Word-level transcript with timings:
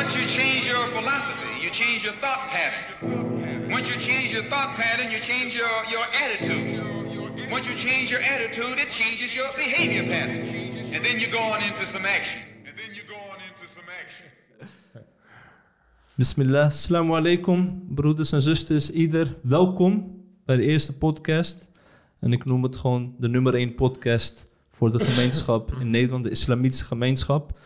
Once 0.00 0.16
you 0.16 0.26
change 0.26 0.66
your 0.66 0.86
philosophy, 0.96 1.52
you 1.60 1.68
change 1.68 2.02
your 2.02 2.14
thought 2.22 2.48
pattern. 2.48 3.70
Once 3.70 3.86
you 3.90 3.98
change 4.08 4.32
your 4.32 4.44
thought 4.44 4.70
pattern, 4.74 5.12
you 5.12 5.20
change 5.20 5.54
your, 5.54 5.74
your 5.94 6.06
attitude. 6.24 7.50
Once 7.50 7.66
you 7.68 7.76
change 7.76 8.10
your 8.10 8.22
attitude, 8.34 8.76
it 8.84 8.90
changes 9.00 9.34
your 9.34 9.50
behavior 9.56 10.04
pattern. 10.04 10.40
And 10.94 11.04
then 11.04 11.20
you 11.20 11.28
go 11.30 11.42
on 11.52 11.62
into 11.62 11.84
some 11.86 12.06
action. 12.06 12.40
And 12.66 12.74
then 12.80 12.90
you 12.98 13.02
go 13.14 13.18
on 13.32 13.38
into 13.48 13.66
some 13.76 13.88
action. 14.02 14.26
Bismillah, 16.16 16.66
assalamu 16.66 17.14
alaikum, 17.16 17.82
broeders 17.88 18.32
en 18.32 18.42
zusters, 18.42 18.90
ieder. 18.90 19.36
Welkom 19.42 20.24
bij 20.44 20.56
de 20.56 20.62
eerste 20.62 20.96
podcast. 20.96 21.70
En 22.20 22.32
ik 22.32 22.44
noem 22.44 22.62
het 22.62 22.76
gewoon 22.76 23.14
de 23.18 23.28
nummer 23.28 23.54
één 23.54 23.74
podcast 23.74 24.46
voor 24.70 24.92
de 24.92 25.04
gemeenschap 25.04 25.72
in 25.80 25.90
Nederland, 25.90 26.24
de 26.24 26.30
islamitische 26.30 26.84
gemeenschap. 26.84 27.58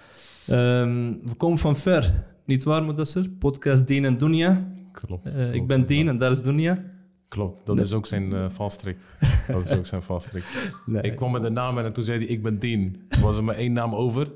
Ehm, 0.46 1.12
we 1.22 1.34
komen 1.36 1.58
van 1.58 1.76
ver, 1.76 2.12
niet 2.44 2.64
waar 2.64 2.84
Mudassir? 2.84 3.30
Podcast 3.38 3.86
Dien 3.86 4.04
en 4.04 4.18
Dunya. 4.18 4.68
Klopt. 4.92 5.34
Eh, 5.34 5.54
ik 5.54 5.66
ben 5.66 5.86
Dien 5.86 6.08
en 6.08 6.18
daar 6.18 6.30
is 6.30 6.42
Dunya. 6.42 6.84
Klopt, 7.28 7.60
dat 7.66 7.78
is 7.78 7.92
ook 7.92 8.06
zijn 8.06 8.32
eh 8.32 8.44
valstrik. 8.50 8.96
dat 9.46 9.70
is 9.70 9.76
ook 9.78 9.86
zijn 9.86 10.02
valstrik. 10.02 10.44
Nee. 10.86 11.02
Ik 11.02 11.16
kwam 11.16 11.32
met 11.32 11.42
de 11.42 11.50
naam 11.50 11.78
en 11.78 11.92
toen 11.92 12.04
zei 12.04 12.18
hij, 12.18 12.26
ik 12.26 12.42
ben 12.42 12.58
Dien. 12.58 13.04
Toen 13.08 13.22
was 13.22 13.36
er 13.36 13.44
maar 13.44 13.54
één 13.54 13.72
naam 13.72 13.94
over 13.94 14.32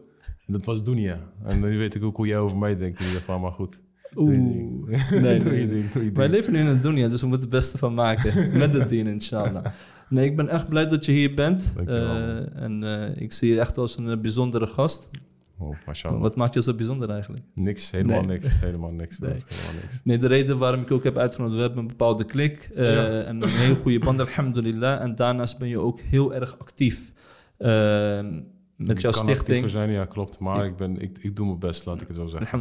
en 0.46 0.52
dat 0.52 0.64
was 0.64 0.84
Dunia. 0.84 1.18
En 1.44 1.60
nu 1.60 1.78
weet 1.78 1.94
ik 1.94 2.04
ook 2.04 2.16
hoe 2.16 2.26
jij 2.26 2.38
over 2.38 2.58
mij 2.58 2.76
denkt 2.76 3.00
ieder 3.00 3.14
geval, 3.16 3.38
maar 3.38 3.52
goed. 3.52 3.80
Oeh. 4.16 4.36
Nee, 5.10 5.38
Doe 5.38 5.50
nee, 5.50 5.60
je 5.60 5.66
nee. 5.66 5.68
ding, 5.68 5.90
doe 5.90 6.04
je 6.04 6.12
Wij 6.12 6.28
leven 6.28 6.52
nu 6.52 6.58
in 6.58 6.66
een 6.66 6.80
dunya, 6.80 7.08
dus 7.08 7.20
we 7.20 7.26
moeten 7.26 7.48
het 7.48 7.58
beste 7.58 7.78
van 7.78 7.94
maken. 7.94 8.48
Met 8.58 8.72
het 8.72 8.88
dien, 8.88 9.06
inshallah. 9.06 9.64
Nee, 10.08 10.26
ik 10.26 10.36
ben 10.36 10.48
echt 10.48 10.68
blij 10.68 10.86
dat 10.86 11.04
je 11.04 11.12
hier 11.12 11.34
bent. 11.34 11.74
Eh, 11.86 12.62
en 12.62 12.82
ik 13.16 13.32
zie 13.32 13.52
je 13.52 13.60
echt 13.60 13.78
als 13.78 13.98
een 13.98 14.20
bijzondere 14.20 14.66
gast. 14.66 15.10
Oh. 15.58 16.20
Wat 16.20 16.36
maakt 16.36 16.54
je 16.54 16.62
zo 16.62 16.74
bijzonder 16.74 17.10
eigenlijk? 17.10 17.44
Niks, 17.54 17.90
helemaal 17.90 18.20
Nee. 18.20 18.26
niks, 18.38 18.60
helemaal 18.60 18.90
niks. 18.90 19.18
Nee. 19.18 19.30
Helemaal 19.30 19.80
niks. 19.82 20.00
Nee, 20.04 20.18
de 20.18 20.26
reden 20.26 20.58
waarom 20.58 20.80
ik 20.80 20.90
ook 20.90 21.04
heb 21.04 21.16
uitgenodigd, 21.16 21.56
we 21.56 21.62
hebben 21.64 21.80
een 21.82 21.86
bepaalde 21.88 22.24
klik 22.24 22.70
eh, 22.74 22.94
Ja. 22.94 23.20
en 23.22 23.42
een 23.42 23.48
heel 23.48 23.74
goede 23.74 23.98
band, 23.98 24.20
alhamdulillah. 24.20 25.00
En 25.00 25.14
daarnaast 25.14 25.58
ben 25.58 25.68
je 25.68 25.78
ook 25.78 26.00
heel 26.00 26.34
erg 26.34 26.58
actief 26.58 27.12
eh, 27.56 28.26
met 28.78 29.00
jouw 29.00 29.12
stichting. 29.12 29.70
zijn, 29.70 29.90
ja 29.90 30.04
klopt. 30.04 30.38
Maar 30.38 30.66
ik, 30.66 30.76
ben, 30.76 31.00
ik, 31.00 31.18
ik 31.18 31.36
doe 31.36 31.46
mijn 31.46 31.58
best, 31.58 31.86
laat 31.86 32.00
ik 32.00 32.06
het 32.08 32.16
zo 32.16 32.26
zeggen. 32.26 32.60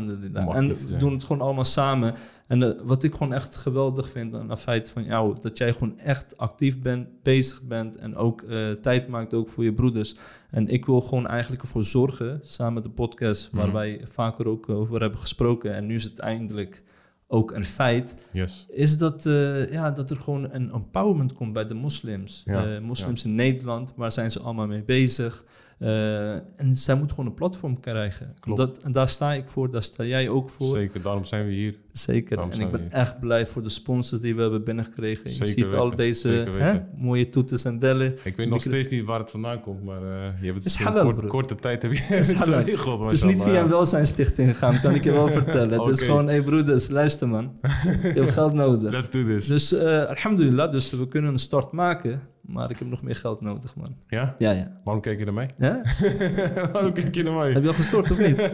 En 0.53 0.67
we 0.87 0.97
doen 0.97 1.13
het 1.13 1.23
gewoon 1.23 1.41
allemaal 1.41 1.63
samen. 1.63 2.13
En 2.47 2.63
eh, 2.63 2.81
wat 2.83 3.03
ik 3.03 3.13
gewoon 3.13 3.33
echt 3.33 3.55
geweldig 3.55 4.09
vind 4.09 4.35
aan 4.35 4.49
het 4.49 4.59
feit 4.59 4.89
van 4.89 5.03
jou, 5.03 5.35
dat 5.41 5.57
jij 5.57 5.73
gewoon 5.73 5.99
echt 5.99 6.37
actief 6.37 6.81
bent, 6.81 7.07
bezig 7.23 7.63
bent 7.63 7.95
en 7.97 8.15
ook 8.15 8.41
eh, 8.41 8.71
tijd 8.71 9.07
maakt 9.07 9.33
ook 9.33 9.49
voor 9.49 9.63
je 9.63 9.73
broeders. 9.73 10.15
En 10.51 10.67
ik 10.67 10.85
wil 10.85 11.01
gewoon 11.01 11.27
eigenlijk 11.27 11.61
ervoor 11.61 11.83
zorgen, 11.83 12.39
samen 12.43 12.73
met 12.73 12.83
de 12.83 12.89
podcast, 12.89 13.49
waar 13.51 13.65
Mhm. 13.65 13.75
wij 13.75 14.01
vaker 14.03 14.47
ook 14.47 14.69
over 14.69 15.01
hebben 15.01 15.19
gesproken. 15.19 15.73
En 15.73 15.85
nu 15.85 15.95
is 15.95 16.03
het 16.03 16.19
eindelijk 16.19 16.83
ook 17.27 17.51
een 17.51 17.65
feit. 17.65 18.15
Yes. 18.31 18.65
Is 18.69 18.97
dat, 18.97 19.25
eh, 19.25 19.71
ja, 19.71 19.91
dat 19.91 20.09
er 20.09 20.17
gewoon 20.17 20.47
een 20.51 20.71
empowerment 20.71 21.33
komt 21.33 21.53
bij 21.53 21.65
de 21.65 21.73
moslims. 21.73 22.41
Ja, 22.45 22.79
moslims 22.79 23.23
in 23.25 23.35
Nederland, 23.35 23.93
waar 23.95 24.11
zijn 24.11 24.31
ze 24.31 24.39
allemaal 24.39 24.67
mee 24.67 24.83
bezig? 24.83 25.45
Eh, 25.77 26.33
en 26.33 26.75
zij 26.75 26.95
moeten 26.95 27.15
gewoon 27.15 27.29
een 27.29 27.37
platform 27.37 27.79
krijgen. 27.79 28.27
Klopt. 28.39 28.57
Dat, 28.59 28.77
en 28.77 28.91
daar 28.91 29.09
sta 29.09 29.33
ik 29.33 29.47
voor, 29.47 29.71
daar 29.71 29.83
sta 29.83 30.03
jij 30.03 30.29
ook 30.29 30.49
voor. 30.49 30.75
Zeker, 30.75 31.01
daarom 31.01 31.25
zijn 31.25 31.45
we 31.45 31.51
hier. 31.51 31.75
Zeker. 31.97 32.39
En 32.39 32.59
ik 32.59 32.71
ben 32.71 32.81
hier. 32.81 32.91
echt 32.91 33.19
blij 33.19 33.47
voor 33.47 33.63
de 33.63 33.69
sponsors 33.69 34.21
die 34.21 34.35
we 34.35 34.41
hebben 34.41 34.63
binnengekregen. 34.63 35.29
je 35.37 35.45
ziet 35.45 35.73
al 35.73 35.95
deze 35.95 36.27
hè, 36.57 36.79
mooie 36.95 37.29
toeters 37.29 37.65
en 37.65 37.79
bellen. 37.79 38.15
Ik 38.23 38.35
weet 38.35 38.49
nog 38.49 38.61
steeds 38.61 38.89
niet 38.89 39.05
waar 39.05 39.19
het 39.19 39.31
vandaan 39.31 39.61
komt, 39.61 39.83
maar 39.83 40.01
eh, 40.01 40.23
je 40.39 40.45
hebt 40.45 40.55
het 40.57 40.65
Is 40.65 40.79
in 40.79 40.85
halal, 40.85 41.03
kort- 41.03 41.15
bro. 41.17 41.27
korte 41.27 41.55
tijd 41.55 41.81
heb 41.81 41.93
je 41.93 42.15
Is 42.15 42.27
het 42.27 42.41
geregeld. 42.47 43.01
Het 43.01 43.11
is 43.11 43.23
niet 43.23 43.31
via 43.33 43.43
een 43.43 43.47
mashallah. 43.49 43.69
welzijnsstichting 43.69 44.49
gegaan, 44.49 44.79
kan 44.81 44.95
ik 44.95 45.03
je 45.03 45.11
wel 45.11 45.27
vertellen. 45.29 45.79
Het 45.85 45.99
is 45.99 46.05
gewoon, 46.05 46.25
hé 46.27 46.31
hey 46.33 46.41
broeders, 46.43 46.87
luister 46.89 47.27
man. 47.27 47.51
Je 47.61 48.11
hebt 48.15 48.31
geld 48.33 48.53
nodig. 48.53 48.91
Let's 48.91 49.09
do 49.09 49.25
this. 49.25 49.47
Dus 49.47 49.73
eh, 49.73 50.03
alhamdulillah, 50.05 50.71
dus 50.71 50.91
we 50.91 51.07
kunnen 51.07 51.31
een 51.31 51.39
start 51.39 51.71
maken. 51.71 52.21
Maar 52.41 52.69
ik 52.69 52.79
heb 52.79 52.87
nog 52.87 53.01
meer 53.03 53.15
geld 53.15 53.41
nodig, 53.41 53.75
man. 53.75 53.95
Ja? 54.07 54.33
Ja, 54.37 54.51
ja. 54.51 54.79
Waarom 54.83 55.01
kijk 55.01 55.19
je 55.19 55.25
naar 55.25 55.33
mij? 55.33 55.53
ja? 55.57 55.81
Waarom 56.73 56.93
kijk 56.93 57.15
je 57.15 57.23
naar 57.23 57.33
mij? 57.33 57.51
Heb 57.51 57.61
je 57.61 57.67
al 57.67 57.73
gestort 57.73 58.11
of 58.11 58.17
niet? 58.17 58.37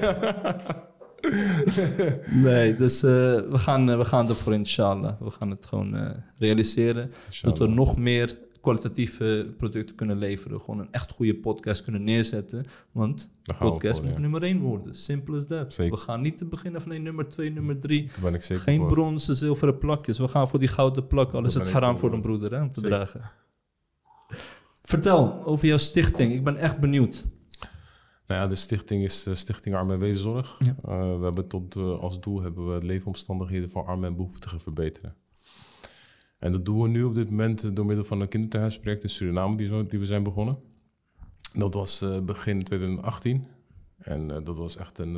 nee, 2.44 2.76
dus 2.76 3.04
eh, 3.04 3.10
we, 3.10 3.58
gaan, 3.58 3.90
eh, 3.90 3.98
we 3.98 4.06
gaan 4.06 4.30
ervoor 4.30 4.54
inshallah. 4.54 5.22
We 5.22 5.32
gaan 5.32 5.50
het 5.50 5.66
gewoon 5.66 5.96
eh, 5.96 6.10
realiseren. 6.38 7.12
Dat 7.42 7.58
we 7.58 7.68
nog 7.68 7.98
meer 7.98 8.38
kwalitatieve 8.62 9.54
producten 9.58 9.96
kunnen 9.96 10.18
leveren. 10.18 10.60
Gewoon 10.60 10.80
een 10.80 10.92
echt 10.92 11.12
goede 11.12 11.36
podcast 11.36 11.84
kunnen 11.84 12.04
neerzetten. 12.04 12.66
Want 12.92 13.32
podcast 13.60 13.96
voor, 13.96 14.06
moet 14.06 14.14
ja. 14.14 14.20
nummer 14.20 14.44
1 14.44 14.60
worden. 14.60 14.96
Simpel 14.96 15.46
that. 15.46 15.74
Zeker. 15.74 15.94
We 15.94 16.00
gaan 16.00 16.22
niet 16.22 16.38
te 16.38 16.46
beginnen 16.46 16.82
van 16.82 16.90
nee, 16.90 17.00
nummer 17.00 17.30
2, 17.30 17.52
nummer 17.52 17.80
3. 17.80 18.06
Daar 18.06 18.16
ben 18.22 18.34
ik 18.34 18.44
zeker 18.44 18.64
Geen 18.64 18.80
voor. 18.80 18.90
bronzen, 18.90 19.36
zilveren 19.36 19.78
plakjes. 19.78 20.18
We 20.18 20.28
gaan 20.28 20.48
voor 20.48 20.60
die 20.60 20.68
gouden 20.68 21.08
plak. 21.08 21.34
Al 21.34 21.46
is 21.46 21.54
het 21.54 21.72
haram 21.72 21.92
voor, 21.92 22.00
voor 22.00 22.14
een 22.14 22.22
broeder 22.22 22.52
hè, 22.52 22.62
om 22.62 22.72
te 22.72 22.80
Zeker. 22.80 22.96
dragen. 22.96 23.22
Vertel 24.82 25.46
over 25.46 25.68
jouw 25.68 25.78
stichting. 25.78 26.34
Ik 26.34 26.44
ben 26.44 26.58
echt 26.58 26.80
benieuwd. 26.80 27.26
Nou 28.34 28.46
ja, 28.46 28.52
de 28.52 28.56
stichting 28.56 29.04
is 29.04 29.26
eh, 29.26 29.36
Stichting 29.36 29.76
Arm 29.76 29.92
en 29.92 30.00
Weeszorg. 30.00 30.58
Ja. 30.60 30.76
Eh, 30.84 31.18
we 31.18 31.24
hebben 31.24 31.48
tot 31.48 31.76
eh, 31.76 32.00
als 32.00 32.20
doel 32.20 32.42
hebben 32.42 32.74
we 32.74 32.86
leefomstandigheden 32.86 33.70
van 33.70 33.86
armen 33.86 34.10
en 34.10 34.16
behoeftigen 34.16 34.60
verbeteren. 34.60 35.16
En 36.40 36.52
dat 36.52 36.66
doen 36.66 36.82
we 36.82 36.88
nu 36.88 37.04
op 37.04 37.16
dit 37.16 37.30
moment 37.30 37.76
door 37.76 37.86
middel 37.86 38.06
van 38.06 38.22
een 38.22 38.28
kinderthuisproject 38.28 39.04
in 39.04 39.10
Suriname 39.10 39.58
die, 39.58 39.68
zo, 39.68 39.86
die 39.86 40.00
we 40.00 40.06
zijn 40.06 40.24
begonnen. 40.24 40.58
Dat 41.54 41.74
was 41.74 42.06
begin 42.24 42.64
2018. 42.64 43.48
En 43.98 44.28
dat 44.28 44.58
was 44.58 44.78
echt 44.78 44.98
een... 44.98 45.16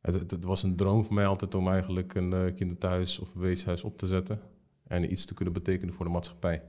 het, 0.00 0.14
het, 0.14 0.30
het 0.30 0.44
was 0.44 0.62
een 0.62 0.76
droom 0.76 1.04
voor 1.04 1.14
mij 1.14 1.26
altijd 1.26 1.54
om 1.54 1.68
eigenlijk 1.68 2.14
een 2.14 2.54
kinderthuis 2.54 3.18
of 3.18 3.32
weeshuis 3.32 3.84
op 3.84 3.98
te 3.98 4.06
zetten. 4.06 4.40
En 4.86 5.12
iets 5.12 5.24
te 5.24 5.34
kunnen 5.34 5.54
betekenen 5.54 5.94
voor 5.94 6.04
de 6.04 6.12
maatschappij. 6.12 6.62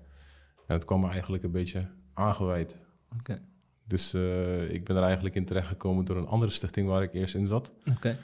En 0.68 0.76
het 0.76 0.86
kwam 0.86 1.00
me 1.00 1.10
eigenlijk 1.10 1.44
een 1.44 1.52
beetje 1.52 1.88
aangeweid. 2.14 2.82
Oké. 3.20 3.42
Dus 3.90 4.14
eh, 4.14 4.74
ik 4.74 4.84
ben 4.84 4.96
er 4.96 5.04
eigenlijk 5.04 5.36
in 5.36 5.46
terechtgekomen 5.46 6.06
door 6.06 6.18
een 6.18 6.28
andere 6.28 6.52
stichting 6.52 6.88
waar 6.88 7.04
ik 7.04 7.14
eerst 7.14 7.36
in 7.36 7.48
zat. 7.48 7.72
Oké. 7.96 8.18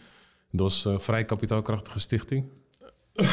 Dat 0.51 0.61
was 0.61 0.85
een 0.85 0.99
vrij 0.99 1.25
kapitaalkrachtige 1.25 1.99
stichting. 1.99 2.45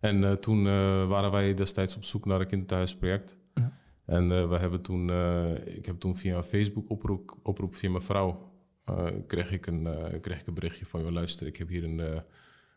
en 0.00 0.24
eh, 0.24 0.32
toen 0.32 0.66
eh, 0.66 1.08
waren 1.08 1.30
wij 1.30 1.54
destijds 1.54 1.96
op 1.96 2.04
zoek 2.04 2.24
naar 2.26 2.40
een 2.40 2.46
kinderthuisproject. 2.46 3.36
Ja. 3.54 3.78
En 4.06 4.32
eh, 4.32 4.48
we 4.48 4.56
hebben 4.56 4.80
toen, 4.80 5.10
eh, 5.10 5.76
ik 5.76 5.86
heb 5.86 6.00
toen 6.00 6.16
via 6.16 6.36
een 6.36 6.44
Facebook 6.44 6.90
oproep, 6.90 7.38
oproep 7.42 7.76
via 7.76 7.90
mijn 7.90 8.02
vrouw, 8.02 8.50
eh, 8.84 9.06
kreeg, 9.26 9.50
ik 9.50 9.66
een, 9.66 9.86
eh, 9.86 10.20
kreeg 10.20 10.40
ik 10.40 10.46
een 10.46 10.54
berichtje 10.54 10.86
van, 10.86 11.00
joh, 11.00 11.10
luister, 11.10 11.46
ik 11.46 11.56
heb 11.56 11.68
hier 11.68 11.84
een, 11.84 12.00
eh, 12.00 12.20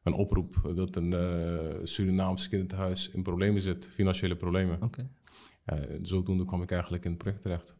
een 0.03 0.13
oproep 0.13 0.72
dat 0.75 0.95
een 0.95 1.13
eh 1.13 1.79
Surinaams 1.83 2.49
kinderthuis 2.49 3.09
in 3.09 3.23
problemen 3.23 3.61
zit, 3.61 3.88
financiële 3.88 4.35
problemen. 4.35 4.81
Oké. 4.81 5.09
Zodoende 6.01 6.46
kwam 6.46 6.62
ik 6.62 6.72
eigenlijk 6.72 7.03
in 7.06 7.09
het 7.12 7.19
project 7.19 7.41
terecht. 7.41 7.75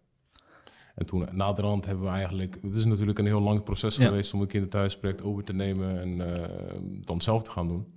En 0.96 1.06
toen, 1.06 1.28
naderhand 1.32 1.86
hebben 1.86 2.04
we 2.06 2.10
eigenlijk... 2.12 2.58
Het 2.62 2.76
is 2.76 2.86
natuurlijk 2.86 3.20
een 3.20 3.26
heel 3.26 3.42
lang 3.42 3.64
proces 3.64 3.96
Ja. 3.96 4.06
geweest 4.08 4.34
om 4.34 4.42
een 4.42 4.48
kinderthuisproject 4.48 5.24
over 5.24 5.44
te 5.44 5.54
nemen 5.54 6.00
en 6.00 6.42
eh, 6.44 6.76
dan 7.02 7.22
zelf 7.22 7.42
te 7.44 7.52
gaan 7.52 7.68
doen. 7.68 7.94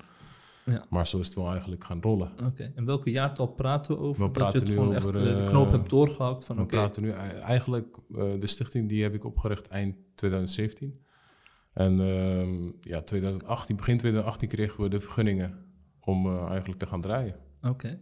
Ja. 0.64 0.84
Maar 0.90 1.06
zo 1.06 1.18
is 1.18 1.26
het 1.26 1.34
wel 1.36 1.50
eigenlijk 1.50 1.84
gaan 1.84 2.00
rollen. 2.02 2.32
Oké, 2.46 2.72
en 2.74 2.84
welke 2.84 3.10
jaartal 3.10 3.46
praten 3.46 3.94
we 3.96 4.00
over? 4.02 4.26
We 4.26 4.38
dat 4.38 4.52
je 4.52 4.58
het 4.58 4.68
nu 4.68 4.74
gewoon 4.74 4.96
over, 4.96 5.16
echt 5.16 5.26
eh, 5.28 5.36
de 5.36 5.42
eh, 5.42 5.48
knoop 5.48 5.70
hebt 5.70 5.90
doorgehakt 5.90 6.44
van 6.44 6.56
We 6.56 6.66
praten 6.66 7.02
nu 7.02 7.10
ei- 7.10 7.38
eigenlijk... 7.38 7.96
eh, 8.14 8.32
de 8.38 8.46
stichting 8.46 8.88
die 8.88 9.02
heb 9.02 9.14
ik 9.14 9.24
opgericht 9.24 9.68
eind 9.68 9.96
2017. 10.14 11.00
En 11.72 12.00
ehm, 12.00 12.70
ja, 12.80 13.02
2018, 13.02 13.76
begin 13.76 13.98
2018 13.98 14.48
kregen 14.48 14.82
we 14.82 14.88
de 14.88 15.00
vergunningen 15.00 15.58
om 16.00 16.26
eh, 16.26 16.46
eigenlijk 16.48 16.78
te 16.78 16.86
gaan 16.86 17.00
draaien. 17.00 17.36
Oké. 17.62 18.00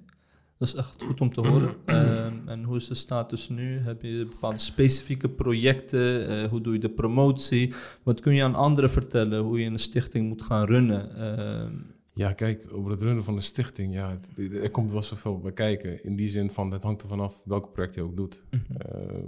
Dat 0.65 0.73
is 0.75 0.79
echt 0.79 1.03
goed 1.03 1.21
om 1.21 1.33
te 1.33 1.41
horen. 1.49 1.71
Ehm, 1.87 2.49
en 2.49 2.65
hoe 2.65 2.77
is 2.77 2.87
de 2.89 2.95
status 2.95 3.49
nu? 3.49 3.79
Heb 3.79 4.03
je 4.03 4.27
bepaalde 4.31 4.59
specifieke 4.59 5.29
projecten? 5.29 6.29
Eh, 6.29 6.49
hoe 6.49 6.61
doe 6.61 6.73
je 6.73 6.79
de 6.79 6.91
promotie? 6.91 7.73
Wat 8.03 8.21
kun 8.21 8.35
je 8.35 8.43
aan 8.43 8.55
anderen 8.55 8.91
vertellen? 8.91 9.41
Hoe 9.43 9.61
je 9.61 9.67
een 9.67 9.79
stichting 9.79 10.29
moet 10.29 10.43
gaan 10.43 10.67
runnen? 10.67 11.17
Ehm, 11.17 11.73
Ja, 12.17 12.33
kijk, 12.33 12.67
over 12.73 12.91
het 12.91 13.01
runnen 13.03 13.25
van 13.25 13.35
een 13.35 13.43
stichting, 13.43 13.93
ja, 13.93 14.11
het- 14.11 14.53
er 14.63 14.71
komt 14.71 14.93
wel 14.93 15.03
zoveel 15.03 15.39
bij 15.39 15.53
kijken. 15.53 16.05
In 16.05 16.17
die 16.17 16.29
zin 16.31 16.51
van, 16.51 16.71
het 16.73 16.83
hangt 16.83 17.03
er 17.03 17.09
vanaf 17.09 17.43
welk 17.45 17.73
project 17.73 17.95
je 17.95 18.03
ook 18.03 18.17
doet. 18.17 18.43
Eh, 18.51 18.59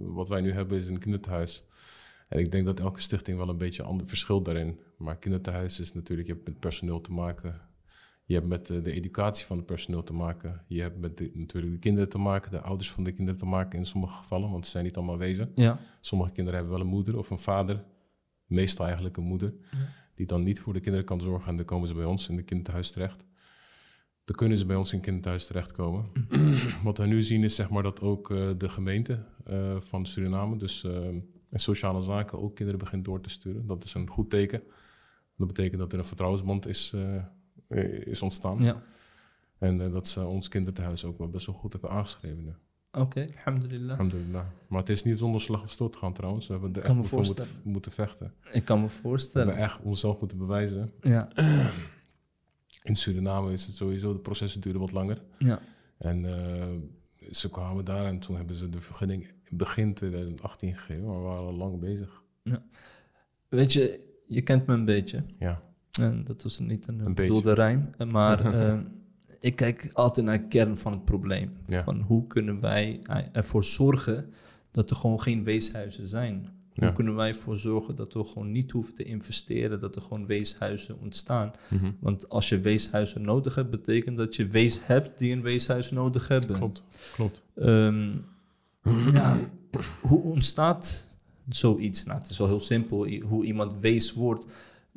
wat 0.00 0.28
wij 0.28 0.40
nu 0.40 0.52
hebben 0.52 0.78
is 0.78 0.88
een 0.88 0.98
kinderthuis. 0.98 1.64
En 2.28 2.38
ik 2.38 2.52
denk 2.52 2.64
dat 2.66 2.80
elke 2.80 3.00
stichting 3.00 3.36
wel 3.38 3.48
een 3.48 3.58
beetje 3.58 3.82
ander 3.82 4.08
verschilt 4.08 4.44
daarin. 4.44 4.78
Maar 4.98 5.16
kinderthuis 5.16 5.80
is 5.80 5.92
natuurlijk, 5.94 6.28
je 6.28 6.34
hebt 6.34 6.46
met 6.46 6.60
personeel 6.60 7.00
te 7.00 7.12
maken. 7.12 7.60
Je 8.26 8.34
hebt 8.34 8.46
met 8.46 8.70
eh, 8.70 8.82
de 8.82 8.93
educatie 8.93 9.46
van 9.46 9.56
het 9.56 9.67
personeel 9.67 10.02
te 10.02 10.12
maken. 10.12 10.64
Je 10.67 10.81
hebt 10.81 10.99
met 10.99 11.17
de, 11.17 11.31
natuurlijk 11.34 11.73
de 11.73 11.78
kinderen 11.78 12.08
te 12.08 12.19
maken, 12.19 12.50
de 12.50 12.61
ouders 12.61 12.90
van 12.90 13.05
de 13.05 13.12
kinderen 13.12 13.40
te 13.40 13.46
maken 13.46 13.78
in 13.78 13.87
sommige 13.87 14.17
gevallen, 14.17 14.50
want 14.50 14.64
ze 14.64 14.70
zijn 14.70 14.84
niet 14.84 14.96
allemaal 14.96 15.19
wezen. 15.19 15.52
ja, 15.55 15.78
Sommige 16.00 16.32
kinderen 16.32 16.58
hebben 16.61 16.78
wel 16.78 16.87
een 16.87 16.93
moeder 16.93 17.19
of 17.19 17.31
een 17.31 17.38
vader, 17.38 17.84
meestal 18.46 18.84
eigenlijk 18.84 19.17
een 19.17 19.25
moeder, 19.25 19.55
die 20.14 20.26
dan 20.26 20.43
niet 20.43 20.61
voor 20.61 20.73
de 20.73 20.81
kinderen 20.81 21.06
kan 21.06 21.20
zorgen 21.20 21.50
en 21.50 21.56
dan 21.56 21.64
komen 21.64 21.88
ze 21.88 21.94
bij 21.94 22.05
ons 22.05 22.28
in 22.28 22.37
de 22.37 22.43
kinderthuis 22.43 22.90
terecht. 22.90 23.25
Dan 24.25 24.37
kunnen 24.37 24.58
ze 24.58 24.67
bij 24.67 24.76
ons 24.76 24.90
in 24.90 24.96
het 24.96 25.06
kinderthuis 25.06 25.46
terechtkomen. 25.46 26.11
Wat 26.84 26.99
we 26.99 27.06
nu 27.06 27.23
zien 27.23 27.44
is 27.44 27.55
zeg 27.55 27.70
maar 27.70 27.82
dat 27.82 28.00
ook 28.00 28.31
eh, 28.31 28.50
de 28.58 28.69
gemeente 28.69 29.25
eh, 29.44 29.81
van 29.81 30.06
Suriname, 30.06 30.56
dus 30.56 30.84
en 31.50 31.61
sociale 31.61 32.00
zaken 32.00 32.43
ook 32.43 32.55
kinderen 32.55 32.81
begint 32.81 33.05
door 33.05 33.20
te 33.20 33.31
sturen. 33.31 33.67
Dat 33.67 33.84
is 33.84 33.94
een 33.94 34.08
goed 34.08 34.31
teken. 34.31 34.62
Dat 35.37 35.46
betekent 35.46 35.78
dat 35.78 35.93
er 35.93 35.99
een 35.99 36.05
vertrouwensband 36.05 36.67
is, 36.67 36.94
is 38.04 38.22
ontstaan. 38.22 38.62
Ja. 38.62 38.82
En 39.58 39.80
eh, 39.80 39.92
dat 39.92 40.08
ze 40.08 40.24
ons 40.24 40.48
kinderthuis 40.48 41.04
ook 41.04 41.18
wel 41.18 41.28
best 41.28 41.46
wel 41.46 41.54
goed 41.54 41.72
hebben 41.72 41.90
aangeschreven 41.90 42.44
nu. 42.44 42.54
Oké, 42.92 43.26
alhamdulillah. 43.36 43.90
Alhamdulillah. 43.90 44.44
Maar 44.68 44.78
het 44.80 44.88
is 44.88 45.02
niet 45.02 45.18
zonder 45.18 45.40
slag 45.40 45.62
of 45.62 45.70
stoot 45.70 45.96
gaan 45.96 46.12
trouwens. 46.12 46.46
We 46.46 46.52
hebben 46.52 46.72
er 46.72 46.82
echt 46.82 47.06
voor 47.08 47.24
moeten, 47.24 47.46
moeten 47.64 47.92
vechten. 47.92 48.34
Ik 48.52 48.64
kan 48.64 48.80
me 48.80 48.86
We 48.86 48.92
voorstellen. 48.92 49.46
hebben 49.46 49.64
echt 49.64 49.80
onszelf 49.82 50.20
moeten 50.20 50.38
bewijzen. 50.38 50.92
Ja, 51.00 51.28
In 52.82 52.96
Suriname 52.96 53.52
is 53.52 53.66
het 53.66 53.76
sowieso, 53.76 54.12
de 54.12 54.18
processen 54.18 54.60
duren 54.60 54.80
wat 54.80 54.92
langer. 54.92 55.22
ja. 55.38 55.60
En 55.98 56.24
eh, 56.24 56.66
ze 57.30 57.50
kwamen 57.50 57.84
daar 57.84 58.06
en 58.06 58.18
toen 58.18 58.36
hebben 58.36 58.56
ze 58.56 58.68
de 58.68 58.80
vergunning 58.80 59.32
begin 59.48 59.94
2018 59.94 60.74
gegeven. 60.74 61.04
Maar 61.06 61.16
we 61.16 61.22
waren 61.22 61.46
al 61.46 61.54
lang 61.54 61.80
bezig. 61.80 62.22
Weet 63.48 63.72
je, 63.72 64.00
je 64.26 64.42
kent 64.42 64.66
me 64.66 64.74
een 64.74 64.84
beetje. 64.84 65.24
Ja, 65.38 65.62
En 66.00 66.25
dat 66.25 66.43
was 66.43 66.58
niet 66.58 66.87
een, 66.87 67.06
Een 67.06 67.14
bedoelde 67.14 67.52
rijm. 67.52 67.90
Maar 68.10 68.44
eh, 68.54 68.78
ik 69.40 69.56
kijk 69.56 69.90
altijd 69.93 70.26
naar 70.26 70.38
de 70.38 70.48
kern 70.48 70.76
van 70.76 70.93
het 70.93 71.04
probleem. 71.04 71.52
Ja. 71.66 71.82
Van 71.82 72.00
hoe 72.00 72.26
kunnen 72.26 72.60
wij 72.60 73.00
ervoor 73.32 73.64
zorgen 73.64 74.32
dat 74.70 74.90
er 74.90 74.96
gewoon 74.96 75.20
geen 75.20 75.44
weeshuizen 75.44 76.08
zijn? 76.08 76.54
Hoe 76.75 76.93
kunnen 76.93 77.14
wij 77.14 77.28
ervoor 77.28 77.56
zorgen 77.56 77.96
dat 77.96 78.12
we 78.12 78.25
gewoon 78.25 78.52
niet 78.52 78.70
hoeven 78.70 78.94
te 78.94 79.04
investeren, 79.04 79.81
dat 79.81 79.96
er 79.96 80.02
gewoon 80.02 80.26
weeshuizen 80.26 81.00
ontstaan? 81.00 81.52
Mhm. 81.69 81.90
Want 82.00 82.28
als 82.28 82.49
je 82.49 82.58
weeshuizen 82.58 83.22
nodig 83.22 83.54
hebt, 83.54 83.70
betekent 83.70 84.16
dat 84.16 84.37
je 84.37 84.46
wees 84.46 84.87
hebt 84.87 85.19
die 85.19 85.32
een 85.32 85.42
weeshuis 85.42 85.90
nodig 85.90 86.28
hebben. 86.28 86.56
klopt. 86.56 86.84
Klopt. 87.14 87.42
Ehm, 87.54 88.10
ja, 89.12 89.38
hoe 90.00 90.22
ontstaat 90.22 91.08
zoiets? 91.49 92.04
Nou, 92.04 92.19
het 92.19 92.31
is 92.31 92.38
wel 92.38 92.49
heel 92.49 92.60
simpel 92.60 93.08
hoe 93.20 93.44
iemand 93.44 93.78
wees 93.78 94.12
wordt. 94.12 94.46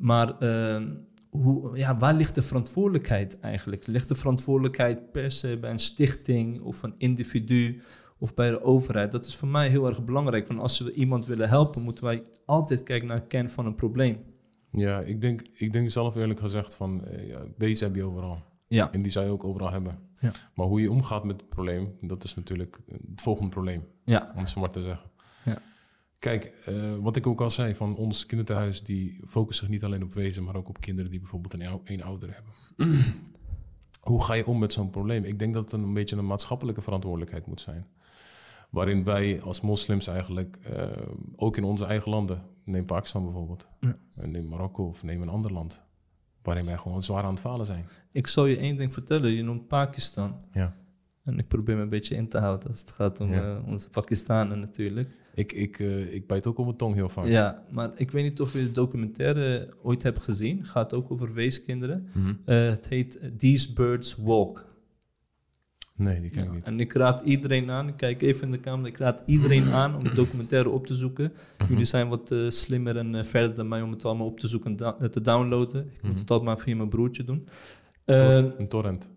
Maar 0.00 0.38
ehm, 0.38 0.94
hoe, 1.30 1.76
ja, 1.76 1.96
waar 1.96 2.14
ligt 2.14 2.34
de 2.34 2.42
verantwoordelijkheid 2.42 3.40
eigenlijk? 3.40 3.86
Ligt 3.86 4.08
de 4.08 4.14
verantwoordelijkheid 4.14 5.12
per 5.12 5.30
se 5.30 5.58
bij 5.58 5.70
een 5.70 5.78
stichting 5.78 6.60
of 6.60 6.82
een 6.82 6.94
individu 6.98 7.82
of 8.18 8.34
bij 8.34 8.50
de 8.50 8.62
overheid? 8.62 9.12
Dat 9.12 9.26
is 9.26 9.36
voor 9.36 9.48
mij 9.48 9.68
heel 9.68 9.86
erg 9.86 10.04
belangrijk. 10.04 10.46
Van 10.46 10.58
als 10.58 10.80
we 10.80 10.92
iemand 10.92 11.26
willen 11.26 11.48
helpen, 11.48 11.82
moeten 11.82 12.04
wij 12.04 12.24
altijd 12.46 12.82
kijken 12.82 13.08
naar 13.08 13.20
de 13.20 13.26
kern 13.26 13.50
van 13.50 13.66
een 13.66 13.74
probleem. 13.74 14.18
Ja, 14.72 15.00
ik 15.00 15.20
denk, 15.20 15.42
ik 15.52 15.72
denk 15.72 15.90
zelf 15.90 16.16
eerlijk 16.16 16.40
gezegd 16.40 16.76
van, 16.76 17.04
eh, 17.04 17.28
ja, 17.28 17.40
deze 17.56 17.84
heb 17.84 17.94
je 17.94 18.04
overal. 18.04 18.42
Ja, 18.66 18.92
En 18.92 19.02
die 19.02 19.12
zou 19.12 19.24
je 19.24 19.30
ook 19.32 19.44
overal 19.44 19.70
hebben. 19.70 19.98
Ja. 20.18 20.32
Maar 20.54 20.66
hoe 20.66 20.80
je 20.80 20.90
omgaat 20.90 21.24
met 21.24 21.40
het 21.40 21.48
probleem, 21.48 21.96
dat 22.00 22.24
is 22.24 22.34
natuurlijk 22.34 22.78
het 22.86 23.22
volgende 23.22 23.50
probleem, 23.50 23.84
ja, 24.04 24.30
om 24.34 24.40
het 24.40 24.48
zo 24.48 24.60
maar 24.60 24.70
te 24.70 24.82
zeggen. 24.82 25.10
Ja. 25.44 25.58
Kijk, 26.20 26.44
eh, 26.44 26.74
wat 27.00 27.16
ik 27.16 27.26
ook 27.26 27.40
al 27.40 27.50
zei, 27.50 27.74
van 27.74 27.96
ons 27.96 28.26
kinderthuis, 28.26 28.82
die 28.82 29.20
focussen 29.26 29.64
zich 29.66 29.74
niet 29.74 29.84
alleen 29.84 30.02
op 30.02 30.14
wezen, 30.14 30.44
maar 30.44 30.56
ook 30.56 30.68
op 30.68 30.80
kinderen 30.80 31.10
die 31.10 31.20
bijvoorbeeld 31.20 31.54
een, 31.54 31.80
een 31.84 32.02
ouder 32.02 32.34
hebben. 32.34 32.52
hoe 34.00 34.24
ga 34.24 34.34
je 34.34 34.46
om 34.46 34.58
met 34.58 34.72
zo'n 34.72 34.90
probleem? 34.90 35.24
Ik 35.24 35.38
denk 35.38 35.54
dat 35.54 35.70
het 35.70 35.80
een 35.80 35.94
beetje 35.94 36.16
een 36.16 36.26
maatschappelijke 36.26 36.82
verantwoordelijkheid 36.82 37.46
moet 37.46 37.60
zijn. 37.60 37.86
Waarin 38.70 39.04
wij 39.04 39.40
als 39.42 39.60
moslims 39.60 40.06
eigenlijk, 40.06 40.56
eh, 40.62 40.86
ook 41.36 41.56
in 41.56 41.64
onze 41.64 41.84
eigen 41.84 42.10
landen, 42.10 42.42
neem 42.64 42.84
Pakistan 42.84 43.24
bijvoorbeeld, 43.24 43.66
Ja. 43.80 43.96
neem 44.10 44.48
Marokko 44.48 44.84
of 44.86 45.02
neem 45.02 45.22
een 45.22 45.28
ander 45.28 45.52
land, 45.52 45.84
waarin 46.42 46.64
wij 46.64 46.76
gewoon 46.76 47.02
zwaar 47.02 47.22
aan 47.24 47.30
het 47.30 47.40
falen 47.40 47.66
zijn. 47.66 47.86
ik 48.12 48.26
zal 48.26 48.46
je 48.46 48.56
één 48.56 48.76
ding 48.76 48.92
vertellen. 48.92 49.30
Je 49.30 49.42
noemt 49.42 49.66
Pakistan. 49.68 50.44
Ja. 50.52 50.76
En 51.24 51.38
ik 51.38 51.48
probeer 51.48 51.76
me 51.76 51.82
een 51.82 51.88
beetje 51.88 52.14
in 52.16 52.28
te 52.28 52.38
houden 52.38 52.70
als 52.70 52.80
het 52.80 52.90
gaat 52.90 53.20
om 53.20 53.32
Ja. 53.32 53.56
eh, 53.56 53.66
onze 53.68 53.88
Pakistanen 53.88 54.58
natuurlijk. 54.60 55.16
Ik, 55.34 55.52
ik, 55.52 55.78
eh, 55.78 56.14
ik 56.14 56.26
bijt 56.26 56.46
ook 56.46 56.58
op 56.58 56.64
mijn 56.64 56.76
tong 56.76 56.94
heel 56.94 57.08
vaak. 57.08 57.24
Ja, 57.26 57.64
maar 57.70 57.90
ik 57.94 58.10
weet 58.10 58.22
niet 58.22 58.40
of 58.40 58.52
je 58.52 58.58
de 58.58 58.72
documentaire 58.72 59.68
ooit 59.82 60.02
hebt 60.02 60.20
gezien. 60.20 60.64
Gaat 60.64 60.92
ook 60.94 61.10
over 61.10 61.32
weeskinderen. 61.32 62.06
Eh, 62.44 62.68
het 62.68 62.88
heet 62.88 63.20
These 63.38 63.72
Birds 63.72 64.16
Walk. 64.16 64.68
Nee, 65.96 66.20
die 66.20 66.30
ken 66.30 66.42
ik 66.42 66.48
Ja, 66.48 66.54
niet. 66.54 66.66
en 66.66 66.80
ik 66.80 66.92
raad 66.92 67.20
iedereen 67.24 67.70
aan, 67.70 67.88
ik 67.88 67.96
kijk 67.96 68.22
even 68.22 68.44
in 68.44 68.50
de 68.50 68.60
camera, 68.60 68.88
ik 68.88 68.96
raad 68.98 69.22
iedereen 69.26 69.64
aan 69.70 69.96
om 69.96 70.04
de 70.04 70.12
documentaire 70.12 70.68
op 70.68 70.86
te 70.86 70.94
zoeken. 70.94 71.32
Mhm. 71.58 71.70
Jullie 71.70 71.84
zijn 71.84 72.08
wat 72.08 72.30
eh, 72.32 72.48
slimmer 72.48 72.96
en 72.96 73.26
verder 73.26 73.54
dan 73.54 73.68
mij 73.68 73.82
om 73.82 73.90
het 73.90 74.04
allemaal 74.04 74.26
op 74.26 74.40
te 74.40 74.48
zoeken 74.48 74.76
en 74.98 75.10
te 75.10 75.20
downloaden. 75.20 75.80
Ik 75.80 75.92
moet 76.02 76.10
Mhm. 76.10 76.20
het 76.20 76.30
altijd 76.30 76.48
maar 76.48 76.58
via 76.58 76.76
mijn 76.76 76.88
broertje 76.88 77.24
doen. 77.24 77.48
Een 78.04 78.68
torrent. 78.68 79.08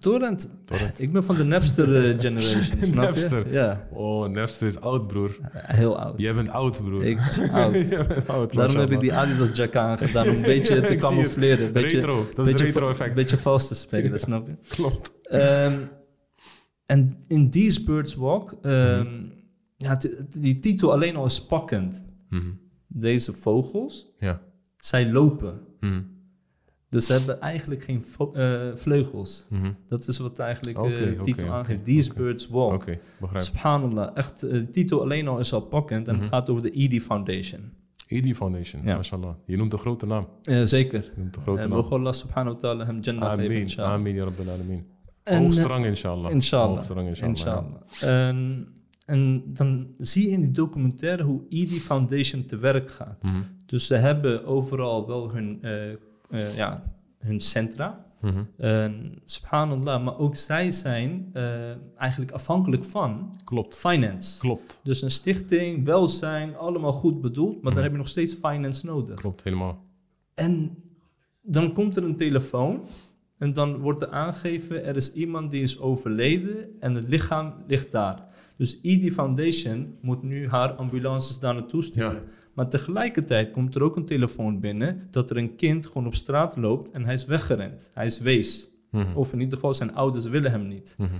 Torrent. 0.00 0.50
Torrent. 0.64 1.00
Ik 1.00 1.12
ben 1.12 1.24
van 1.24 1.36
de 1.36 1.44
Napster 1.44 1.96
eh, 2.08 2.18
generation, 2.24 2.62
snap 2.62 2.80
je? 2.82 2.94
Napster. 2.94 3.52
Ja, 3.52 3.88
Oh, 3.92 4.28
Napster 4.28 4.66
is 4.66 4.80
oud, 4.80 5.06
broer. 5.06 5.36
heel 5.52 5.98
oud. 5.98 6.20
Jij 6.20 6.34
bent 6.34 6.48
oud, 6.48 6.82
broer. 6.84 7.04
Ik 7.04 7.18
oud. 7.52 7.74
Jij 7.88 8.06
bent 8.06 8.28
oud, 8.28 8.52
Daarom 8.52 8.76
heb 8.76 8.92
ik 8.92 9.00
die. 9.00 9.14
Adidas 9.14 9.48
jack 9.56 9.76
aangedaan 9.76 10.28
om 10.28 10.34
een 10.34 10.42
beetje 10.42 10.80
te 10.88 10.94
camoufleren. 10.96 11.66
Een 11.66 11.72
beetje, 11.72 11.96
Retro, 11.96 12.26
dat 12.34 12.46
is 12.46 12.52
beetje, 12.52 12.66
retro 12.66 12.84
va- 12.86 12.90
effect. 12.90 13.14
beetje 13.14 13.36
vals 13.36 13.68
te 13.68 13.74
spelen, 13.74 14.20
snap 14.20 14.46
je? 14.46 14.54
Klopt. 14.68 15.12
Ehm, 15.22 15.80
en 16.86 17.16
in 17.28 17.50
These 17.50 17.84
Birds 17.84 18.14
Walk, 18.14 18.58
ehm, 18.62 19.06
ja, 19.76 19.90
het- 19.90 20.26
die 20.38 20.58
titel 20.58 20.92
alleen 20.92 21.16
al 21.16 21.24
is 21.24 21.46
pakkend. 21.46 22.04
Mhm. 22.28 22.50
Deze 22.88 23.32
vogels, 23.32 24.06
Ja. 24.18 24.40
zij 24.76 25.10
lopen. 25.10 25.60
Mhm. 25.80 26.02
Dus 26.94 27.06
ze 27.06 27.12
hebben 27.12 27.40
eigenlijk 27.40 27.82
geen 27.84 28.04
eh, 28.34 28.60
vleugels. 28.74 29.46
Mhm. 29.50 29.72
Dat 29.88 30.08
is 30.08 30.18
wat 30.18 30.38
eigenlijk 30.38 30.78
Oké, 30.78 30.88
eh, 30.92 30.98
de 30.98 31.12
oké, 31.12 31.22
titel 31.22 31.46
oké, 31.46 31.54
aangeeft. 31.56 31.84
These. 31.84 32.14
Birds 32.14 32.48
Walk. 32.48 32.72
Oké, 32.72 32.98
begrijp. 33.20 33.44
Subhanallah, 33.44 34.10
echt, 34.14 34.42
eh, 34.42 34.50
de 34.52 34.68
titel 34.68 35.00
alleen 35.00 35.28
al 35.28 35.38
is 35.38 35.52
al 35.52 35.60
pakkend. 35.60 36.08
En 36.08 36.14
het 36.14 36.22
Mhm. 36.24 36.32
gaat 36.32 36.50
over 36.50 36.62
de 36.62 36.70
ED 36.82 37.02
Foundation. 37.02 37.60
ED 38.06 38.36
Foundation, 38.36 38.82
Ja. 38.84 38.96
mashallah. 38.96 39.34
Je 39.46 39.56
noemt 39.56 39.72
een 39.72 39.78
grote 39.78 40.06
naam. 40.06 40.28
Eh, 40.42 40.62
zeker. 40.62 41.02
Je 41.14 41.20
noemt 41.20 41.36
een 41.36 41.42
grote 41.42 41.60
En 41.62 41.68
naam. 41.68 41.78
Allah 41.78 42.12
subhanahu 42.12 42.54
wa 42.54 42.60
ta'ala 42.60 42.84
hem 42.84 43.00
jannah 43.00 43.32
geven, 43.32 43.60
inshallah. 43.60 43.92
amin, 43.92 44.14
ya 44.14 44.24
rabbil 44.24 44.50
alamin. 44.50 44.84
En, 45.22 45.38
Hoogste 45.42 45.62
eh, 45.62 45.68
rang, 45.68 45.84
inshallah. 45.84 46.30
Inshallah. 46.30 46.74
Hoogste 46.74 46.94
rang, 46.94 47.08
inshallah. 47.08 47.34
Inshallah. 47.34 48.28
En, 48.28 48.66
en 49.06 49.42
dan 49.46 49.86
zie 49.98 50.22
je 50.26 50.30
in 50.32 50.40
die 50.40 50.50
documentaire 50.50 51.22
hoe 51.22 51.42
ED 51.48 51.70
Foundation 51.70 52.44
te 52.44 52.56
werk 52.56 52.90
gaat. 52.90 53.22
Mhm. 53.22 53.34
Dus 53.66 53.86
ze 53.86 53.94
hebben 53.94 54.46
overal 54.46 55.06
wel 55.06 55.32
hun, 55.32 55.58
eh, 56.30 56.46
eh, 56.46 56.56
ja, 56.56 56.82
hun 57.18 57.40
centra. 57.40 58.02
Mhm. 58.20 58.42
En 58.56 59.18
subhanallah, 59.24 60.04
maar 60.04 60.18
ook 60.18 60.34
zij 60.36 60.72
zijn 60.72 61.30
eh, 61.32 61.70
eigenlijk 61.96 62.32
afhankelijk 62.32 62.84
van 62.84 63.34
Klopt, 63.44 63.76
finance. 63.78 64.38
klopt, 64.38 64.80
Dus 64.82 65.02
een 65.02 65.10
stichting, 65.10 65.84
welzijn, 65.84 66.56
allemaal 66.56 66.92
goed 66.92 67.20
bedoeld, 67.20 67.52
maar 67.54 67.62
Mhm. 67.64 67.72
dan 67.74 67.82
heb 67.82 67.92
je 67.92 67.98
nog 67.98 68.08
steeds 68.08 68.34
finance 68.34 68.86
nodig. 68.86 69.14
klopt, 69.20 69.42
helemaal. 69.44 69.84
En 70.34 70.76
dan 71.42 71.72
komt 71.72 71.96
er 71.96 72.04
een 72.04 72.16
telefoon 72.16 72.86
en 73.38 73.52
dan 73.52 73.78
wordt 73.78 74.00
er 74.02 74.10
aangegeven, 74.10 74.84
er 74.84 74.96
is 74.96 75.12
iemand 75.12 75.50
die 75.50 75.62
is 75.62 75.78
overleden 75.80 76.80
en 76.80 76.94
het 76.94 77.08
lichaam 77.08 77.54
ligt 77.66 77.92
daar. 77.92 78.26
Dus 78.56 78.78
ED 78.82 79.12
Foundation 79.12 79.96
moet 80.00 80.22
nu 80.22 80.48
haar 80.48 80.72
ambulances 80.72 81.38
daar 81.38 81.54
naartoe 81.54 81.82
sturen. 81.82 82.12
Ja. 82.14 82.22
Maar 82.54 82.68
tegelijkertijd 82.68 83.50
komt 83.50 83.74
er 83.74 83.82
ook 83.82 83.96
een 83.96 84.04
telefoon 84.04 84.60
binnen 84.60 85.06
dat 85.10 85.30
er 85.30 85.36
een 85.36 85.56
kind 85.56 85.86
gewoon 85.86 86.06
op 86.06 86.14
straat 86.14 86.56
loopt 86.56 86.90
en 86.90 87.04
hij 87.04 87.14
is 87.14 87.24
weggerend. 87.24 87.90
Hij 87.94 88.06
is 88.06 88.18
wees. 88.20 88.70
Mhm. 88.90 89.16
Of 89.16 89.32
in 89.32 89.40
ieder 89.40 89.54
geval 89.54 89.74
zijn 89.74 89.94
ouders 89.94 90.24
willen 90.24 90.50
hem 90.50 90.66
niet. 90.68 90.94
Mhm. 90.98 91.14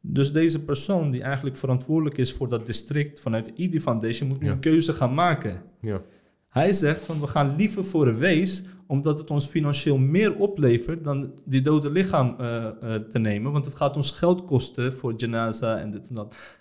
Dus 0.00 0.32
deze 0.32 0.64
persoon 0.64 1.10
die 1.10 1.22
eigenlijk 1.22 1.56
verantwoordelijk 1.56 2.16
is 2.18 2.32
voor 2.32 2.48
dat 2.48 2.66
district 2.66 3.20
vanuit 3.20 3.46
de 3.46 3.52
ED 3.56 3.82
Foundation 3.82 4.28
moet 4.28 4.40
nu 4.40 4.46
Ja. 4.46 4.52
een 4.52 4.58
keuze 4.60 4.92
gaan 4.92 5.14
maken. 5.14 5.62
Ja, 5.80 6.02
Hij 6.48 6.72
zegt 6.72 7.02
van 7.02 7.20
we 7.20 7.26
gaan 7.26 7.56
liever 7.56 7.84
voor 7.84 8.06
een 8.08 8.16
wees, 8.16 8.64
omdat 8.86 9.18
het 9.18 9.30
ons 9.30 9.46
financieel 9.46 9.98
meer 9.98 10.36
oplevert 10.38 11.04
dan 11.04 11.32
die 11.44 11.60
dode 11.60 11.90
lichaam 11.90 12.34
eh, 12.38 12.66
eh, 12.66 12.94
te 13.02 13.18
nemen. 13.18 13.52
Want 13.52 13.64
het 13.64 13.74
gaat 13.74 13.96
ons 13.96 14.10
geld 14.10 14.44
kosten 14.44 14.92
voor 14.94 15.14
janaza 15.16 15.78
en 15.78 15.90
dit 15.90 16.08
en 16.08 16.14
dat. 16.14 16.57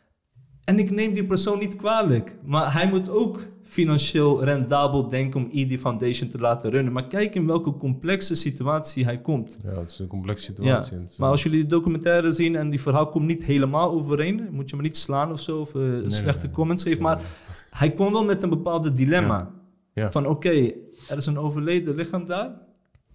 En 0.67 0.79
ik 0.79 0.91
neem 0.91 1.13
die 1.13 1.25
persoon 1.25 1.59
niet 1.59 1.75
kwalijk, 1.75 2.36
maar 2.45 2.74
hij 2.74 2.88
moet 2.88 3.09
ook 3.09 3.47
financieel 3.63 4.43
rendabel 4.43 5.07
denken 5.07 5.39
om 5.39 5.50
ED 5.51 5.79
Foundation 5.79 6.29
te 6.29 6.39
laten 6.39 6.69
runnen. 6.69 6.93
Maar 6.93 7.07
kijk 7.07 7.36
in 7.36 7.47
welke 7.47 7.77
complexe 7.77 8.36
situatie 8.36 9.03
hij 9.03 9.21
komt. 9.21 9.57
ja, 9.63 9.79
het 9.79 9.91
is 9.91 10.00
een 10.00 10.07
complexe 10.07 10.43
situatie. 10.45 10.97
Maar 11.17 11.29
als 11.29 11.43
jullie 11.43 11.62
de 11.62 11.67
documentaire 11.67 12.31
zien 12.31 12.55
en 12.55 12.69
die 12.69 12.81
verhaal 12.81 13.09
komt 13.09 13.25
niet 13.25 13.43
helemaal 13.43 13.91
overeen, 13.91 14.47
moet 14.51 14.69
je 14.69 14.75
me 14.75 14.81
niet 14.81 14.97
slaan 14.97 15.31
of 15.31 15.41
zo, 15.41 15.59
of 15.59 15.75
eh, 15.75 15.81
nee, 15.81 16.09
slechte 16.09 16.45
nee. 16.45 16.55
comments 16.55 16.83
geven. 16.83 17.03
Nee, 17.03 17.13
Maar 17.13 17.24
hij 17.69 17.93
kwam 17.93 18.12
wel 18.12 18.25
met 18.25 18.43
een 18.43 18.50
bepaalde 18.50 18.91
dilemma. 18.91 19.51
Ja. 19.93 20.12
Van 20.12 20.27
oké, 20.27 20.71
er 21.09 21.17
is 21.17 21.25
een 21.25 21.38
overleden 21.38 21.95
lichaam 21.95 22.25
daar 22.25 22.51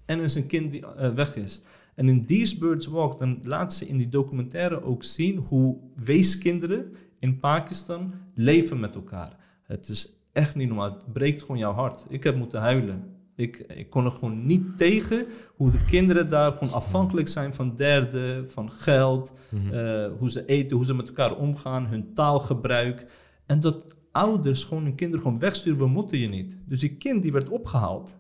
en 0.07 0.19
er 0.19 0.25
is 0.25 0.35
een 0.35 0.47
kind 0.47 0.73
die 0.73 0.87
eh, 0.87 1.15
weg 1.15 1.37
is. 1.37 1.63
En 1.95 2.09
in 2.09 2.27
These 2.27 2.59
Birds 2.59 2.87
Walk, 2.87 3.19
dan 3.19 3.39
laat 3.43 3.75
ze 3.75 3.89
in 3.89 3.97
die 3.97 4.09
documentaire 4.09 4.83
ook 4.83 5.05
zien 5.05 5.37
hoe 5.37 5.77
weeskinderen 6.05 6.93
in 7.23 7.39
Pakistan 7.39 8.13
leven 8.35 8.81
met 8.81 8.95
elkaar. 8.95 9.37
Het 9.63 9.89
is 9.89 10.13
echt 10.33 10.55
niet 10.55 10.69
normaal. 10.69 10.93
Het 10.93 11.13
breekt 11.13 11.41
gewoon 11.41 11.59
jouw 11.59 11.73
hart. 11.73 12.07
Ik 12.09 12.25
heb 12.25 12.37
moeten 12.37 12.61
huilen. 12.61 13.05
Ik, 13.37 13.57
ik 13.57 13.91
kon 13.91 14.05
er 14.05 14.11
gewoon 14.11 14.47
niet 14.47 14.77
tegen 14.79 15.27
hoe 15.55 15.71
de 15.71 15.85
kinderen 15.85 16.29
daar 16.29 16.53
gewoon 16.53 16.73
afhankelijk 16.73 17.29
zijn 17.29 17.55
van 17.55 17.75
derden, 17.77 18.51
van 18.51 18.71
geld, 18.71 19.33
Mhm. 19.51 19.75
eh, 19.75 20.11
hoe 20.19 20.31
ze 20.31 20.47
eten, 20.47 20.77
hoe 20.77 20.85
ze 20.85 20.95
met 20.95 21.09
elkaar 21.09 21.37
omgaan, 21.37 21.87
hun 21.87 22.15
taalgebruik. 22.15 23.07
En 23.47 23.61
dat 23.61 23.85
ouders 24.13 24.65
gewoon 24.65 24.85
hun 24.85 24.95
kinderen 24.95 25.23
gewoon 25.25 25.39
wegsturen, 25.39 25.79
we 25.79 25.87
moeten 25.87 26.19
je 26.19 26.29
niet. 26.29 26.59
Dus 26.67 26.81
die 26.81 26.97
kind 26.97 27.23
die 27.23 27.33
werd 27.33 27.49
opgehaald 27.51 28.19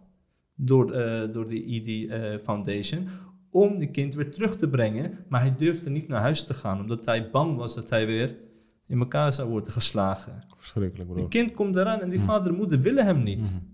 door, 0.54 0.92
eh, 0.92 1.32
door 1.32 1.48
de 1.48 1.64
ED 1.74 2.10
eh, 2.10 2.38
Foundation 2.44 3.08
om 3.50 3.78
die 3.78 3.90
kind 3.90 4.14
weer 4.14 4.30
terug 4.30 4.56
te 4.56 4.68
brengen, 4.68 5.18
maar 5.28 5.40
hij 5.40 5.54
durfde 5.58 5.90
niet 5.90 6.08
naar 6.08 6.20
huis 6.20 6.44
te 6.44 6.54
gaan, 6.54 6.80
omdat 6.80 7.04
hij 7.04 7.30
bang 7.30 7.56
was 7.56 7.74
dat 7.74 7.90
hij 7.90 8.06
weer 8.06 8.36
in 8.86 8.98
elkaar 8.98 9.32
zou 9.32 9.48
worden 9.48 9.72
geslagen. 9.72 10.40
Verschrikkelijk, 10.56 11.12
bro. 11.12 11.28
kind 11.28 11.52
komt 11.52 11.76
eraan 11.76 12.00
en 12.00 12.10
die 12.10 12.20
vader 12.20 12.52
en 12.52 12.58
moeder 12.58 12.80
willen 12.80 13.04
hem 13.04 13.22
niet. 13.22 13.38
Mhm. 13.54 13.70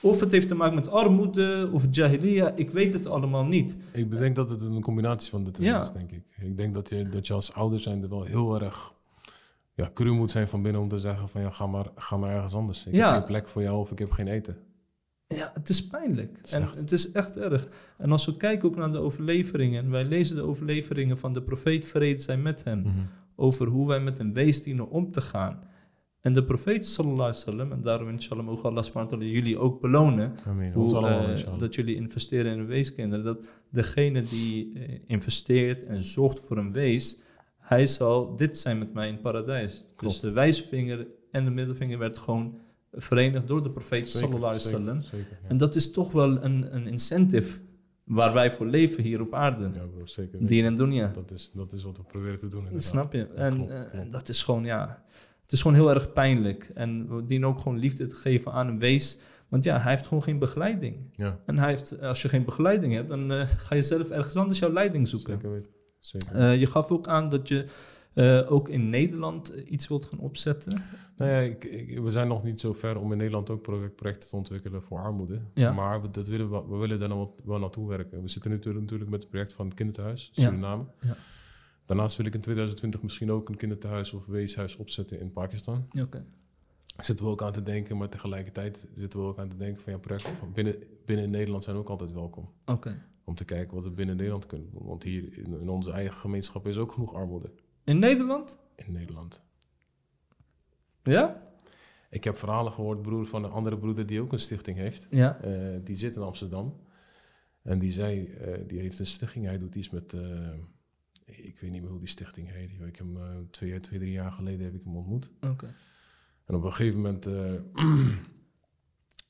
Of 0.00 0.20
het 0.20 0.32
heeft 0.32 0.48
te 0.48 0.54
maken 0.54 0.74
met 0.74 0.88
armoede 0.90 1.68
of 1.72 1.86
jahiliya, 1.90 2.52
ik 2.54 2.70
weet 2.70 2.92
het 2.92 3.06
allemaal 3.06 3.44
niet. 3.44 3.76
Ik 3.92 4.08
bedenk 4.10 4.34
dat 4.36 4.50
het 4.50 4.60
een 4.62 4.80
combinatie 4.80 5.30
van 5.30 5.44
de 5.44 5.50
twee 5.50 5.68
Ja. 5.68 5.80
is, 5.80 5.90
denk 5.90 6.12
ik. 6.12 6.22
Ik 6.40 6.56
denk 6.56 6.74
dat 6.74 6.88
je, 6.88 7.08
dat 7.08 7.26
je 7.26 7.32
als 7.32 7.52
ouder 7.52 7.78
zijn 7.78 8.02
er 8.02 8.08
wel 8.08 8.24
heel 8.24 8.62
erg 8.62 8.92
ja, 9.74 9.90
cru 9.94 10.12
moet 10.12 10.30
zijn 10.30 10.48
van 10.48 10.62
binnen 10.62 10.80
om 10.82 10.88
te 10.88 10.98
zeggen 10.98 11.28
van 11.28 11.40
ja, 11.40 11.50
ga 11.50 11.66
maar, 11.66 11.86
ga 11.96 12.16
maar 12.16 12.30
ergens 12.34 12.54
anders. 12.54 12.86
Ik 12.86 12.94
Ja. 12.94 13.06
heb 13.08 13.16
geen 13.16 13.24
plek 13.26 13.48
voor 13.48 13.62
jou 13.62 13.76
of 13.78 13.90
ik 13.90 13.98
heb 13.98 14.10
geen 14.10 14.28
eten. 14.28 14.56
Ja, 15.26 15.50
het 15.54 15.68
is 15.68 15.86
pijnlijk. 15.86 16.38
is 16.42 16.52
en 16.52 16.62
echt- 16.62 16.78
het 16.78 16.92
is 16.92 17.12
echt 17.12 17.36
erg. 17.36 17.68
En 17.98 18.12
als 18.12 18.24
we 18.26 18.36
kijken 18.36 18.68
ook 18.68 18.76
naar 18.76 18.92
de 18.92 18.98
overleveringen, 18.98 19.84
en 19.84 19.90
wij 19.90 20.04
lezen 20.04 20.36
de 20.36 20.42
overleveringen 20.42 21.18
van 21.18 21.32
de 21.32 21.42
profeet 21.42 21.86
vrede 21.86 22.20
zijn 22.22 22.42
met 22.42 22.64
hem, 22.64 22.78
Mhm. 22.80 22.90
Over 23.36 23.66
hoe 23.66 23.88
wij 23.88 24.00
met 24.00 24.18
een 24.18 24.32
wees 24.32 24.62
dienen 24.62 24.90
om 24.90 25.10
te 25.10 25.20
gaan. 25.20 25.70
En 26.20 26.32
de 26.32 26.44
profeet 26.44 26.86
sallallahu 26.86 27.20
alaihi 27.20 27.44
wasallam, 27.44 27.72
en 27.72 27.82
daarom 27.82 28.08
inshallah 28.08 28.44
mogen 28.44 28.68
Allah 28.68 28.82
subhanahu 28.82 29.16
wa 29.16 29.24
jullie 29.24 29.58
ook 29.58 29.80
belonen, 29.80 30.34
Amen. 30.46 30.72
Hoe, 30.72 31.06
eh, 31.06 31.58
dat 31.58 31.74
jullie 31.74 31.96
investeren 31.96 32.52
in 32.52 32.58
een 32.58 32.66
weeskinderen. 32.66 33.24
Dat 33.24 33.38
degene 33.70 34.22
die 34.22 34.72
eh, 34.74 34.98
investeert 35.06 35.84
en 35.84 36.02
zorgt 36.02 36.40
voor 36.40 36.56
een 36.56 36.72
wees, 36.72 37.20
hij 37.58 37.86
zal 37.86 38.36
dit 38.36 38.58
zijn 38.58 38.78
met 38.78 38.92
mij 38.92 39.06
in 39.06 39.12
het 39.12 39.22
paradijs. 39.22 39.84
Dus 39.96 40.20
de 40.20 40.30
wijsvinger 40.30 41.06
en 41.30 41.44
de 41.44 41.50
middelvinger 41.50 41.98
werd 41.98 42.18
gewoon 42.18 42.58
verenigd 42.92 43.46
door 43.46 43.62
de 43.62 43.70
profeet 43.70 44.08
Zeker, 44.08 44.28
sallallahu 44.28 44.54
alaihi 44.54 44.70
wasallam. 44.70 45.02
En 45.48 45.56
dat 45.56 45.74
is 45.74 45.90
toch 45.90 46.12
wel 46.12 46.44
een, 46.44 46.74
een 46.74 46.86
incentive 46.86 47.58
waar 48.04 48.32
wij 48.32 48.50
voor 48.50 48.66
leven 48.66 49.02
hier 49.02 49.20
op 49.20 49.34
aarde. 49.34 49.70
Ja, 49.74 49.86
bro, 49.94 50.06
zeker. 50.06 50.46
Dien 50.46 50.64
en 50.64 50.74
dunya. 50.74 51.06
Dat 51.06 51.30
is, 51.30 51.50
dat 51.54 51.72
is 51.72 51.82
wat 51.82 51.96
we 51.96 52.02
proberen 52.02 52.38
te 52.38 52.46
doen. 52.46 52.58
inderdaad. 52.58 52.82
Snap 52.82 53.12
je? 53.12 53.26
En, 53.26 53.54
klopt, 53.54 53.70
eh, 53.70 54.00
dat 54.10 54.28
is 54.28 54.42
gewoon, 54.42 54.64
ja, 54.64 55.02
het 55.42 55.52
is 55.52 55.62
gewoon 55.62 55.76
heel 55.76 55.90
erg 55.90 56.12
pijnlijk. 56.12 56.70
En 56.74 57.16
we 57.16 57.24
dienen 57.24 57.48
ook 57.48 57.60
gewoon 57.60 57.78
liefde 57.78 58.06
te 58.06 58.14
geven 58.14 58.52
aan 58.52 58.68
een 58.68 58.78
wees. 58.78 59.18
Want 59.48 59.64
ja, 59.64 59.78
hij 59.80 59.90
heeft 59.92 60.06
gewoon 60.06 60.22
geen 60.22 60.38
begeleiding. 60.38 60.96
Ja, 61.12 61.38
En 61.46 61.58
hij 61.58 61.68
heeft, 61.68 62.00
als 62.00 62.22
je 62.22 62.28
geen 62.28 62.44
begeleiding 62.44 62.94
hebt, 62.94 63.08
dan 63.08 63.32
eh, 63.32 63.48
ga 63.56 63.74
je 63.74 63.82
zelf 63.82 64.10
ergens 64.10 64.36
anders 64.36 64.58
jouw 64.58 64.72
leiding 64.72 65.08
zoeken. 65.08 65.32
zeker 65.32 65.50
weten. 65.52 65.70
Zeker. 65.98 66.36
Eh, 66.36 66.58
je 66.60 66.66
gaf 66.66 66.90
ook 66.90 67.08
aan 67.08 67.28
dat 67.28 67.48
je 67.48 67.64
eh, 68.14 68.52
ook 68.52 68.68
in 68.68 68.88
Nederland 68.88 69.50
eh, 69.54 69.70
iets 69.70 69.88
wilt 69.88 70.04
gaan 70.04 70.18
opzetten. 70.18 70.82
Nou 71.16 71.30
ja, 71.30 71.38
ik, 71.38 71.64
ik- 71.64 71.98
we 71.98 72.10
zijn 72.10 72.28
nog 72.28 72.42
niet 72.42 72.60
zo 72.60 72.72
ver 72.72 72.98
om 72.98 73.12
in 73.12 73.18
Nederland 73.18 73.50
ook 73.50 73.62
project- 73.62 73.96
projecten 73.96 74.28
te 74.28 74.36
ontwikkelen 74.36 74.82
voor 74.82 74.98
armoede. 74.98 75.40
Ja. 75.54 75.72
Maar 75.72 76.02
we, 76.02 76.10
dat 76.10 76.28
willen 76.28 76.50
we, 76.50 76.62
we 76.68 76.76
willen 76.76 76.98
daar 76.98 77.08
nog 77.08 77.18
wat- 77.18 77.40
wel 77.44 77.58
naartoe 77.58 77.88
werken. 77.88 78.22
We 78.22 78.28
zitten 78.28 78.50
nu 78.50 78.56
natuurlijk- 78.56 78.84
natuurlijk 78.84 79.10
met 79.10 79.20
het 79.20 79.30
project 79.30 79.52
van 79.52 79.66
het 79.66 79.74
kinderthuis. 79.74 80.30
Suriname. 80.32 80.84
Ja. 81.00 81.16
Daarnaast 81.86 82.16
wil 82.16 82.26
ik 82.26 82.34
in 82.34 82.40
2020 82.40 83.02
misschien 83.02 83.30
ook 83.32 83.48
een 83.48 83.56
kinderthuis 83.56 84.12
of 84.12 84.26
weeshuis 84.26 84.76
opzetten 84.76 85.20
in 85.20 85.32
Pakistan. 85.32 85.86
Oké. 86.00 86.24
Zitten 86.96 87.24
we 87.24 87.30
ook 87.30 87.42
aan 87.42 87.52
te 87.52 87.62
denken, 87.62 87.96
maar 87.96 88.08
tegelijkertijd 88.08 88.88
zitten 88.94 89.20
we 89.20 89.26
ook 89.26 89.38
aan 89.38 89.48
te 89.48 89.56
denken 89.56 89.82
van 89.82 89.92
ja, 89.92 89.98
projecten 89.98 90.36
van 90.36 90.52
binnen, 90.52 90.76
binnen 91.04 91.30
Nederland 91.30 91.64
zijn 91.64 91.76
ook 91.76 91.88
altijd 91.88 92.12
welkom. 92.12 92.48
Oké. 92.66 93.02
Om 93.24 93.34
te 93.34 93.44
kijken 93.44 93.74
wat 93.74 93.84
we 93.84 93.90
binnen 93.90 94.16
Nederland 94.16 94.46
kunnen 94.46 94.70
doen. 94.70 94.86
Want 94.86 95.02
hier 95.02 95.38
in, 95.38 95.60
in 95.60 95.68
onze 95.68 95.90
eigen 95.90 96.16
gemeenschap 96.16 96.66
is 96.66 96.76
ook 96.76 96.92
genoeg 96.92 97.14
armoede 97.14 97.50
In 97.84 97.98
Nederland? 97.98 98.60
in 98.86 98.92
Nederland. 98.92 99.42
Ja? 101.02 101.50
Ik 102.10 102.24
heb 102.24 102.36
verhalen 102.36 102.72
gehoord, 102.72 103.02
broer 103.02 103.26
van 103.26 103.44
een 103.44 103.50
andere 103.50 103.78
broeder 103.78 104.06
die 104.06 104.20
ook 104.20 104.32
een 104.32 104.38
stichting 104.38 104.76
heeft. 104.76 105.06
Ja. 105.10 105.40
Eh, 105.40 105.78
die 105.84 105.96
zit 105.96 106.16
in 106.16 106.22
Amsterdam. 106.22 106.80
En 107.62 107.78
die 107.78 107.92
zei, 107.92 108.26
eh, 108.26 108.58
die 108.66 108.78
heeft 108.78 108.98
een 108.98 109.06
stichting. 109.06 109.44
Hij 109.44 109.58
doet 109.58 109.74
iets 109.74 109.90
met, 109.90 110.12
eh, 110.12 110.52
ik 111.24 111.60
weet 111.60 111.70
niet 111.70 111.82
meer 111.82 111.90
hoe 111.90 111.98
die 111.98 112.08
stichting 112.08 112.50
heet. 112.50 112.70
Ik 112.70 112.96
heb 112.96 113.06
hem 113.06 113.50
twee, 113.50 113.80
twee, 113.80 113.98
drie 113.98 114.12
jaar 114.12 114.32
geleden 114.32 114.64
heb 114.64 114.74
ik 114.74 114.82
hem 114.82 114.96
ontmoet. 114.96 115.32
Oké. 115.40 115.74
En 116.44 116.54
op 116.54 116.64
een 116.64 116.72
gegeven 116.72 117.00
moment, 117.00 117.24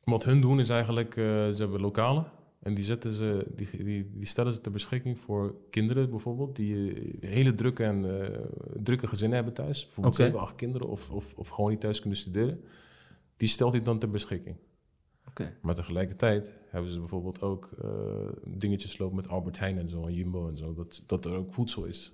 wat 0.05 0.25
hun 0.25 0.41
doen 0.41 0.61
is 0.61 0.69
eigenlijk, 0.69 1.15
ze 1.15 1.57
hebben 1.59 1.81
lokalen. 1.81 2.31
En 2.63 2.75
die, 2.75 2.85
zetten 2.85 3.13
ze, 3.13 3.47
die, 3.55 3.85
die, 3.85 4.09
die 4.11 4.27
stellen 4.27 4.53
ze 4.53 4.61
ter 4.61 4.73
beschikking 4.73 5.19
voor 5.19 5.55
kinderen 5.71 6.11
bijvoorbeeld, 6.11 6.57
die 6.57 6.95
eh, 6.95 7.31
hele 7.31 7.55
drukke, 7.55 7.85
en, 7.85 8.23
eh, 8.23 8.41
drukke 8.83 9.07
gezinnen 9.07 9.37
hebben 9.37 9.55
thuis. 9.55 9.85
Bijvoorbeeld 9.85 10.15
Oké. 10.15 10.25
zeven, 10.25 10.41
acht 10.41 10.55
kinderen 10.55 10.89
of, 10.89 11.11
of, 11.11 11.35
of 11.35 11.49
gewoon 11.49 11.71
niet 11.71 11.81
thuis 11.81 12.01
kunnen 12.01 12.19
studeren. 12.19 12.65
Die 13.37 13.49
stelt 13.49 13.73
hij 13.73 13.83
dan 13.83 13.99
ter 13.99 14.11
beschikking. 14.11 14.57
Oké. 15.29 15.57
Maar 15.63 15.75
tegelijkertijd 15.75 16.53
hebben 16.67 16.91
ze 16.91 16.99
bijvoorbeeld 16.99 17.41
ook 17.41 17.71
eh, 17.83 18.29
dingetjes 18.47 18.99
lopen 18.99 19.17
met 19.17 19.29
Albert 19.29 19.59
Heijn 19.59 19.79
en 19.79 19.89
zo, 19.89 20.07
en 20.07 20.15
Jumbo 20.15 20.49
en 20.49 20.57
zo, 20.57 20.75
dat, 20.75 21.03
dat 21.07 21.25
er 21.25 21.35
ook 21.35 21.55
voedsel 21.55 21.85
is. 21.85 22.13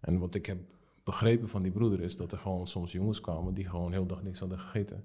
En 0.00 0.18
wat 0.18 0.34
ik 0.34 0.46
heb 0.46 0.58
begrepen 1.02 1.48
van 1.48 1.62
die 1.62 1.72
broeder 1.72 2.00
is 2.00 2.16
dat 2.16 2.32
er 2.32 2.38
gewoon 2.38 2.66
soms 2.66 2.92
jongens 2.92 3.20
kwamen 3.20 3.54
die 3.54 3.68
gewoon 3.68 3.92
heel 3.92 4.06
dag 4.06 4.22
niks 4.22 4.38
hadden 4.38 4.58
gegeten. 4.58 5.04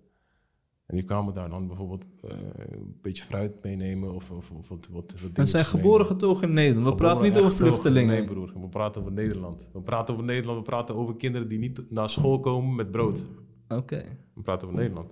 En 0.86 0.96
die 0.96 1.06
kwamen 1.06 1.34
daar 1.34 1.50
dan 1.50 1.68
bijvoorbeeld 1.68 2.04
eh, 2.22 2.38
een 2.56 2.98
beetje 3.02 3.24
fruit 3.24 3.64
meenemen 3.64 4.14
of, 4.14 4.32
of, 4.32 4.52
of 4.52 4.68
wat, 4.70 4.88
wat, 4.92 4.92
wat 4.92 5.32
En 5.34 5.48
zijn 5.48 5.64
meenemen. 5.64 5.66
geboren 5.66 6.06
getogen 6.06 6.48
in 6.48 6.54
Nederland. 6.54 6.86
We 6.86 6.92
Geboren 6.92 7.08
praten 7.14 7.26
niet 7.32 7.38
over 7.38 7.50
toch- 7.50 7.60
vluchtelingen. 7.60 8.14
Nee 8.16 8.26
broer, 8.26 8.54
we 8.62 8.68
praten 8.68 9.02
over 9.02 9.14
Nederland. 9.14 9.70
We 9.74 9.82
praten 9.82 10.14
over 10.14 10.26
Nederland, 10.26 10.58
we 10.58 10.64
praten 10.64 10.96
over 10.96 11.16
kinderen 11.16 11.48
die 11.48 11.60
niet 11.60 11.84
naar 11.90 12.10
school 12.10 12.40
komen 12.40 12.76
met 12.76 12.92
brood. 12.92 13.26
Oké. 13.68 14.04
We 14.34 14.42
praten 14.42 14.68
over 14.68 14.80
Nederland. 14.80 15.12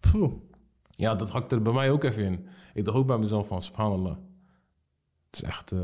Poeh. 0.00 0.32
Ja, 0.90 1.14
dat 1.14 1.30
hakt 1.30 1.52
er 1.52 1.62
bij 1.62 1.72
mij 1.72 1.90
ook 1.90 2.04
even 2.04 2.24
in. 2.24 2.46
Ik 2.74 2.84
dacht 2.84 2.96
ook 2.96 3.06
bij 3.06 3.18
mezelf 3.18 3.46
van, 3.46 3.62
subhanallah. 3.62 4.16
Het 5.30 5.34
is 5.34 5.42
echt... 5.42 5.72
eh 5.72 5.80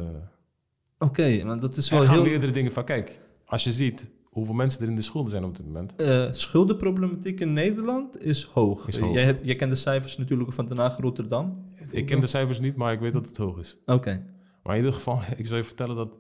Oké, 0.99 1.45
maar 1.45 1.61
dat 1.61 1.77
is 1.77 1.91
er 1.91 1.97
wel 1.97 2.05
gaan 2.07 2.15
heel... 2.15 2.23
meerdere 2.25 2.53
dingen 2.53 2.73
van. 2.73 2.85
Kijk, 2.85 3.19
als 3.45 3.65
je 3.65 3.73
ziet 3.73 4.09
hoeveel 4.38 4.57
mensen 4.57 4.83
er 4.83 4.88
in 4.88 4.95
de 4.95 5.02
schulden 5.02 5.30
zijn 5.30 5.45
op 5.45 5.57
dit 5.57 5.66
moment. 5.66 5.97
Eh, 5.97 6.33
schuldenproblematiek 6.33 7.40
in 7.40 7.52
Nederland 7.52 8.23
is 8.23 8.42
hoog. 8.42 8.88
Is 8.88 8.99
hoog. 8.99 9.14
Jij, 9.14 9.25
hebt, 9.25 9.47
jij 9.47 9.57
kent 9.57 9.71
de 9.71 9.76
cijfers 9.76 10.16
natuurlijk 10.16 10.52
van 10.52 10.66
Den 10.66 10.78
Haag 10.78 10.99
Rotterdam. 10.99 11.64
Ik 11.90 12.07
ken 12.07 12.21
de 12.21 12.26
cijfers 12.26 12.61
niet, 12.61 12.76
maar 12.76 12.92
ik 12.92 13.00
weet 13.00 13.12
dat 13.12 13.26
het 13.26 13.37
hoog 13.37 13.59
is. 13.59 13.78
Oké. 13.87 14.25
Maar 14.62 14.76
in 14.76 14.78
ieder 14.78 14.97
geval, 14.97 15.21
ik 15.37 15.47
zou 15.47 15.61
je 15.61 15.66
vertellen 15.66 15.97
dat 15.97 16.16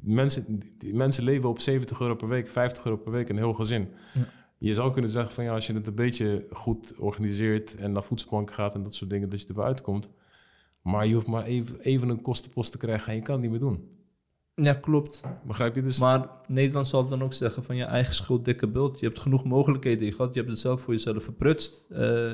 mensen, 0.00 0.60
die 0.78 0.94
mensen 0.94 1.24
leven 1.24 1.48
op 1.48 1.60
70 1.60 2.00
euro 2.00 2.14
per 2.14 2.28
week, 2.28 2.48
50 2.48 2.84
euro 2.84 2.96
per 2.96 3.12
week, 3.12 3.28
een 3.28 3.36
heel 3.36 3.54
gezin. 3.54 3.88
Ja. 4.14 4.28
Je 4.58 4.74
zou 4.74 4.92
kunnen 4.92 5.10
zeggen 5.10 5.34
van 5.34 5.44
ja, 5.44 5.54
als 5.54 5.66
je 5.66 5.72
het 5.72 5.86
een 5.86 5.94
beetje 5.94 6.46
goed 6.50 6.94
organiseert 6.98 7.76
en 7.76 7.92
naar 7.92 8.02
voedselbanken 8.02 8.54
gaat 8.54 8.74
en 8.74 8.82
dat 8.82 8.94
soort 8.94 9.10
dingen, 9.10 9.28
dat 9.28 9.40
je 9.40 9.48
erbij 9.48 9.64
uitkomt. 9.64 10.10
Maar 10.82 11.06
je 11.06 11.14
hoeft 11.14 11.26
maar 11.26 11.44
even, 11.44 11.80
even 11.80 12.08
een 12.08 12.22
kostenpost 12.22 12.72
te 12.72 12.78
krijgen 12.78 13.08
en 13.08 13.14
je 13.14 13.22
kan 13.22 13.34
het 13.34 13.42
niet 13.42 13.50
meer 13.50 13.60
doen. 13.60 13.88
Ja, 14.54 14.74
klopt. 14.74 15.22
Begrijp 15.46 15.74
je? 15.74 15.82
Dus 15.82 15.98
Maar 15.98 16.28
Nederland 16.46 16.88
zal 16.88 17.08
dan 17.08 17.22
ook 17.22 17.32
zeggen 17.32 17.62
van 17.62 17.76
je 17.76 17.84
eigen 17.84 18.14
schuld, 18.14 18.44
dikke 18.44 18.68
bult. 18.68 19.00
Je 19.00 19.06
hebt 19.06 19.18
genoeg 19.18 19.44
mogelijkheden 19.44 20.12
gehad. 20.12 20.34
Je 20.34 20.40
hebt 20.40 20.52
het 20.52 20.60
zelf 20.60 20.80
voor 20.80 20.92
jezelf 20.92 21.24
verprutst. 21.24 21.84
Eh, 21.88 22.32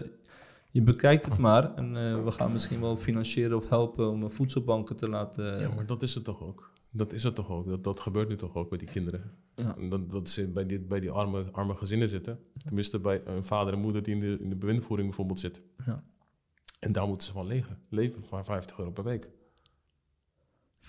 je 0.71 0.83
bekijkt 0.83 1.25
het 1.25 1.39
maar. 1.39 1.75
En 1.75 1.97
eh, 1.97 2.25
we 2.25 2.31
gaan 2.31 2.53
misschien 2.53 2.81
wel 2.81 2.97
financieren 2.97 3.57
of 3.57 3.69
helpen 3.69 4.11
om 4.11 4.31
voedselbanken 4.31 4.97
te 4.97 5.09
laten... 5.09 5.61
Ja, 5.61 5.75
maar 5.75 5.87
dat 5.87 6.03
is 6.03 6.15
het 6.15 6.25
toch 6.25 6.43
ook. 6.43 6.73
Dat 6.91 7.13
is 7.13 7.23
het 7.23 7.35
toch 7.35 7.51
ook. 7.51 7.69
Dat, 7.69 7.85
dat 7.85 8.01
gebeurt 8.01 8.29
nu 8.29 8.37
toch 8.37 8.55
ook 8.55 8.71
met 8.71 8.81
die 8.81 8.89
kinderen. 8.89 9.33
Ja. 9.55 9.77
Dat, 9.89 10.11
dat 10.11 10.29
ze 10.29 10.49
bij 10.49 10.67
die, 10.67 10.81
bij 10.81 11.01
die 11.01 11.11
arme, 11.11 11.45
arme 11.53 11.77
gezinnen 11.77 12.09
zitten. 12.09 12.39
Tenminste 12.65 12.99
bij 12.99 13.23
een 13.25 13.45
vader 13.45 13.73
en 13.73 13.81
moeder 13.81 14.03
die 14.03 14.15
in 14.15 14.21
de, 14.21 14.39
in 14.41 14.49
de 14.49 14.57
bewindvoering 14.57 15.09
bijvoorbeeld 15.09 15.41
zit. 15.41 15.61
Ja. 15.87 16.03
En 16.81 16.93
daar 16.93 17.07
moeten 17.07 17.27
ze 17.27 17.33
van 17.33 17.47
leven. 17.47 17.79
Leven 17.89 18.25
van 18.25 18.45
50 18.45 18.79
euro 18.79 18.91
per 18.91 19.05
week. 19.05 19.29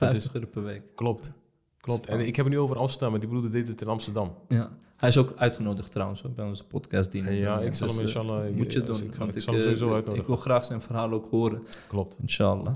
50 0.07 0.23
is- 0.23 0.33
euro 0.33 0.47
per 0.47 0.63
week. 0.63 0.81
Klopt. 0.95 1.31
Klopt. 1.79 2.07
En 2.07 2.19
ik 2.19 2.35
heb 2.35 2.45
het 2.45 2.53
nu 2.53 2.59
over 2.59 2.77
Amsterdam, 2.77 3.11
maar 3.11 3.19
die 3.19 3.29
broeder 3.29 3.51
deed 3.51 3.67
het 3.67 3.81
in 3.81 3.87
Amsterdam. 3.87 4.35
Ja. 4.47 4.77
Hij 4.97 5.09
is 5.09 5.17
ook 5.17 5.33
uitgenodigd 5.35 5.91
trouwens 5.91 6.21
hoor, 6.21 6.31
bij 6.31 6.45
onze 6.45 6.65
podcast. 6.67 7.11
Die 7.11 7.23
ja, 7.23 7.59
ik 7.59 7.73
zal 7.73 7.87
hem 7.87 7.97
Dus, 7.97 7.97
eh, 7.97 8.01
inshallah... 8.03 8.49
moet 8.55 8.73
je 8.73 8.79
ik- 8.79 8.85
doen. 8.85 8.95
Ik, 9.03 9.15
want 9.15 9.29
ik 9.31 9.35
ik, 9.35 9.41
zal 9.41 9.53
hem 9.53 9.61
eh, 9.63 9.67
sowieso 9.69 9.87
ik 9.89 9.93
uitnodigen. 9.95 10.27
wil 10.27 10.35
graag 10.35 10.65
zijn 10.65 10.81
verhaal 10.81 11.11
ook 11.11 11.27
horen. 11.29 11.63
Klopt. 11.87 12.17
Inshallah. 12.21 12.75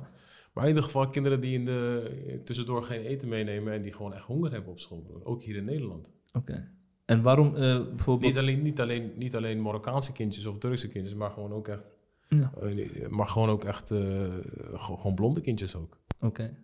Maar 0.53 0.63
in 0.63 0.69
ieder 0.69 0.83
geval 0.83 1.09
kinderen 1.09 1.41
die 1.41 1.53
in 1.53 1.65
de, 1.65 2.41
tussendoor 2.45 2.83
geen 2.83 3.01
eten 3.01 3.27
meenemen... 3.27 3.73
en 3.73 3.81
die 3.81 3.93
gewoon 3.93 4.13
echt 4.13 4.25
honger 4.25 4.51
hebben 4.51 4.71
op 4.71 4.79
school. 4.79 5.21
Ook 5.23 5.41
hier 5.41 5.55
in 5.55 5.65
Nederland. 5.65 6.11
Oké. 6.33 6.69
En 7.05 7.21
waarom 7.21 7.55
eh, 7.55 7.79
bijvoorbeeld... 7.89 8.31
Niet 8.31 8.37
alleen, 8.41 8.61
niet, 8.61 8.79
alleen, 8.81 9.11
niet 9.15 9.35
alleen 9.35 9.61
Marokkaanse 9.61 10.11
kindjes 10.11 10.45
of 10.45 10.57
Turkse 10.57 10.87
kindjes, 10.87 11.13
maar 11.15 11.29
gewoon 11.31 11.51
ook 11.53 11.67
echt... 11.67 11.83
Ja. 12.29 12.53
eh, 12.61 13.07
maar 13.09 13.27
gewoon 13.27 13.49
ook 13.49 13.63
echt... 13.63 13.91
eh, 13.91 13.99
gewoon 14.73 15.15
blonde 15.15 15.41
kindjes 15.41 15.75
ook. 15.75 15.97
Oké. 16.19 16.57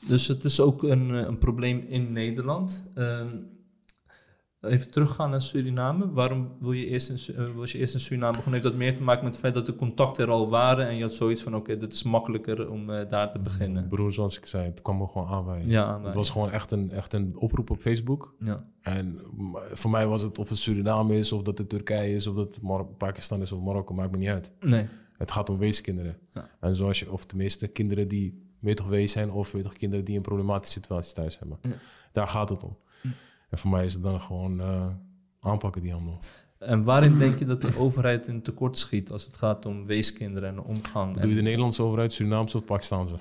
Dus 0.00 0.26
het 0.28 0.44
is 0.44 0.60
ook 0.60 0.82
een, 0.82 1.10
eh, 1.10 1.16
een 1.26 1.38
probleem 1.38 1.84
in 1.88 2.12
Nederland. 2.12 2.90
Ehm, 2.94 3.28
even 4.60 4.90
teruggaan 4.90 5.30
naar 5.30 5.40
Suriname. 5.42 6.10
Waarom 6.12 6.52
wil 6.60 6.72
je 6.72 6.86
eerst 6.86 7.08
in, 7.28 7.34
eh, 7.36 7.44
was 7.54 7.72
je 7.72 7.78
eerst 7.78 7.94
in 7.94 8.00
Suriname 8.00 8.36
begonnen? 8.36 8.60
Heeft 8.60 8.72
dat 8.72 8.82
meer 8.82 8.94
te 8.94 9.02
maken 9.02 9.24
met 9.24 9.32
het 9.32 9.42
feit 9.42 9.54
dat 9.54 9.66
de 9.66 9.76
contacten 9.76 10.24
er 10.24 10.30
al 10.30 10.48
waren 10.50 10.88
en 10.88 10.96
je 10.96 11.02
had 11.02 11.14
zoiets 11.14 11.42
van, 11.42 11.54
oké, 11.54 11.76
dit 11.76 11.92
is 11.92 12.02
makkelijker 12.02 12.70
om 12.70 12.90
eh, 12.90 13.08
daar 13.08 13.30
te 13.30 13.38
beginnen? 13.38 13.86
Broer, 13.88 14.12
zoals 14.12 14.36
ik 14.36 14.46
zei, 14.46 14.64
het 14.64 14.82
kwam 14.82 15.00
er 15.00 15.08
gewoon 15.08 15.28
aan 15.28 15.44
bij. 15.44 15.62
Ja, 15.64 16.00
Het 16.04 16.14
was 16.14 16.30
gewoon 16.30 16.50
echt 16.50 16.70
een, 16.70 16.90
echt 16.90 17.12
een 17.12 17.36
oproep 17.36 17.70
op 17.70 17.80
Facebook. 17.80 18.34
ja. 18.38 18.64
En 18.80 19.18
voor 19.72 19.90
mij 19.90 20.06
was 20.06 20.22
het 20.22 20.38
of 20.38 20.48
het 20.48 20.58
Suriname 20.58 21.18
is, 21.18 21.32
of 21.32 21.42
dat 21.42 21.58
het 21.58 21.68
Turkije 21.68 22.14
is, 22.14 22.26
of 22.26 22.34
dat 22.34 22.54
het 22.54 22.62
Mar- 22.62 22.86
Pakistan 22.86 23.42
is 23.42 23.52
of 23.52 23.60
Marokko, 23.62 23.94
maakt 23.94 24.10
me 24.10 24.16
niet 24.18 24.28
uit. 24.28 24.50
Nee. 24.60 24.86
Het 25.16 25.30
gaat 25.30 25.50
om 25.50 25.58
weeskinderen. 25.58 26.18
Ja. 26.34 26.48
En 26.60 26.74
zoals 26.74 26.98
je, 26.98 27.12
of 27.12 27.24
tenminste 27.24 27.66
kinderen 27.68 28.08
die 28.08 28.44
weet 28.66 28.76
toch 28.76 28.88
wees 28.88 29.12
zijn, 29.12 29.30
of 29.30 29.52
weet 29.52 29.62
toch 29.62 29.72
kinderen 29.72 30.04
die 30.04 30.16
een 30.16 30.22
problematische 30.22 30.72
situatie 30.80 31.14
thuis 31.14 31.38
hebben. 31.38 31.58
Ja. 31.62 31.70
Daar 32.12 32.28
gaat 32.28 32.48
het 32.48 32.62
om. 32.64 32.76
En 33.50 33.58
voor 33.58 33.70
mij 33.70 33.84
is 33.84 33.94
het 33.94 34.02
dan 34.02 34.20
gewoon 34.20 34.60
eh, 34.60 34.86
aanpakken 35.40 35.82
die 35.82 35.92
handel. 35.92 36.18
En 36.58 36.84
waarin 36.84 37.16
denk 37.18 37.38
je 37.38 37.44
dat 37.44 37.62
de 37.62 37.76
overheid 37.78 38.26
in 38.26 38.42
tekort 38.42 38.78
schiet 38.78 39.10
als 39.10 39.24
het 39.24 39.36
gaat 39.36 39.66
om 39.66 39.86
weeskinderen 39.86 40.48
en 40.48 40.60
omgang? 40.62 41.12
Doe 41.14 41.22
je 41.22 41.28
En 41.30 41.34
de 41.36 41.42
Nederlandse 41.42 41.82
overheid, 41.82 42.12
Surinaamse 42.12 42.56
of 42.56 42.64
Pakistanse? 42.64 43.14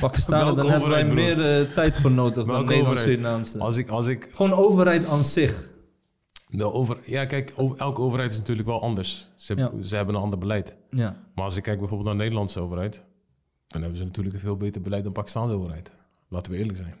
Pakistanen, 0.00 0.56
dan 0.56 0.70
hebben 0.70 0.88
wij 0.88 1.04
meer 1.04 1.60
eh, 1.60 1.72
tijd 1.72 1.94
voor 1.94 2.10
nodig 2.10 2.34
dan 2.34 2.46
Welke 2.46 2.64
Nederlands 2.72 3.00
overheid? 3.00 3.18
Surinaamse. 3.20 3.58
Als 3.58 3.76
ik, 3.76 3.88
als 3.88 4.06
ik 4.06 4.28
Gewoon 4.32 4.52
overheid 4.52 5.06
aan 5.06 5.24
zich. 5.24 5.70
de 6.48 6.72
over, 6.72 6.98
ja, 7.04 7.24
kijk, 7.24 7.50
elke 7.76 8.00
overheid 8.00 8.30
is 8.30 8.38
natuurlijk 8.38 8.68
wel 8.68 8.82
anders. 8.82 9.30
Ze, 9.36 9.56
Ja. 9.56 9.70
ze 9.82 9.96
hebben 9.96 10.14
een 10.14 10.20
ander 10.20 10.38
beleid. 10.38 10.76
Ja. 10.90 11.16
Maar 11.34 11.44
als 11.44 11.56
ik 11.56 11.62
kijk 11.62 11.78
bijvoorbeeld 11.78 12.08
naar 12.08 12.16
de 12.18 12.22
Nederlandse 12.22 12.60
overheid, 12.60 13.04
dan 13.72 13.80
hebben 13.82 13.98
ze 13.98 14.04
natuurlijk 14.04 14.34
een 14.34 14.40
veel 14.40 14.56
beter 14.56 14.82
beleid 14.82 15.02
dan 15.02 15.12
de 15.12 15.18
Pakistanse 15.18 15.54
overheid. 15.54 15.92
Laten 16.28 16.52
we 16.52 16.58
eerlijk 16.58 16.76
zijn. 16.78 16.94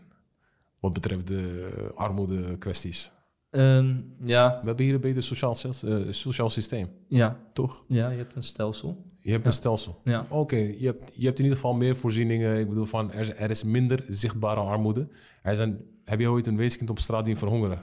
Wat 0.80 0.92
betreft 0.92 1.26
de 1.26 1.68
armoede 1.94 2.58
kwesties. 2.58 3.12
Ehm, 3.50 3.96
ja, 4.24 4.50
We 4.60 4.66
hebben 4.66 4.84
hier 4.84 4.94
een 4.94 5.00
beter 5.00 5.22
sociaal, 5.22 5.56
eh, 5.84 5.96
sociaal 6.10 6.50
systeem, 6.50 6.88
ja, 7.08 7.40
toch? 7.52 7.84
ja, 7.88 8.10
je 8.10 8.16
hebt 8.16 8.34
een 8.34 8.44
stelsel. 8.44 9.04
Je 9.20 9.30
hebt 9.30 9.46
een 9.46 9.52
stelsel. 9.52 10.00
Ja, 10.04 10.26
Oké, 10.28 10.56
je, 10.56 10.86
hebt, 10.86 11.12
je 11.16 11.24
hebt 11.26 11.38
in 11.38 11.44
ieder 11.44 11.58
geval 11.60 11.74
meer 11.74 11.96
voorzieningen. 11.96 12.58
Ik 12.58 12.68
bedoel, 12.68 12.84
van, 12.84 13.12
er, 13.12 13.20
is- 13.20 13.34
er 13.34 13.50
is 13.50 13.64
minder 13.64 14.04
zichtbare 14.08 14.60
armoede. 14.60 15.08
Er 15.42 15.54
zijn, 15.54 15.80
heb 16.04 16.20
je 16.20 16.28
ooit 16.30 16.46
een 16.46 16.56
weeskind 16.56 16.90
op 16.90 16.98
straat 16.98 17.24
die 17.24 17.36
verhongeren? 17.36 17.82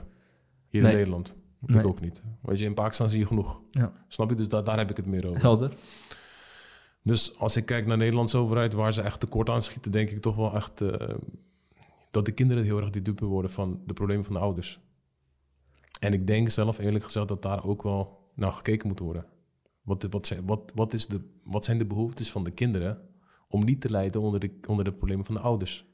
Hier 0.68 0.82
Nee. 0.82 0.90
in 0.90 0.96
Nederland? 0.96 1.34
Nee. 1.58 1.80
Ik 1.80 1.86
ook 1.86 2.00
niet. 2.00 2.22
Weet 2.42 2.58
je, 2.58 2.64
in 2.64 2.74
Pakistan 2.74 3.10
zie 3.10 3.18
je 3.18 3.26
genoeg. 3.26 3.60
ja. 3.70 3.92
Snap 4.08 4.30
je? 4.30 4.36
Dus 4.36 4.48
da- 4.48 4.62
daar 4.62 4.78
heb 4.78 4.90
ik 4.90 4.96
het 4.96 5.06
meer 5.06 5.26
over. 5.28 5.40
helder. 5.40 5.72
Dus 7.02 7.38
als 7.38 7.56
ik 7.56 7.66
kijk 7.66 7.86
naar 7.86 7.96
de 7.96 8.02
Nederlandse 8.02 8.36
overheid, 8.36 8.72
waar 8.72 8.92
ze 8.92 9.02
echt 9.02 9.20
tekort 9.20 9.48
aan 9.48 9.62
schieten, 9.62 9.90
denk 9.92 10.10
ik 10.10 10.22
toch 10.22 10.36
wel 10.36 10.54
echt 10.54 10.80
eh, 10.80 11.14
dat 12.10 12.24
de 12.24 12.32
kinderen 12.32 12.64
heel 12.64 12.80
erg 12.80 12.90
die 12.90 13.02
dupe 13.02 13.24
worden 13.24 13.50
van 13.50 13.82
de 13.86 13.92
problemen 13.92 14.24
van 14.24 14.34
de 14.34 14.40
ouders. 14.40 14.80
En 16.00 16.12
ik 16.12 16.26
denk 16.26 16.48
zelf 16.48 16.78
eerlijk 16.78 17.04
gezegd 17.04 17.28
dat 17.28 17.42
daar 17.42 17.64
ook 17.64 17.82
wel 17.82 18.30
naar 18.34 18.52
gekeken 18.52 18.88
moet 18.88 18.98
worden. 18.98 19.26
Wat, 19.82 20.06
wat, 20.10 20.26
zijn, 20.26 20.46
wat, 20.46 20.72
wat, 20.74 20.92
is 20.92 21.06
de, 21.06 21.20
wat 21.44 21.64
zijn 21.64 21.78
de 21.78 21.86
behoeftes 21.86 22.30
van 22.30 22.44
de 22.44 22.50
kinderen 22.50 23.08
om 23.48 23.64
niet 23.64 23.80
te 23.80 23.90
lijden 23.90 24.20
onder 24.20 24.40
de, 24.40 24.58
onder 24.66 24.84
de 24.84 24.92
problemen 24.92 25.24
van 25.24 25.34
de 25.34 25.40
ouders? 25.40 25.86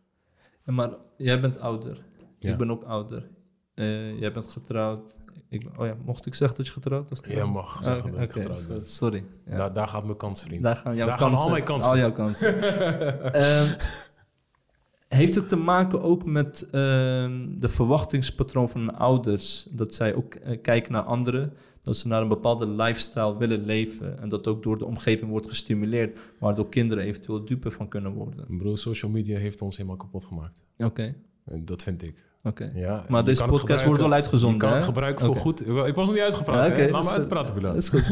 Ja, 0.64 0.72
maar 0.72 0.96
jij 1.16 1.40
bent 1.40 1.58
ouder. 1.58 2.04
Ja. 2.38 2.52
Ik 2.52 2.58
ben 2.58 2.70
ook 2.70 2.82
ouder. 2.82 3.30
Eh, 3.74 4.18
jij 4.20 4.32
bent 4.32 4.46
getrouwd. 4.46 5.18
Ik 5.48 5.66
oh 5.76 5.86
ja, 5.86 5.96
mocht 6.04 6.26
ik 6.26 6.34
zeggen 6.34 6.56
dat 6.56 6.66
je 6.66 6.72
getrouwd 6.72 7.08
was? 7.08 7.20
Ja, 7.28 7.46
mag 7.46 7.76
Ah, 7.76 7.82
zeggen 7.82 8.12
dat 8.12 8.20
ik 8.20 8.32
getrouwd 8.32 8.68
ben. 8.68 8.86
Sorry. 8.86 9.24
Ja. 9.46 9.56
Daar, 9.56 9.72
daar 9.72 9.88
gaat 9.88 10.04
mijn 10.04 10.16
kans, 10.16 10.42
vriend. 10.42 10.62
Daar 10.62 10.76
gaan 10.76 10.96
jouw 10.96 11.06
Daar 11.06 11.18
gaan 11.18 11.28
kansen. 11.28 11.46
al 11.46 11.52
mijn 11.52 11.64
kansen. 11.64 11.90
Al 11.90 11.98
jouw 11.98 12.12
kansen. 12.12 12.62
Ehm, 13.32 13.72
heeft 15.08 15.34
het 15.34 15.48
te 15.48 15.56
maken 15.56 16.02
ook 16.02 16.24
met 16.24 16.62
ehm, 16.70 17.58
de 17.58 17.68
verwachtingspatroon 17.68 18.68
van 18.68 18.94
ouders? 18.98 19.66
Dat 19.70 19.94
zij 19.94 20.14
ook 20.14 20.34
eh, 20.34 20.60
kijken 20.62 20.92
naar 20.92 21.02
anderen, 21.02 21.52
dat 21.82 21.96
ze 21.96 22.08
naar 22.08 22.22
een 22.22 22.28
bepaalde 22.28 22.68
lifestyle 22.68 23.36
willen 23.36 23.64
leven. 23.64 24.18
En 24.20 24.28
dat 24.28 24.46
ook 24.46 24.62
door 24.62 24.78
de 24.78 24.86
omgeving 24.86 25.30
wordt 25.30 25.48
gestimuleerd, 25.48 26.18
waardoor 26.38 26.68
kinderen 26.68 27.04
eventueel 27.04 27.44
dupe 27.44 27.70
van 27.70 27.88
kunnen 27.88 28.12
worden. 28.12 28.56
Bro, 28.56 28.76
social 28.76 29.10
media 29.10 29.38
heeft 29.38 29.62
ons 29.62 29.76
helemaal 29.76 29.96
kapot 29.98 30.24
gemaakt. 30.24 30.62
Oké, 30.78 31.14
dat 31.60 31.82
vind 31.82 32.02
ik. 32.02 32.24
Oké. 32.46 32.70
Ja, 32.74 33.04
Maar 33.08 33.24
deze 33.24 33.44
podcast 33.44 33.84
wordt 33.84 34.00
wel 34.00 34.12
uitgezonden, 34.12 34.58
Je 34.60 34.64
kan 34.66 34.74
het 34.76 34.84
gebruiken 34.84 35.24
voor 35.26 35.36
goed. 35.36 35.60
Ik 35.66 35.94
was 35.94 36.06
nog 36.06 36.14
niet 36.14 36.24
uitgepraat, 36.24 36.68
hè? 36.76 36.88
Laat 36.90 37.04
me 37.04 37.10
uitpraten, 37.10 37.54
Bilal. 37.54 37.74
Dat 37.74 37.82
is 37.82 37.88
goed. 37.88 38.06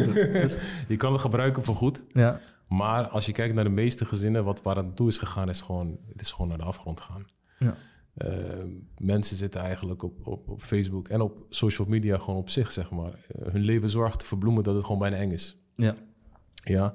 Je 0.89 0.97
kan 0.97 1.13
het 1.13 1.21
gebruiken 1.21 1.63
voor 1.65 1.75
goed. 1.75 2.03
ja, 2.13 2.41
Maar 2.69 3.09
als 3.09 3.27
je 3.27 3.33
kijkt 3.33 3.55
naar 3.55 3.65
de 3.65 3.71
meeste 3.71 4.05
gezinnen, 4.05 4.45
wat 4.45 4.63
waar 4.63 4.77
het 4.77 4.85
naartoe 4.87 5.09
is 5.09 5.19
gegaan, 5.19 5.49
is 5.49 5.61
gewoon, 5.63 5.99
het 6.13 6.21
is 6.21 6.33
gewoon 6.33 6.49
naar 6.49 6.59
de 6.59 6.65
afgrond 6.65 7.01
gegaan. 7.01 7.27
ja, 7.59 7.75
Eh, 8.15 8.65
mensen 8.99 9.37
zitten 9.37 9.61
eigenlijk 9.61 10.03
op, 10.03 10.27
op, 10.27 10.49
op 10.49 10.63
Facebook 10.63 11.09
en 11.09 11.21
op 11.21 11.39
social 11.49 11.89
media 11.89 12.19
gewoon 12.19 12.37
op 12.41 12.51
zich, 12.51 12.73
zeg 12.73 12.91
maar. 12.91 13.13
eh, 13.29 13.53
hun 13.53 13.63
leven 13.63 13.91
zorgt 13.91 14.19
te 14.19 14.25
verbloemen 14.25 14.65
dat 14.65 14.75
het 14.75 14.85
gewoon 14.85 14.99
bijna 15.01 15.17
eng 15.17 15.31
is. 15.31 15.59
ja. 15.77 15.95
Ja, 16.67 16.95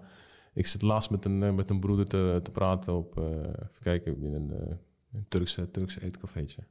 ik 0.53 0.67
zit 0.67 0.81
laatst 0.81 1.09
met 1.09 1.25
een, 1.25 1.43
eh, 1.43 1.53
met 1.53 1.69
een 1.69 1.79
broeder 1.79 2.05
te, 2.05 2.39
te 2.43 2.51
praten 2.51 2.93
op, 2.95 3.17
eh, 3.17 3.23
even 3.33 3.81
kijken, 3.81 4.23
in 4.23 4.33
een, 4.33 4.53
een 5.13 5.25
Turkse, 5.27 5.71
Turkse 5.71 6.03
eetcafeetje. 6.03 6.61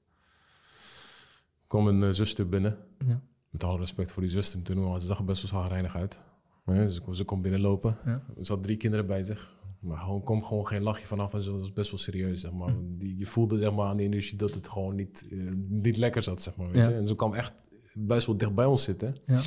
Kwam 1.69 1.87
een 1.87 2.03
eh, 2.03 2.11
zuster 2.11 2.49
binnen, 2.49 2.79
ja. 3.07 3.21
met 3.51 3.65
alle 3.65 3.79
respect 3.79 4.13
voor 4.13 4.23
die 4.23 4.31
zuster, 4.31 4.63
toen 4.63 4.81
was 4.85 5.01
ze 5.01 5.07
zag 5.07 5.19
er 5.19 5.25
best 5.25 5.43
wel 5.51 5.61
zagrijnig 5.61 5.97
uit. 5.97 6.21
Ja, 6.67 6.89
ze, 6.89 7.01
ze 7.11 7.25
komt 7.25 7.43
binnenlopen, 7.43 7.99
Ja. 8.05 8.23
ze 8.41 8.53
had 8.53 8.63
drie 8.63 8.77
kinderen 8.77 9.07
bij 9.07 9.23
zich. 9.25 9.57
Maar 9.81 9.99
gewoon 9.99 10.23
kwam 10.25 10.45
gewoon 10.45 10.67
geen 10.67 10.83
lachje 10.83 11.07
vanaf 11.07 11.35
en 11.35 11.43
ze 11.43 11.59
was 11.59 11.73
best 11.73 11.91
wel 11.91 12.01
serieus, 12.01 12.41
zeg 12.41 12.53
maar. 12.53 12.75
Die, 12.81 13.19
je 13.19 13.27
voelde 13.27 13.59
zeg 13.59 13.75
maar 13.75 13.87
aan 13.87 13.97
de 13.97 14.03
energie 14.03 14.37
dat 14.39 14.55
het 14.55 14.69
gewoon 14.69 14.95
niet, 14.95 15.27
eh, 15.31 15.39
niet 15.69 15.97
lekker 15.97 16.23
zat, 16.23 16.43
zeg 16.43 16.57
maar, 16.57 16.67
weet 16.71 16.85
Ja. 16.85 16.91
je. 16.91 16.97
En 16.97 17.07
ze 17.07 17.15
kwam 17.15 17.35
echt 17.35 17.53
best 17.95 18.27
wel 18.27 18.37
dicht 18.37 18.55
bij 18.55 18.65
ons 18.65 18.83
zitten. 18.83 19.17
ja. 19.27 19.41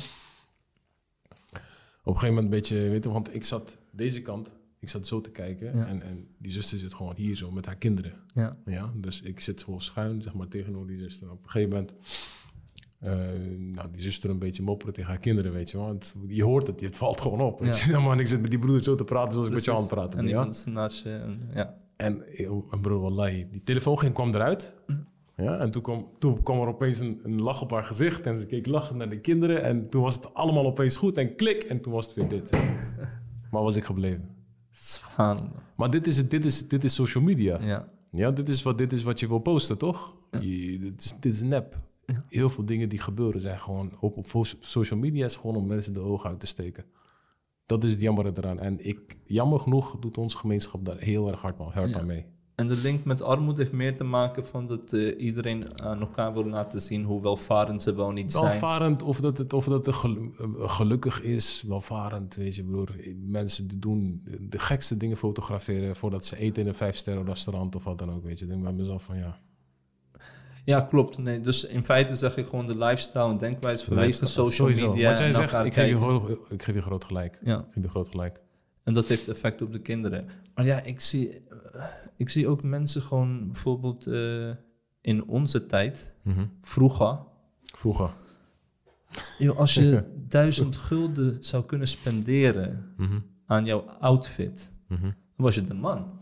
Op 2.04 2.14
een 2.14 2.20
gegeven 2.20 2.34
moment 2.34 2.44
een 2.44 2.60
beetje, 2.60 2.88
weet 2.90 3.04
je, 3.04 3.10
want 3.10 3.34
ik 3.34 3.44
zat 3.44 3.76
deze 3.90 4.22
kant, 4.22 4.52
ik 4.82 4.88
zat 4.88 5.06
zo 5.06 5.20
te 5.20 5.30
kijken 5.30 5.76
Ja. 5.76 5.86
en, 5.86 6.02
en 6.02 6.26
die 6.38 6.50
zuster 6.52 6.78
zit 6.78 6.94
gewoon 6.94 7.14
hier 7.16 7.36
zo 7.36 7.50
met 7.50 7.66
haar 7.66 7.76
kinderen. 7.76 8.12
ja. 8.34 8.56
Ja, 8.64 8.92
dus 8.96 9.22
ik 9.22 9.40
zit 9.40 9.60
zo 9.60 9.78
schuin, 9.78 10.22
zeg 10.22 10.34
maar, 10.34 10.48
tegenover 10.48 10.88
die 10.88 10.98
zuster. 10.98 11.30
Op 11.30 11.42
een 11.42 11.50
gegeven 11.50 11.70
moment, 11.70 11.92
eh, 12.98 13.12
nou, 13.58 13.90
die 13.90 14.00
zuster 14.00 14.30
een 14.30 14.38
beetje 14.38 14.62
mopperen 14.62 14.94
tegen 14.94 15.10
haar 15.10 15.18
kinderen, 15.20 15.52
weet 15.52 15.70
je. 15.70 15.78
Want 15.78 16.14
je 16.26 16.44
hoort 16.44 16.66
het, 16.66 16.80
het 16.80 16.96
valt 16.96 17.20
gewoon 17.20 17.40
op, 17.40 17.60
weet 17.60 17.78
Ja. 17.78 17.84
je. 17.84 17.90
Ja, 17.90 17.98
man, 18.08 18.20
ik 18.20 18.26
zit 18.26 18.40
met 18.40 18.50
die 18.50 18.58
broeder 18.58 18.82
zo 18.82 18.94
te 18.94 19.04
praten 19.04 19.32
zoals 19.32 19.48
ik 19.48 19.54
met 19.54 19.64
jou 19.64 19.76
aan 19.76 19.82
het 19.84 19.92
praten 19.92 20.18
En 20.18 20.24
ben, 20.24 20.34
ja. 20.34 20.70
naast 20.70 21.02
je. 21.02 21.10
En, 21.10 21.40
ja. 21.54 21.76
En, 21.96 22.26
eh, 22.26 22.50
en 22.70 22.80
bro, 22.80 23.00
wallahi, 23.00 23.46
die 23.50 23.62
telefoon 23.62 23.98
ging, 23.98 24.14
kwam 24.14 24.34
eruit. 24.34 24.74
Ja, 25.36 25.58
en 25.58 25.70
toen 25.70 25.82
kwam, 25.82 26.08
toen 26.18 26.42
kwam 26.42 26.60
er 26.60 26.66
opeens 26.68 26.98
een, 26.98 27.20
een 27.22 27.42
lach 27.42 27.62
op 27.62 27.70
haar 27.70 27.84
gezicht. 27.84 28.26
En 28.26 28.40
ze 28.40 28.46
keek 28.46 28.66
lachend 28.66 28.98
naar 28.98 29.08
de 29.10 29.20
kinderen. 29.20 29.62
En 29.62 29.88
toen 29.88 30.02
was 30.02 30.14
het 30.14 30.34
allemaal 30.34 30.66
opeens 30.66 30.96
goed. 30.96 31.16
En 31.18 31.34
klik, 31.36 31.62
en 31.62 31.80
toen 31.80 31.92
was 31.92 32.06
het 32.06 32.14
weer 32.14 32.28
dit. 32.28 32.50
maar 33.50 33.62
was 33.62 33.76
ik 33.76 33.84
gebleven. 33.84 34.31
Maar 35.76 35.90
dit 35.90 36.06
is, 36.06 36.16
het- 36.16 36.30
dit 36.30 36.44
is, 36.44 36.68
dit 36.68 36.84
is 36.84 36.94
social 36.94 37.24
media. 37.24 37.60
Ja. 37.62 37.88
Ja, 38.10 38.30
dit 38.30 38.48
is, 38.48 38.62
wat, 38.62 38.78
dit 38.78 38.92
is 38.92 39.02
wat 39.02 39.20
je 39.20 39.28
wil 39.28 39.38
posten, 39.38 39.78
toch? 39.78 40.16
Je, 40.40 40.78
dit, 40.78 41.04
is, 41.04 41.14
dit 41.20 41.34
is 41.34 41.42
nep. 41.42 41.76
Ja. 42.06 42.24
Heel 42.28 42.48
veel 42.48 42.64
dingen 42.64 42.88
die 42.88 42.98
gebeuren 42.98 43.40
zijn 43.40 43.58
gewoon... 43.60 43.92
Op, 44.00 44.16
op 44.16 44.46
social 44.60 44.98
media 44.98 45.24
is 45.24 45.36
gewoon 45.36 45.56
om 45.56 45.66
mensen 45.66 45.92
de 45.92 46.00
ogen 46.00 46.30
uit 46.30 46.40
te 46.40 46.46
steken. 46.46 46.84
Dat 47.66 47.84
is 47.84 47.90
het 47.90 48.00
jammer 48.00 48.26
eraan. 48.26 48.58
En 48.58 48.86
ik, 48.86 49.16
jammer 49.24 49.60
genoeg 49.60 49.98
doet 49.98 50.18
onze 50.18 50.36
gemeenschap 50.36 50.84
daar 50.84 50.98
heel 50.98 51.28
erg 51.30 51.40
hard, 51.40 51.58
hard 51.58 51.90
Ja. 51.90 51.98
aan 51.98 52.06
mee. 52.06 52.26
En 52.62 52.68
de 52.68 52.76
link 52.76 53.04
met 53.04 53.22
armoede 53.22 53.60
heeft 53.60 53.72
meer 53.72 53.96
te 53.96 54.04
maken 54.04 54.46
van 54.46 54.66
dat 54.66 54.92
eh, 54.92 55.20
iedereen 55.20 55.82
aan 55.82 56.00
elkaar 56.00 56.32
wil 56.32 56.44
laten 56.46 56.80
zien 56.80 57.04
hoe 57.04 57.22
welvarend 57.22 57.82
ze 57.82 57.94
wel 57.94 58.10
niet 58.10 58.32
zijn. 58.32 58.44
Welvarend, 58.44 59.02
of 59.02 59.20
dat 59.20 59.38
het, 59.38 59.52
of 59.52 59.64
dat 59.64 59.86
het 59.86 59.94
eh, 59.94 60.14
gelukkig 60.68 61.22
is, 61.22 61.64
welvarend, 61.68 62.34
weet 62.34 62.54
je 62.54 62.64
broer. 62.64 62.88
Mensen 63.26 63.80
doen 63.80 64.22
de 64.40 64.58
gekste 64.58 64.96
dingen 64.96 65.16
fotograferen 65.16 65.96
voordat 65.96 66.24
ze 66.24 66.36
eten 66.36 66.62
in 66.62 66.68
een 66.68 66.74
vijfsterren 66.74 67.24
restaurant 67.26 67.74
of 67.76 67.84
wat 67.84 67.98
dan 67.98 68.10
ook, 68.12 68.24
weet 68.24 68.38
je. 68.38 68.44
Ik 68.44 68.50
denk 68.50 68.62
bij 68.62 68.72
mezelf 68.72 69.02
van 69.02 69.16
ja. 69.18 69.38
Ja, 70.64 70.80
klopt. 70.80 71.18
Nee, 71.18 71.40
dus 71.40 71.64
in 71.64 71.84
feite 71.84 72.16
zeg 72.16 72.36
ik 72.36 72.46
gewoon 72.46 72.66
de 72.66 72.76
lifestyle 72.76 73.30
en 73.30 73.36
denkwijze 73.38 73.84
vanwege 73.84 74.12
social 74.26 74.50
Sowieso. 74.50 74.88
media. 74.88 75.08
Wat 75.08 75.18
jij 75.18 75.26
en 75.28 75.34
zegt, 75.34 75.64
ik 75.64 75.74
geef, 75.74 75.88
je, 75.88 76.38
ik 76.48 76.62
geef 76.62 76.74
je 76.74 76.82
groot 76.82 77.04
gelijk. 77.04 77.38
Ja, 77.42 77.58
Ik 77.58 77.72
geef 77.72 77.82
je 77.82 77.88
groot 77.88 78.08
gelijk. 78.08 78.40
en 78.84 78.94
dat 78.94 79.08
heeft 79.08 79.28
effect 79.28 79.62
op 79.62 79.72
de 79.72 79.80
kinderen. 79.80 80.28
Maar 80.54 80.64
ja, 80.64 80.82
ik 80.82 81.00
zie, 81.00 81.28
eh, 81.30 81.51
ik 82.16 82.28
zie 82.28 82.48
ook 82.48 82.62
mensen 82.62 83.02
gewoon 83.02 83.46
bijvoorbeeld 83.46 84.06
eh, 84.06 84.50
in 85.00 85.24
onze 85.24 85.66
tijd, 85.66 86.12
vroeger. 86.60 87.18
Vroeger. 87.60 88.10
Joh, 89.38 89.58
als 89.58 89.74
je 89.74 90.04
duizend 90.28 90.76
gulden 90.76 91.44
zou 91.44 91.64
kunnen 91.64 91.88
spenderen 91.88 92.94
aan 93.46 93.64
jouw 93.64 93.80
outfit, 93.80 94.72
dan 94.88 95.14
was 95.36 95.54
je 95.54 95.64
de 95.64 95.74
man. 95.74 96.20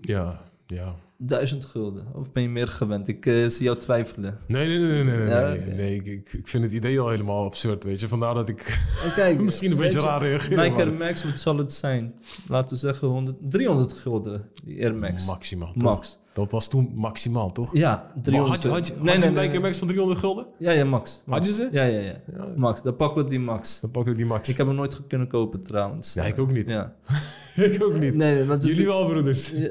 Ja, 0.00 0.40
ja. 0.66 0.94
Duizend 1.20 1.64
gulden. 1.64 2.06
Of 2.14 2.32
ben 2.32 2.42
je 2.42 2.48
meer 2.48 2.68
gewend? 2.68 3.08
Ik 3.08 3.26
eh, 3.26 3.46
zie 3.48 3.64
jou 3.64 3.76
twijfelen. 3.76 4.38
Nee, 4.46 4.66
nee, 4.66 4.78
nee, 4.78 5.04
nee, 5.04 5.04
nee. 5.04 5.16
nee, 5.16 5.28
Ja, 5.28 5.74
nee. 5.74 5.94
ik, 5.94 6.32
ik, 6.32 6.48
vind 6.48 6.64
het 6.64 6.72
idee 6.72 7.00
al 7.00 7.08
helemaal 7.08 7.44
absurd, 7.44 7.84
weet 7.84 8.00
je. 8.00 8.08
Vandaar 8.08 8.34
dat 8.34 8.48
ik 8.48 8.80
Kijk, 9.14 9.40
misschien 9.48 9.70
een 9.70 9.76
beetje 9.76 10.00
je, 10.00 10.06
raar 10.06 10.22
reageer. 10.22 10.56
Nike 10.56 10.76
Air 10.76 10.92
Max, 10.92 11.24
wat 11.24 11.38
zal 11.38 11.56
het 11.56 11.72
zijn? 11.72 12.14
Laten 12.48 12.70
we 12.70 12.76
zeggen 12.76 13.08
100, 13.08 13.36
300 13.40 13.92
gulden, 13.92 14.50
die 14.64 14.82
Air 14.82 14.94
Max. 14.94 15.26
Maximaal, 15.26 15.72
toch? 15.72 15.82
Max. 15.82 16.18
Dat 16.32 16.52
was 16.52 16.68
toen 16.68 16.92
maximaal, 16.94 17.52
toch? 17.52 17.72
Ja, 17.72 18.12
300 18.22 18.34
Maar 18.34 18.46
had 18.46 18.62
je, 18.62 18.68
had 18.68 18.86
je, 18.86 18.92
Nee, 18.92 19.14
had 19.14 19.22
je 19.22 19.30
nee, 19.30 19.44
een 19.44 19.50
nee. 19.50 19.60
Max 19.60 19.78
van 19.78 19.86
300 19.86 20.20
gulden? 20.20 20.46
Ja, 20.58 20.70
ja, 20.70 20.84
Max. 20.84 21.22
Had 21.26 21.46
je 21.46 21.52
ze? 21.52 21.68
Ja, 21.72 21.82
ja, 21.82 22.00
ja. 22.00 22.16
Max, 22.56 22.82
dan 22.82 22.96
pakken 22.96 23.22
we 23.22 23.28
die 23.28 23.40
Max. 23.40 23.80
Dan 23.80 23.90
pakken 23.90 24.12
we 24.12 24.18
die 24.18 24.26
Max. 24.26 24.48
Ik 24.48 24.56
heb 24.56 24.66
hem 24.66 24.76
nooit 24.76 25.06
kunnen 25.06 25.28
kopen 25.28 25.60
trouwens. 25.60 26.14
Ja, 26.14 26.24
ik 26.24 26.38
ook 26.38 26.52
niet. 26.52 26.68
Ja. 26.68 26.94
ik 27.64 27.82
ook 27.82 27.92
niet. 27.92 28.14
Nee, 28.16 28.34
nee, 28.34 28.44
want 28.44 28.64
Jullie 28.64 28.86
wel, 28.86 29.06
broeders. 29.06 29.50
Ja. 29.50 29.70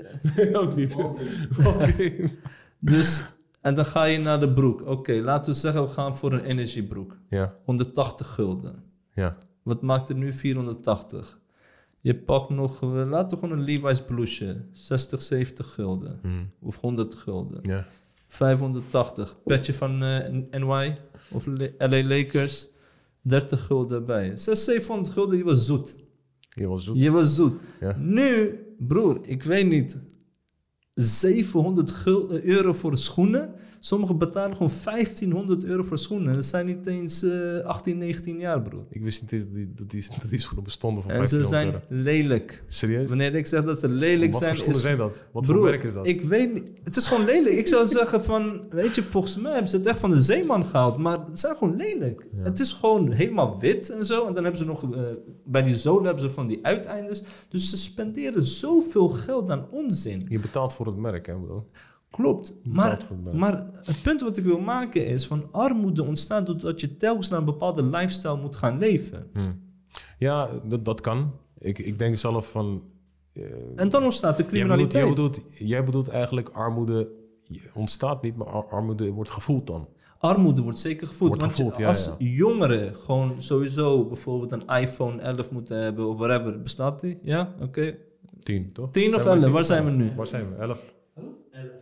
ook 0.61 0.75
niet. 0.75 0.95
Oké. 1.65 2.29
Dus, 2.79 3.23
en 3.61 3.73
dan 3.75 3.85
ga 3.85 4.03
je 4.03 4.19
naar 4.19 4.39
de 4.39 4.53
broek. 4.53 4.85
Oké, 4.85 5.13
laten 5.13 5.53
we 5.53 5.59
zeggen, 5.59 5.81
we 5.81 5.87
gaan 5.87 6.17
voor 6.17 6.33
een 6.33 6.43
energiebroek. 6.43 7.17
Ja, 7.29 7.51
180 7.65 8.27
gulden. 8.27 8.83
ja. 9.13 9.35
Wat 9.63 9.81
maakt 9.81 10.09
er 10.09 10.15
nu 10.15 10.33
480? 10.33 11.39
Je 12.01 12.15
pakt 12.15 12.49
nog, 12.49 12.81
eh, 12.81 12.89
laten 13.09 13.37
we 13.39 13.43
gewoon 13.45 13.59
een 13.59 13.63
Levi's 13.65 14.01
blouseje. 14.05 14.65
60, 14.71 15.21
70 15.21 15.73
gulden. 15.73 16.19
Hmm. 16.21 16.49
Of 16.61 16.79
100 16.81 17.13
gulden. 17.13 17.59
Ja. 17.61 17.85
580. 18.27 19.35
Petje 19.43 19.73
van 19.73 20.03
eh, 20.03 20.59
NY 20.61 20.97
of 21.31 21.45
Le- 21.45 21.73
LA 21.77 22.03
Lakers. 22.07 22.67
30 23.21 23.65
gulden 23.65 23.97
erbij. 23.99 24.23
600, 24.37 24.57
700 24.59 25.09
gulden, 25.13 25.37
je 25.37 25.43
was 25.43 25.65
zoet. 25.65 25.95
Je 26.57 26.67
was 26.67 26.83
zoet. 26.83 27.01
Je 27.01 27.11
was 27.11 27.35
zoet. 27.35 27.53
Ja. 27.79 27.95
Nu, 27.99 28.59
broer, 28.79 29.19
ik 29.23 29.43
weet 29.43 29.67
niet. 29.67 29.99
700 30.93 31.91
gul- 31.91 32.29
eh, 32.31 32.43
euro 32.43 32.73
voor 32.73 32.97
schoenen. 32.97 33.53
Sommigen 33.79 34.17
betalen 34.17 34.55
gewoon 34.55 34.71
1500 34.83 35.63
euro 35.63 35.83
voor 35.83 35.97
schoenen. 35.97 36.33
Dat 36.33 36.45
zijn 36.45 36.65
niet 36.65 36.87
eens 36.87 37.23
eh 37.23 37.59
18, 37.59 37.97
19 37.97 38.39
jaar, 38.39 38.61
broer. 38.61 38.85
Ik 38.89 39.01
wist 39.01 39.21
niet 39.21 39.31
eens 39.31 39.43
dat 39.43 39.53
die, 39.53 39.73
dat 39.75 39.89
die, 39.89 40.07
dat 40.21 40.29
die 40.29 40.39
schoenen 40.39 40.63
bestonden 40.63 41.03
van 41.03 41.11
En 41.11 41.27
ze 41.27 41.35
1500 41.35 41.85
zijn 41.87 41.97
euro. 41.97 42.11
lelijk. 42.11 42.63
Serieus? 42.67 43.09
Wanneer 43.09 43.35
ik 43.35 43.45
zeg 43.45 43.63
dat 43.63 43.79
ze 43.79 43.89
lelijk 43.89 44.31
Wat 44.31 44.41
zijn, 44.41 44.55
voor 44.55 44.65
schoenen 44.65 44.75
is... 44.77 44.85
zijn 44.85 44.97
dat? 44.97 45.25
Wat 45.31 45.45
voor 45.45 45.59
merk 45.59 45.83
is 45.83 45.93
dat? 45.93 46.07
ik 46.07 46.21
weet 46.21 46.53
niet. 46.53 46.63
Het 46.83 46.95
is 46.95 47.07
gewoon 47.07 47.25
lelijk. 47.25 47.55
Ik 47.55 47.67
zou 47.67 47.87
zeggen 47.87 48.23
van, 48.23 48.61
weet 48.69 48.95
je, 48.95 49.03
volgens 49.03 49.35
mij 49.37 49.51
hebben 49.51 49.69
ze 49.69 49.77
het 49.77 49.85
echt 49.85 49.99
van 49.99 50.09
de 50.09 50.21
zeeman 50.21 50.65
gehaald. 50.65 50.97
Maar 50.97 51.19
het 51.25 51.39
zijn 51.39 51.55
gewoon 51.55 51.75
lelijk. 51.75 52.27
Het 52.37 52.59
is 52.59 52.73
gewoon 52.73 53.11
helemaal 53.11 53.59
wit 53.59 53.89
en 53.89 54.05
zo. 54.05 54.27
En 54.27 54.33
dan 54.33 54.43
hebben 54.43 54.61
ze 54.61 54.65
nog, 54.67 54.93
eh, 54.93 55.01
bij 55.45 55.63
die 55.63 55.75
zolen 55.75 56.03
hebben 56.03 56.23
ze 56.23 56.29
van 56.29 56.47
die 56.47 56.59
uiteindes. 56.65 57.23
Dus 57.49 57.69
ze 57.69 57.77
spenderen 57.77 58.43
zoveel 58.43 59.07
geld 59.09 59.49
aan 59.49 59.67
onzin. 59.71 60.25
Je 60.29 60.39
betaalt 60.39 60.73
voor 60.73 60.85
het 60.85 60.97
merk, 60.97 61.25
hè 61.25 61.35
bro? 61.35 61.67
Klopt. 62.17 62.53
Maar, 62.63 63.01
maar 63.33 63.65
het 63.83 64.01
punt 64.03 64.21
wat 64.21 64.37
ik 64.37 64.43
wil 64.43 64.59
maken 64.59 65.07
is 65.07 65.27
van 65.27 65.47
armoede 65.51 66.03
ontstaat 66.03 66.45
doordat 66.45 66.81
je 66.81 66.97
telkens 66.97 67.29
naar 67.29 67.39
een 67.39 67.45
bepaalde 67.45 67.83
lifestyle 67.83 68.37
moet 68.37 68.55
gaan 68.55 68.77
leven. 68.77 69.27
Ja, 70.19 70.49
dat, 70.63 70.85
dat 70.85 71.01
kan. 71.01 71.31
Ik, 71.59 71.79
ik 71.79 71.99
denk 71.99 72.17
zelf 72.17 72.51
van... 72.51 72.83
eh, 73.33 73.43
En 73.75 73.89
dan 73.89 74.03
ontstaat 74.03 74.37
de 74.37 74.43
jij, 74.43 74.51
bedoelt, 74.51 74.89
criminaliteit. 74.91 75.03
jij, 75.03 75.09
bedoelt, 75.13 75.59
jij 75.69 75.83
bedoelt 75.83 76.07
eigenlijk 76.07 76.49
armoede 76.49 77.09
ontstaat 77.73 78.21
niet, 78.23 78.35
maar 78.35 78.47
ar- 78.47 78.67
armoede 78.69 79.11
wordt 79.11 79.31
gevoeld 79.31 79.67
dan. 79.67 79.87
Armoede 80.19 80.61
wordt 80.61 80.79
zeker 80.79 81.07
gevoeld. 81.07 81.29
Wordt 81.29 81.43
want 81.43 81.57
je- 81.57 81.63
gevoeld, 81.63 81.81
ja, 81.81 81.87
als 81.87 82.05
ja. 82.05 82.25
jongeren 82.27 82.95
gewoon 82.95 83.35
sowieso 83.37 84.05
bijvoorbeeld 84.05 84.51
een 84.51 84.77
iPhone 84.81 85.21
11 85.21 85.51
moeten 85.51 85.77
hebben 85.77 86.07
of 86.07 86.17
whatever, 86.17 86.61
bestaat 86.61 86.99
die? 86.99 87.19
Ja, 87.21 87.53
oké. 87.61 87.97
Tien, 88.39 88.71
toch? 88.73 88.91
10 88.91 89.15
of 89.15 89.25
11? 89.25 89.39
tien 89.43 89.51
Waar 89.51 89.65
zijn 89.65 89.83
we 89.83 89.89
elf? 89.89 89.99
nu? 89.99 90.11
Waar 90.15 90.27
zijn 90.27 90.49
we? 90.49 90.55
Elf? 90.55 90.85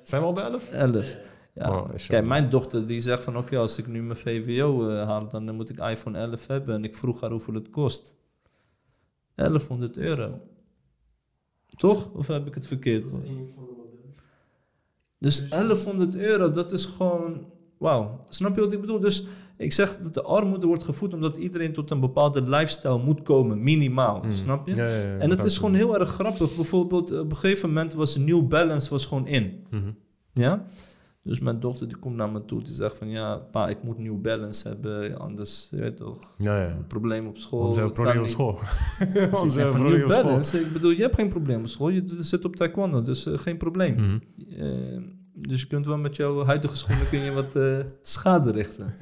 Zijn 0.01 0.21
we 0.21 0.27
al 0.27 0.33
bij 0.33 0.43
elf? 0.43 0.69
11. 0.69 1.17
Ja. 1.53 1.77
Oh, 1.77 1.93
is 1.93 2.07
Kijk, 2.07 2.25
mijn 2.25 2.49
dochter 2.49 2.87
die 2.87 3.01
zegt 3.01 3.23
van 3.23 3.37
oké, 3.37 3.57
als 3.57 3.77
ik 3.77 3.87
nu 3.87 4.03
mijn 4.03 4.17
VWO 4.17 4.89
eh, 4.89 5.07
haal, 5.07 5.29
dan 5.29 5.55
moet 5.55 5.69
ik 5.69 5.79
iPhone 5.79 6.17
11 6.17 6.47
hebben. 6.47 6.75
En 6.75 6.83
ik 6.83 6.95
vroeg 6.95 7.21
haar 7.21 7.31
hoeveel 7.31 7.53
het 7.53 7.69
kost. 7.69 8.15
1100 9.35 9.97
euro. 9.97 10.41
Toch? 11.75 12.11
Of 12.13 12.27
heb 12.27 12.47
ik 12.47 12.53
het 12.53 12.67
verkeerd? 12.67 13.15
Dus 15.17 15.49
1100 15.49 16.15
euro, 16.15 16.51
dat 16.51 16.71
is 16.71 16.85
gewoon. 16.85 17.53
Wauw. 17.77 18.23
Snap 18.29 18.55
je 18.55 18.61
wat 18.61 18.73
ik 18.73 18.81
bedoel? 18.81 18.99
Dus 18.99 19.25
ik 19.57 19.73
zeg 19.73 19.97
dat 19.97 20.13
de 20.13 20.21
armoede 20.21 20.67
wordt 20.67 20.83
gevoed 20.83 21.13
omdat 21.13 21.37
iedereen 21.37 21.73
tot 21.73 21.91
een 21.91 21.99
bepaalde 21.99 22.41
lifestyle 22.41 23.03
moet 23.03 23.21
komen, 23.21 23.63
minimaal. 23.63 24.23
Snap 24.29 24.67
je? 24.67 24.75
Ja, 24.75 24.87
ja, 24.87 24.95
ja, 24.95 25.17
en 25.17 25.29
het 25.29 25.43
is 25.43 25.57
gewoon 25.57 25.73
heel 25.73 25.99
erg 25.99 26.09
grappig. 26.09 26.55
Bijvoorbeeld, 26.55 27.19
op 27.19 27.31
een 27.31 27.37
gegeven 27.37 27.69
moment 27.69 27.93
was 27.93 28.17
New 28.17 28.47
Balance 28.47 28.89
was 28.89 29.05
gewoon 29.05 29.27
in. 29.27 29.65
Mhm. 29.69 29.91
Ja? 30.33 30.65
Dus 31.23 31.39
mijn 31.39 31.59
dochter 31.59 31.87
die 31.87 31.97
komt 31.97 32.15
naar 32.15 32.29
me 32.29 32.45
toe. 32.45 32.63
Die 32.63 32.73
zegt 32.73 32.97
van 32.97 33.09
ja, 33.09 33.35
pa, 33.37 33.67
ik 33.67 33.83
moet 33.83 33.99
New 33.99 34.21
Balance 34.21 34.67
hebben. 34.67 35.19
Anders, 35.19 35.67
je 35.71 35.77
weet 35.77 35.97
toch, 35.97 36.19
Ja, 36.37 36.61
ja. 36.61 36.69
een 36.69 36.87
probleem 36.87 37.27
op 37.27 37.37
school. 37.37 37.61
Want 37.61 37.73
ze 37.73 37.79
hebben 37.79 37.97
een 37.97 38.03
kan 38.03 38.13
probleem 38.13 38.23
op 38.23 38.29
school. 38.29 38.59
Dus 39.13 39.23
ik 39.23 39.31
Want 39.31 39.43
ze 39.43 39.49
zeg 39.49 39.63
hebben 39.63 39.81
van 39.81 39.81
een 39.81 39.87
probleem 39.87 39.97
New 39.97 40.05
op 40.05 40.11
school. 40.11 40.23
Balance, 40.23 40.59
ik 40.59 40.73
bedoel, 40.73 40.91
je 40.91 41.01
hebt 41.01 41.15
geen 41.15 41.27
probleem 41.27 41.59
op 41.59 41.67
school. 41.67 41.89
Je 41.89 42.17
zit 42.19 42.45
op 42.45 42.55
taekwondo, 42.55 43.01
dus 43.01 43.25
eh, 43.25 43.37
geen 43.37 43.57
probleem. 43.57 43.95
Mhm. 43.95 44.17
Eh, 44.57 45.01
dus 45.35 45.61
je 45.61 45.67
kunt 45.67 45.85
wel 45.85 45.97
met 45.97 46.15
jouw 46.15 46.45
huidige 46.45 46.75
schoenen 46.75 47.09
kun 47.09 47.19
je 47.19 47.31
wat 47.31 47.55
eh, 47.55 47.79
schade 48.01 48.51
richten. 48.51 48.93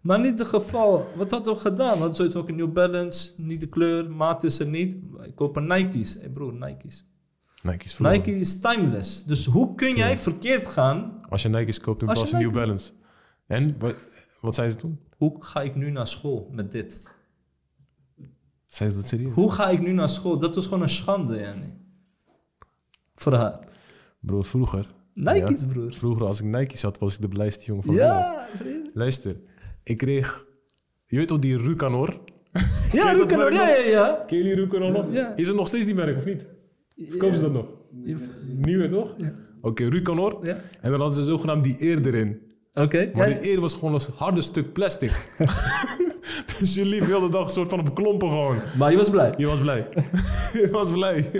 Maar 0.00 0.18
in 0.18 0.24
ieder 0.24 0.46
geval, 0.46 1.12
wat 1.16 1.30
hadden 1.30 1.54
we 1.54 1.60
gedaan? 1.60 1.92
We 1.92 1.98
hadden 1.98 2.14
zoiets 2.14 2.34
van 2.34 2.48
een 2.48 2.56
New 2.56 2.72
Balance, 2.72 3.32
niet 3.36 3.60
de 3.60 3.68
kleur, 3.68 4.10
maat 4.10 4.44
is 4.44 4.58
er 4.58 4.66
niet. 4.66 4.96
Ik 5.22 5.34
koop 5.34 5.56
een 5.56 5.66
Nike's. 5.66 6.14
Hey 6.14 6.28
broer, 6.28 6.52
Nike's. 6.52 7.04
Nike 7.62 7.84
is 7.84 7.94
verloren. 7.94 8.18
Nike 8.18 8.38
is 8.38 8.60
timeless. 8.60 9.24
Dus 9.24 9.46
hoe 9.46 9.74
kun 9.74 9.96
jij 9.96 10.18
verkeerd 10.18 10.66
gaan? 10.66 11.20
Als 11.28 11.42
je 11.42 11.48
Nike's 11.48 11.80
koopt 11.80 12.04
plaats 12.04 12.20
je 12.20 12.26
van 12.26 12.40
New 12.40 12.52
Balance. 12.52 12.92
En, 13.46 13.78
wat, 13.78 13.94
wat 14.40 14.54
zei 14.54 14.70
ze 14.70 14.76
toen? 14.76 15.00
Hoe 15.16 15.44
ga 15.44 15.62
ik 15.62 15.74
nu 15.74 15.90
naar 15.90 16.06
school 16.06 16.48
met 16.52 16.70
dit? 16.70 17.02
Zei 18.64 18.90
ze 18.90 18.96
dat 18.96 19.06
serieus? 19.06 19.34
Hoe 19.34 19.52
ga 19.52 19.68
ik 19.68 19.80
nu 19.80 19.92
naar 19.92 20.08
school? 20.08 20.38
Dat 20.38 20.54
was 20.54 20.64
gewoon 20.64 20.82
een 20.82 20.88
schande, 20.88 21.40
Jannie. 21.40 21.76
Voor 23.14 23.32
haar. 23.32 23.58
Bro, 24.20 24.42
vroeger. 24.42 24.94
Nike's, 25.14 25.60
ja, 25.60 25.66
broer. 25.66 25.94
Vroeger, 25.94 26.26
als 26.26 26.40
ik 26.40 26.46
Nike's 26.46 26.82
had, 26.82 26.98
was 26.98 27.14
ik 27.14 27.20
de 27.20 27.28
blijste 27.28 27.64
jongen 27.64 27.84
van. 27.84 27.94
Ja, 27.94 28.46
vriend. 28.56 28.90
Luister, 28.94 29.36
ik 29.82 29.96
kreeg... 29.96 30.46
Je 31.06 31.16
weet 31.16 31.28
toch 31.28 31.38
die 31.38 31.58
Rucanor? 31.58 32.20
Ja, 32.92 33.12
merk 33.12 33.52
ja, 33.52 33.68
ja, 33.68 33.76
ja. 33.76 34.24
Ken 34.26 34.36
je 34.36 34.42
die 34.42 34.54
Rucanor 34.54 34.92
nog? 34.92 35.12
Ja. 35.12 35.36
Is 35.36 35.46
het 35.46 35.56
nog 35.56 35.68
steeds 35.68 35.86
die 35.86 35.94
merk 35.94 36.16
of 36.16 36.24
niet? 36.24 36.46
Verkopen 36.96 37.36
ze 37.36 37.42
dat 37.42 37.52
nog? 37.52 37.66
Nieuwe 38.54 38.88
toch? 38.88 39.16
Oké, 39.60 39.88
Rucanor. 39.88 40.46
Ja. 40.46 40.60
En 40.80 40.90
dan 40.90 41.00
hadden 41.00 41.18
ze 41.18 41.24
zogenaamd 41.24 41.64
die 41.64 41.76
eer 41.78 42.06
erin. 42.06 42.40
Oké. 42.72 43.10
Maar 43.14 43.28
ja, 43.28 43.40
die 43.40 43.50
eer 43.50 43.60
was 43.60 43.74
gewoon 43.74 43.94
een 43.94 44.00
harde 44.16 44.42
stuk 44.42 44.72
plastic. 44.72 45.10
dus 46.58 46.74
je 46.74 46.84
liep 46.84 47.04
heel 47.04 47.20
de 47.20 47.28
dag 47.28 47.44
een 47.44 47.50
soort 47.50 47.70
van 47.70 47.80
op 47.80 47.94
klompen 47.94 48.28
gewoon. 48.28 48.56
Maar 48.78 48.90
je 48.90 48.96
was 48.96 49.10
blij. 49.10 49.34
Je 49.36 49.46
was 49.46 49.60
blij. 49.60 49.88
je 50.62 50.68
was 50.70 50.92
blij. 50.92 51.30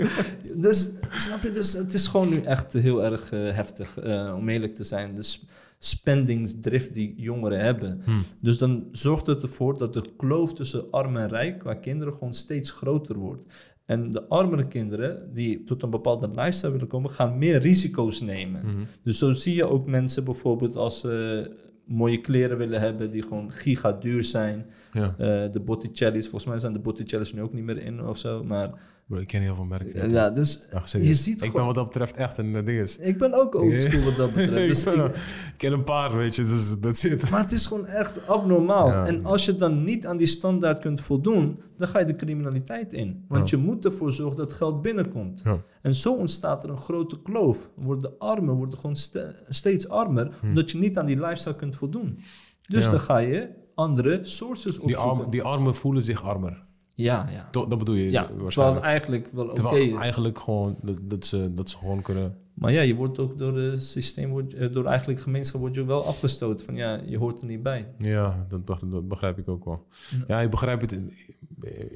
Dus, 0.53 0.91
snap 1.11 1.41
je? 1.41 1.51
Dus 1.51 1.73
het 1.73 1.93
is 1.93 2.07
gewoon 2.07 2.29
nu 2.29 2.41
echt 2.41 2.73
heel 2.73 3.03
erg 3.03 3.31
eh, 3.31 3.39
heftig, 3.39 3.97
eh, 3.99 4.33
om 4.37 4.49
eerlijk 4.49 4.75
te 4.75 4.83
zijn. 4.83 5.15
De 5.15 5.23
sp- 5.23 5.43
spendingsdrift 5.77 6.93
die 6.93 7.13
jongeren 7.17 7.59
hebben. 7.59 8.01
Dus 8.39 8.57
dan 8.57 8.87
zorgt 8.91 9.25
het 9.27 9.41
ervoor 9.43 9.77
dat 9.77 9.93
de 9.93 10.03
kloof 10.17 10.53
tussen 10.53 10.91
arm 10.91 11.17
en 11.17 11.29
rijk, 11.29 11.59
qua 11.59 11.73
kinderen, 11.73 12.13
gewoon 12.13 12.33
steeds 12.33 12.71
groter 12.71 13.17
wordt. 13.17 13.45
En 13.85 14.11
de 14.11 14.27
armere 14.27 14.67
kinderen, 14.67 15.33
die 15.33 15.63
tot 15.63 15.83
een 15.83 15.89
bepaalde 15.89 16.27
lifestyle 16.27 16.71
willen 16.71 16.87
komen, 16.87 17.11
gaan 17.11 17.37
meer 17.37 17.59
risico's 17.59 18.21
nemen. 18.21 18.61
Dus 19.03 19.17
zo 19.17 19.31
zie 19.31 19.55
je 19.55 19.65
ook 19.65 19.87
mensen 19.87 20.23
bijvoorbeeld 20.23 20.75
als 20.75 20.99
ze 20.99 21.51
mooie 21.85 22.21
kleren 22.21 22.57
willen 22.57 22.79
hebben 22.79 23.11
die 23.11 23.21
gewoon 23.21 23.51
giga 23.51 23.91
duur 23.91 24.23
zijn. 24.23 24.65
Ja. 24.91 25.15
Eh, 25.17 25.51
de 25.51 25.61
Botticelli's, 25.65 26.23
volgens 26.27 26.45
mij 26.51 26.59
zijn 26.59 26.73
de 26.73 26.79
Botticelli's 26.79 27.33
nu 27.33 27.41
ook 27.41 27.53
niet 27.53 27.63
meer 27.63 27.77
in 27.77 28.07
of 28.07 28.17
zo. 28.17 28.43
Maar 28.43 28.69
Bro, 29.07 29.17
ik 29.17 29.27
ken 29.27 29.41
heel 29.41 29.55
veel 29.55 29.63
merken. 29.65 29.93
eh, 29.93 30.09
ja, 30.11 30.29
dus 30.29 30.71
Ach, 30.71 30.91
je 30.91 31.15
ziet 31.15 31.41
ik 31.41 31.53
ben 31.53 31.65
wat 31.65 31.75
dat 31.75 31.85
betreft 31.85 32.17
echt 32.17 32.37
een 32.37 32.45
uh, 32.55 32.65
dinges. 32.65 32.97
Ik 32.97 33.17
ben 33.17 33.33
ook 33.33 33.55
oldschool 33.55 34.03
wat 34.03 34.15
dat 34.15 34.33
betreft. 34.33 34.67
Dus 34.67 34.83
ik, 34.83 34.95
ben- 34.95 35.05
ik- 35.05 35.15
ik 35.15 35.53
ken 35.57 35.71
een 35.73 35.83
paar, 35.83 36.15
weet 36.17 36.35
je, 36.35 36.43
dus 36.43 36.79
dat 36.79 36.97
zit. 36.97 37.29
maar 37.29 37.41
het 37.41 37.51
is 37.51 37.65
gewoon 37.65 37.85
echt 37.85 38.27
abnormaal. 38.27 38.87
Ja. 38.87 39.05
En 39.05 39.25
als 39.25 39.45
je 39.45 39.55
dan 39.55 39.83
niet 39.83 40.05
aan 40.07 40.17
die 40.17 40.27
standaard 40.27 40.79
kunt 40.79 41.01
voldoen, 41.01 41.59
dan 41.75 41.87
ga 41.87 41.99
je 41.99 42.05
de 42.05 42.15
criminaliteit 42.15 42.93
in. 42.93 43.25
Want 43.27 43.49
Ja. 43.49 43.57
je 43.57 43.63
moet 43.63 43.85
ervoor 43.85 44.11
zorgen 44.11 44.37
dat 44.37 44.53
geld 44.53 44.81
binnenkomt. 44.81 45.41
Ja. 45.43 45.61
En 45.81 45.95
zo 45.95 46.13
ontstaat 46.13 46.63
er 46.63 46.69
een 46.69 46.77
grote 46.77 47.21
kloof. 47.21 47.69
Worden 47.75 48.09
de 48.11 48.17
armen 48.19 48.55
worden 48.55 48.77
gewoon 48.79 48.95
ste- 48.95 49.35
steeds 49.49 49.89
armer, 49.89 50.29
omdat 50.43 50.71
je 50.71 50.77
niet 50.77 50.97
aan 50.97 51.05
die 51.05 51.19
lifestyle 51.19 51.55
kunt 51.55 51.75
voldoen. 51.75 52.19
Dus 52.67 52.85
Hm. 52.85 52.91
Dan 52.91 52.99
ga 52.99 53.17
je 53.17 53.49
andere 53.75 54.19
sources 54.21 54.71
Die, 54.71 54.81
opzoeken. 54.81 55.09
armen, 55.09 55.29
die 55.29 55.41
armen 55.43 55.75
voelen 55.75 56.03
zich 56.03 56.23
armer. 56.23 56.63
Ja, 56.97 57.29
ja. 57.29 57.47
Dat, 57.51 57.69
dat 57.69 57.79
bedoel 57.79 57.95
je 57.95 58.03
Ja, 58.03 58.11
terwijl 58.11 58.33
het 58.33 58.41
waarschijnlijk. 58.41 58.85
eigenlijk 58.85 59.27
wel 59.31 59.47
oké 59.49 59.97
eigenlijk 59.99 60.39
gewoon 60.39 60.75
dat, 60.81 60.99
dat, 61.03 61.25
ze, 61.25 61.53
dat 61.53 61.69
ze 61.69 61.77
gewoon 61.77 62.01
kunnen... 62.01 62.37
Maar 62.53 62.71
ja, 62.71 62.81
je 62.81 62.95
wordt 62.95 63.19
ook 63.19 63.37
door 63.37 63.57
het 63.57 63.83
systeem, 63.83 64.29
wordt, 64.29 64.53
eh, 64.53 64.71
door 64.71 64.85
eigenlijk 64.85 65.19
gemeenschap 65.19 65.61
word 65.61 65.75
je 65.75 65.85
wel 65.85 66.05
afgestoten. 66.05 66.65
Van 66.65 66.75
ja, 66.75 67.01
je 67.05 67.17
hoort 67.17 67.39
er 67.41 67.45
niet 67.47 67.63
bij. 67.63 67.93
Ja, 67.97 68.45
dat, 68.49 68.65
beg- 68.65 68.79
dat 68.85 69.07
begrijp 69.07 69.37
ik 69.37 69.47
ook 69.47 69.65
wel. 69.65 69.87
Ja, 70.27 70.41
ik 70.41 70.49
begrijp 70.49 70.81
het 70.81 70.91
in, 70.91 71.11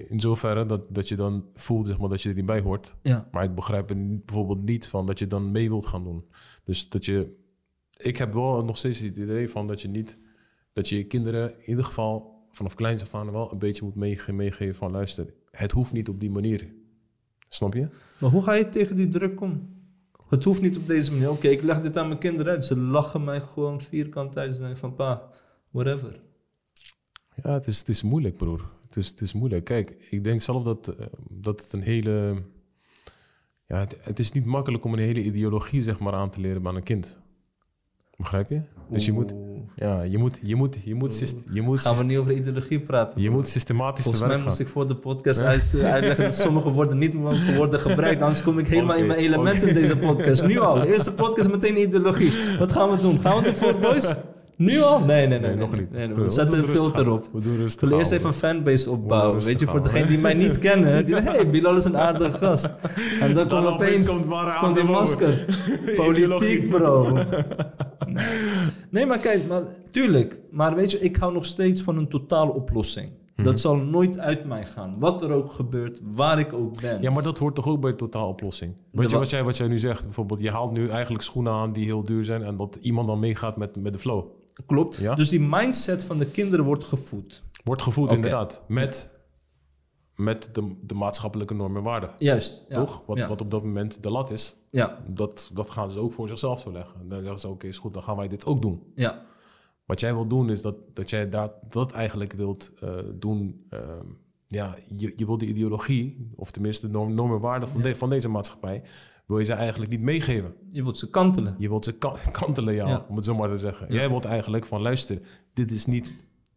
in 0.07 0.19
zoverre 0.19 0.65
dat, 0.65 0.81
dat 0.89 1.07
je 1.07 1.15
dan 1.15 1.45
voelt 1.55 1.87
zeg 1.87 1.97
maar, 1.99 2.09
dat 2.09 2.21
je 2.21 2.29
er 2.29 2.35
niet 2.35 2.45
bij 2.45 2.61
hoort. 2.61 2.95
Ja. 3.01 3.27
Maar 3.31 3.43
ik 3.43 3.55
begrijp 3.55 3.89
er 3.89 3.95
niet- 3.95 4.25
bijvoorbeeld 4.25 4.65
niet 4.65 4.87
van 4.87 5.05
dat 5.05 5.19
je 5.19 5.27
dan 5.27 5.51
mee 5.51 5.69
wilt 5.69 5.85
gaan 5.85 6.03
doen. 6.03 6.25
Dus 6.63 6.89
dat 6.89 7.05
je... 7.05 7.37
Ik 7.97 8.17
heb 8.17 8.33
wel 8.33 8.63
nog 8.65 8.77
steeds 8.77 8.99
het 8.99 9.17
idee 9.17 9.49
van 9.49 9.67
dat 9.67 9.81
je 9.81 9.87
niet... 9.87 10.17
Dat 10.73 10.89
je 10.89 10.97
je 10.97 11.03
kinderen 11.03 11.51
in 11.59 11.69
ieder 11.69 11.83
geval 11.83 12.37
vanaf 12.51 12.75
kleins 12.75 13.01
af 13.01 13.15
aan 13.15 13.31
wel 13.31 13.51
een 13.51 13.59
beetje 13.59 13.83
moet 13.83 13.95
meege- 13.95 14.31
meegeven 14.31 14.75
van... 14.75 14.91
Luister, 14.91 15.33
het 15.51 15.71
hoeft 15.71 15.93
niet 15.93 16.09
op 16.09 16.19
die 16.19 16.31
manier. 16.31 16.73
Snap 17.47 17.73
je? 17.73 17.87
Maar 18.17 18.29
hoe 18.29 18.43
ga 18.43 18.53
je 18.53 18.69
tegen 18.69 18.95
die 18.95 19.07
druk 19.07 19.41
om? 19.41 19.77
Het 20.27 20.43
hoeft 20.43 20.61
niet 20.61 20.77
op 20.77 20.87
deze 20.87 21.11
manier. 21.11 21.29
Oké, 21.29 21.47
ik 21.47 21.61
leg 21.61 21.81
dit 21.81 21.97
aan 21.97 22.07
mijn 22.07 22.19
kinderen 22.19 22.53
uit. 22.53 22.65
Ze 22.65 22.77
lachen 22.77 23.23
mij 23.23 23.41
gewoon 23.41 23.81
vierkant 23.81 24.37
uit. 24.37 24.53
Ze 24.53 24.59
denken 24.59 24.77
van, 24.77 24.95
pa, 24.95 25.29
whatever. 25.69 26.19
Ja, 27.35 27.53
het 27.53 27.67
is, 27.67 27.79
het 27.79 27.89
is 27.89 28.03
moeilijk, 28.03 28.37
broer. 28.37 28.69
Het 28.81 28.97
is, 28.97 29.07
het 29.07 29.21
is 29.21 29.33
moeilijk. 29.33 29.65
Kijk, 29.65 30.07
ik 30.09 30.23
denk 30.23 30.41
zelf 30.41 30.63
dat, 30.63 30.87
eh, 30.87 31.05
dat 31.29 31.61
het 31.61 31.73
een 31.73 31.81
hele... 31.81 32.43
Ja, 33.65 33.77
het, 33.77 33.97
het 34.01 34.19
is 34.19 34.31
niet 34.31 34.45
makkelijk 34.45 34.83
om 34.83 34.93
een 34.93 34.99
hele 34.99 35.23
ideologie 35.23 35.81
zeg 35.81 35.99
maar, 35.99 36.13
aan 36.13 36.29
te 36.29 36.41
leren 36.41 36.67
aan 36.67 36.75
een 36.75 36.83
kind. 36.83 37.19
Begrijp 38.19 38.49
je? 38.49 38.61
Dus 38.89 39.05
je 39.05 39.11
moet, 39.11 39.33
ja, 39.75 40.01
je 40.01 40.17
moet, 40.17 40.39
je 40.43 40.55
moet, 40.55 40.77
je 40.83 40.95
moet, 40.95 41.13
syst- 41.13 41.45
je 41.51 41.61
moet, 41.61 41.79
Gaan 41.79 41.97
we 41.97 42.03
niet 42.03 42.17
over 42.17 42.31
ideologie 42.31 42.79
praten? 42.79 43.21
je 43.21 43.29
moet 43.29 43.47
systematisch 43.47 44.03
te 44.03 44.09
Volgens 44.09 44.31
mij 44.35 44.43
moest 44.43 44.59
ik 44.59 44.67
voor 44.67 44.87
de 44.87 44.95
podcast 44.95 45.39
uit- 45.39 45.73
uitleggen 45.83 46.23
dat 46.23 46.35
sommige 46.35 46.69
woorden 46.69 46.97
niet 46.97 47.13
worden 47.55 47.79
gebruikt. 47.79 48.21
Anders 48.21 48.41
kom 48.43 48.59
ik 48.59 48.67
helemaal 48.75 48.95
in 48.95 49.05
mijn 49.07 49.19
element 49.19 49.63
in 49.63 49.73
deze 49.73 49.97
podcast. 49.97 50.45
Nu 50.47 50.59
al. 50.59 50.81
Eerste 50.83 51.13
podcast 51.13 51.49
meteen 51.49 51.79
ideologie. 51.81 52.31
Wat 52.59 52.71
gaan 52.71 52.89
we 52.89 52.97
doen? 52.97 53.19
Gaan 53.19 53.41
we 53.41 53.47
het 53.49 53.57
voor 53.57 53.79
boys? 53.79 54.15
Nu 54.59 54.81
al? 54.81 54.99
Nee, 54.99 55.27
nee, 55.27 55.27
nee. 55.27 55.39
Nee, 55.39 55.49
nee, 55.49 55.59
nog 55.59 55.71
niet. 55.79 55.91
Nee, 55.91 56.13
we 56.13 56.29
zetten 56.29 56.57
een 56.59 56.67
filter 56.67 57.05
aan. 57.05 57.11
op. 57.11 57.29
We 57.33 57.41
doen 57.41 57.57
rustig 57.57 57.91
eerst 57.91 58.11
even 58.11 58.27
een 58.27 58.33
fanbase 58.33 58.89
opbouwen. 58.91 59.43
Weet 59.45 59.59
je, 59.59 59.67
voor 59.67 59.81
degenen 59.81 60.07
die 60.07 60.17
mij 60.17 60.33
niet 60.33 60.59
kennen. 60.59 61.05
Die 61.05 61.15
hey, 61.21 61.49
Bilal 61.49 61.75
is 61.75 61.85
een 61.85 61.97
aardige 61.97 62.37
gast. 62.37 62.73
En 63.19 63.33
dan 63.33 63.47
komt 63.47 63.63
Dan 63.63 63.73
opeens 63.73 64.09
opeens 64.09 64.27
komt 64.27 64.59
komt 64.59 64.75
die 64.75 64.83
masker. 64.83 65.45
Politiek, 66.05 66.69
bro. 66.69 67.07
Nee. 68.89 69.05
maar 69.05 69.19
kijk, 69.19 69.47
maar, 69.47 69.61
tuurlijk. 69.91 70.39
Maar 70.51 70.75
weet 70.75 70.91
je, 70.91 70.99
ik 70.99 71.15
hou 71.15 71.33
nog 71.33 71.45
steeds 71.45 71.81
van 71.81 71.97
een 71.97 72.07
totale 72.07 72.51
oplossing. 72.53 73.09
Mhm. 73.35 73.47
Dat 73.47 73.59
zal 73.59 73.75
nooit 73.75 74.19
uit 74.19 74.45
mij 74.45 74.65
gaan. 74.65 74.95
Wat 74.99 75.21
er 75.21 75.31
ook 75.31 75.51
gebeurt, 75.51 76.01
waar 76.11 76.39
ik 76.39 76.53
ook 76.53 76.81
ben. 76.81 77.01
Ja, 77.01 77.11
maar 77.11 77.23
dat 77.23 77.37
hoort 77.37 77.55
toch 77.55 77.67
ook 77.67 77.81
bij 77.81 77.91
de 77.91 77.97
totaaloplossing? 77.97 78.73
Weet 78.91 79.05
je 79.05 79.11
wa- 79.11 79.17
wat 79.21 79.29
jij, 79.29 79.43
wat 79.43 79.57
jij 79.57 79.67
nu 79.67 79.79
zegt? 79.79 80.03
Bijvoorbeeld, 80.03 80.41
je 80.41 80.51
haalt 80.51 80.71
nu 80.71 80.87
eigenlijk 80.89 81.23
schoenen 81.23 81.53
aan 81.53 81.73
die 81.73 81.85
heel 81.85 82.03
duur 82.03 82.25
zijn... 82.25 82.43
en 82.43 82.57
dat 82.57 82.75
iemand 82.81 83.07
dan 83.07 83.19
meegaat 83.19 83.57
met, 83.57 83.75
met 83.75 83.93
de 83.93 83.99
flow. 83.99 84.25
Klopt. 84.65 84.95
Ja? 84.95 85.15
Dus 85.15 85.29
die 85.29 85.39
mindset 85.41 86.03
van 86.03 86.17
de 86.17 86.25
kinderen 86.31 86.65
wordt 86.65 86.83
gevoed. 86.83 87.43
Wordt 87.63 87.81
gevoed, 87.81 88.11
inderdaad. 88.11 88.61
Met, 88.67 89.09
met 90.15 90.49
de, 90.53 90.75
de 90.81 90.93
maatschappelijke 90.93 91.53
normen 91.53 91.77
en 91.77 91.83
waarden. 91.83 92.11
Juist. 92.17 92.65
ja. 92.69 92.75
Toch? 92.75 93.03
Wat, 93.05 93.17
ja. 93.17 93.27
wat 93.27 93.41
op 93.41 93.51
dat 93.51 93.63
moment 93.63 94.03
de 94.03 94.09
lat 94.11 94.31
is. 94.31 94.55
Ja. 94.71 95.03
Dat, 95.07 95.49
dat 95.53 95.69
gaan 95.69 95.89
ze 95.89 95.99
ook 95.99 96.13
voor 96.13 96.27
zichzelf 96.27 96.59
zo 96.59 96.71
leggen. 96.71 97.09
Dan 97.09 97.19
zeggen 97.19 97.39
ze, 97.39 97.47
oké, 97.47 97.67
is 97.67 97.77
goed, 97.77 97.93
dan 97.93 98.03
gaan 98.03 98.15
wij 98.17 98.27
dit 98.27 98.45
ook 98.45 98.61
doen. 98.61 98.83
ja. 98.95 99.27
Wat 99.85 99.99
jij 99.99 100.13
wilt 100.13 100.29
doen, 100.29 100.49
is 100.49 100.61
dat, 100.61 100.75
dat 100.93 101.09
jij 101.09 101.29
dat, 101.29 101.53
dat 101.69 101.91
eigenlijk 101.91 102.33
wilt 102.33 102.71
eh, 102.79 102.95
doen. 103.15 103.65
ehm, 103.69 104.05
ja, 104.47 104.75
je, 104.97 105.13
je 105.15 105.25
wil 105.25 105.37
de 105.37 105.45
ideologie, 105.45 106.31
of 106.35 106.51
tenminste 106.51 106.85
de 106.85 106.91
norm, 106.91 107.13
normen 107.13 107.35
en 107.35 107.41
waarden 107.41 107.69
van, 107.69 107.81
de- 107.81 107.95
van 107.95 108.09
deze 108.09 108.29
maatschappij... 108.29 108.83
wil 109.29 109.39
je 109.39 109.45
ze 109.45 109.53
eigenlijk 109.53 109.91
niet 109.91 110.01
meegeven. 110.01 110.53
Je 110.71 110.83
wilt 110.83 110.97
ze 110.97 111.09
kantelen. 111.09 111.55
Je 111.57 111.69
wilt 111.69 111.83
ze 111.85 111.97
kan- 111.97 112.15
kantelen, 112.41 112.73
ja, 112.73 112.87
Ja. 112.87 113.05
om 113.09 113.15
het 113.15 113.25
zo 113.25 113.35
maar 113.35 113.49
te 113.49 113.57
zeggen. 113.57 113.93
Jij 113.93 114.09
wilt 114.09 114.25
eigenlijk 114.25 114.65
van, 114.65 114.81
luister, 114.81 115.19
dit 115.53 115.71
is 115.71 115.85
niet 115.85 116.15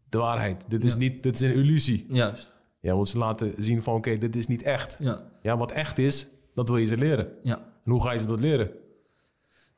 de 0.08 0.18
waarheid. 0.18 0.64
Dit 0.68 0.84
is, 0.84 0.96
niet, 0.96 1.22
dit 1.22 1.34
is 1.34 1.40
een 1.40 1.54
illusie. 1.54 2.06
Juist. 2.08 2.52
Jij 2.80 2.94
wilt 2.94 3.08
ze 3.08 3.18
laten 3.18 3.54
zien 3.58 3.82
van, 3.82 3.94
oké, 3.94 4.18
dit 4.18 4.36
is 4.36 4.46
niet 4.46 4.62
echt. 4.62 4.96
Ja. 5.00 5.22
Ja, 5.42 5.56
wat 5.56 5.70
echt 5.72 5.98
is, 5.98 6.28
dat 6.54 6.68
wil 6.68 6.78
je 6.78 6.86
ze 6.86 6.96
leren. 6.96 7.28
Ja. 7.42 7.56
En 7.84 7.90
hoe 7.90 8.02
ga 8.02 8.12
je 8.12 8.18
ze 8.18 8.26
dat 8.26 8.40
leren? 8.40 8.70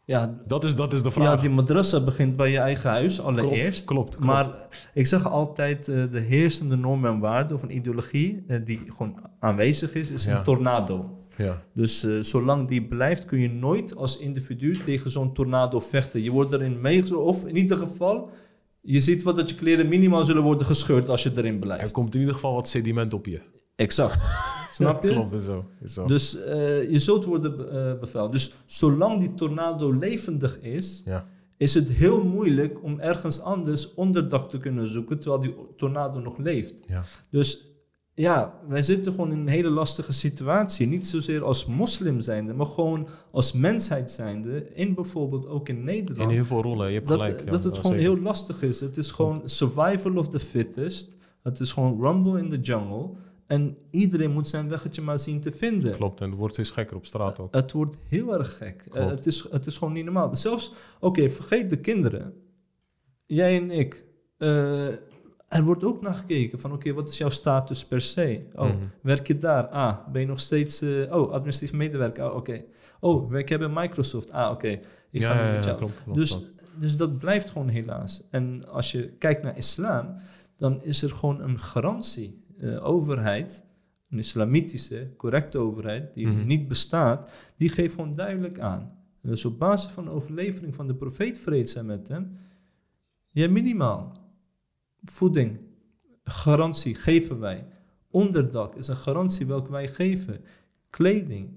Ja, 0.06 0.38
Dat 0.46 0.64
is, 0.64 0.74
dat 0.76 0.92
is 0.92 0.98
de 1.02 1.08
ja, 1.08 1.14
vraag. 1.14 1.40
die 1.40 1.50
madrassa 1.50 2.00
begint 2.04 2.36
bij 2.36 2.50
je 2.50 2.58
eigen 2.58 2.90
huis 2.90 3.20
allereerst. 3.20 3.84
klopt, 3.84 4.10
klopt. 4.10 4.26
Maar 4.26 4.66
ik 4.94 5.06
zeg 5.06 5.26
altijd, 5.28 5.88
eh, 5.88 6.02
de 6.10 6.18
heersende 6.18 6.76
norm 6.76 7.04
en 7.06 7.18
waarde 7.18 7.54
of 7.54 7.62
een 7.62 7.76
ideologie 7.76 8.44
eh, 8.48 8.58
die 8.64 8.80
gewoon 8.86 9.14
aanwezig 9.40 9.94
is, 9.94 10.10
is 10.10 10.24
Ja. 10.24 10.38
een 10.38 10.44
tornado. 10.44 11.18
Ja. 11.36 11.62
Dus 11.74 12.04
eh, 12.04 12.18
zolang 12.20 12.68
die 12.68 12.82
blijft, 12.86 13.24
kun 13.24 13.38
je 13.40 13.48
nooit 13.50 13.96
als 13.96 14.18
individu 14.18 14.70
tegen 14.84 15.10
zo'n 15.10 15.32
tornado 15.34 15.80
vechten. 15.80 16.22
Je 16.22 16.30
wordt 16.30 16.52
erin 16.52 16.80
meegezogen, 16.80 17.24
of 17.24 17.46
in 17.46 17.56
ieder 17.56 17.76
geval, 17.78 18.30
je 18.80 19.00
ziet 19.00 19.22
wat 19.22 19.36
dat 19.36 19.50
je 19.50 19.56
kleren 19.56 19.88
minimaal 19.88 20.24
zullen 20.24 20.42
worden 20.42 20.66
gescheurd 20.66 21.08
als 21.08 21.22
je 21.22 21.30
erin 21.36 21.52
Er 21.54 21.58
blijft. 21.60 21.92
komt 21.92 22.14
in 22.14 22.20
ieder 22.20 22.34
geval 22.34 22.54
wat 22.54 22.68
sediment 22.68 23.14
op 23.14 23.26
je. 23.26 23.40
Exact. 23.76 24.18
Snap 24.72 25.02
je? 25.02 25.08
Klopt, 25.08 25.32
is 25.32 25.44
zo. 25.44 25.64
Is 25.82 25.92
zo. 25.94 26.06
Dus 26.06 26.36
eh, 26.42 26.90
je 26.90 26.98
zult 26.98 27.24
worden 27.24 27.56
be- 27.56 27.64
eh, 27.64 28.00
bevuild. 28.00 28.32
Dus 28.32 28.52
zolang 28.66 29.18
die 29.20 29.34
tornado 29.34 29.92
levendig 29.92 30.60
is, 30.60 31.02
ja. 31.04 31.26
is 31.56 31.74
het 31.74 31.88
heel 31.88 32.24
moeilijk 32.24 32.82
om 32.82 32.98
ergens 33.00 33.40
anders 33.40 33.94
onderdak 33.94 34.50
te 34.50 34.58
kunnen 34.58 34.86
zoeken 34.86 35.18
terwijl 35.18 35.42
die 35.42 35.54
tornado 35.76 36.20
nog 36.20 36.38
leeft. 36.38 36.74
Ja. 36.86 37.02
Dus 37.30 37.64
ja, 38.14 38.54
wij 38.68 38.82
zitten 38.82 39.12
gewoon 39.12 39.32
in 39.32 39.38
een 39.38 39.48
hele 39.48 39.68
lastige 39.70 40.12
situatie. 40.12 40.86
Niet 40.86 41.06
zozeer 41.06 41.44
als 41.44 41.66
moslim 41.66 42.20
zijnde, 42.20 42.54
maar 42.54 42.66
gewoon 42.66 43.08
als 43.30 43.52
mensheid 43.52 44.10
zijnde. 44.10 44.74
In 44.74 44.94
bijvoorbeeld 44.94 45.46
ook 45.46 45.68
in 45.68 45.76
In 45.76 45.84
Nederland. 45.84 46.30
heel 46.32 46.44
veel 46.44 46.62
rollen, 46.62 46.88
je 46.88 46.94
hebt 46.94 47.08
dat, 47.08 47.20
gelijk. 47.20 47.44
ja, 47.44 47.50
dat 47.50 47.64
het 47.64 47.76
gewoon 47.76 47.92
zeker. 47.96 48.10
heel 48.12 48.20
lastig 48.22 48.62
is. 48.62 48.80
Het 48.80 48.96
is 48.96 49.10
gewoon 49.10 49.40
survival 49.44 50.16
of 50.16 50.28
the 50.28 50.40
fittest. 50.40 51.08
Het 51.42 51.60
is 51.60 51.72
gewoon 51.72 52.00
rumble 52.00 52.38
in 52.38 52.48
the 52.48 52.60
jungle. 52.60 53.10
En 53.46 53.76
iedereen 53.90 54.30
moet 54.30 54.48
zijn 54.48 54.68
weggetje 54.68 55.02
maar 55.02 55.18
zien 55.18 55.40
te 55.40 55.52
vinden. 55.52 55.96
Klopt, 55.96 56.20
en 56.20 56.28
het 56.30 56.38
wordt 56.38 56.54
steeds 56.54 56.70
gekker 56.70 56.96
op 56.96 57.06
straat 57.06 57.38
ook. 57.38 57.54
Het 57.54 57.72
wordt 57.72 57.96
heel 58.08 58.38
erg 58.38 58.56
gek. 58.56 58.84
Eh, 58.92 59.06
het, 59.06 59.26
is, 59.26 59.46
het 59.50 59.66
is 59.66 59.76
gewoon 59.76 59.92
niet 59.92 60.04
normaal. 60.04 60.36
Zelfs, 60.36 60.72
oké, 61.00 61.30
vergeet 61.30 61.70
de 61.70 61.80
kinderen. 61.80 62.34
Jij 63.26 63.56
en 63.56 63.70
ik. 63.70 64.04
Eh, 64.38 64.86
er 65.48 65.64
wordt 65.64 65.84
ook 65.84 66.00
naar 66.02 66.14
gekeken 66.14 66.60
van, 66.60 66.72
oké, 66.72 66.92
wat 66.92 67.08
is 67.08 67.18
jouw 67.18 67.28
status 67.28 67.84
per 67.86 68.00
se? 68.00 68.46
Oh, 68.54 68.64
Mhm. 68.68 68.76
werk 69.02 69.26
je 69.26 69.38
daar? 69.38 69.66
Ah, 69.68 70.08
ben 70.12 70.20
je 70.20 70.26
nog 70.26 70.40
steeds... 70.40 70.80
eh, 70.80 70.88
oh, 71.16 71.30
administratief 71.32 71.72
medewerker? 71.72 72.24
Ah, 72.24 72.36
oké. 72.36 72.64
Oh, 73.00 73.30
werk 73.30 73.48
je 73.48 73.58
bij 73.58 73.68
Microsoft? 73.68 74.30
Ah, 74.30 74.50
oké. 74.50 74.68
Ik 75.10 75.22
ga 75.22 75.34
ja, 75.34 75.40
nu 75.42 75.46
ja, 75.48 75.54
met 75.54 75.64
ja, 75.64 75.68
jou. 75.70 75.76
klopt, 75.78 76.02
klopt, 76.02 76.18
dus, 76.18 76.30
klopt. 76.30 76.52
dus 76.78 76.96
dat 76.96 77.18
blijft 77.18 77.50
gewoon 77.50 77.68
helaas. 77.68 78.22
En 78.30 78.68
als 78.68 78.92
je 78.92 79.08
kijkt 79.08 79.42
naar 79.42 79.56
islam, 79.56 80.14
dan 80.56 80.82
is 80.82 81.02
er 81.02 81.10
gewoon 81.10 81.40
een 81.40 81.60
garantie. 81.60 82.43
Eh, 82.58 82.84
overheid, 82.86 83.64
een 84.10 84.18
islamitische, 84.18 85.10
correcte 85.16 85.58
overheid, 85.58 86.14
die 86.14 86.26
Mhm. 86.26 86.46
niet 86.46 86.68
bestaat, 86.68 87.30
die 87.56 87.68
geeft 87.68 87.94
gewoon 87.94 88.12
duidelijk 88.12 88.58
aan. 88.58 88.80
En 89.20 89.28
dat 89.28 89.36
is 89.38 89.44
op 89.44 89.58
basis 89.58 89.92
van 89.92 90.04
de 90.04 90.10
overlevering 90.10 90.74
van 90.74 90.86
de 90.86 90.94
profeet 90.94 91.38
vrede 91.38 91.66
zij 91.68 91.82
met 91.82 92.08
hem. 92.08 92.36
Ja, 93.30 93.48
minimaal. 93.48 94.12
Voeding, 95.04 95.58
garantie 96.24 96.94
geven 96.94 97.38
wij. 97.38 97.66
Onderdak 98.10 98.74
is 98.76 98.88
een 98.88 98.96
garantie 98.96 99.46
welke 99.46 99.70
wij 99.70 99.88
geven. 99.88 100.40
Kleding, 100.90 101.48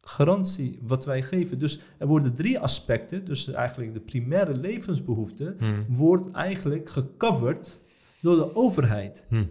garantie 0.00 0.78
wat 0.82 1.04
wij 1.04 1.22
geven. 1.22 1.58
Dus 1.58 1.80
er 1.98 2.06
worden 2.06 2.34
drie 2.34 2.58
aspecten, 2.58 3.24
dus 3.24 3.48
eigenlijk 3.52 3.94
de 3.94 4.00
primaire 4.00 4.56
levensbehoeften, 4.56 5.56
Hmm. 5.58 5.84
wordt 5.88 6.30
eigenlijk 6.30 6.88
gecoverd 6.88 7.80
door 8.20 8.36
de 8.36 8.54
overheid. 8.54 9.26
Hmm. 9.28 9.50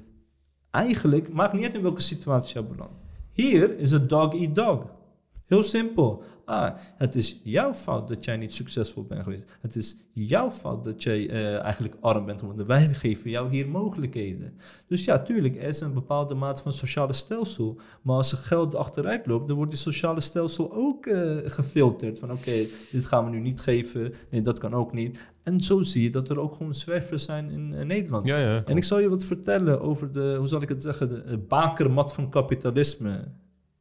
Eigenlijk 0.76 1.34
maakt 1.34 1.54
niet 1.54 1.66
uit 1.66 1.76
in 1.76 1.82
welke 1.82 2.02
situatie 2.02 2.62
je 2.62 2.68
belandt. 2.68 2.94
Hier 3.32 3.78
is 3.78 3.92
het 3.92 4.10
dog 4.10 4.34
eat 4.34 4.56
dog. 4.56 4.86
Heel 5.46 5.64
simpel. 5.64 6.24
Ah, 6.46 6.76
het 6.98 7.16
is 7.16 7.42
jouw 7.44 7.74
fout 7.74 8.08
dat 8.08 8.26
jij 8.26 8.38
niet 8.38 8.54
succesvol 8.54 9.04
bent 9.04 9.24
geweest. 9.24 9.46
Het 9.62 9.76
is 9.76 9.98
jouw 10.14 10.50
fout 10.50 10.84
dat 10.84 11.04
jij 11.04 11.30
eh, 11.30 11.60
eigenlijk 11.60 11.96
arm 12.00 12.26
bent 12.26 12.40
geworden. 12.40 12.68
Wij 12.68 12.94
geven 12.94 13.30
jou 13.30 13.50
hier 13.50 13.70
mogelijkheden. 13.70 14.58
Dus 14.88 15.06
ja, 15.06 15.20
tuurlijk, 15.20 15.56
er 15.56 15.62
is 15.62 15.82
een 15.82 15.94
bepaalde 15.94 16.36
mate 16.36 16.62
van 16.62 16.74
sociale 16.74 17.14
stelsel. 17.14 17.80
Maar 18.02 18.16
als 18.16 18.32
er 18.32 18.38
geld 18.38 18.76
achteruit 18.76 19.26
loopt, 19.26 19.48
dan 19.48 19.56
wordt 19.56 19.72
die 19.72 19.80
sociale 19.80 20.22
stelsel 20.22 20.74
ook 20.74 21.06
eh, 21.06 21.38
gefilterd. 21.46 22.20
Van 22.20 22.32
oké, 22.32 22.66
dit 22.92 23.06
gaan 23.06 23.24
we 23.24 23.30
nu 23.30 23.40
niet 23.40 23.62
geven. 23.62 24.14
Nee, 24.30 24.42
dat 24.42 24.60
kan 24.60 24.74
ook 24.74 24.94
niet. 24.94 25.34
En 25.46 25.60
zo 25.60 25.82
zie 25.82 26.04
je 26.04 26.10
dat 26.10 26.30
er 26.30 26.40
ook 26.40 26.56
gewoon 26.56 26.74
zwervers 26.74 27.24
zijn 27.24 27.50
in 27.50 27.74
eh, 27.74 27.86
Nederland. 27.86 28.26
Ja, 28.26 28.38
ja. 28.38 28.64
En 28.66 28.78
ik 28.78 28.84
zal 28.84 29.00
je 29.00 29.10
wat 29.10 29.24
vertellen 29.24 29.82
over 29.82 30.12
de, 30.12 30.36
hoe 30.38 30.48
zal 30.48 30.62
ik 30.62 30.70
het 30.70 30.82
zeggen, 30.82 31.10
de 31.10 31.22
eh, 31.22 31.38
bakermat 31.48 32.14
van 32.14 32.30
kapitalisme. 32.30 33.32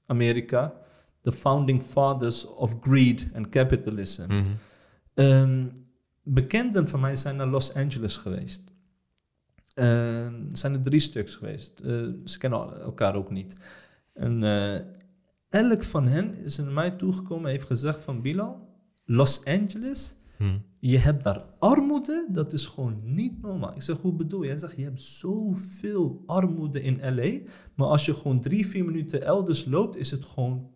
Amerika. 0.06 0.74
The 1.20 1.32
founding 1.32 1.82
fathers 1.82 2.46
of 2.46 2.76
greed 2.80 3.28
and 3.34 3.48
capitalism. 3.48 4.24
Mhm. 4.26 4.44
Ehm, 5.14 5.66
bekenden 6.22 6.88
van 6.88 7.00
mij 7.00 7.16
zijn 7.16 7.36
naar 7.36 7.46
Los 7.46 7.74
Angeles 7.74 8.16
geweest. 8.16 8.62
Er 9.74 10.32
zijn 10.52 10.74
er 10.74 10.82
drie 10.82 11.00
stuks 11.00 11.34
geweest. 11.34 11.80
Eh, 11.80 12.06
ze 12.24 12.38
kennen 12.38 12.80
elkaar 12.80 13.14
ook 13.14 13.30
niet. 13.30 13.56
En 14.12 14.42
elk 15.48 15.82
van 15.82 16.06
hen 16.06 16.34
is 16.34 16.56
naar 16.56 16.72
mij 16.72 16.90
toegekomen 16.90 17.44
en 17.44 17.50
heeft 17.50 17.66
gezegd 17.66 18.02
van 18.02 18.22
Bilal, 18.22 18.68
Los 19.04 19.44
Angeles, 19.44 20.14
Mhm. 20.38 20.58
je 20.78 20.98
hebt 20.98 21.22
daar 21.22 21.44
armoede, 21.58 22.26
dat 22.30 22.52
is 22.52 22.66
gewoon 22.66 23.00
niet 23.02 23.40
normaal. 23.42 23.74
Ik 23.74 23.82
zeg, 23.82 23.98
hoe 24.00 24.12
bedoel 24.14 24.42
je? 24.42 24.48
Hij 24.48 24.58
zegt, 24.58 24.76
je 24.76 24.82
hebt 24.82 25.02
zoveel 25.02 26.22
armoede 26.26 26.82
in 26.82 27.14
LA, 27.14 27.38
maar 27.74 27.86
als 27.88 28.04
je 28.06 28.14
gewoon 28.14 28.40
drie, 28.40 28.66
vier 28.66 28.84
minuten 28.84 29.22
elders 29.24 29.64
loopt, 29.64 29.96
is 29.96 30.10
het 30.10 30.24
gewoon 30.24 30.70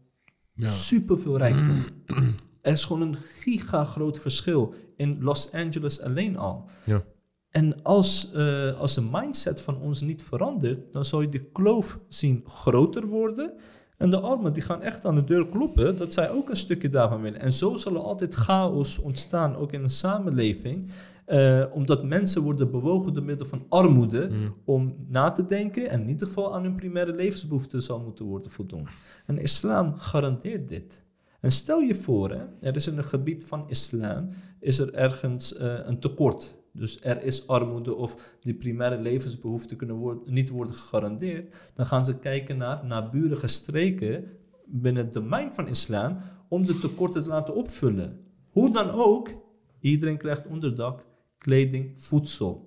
Ja. 0.55 0.71
superveel 0.71 1.37
rijkdom. 1.39 1.85
er 2.63 2.73
is 2.73 2.85
gewoon 2.85 3.03
een 3.03 3.17
giga 3.17 3.85
groot 3.85 4.19
verschil 4.19 4.75
in 4.97 5.23
Los 5.23 5.53
Angeles 5.53 6.01
alleen 6.01 6.37
al. 6.37 6.69
Ja. 6.85 7.05
En 7.49 7.83
als, 7.83 8.33
eh, 8.33 8.75
als 8.79 8.95
de 8.95 9.09
mindset 9.11 9.61
van 9.61 9.79
ons 9.81 10.01
niet 10.01 10.23
verandert, 10.23 10.93
dan 10.93 11.05
zal 11.05 11.21
je 11.21 11.29
de 11.29 11.45
kloof 11.53 12.01
zien 12.09 12.43
groter 12.45 13.07
worden. 13.07 13.53
En 13.99 14.11
de 14.11 14.21
armen 14.21 14.53
die 14.53 14.63
gaan 14.63 14.83
echt 14.83 15.05
aan 15.05 15.15
de 15.15 15.25
deur 15.25 15.49
kloppen 15.49 15.97
dat 15.97 16.13
zij 16.13 16.31
ook 16.31 16.49
een 16.49 16.57
stukje 16.57 16.89
daarvan 16.89 17.21
willen. 17.23 17.41
En 17.41 17.53
zo 17.53 17.77
zal 17.77 17.93
er 17.95 18.01
altijd 18.01 18.35
chaos 18.35 18.99
ontstaan, 18.99 19.57
ook 19.57 19.73
in 19.73 19.83
een 19.83 19.91
samenleving. 19.91 20.91
eh, 21.29 21.65
omdat 21.73 22.05
mensen 22.05 22.43
worden 22.43 22.71
bewogen 22.71 23.15
door 23.15 23.23
middel 23.25 23.47
van 23.47 23.65
armoede 23.69 24.29
Mm. 24.31 24.53
om 24.65 24.95
na 25.09 25.31
te 25.31 25.47
denken 25.47 25.89
en 25.91 26.01
in 26.01 26.09
ieder 26.09 26.27
geval 26.27 26.55
aan 26.55 26.63
hun 26.63 26.75
primaire 26.75 27.15
levensbehoeften 27.15 27.83
zal 27.83 28.01
moeten 28.01 28.25
worden 28.25 28.51
voldoen. 28.51 28.89
En 29.27 29.39
islam 29.39 29.97
garandeert 29.97 30.69
dit. 30.69 31.05
En 31.41 31.53
stel 31.53 31.81
je 31.81 31.95
voor, 31.95 32.31
hè, 32.31 32.45
er 32.61 32.75
is 32.77 32.87
in 32.89 32.99
een 32.99 33.05
gebied 33.05 33.45
van 33.45 33.65
islam, 33.69 34.29
is 34.61 34.79
er 34.79 34.95
ergens 34.95 35.57
eh, 35.57 35.75
een 35.83 35.99
tekort. 36.01 36.57
Dus 36.73 36.99
er 37.03 37.23
is 37.23 37.47
armoede 37.47 37.95
of 37.95 38.35
die 38.41 38.55
primaire 38.55 39.01
levensbehoeften 39.01 39.77
kunnen 39.77 39.97
worden, 39.97 40.33
niet 40.33 40.49
worden 40.49 40.75
gegarandeerd. 40.75 41.73
Dan 41.75 41.87
gaan 41.87 42.05
ze 42.05 42.19
kijken 42.19 42.57
naar 42.57 42.87
naburige 42.87 43.47
streken 43.47 44.25
binnen 44.67 45.05
het 45.05 45.13
domein 45.13 45.53
van 45.53 45.69
islam 45.69 46.19
om 46.49 46.65
de 46.65 46.79
tekorten 46.79 47.23
te 47.23 47.29
laten 47.29 47.55
opvullen. 47.55 48.21
Hoe 48.51 48.71
dan 48.71 48.91
ook, 48.91 49.35
iedereen 49.81 50.19
krijgt 50.19 50.47
onderdak, 50.47 51.07
kleding, 51.39 52.01
voedsel. 52.01 52.67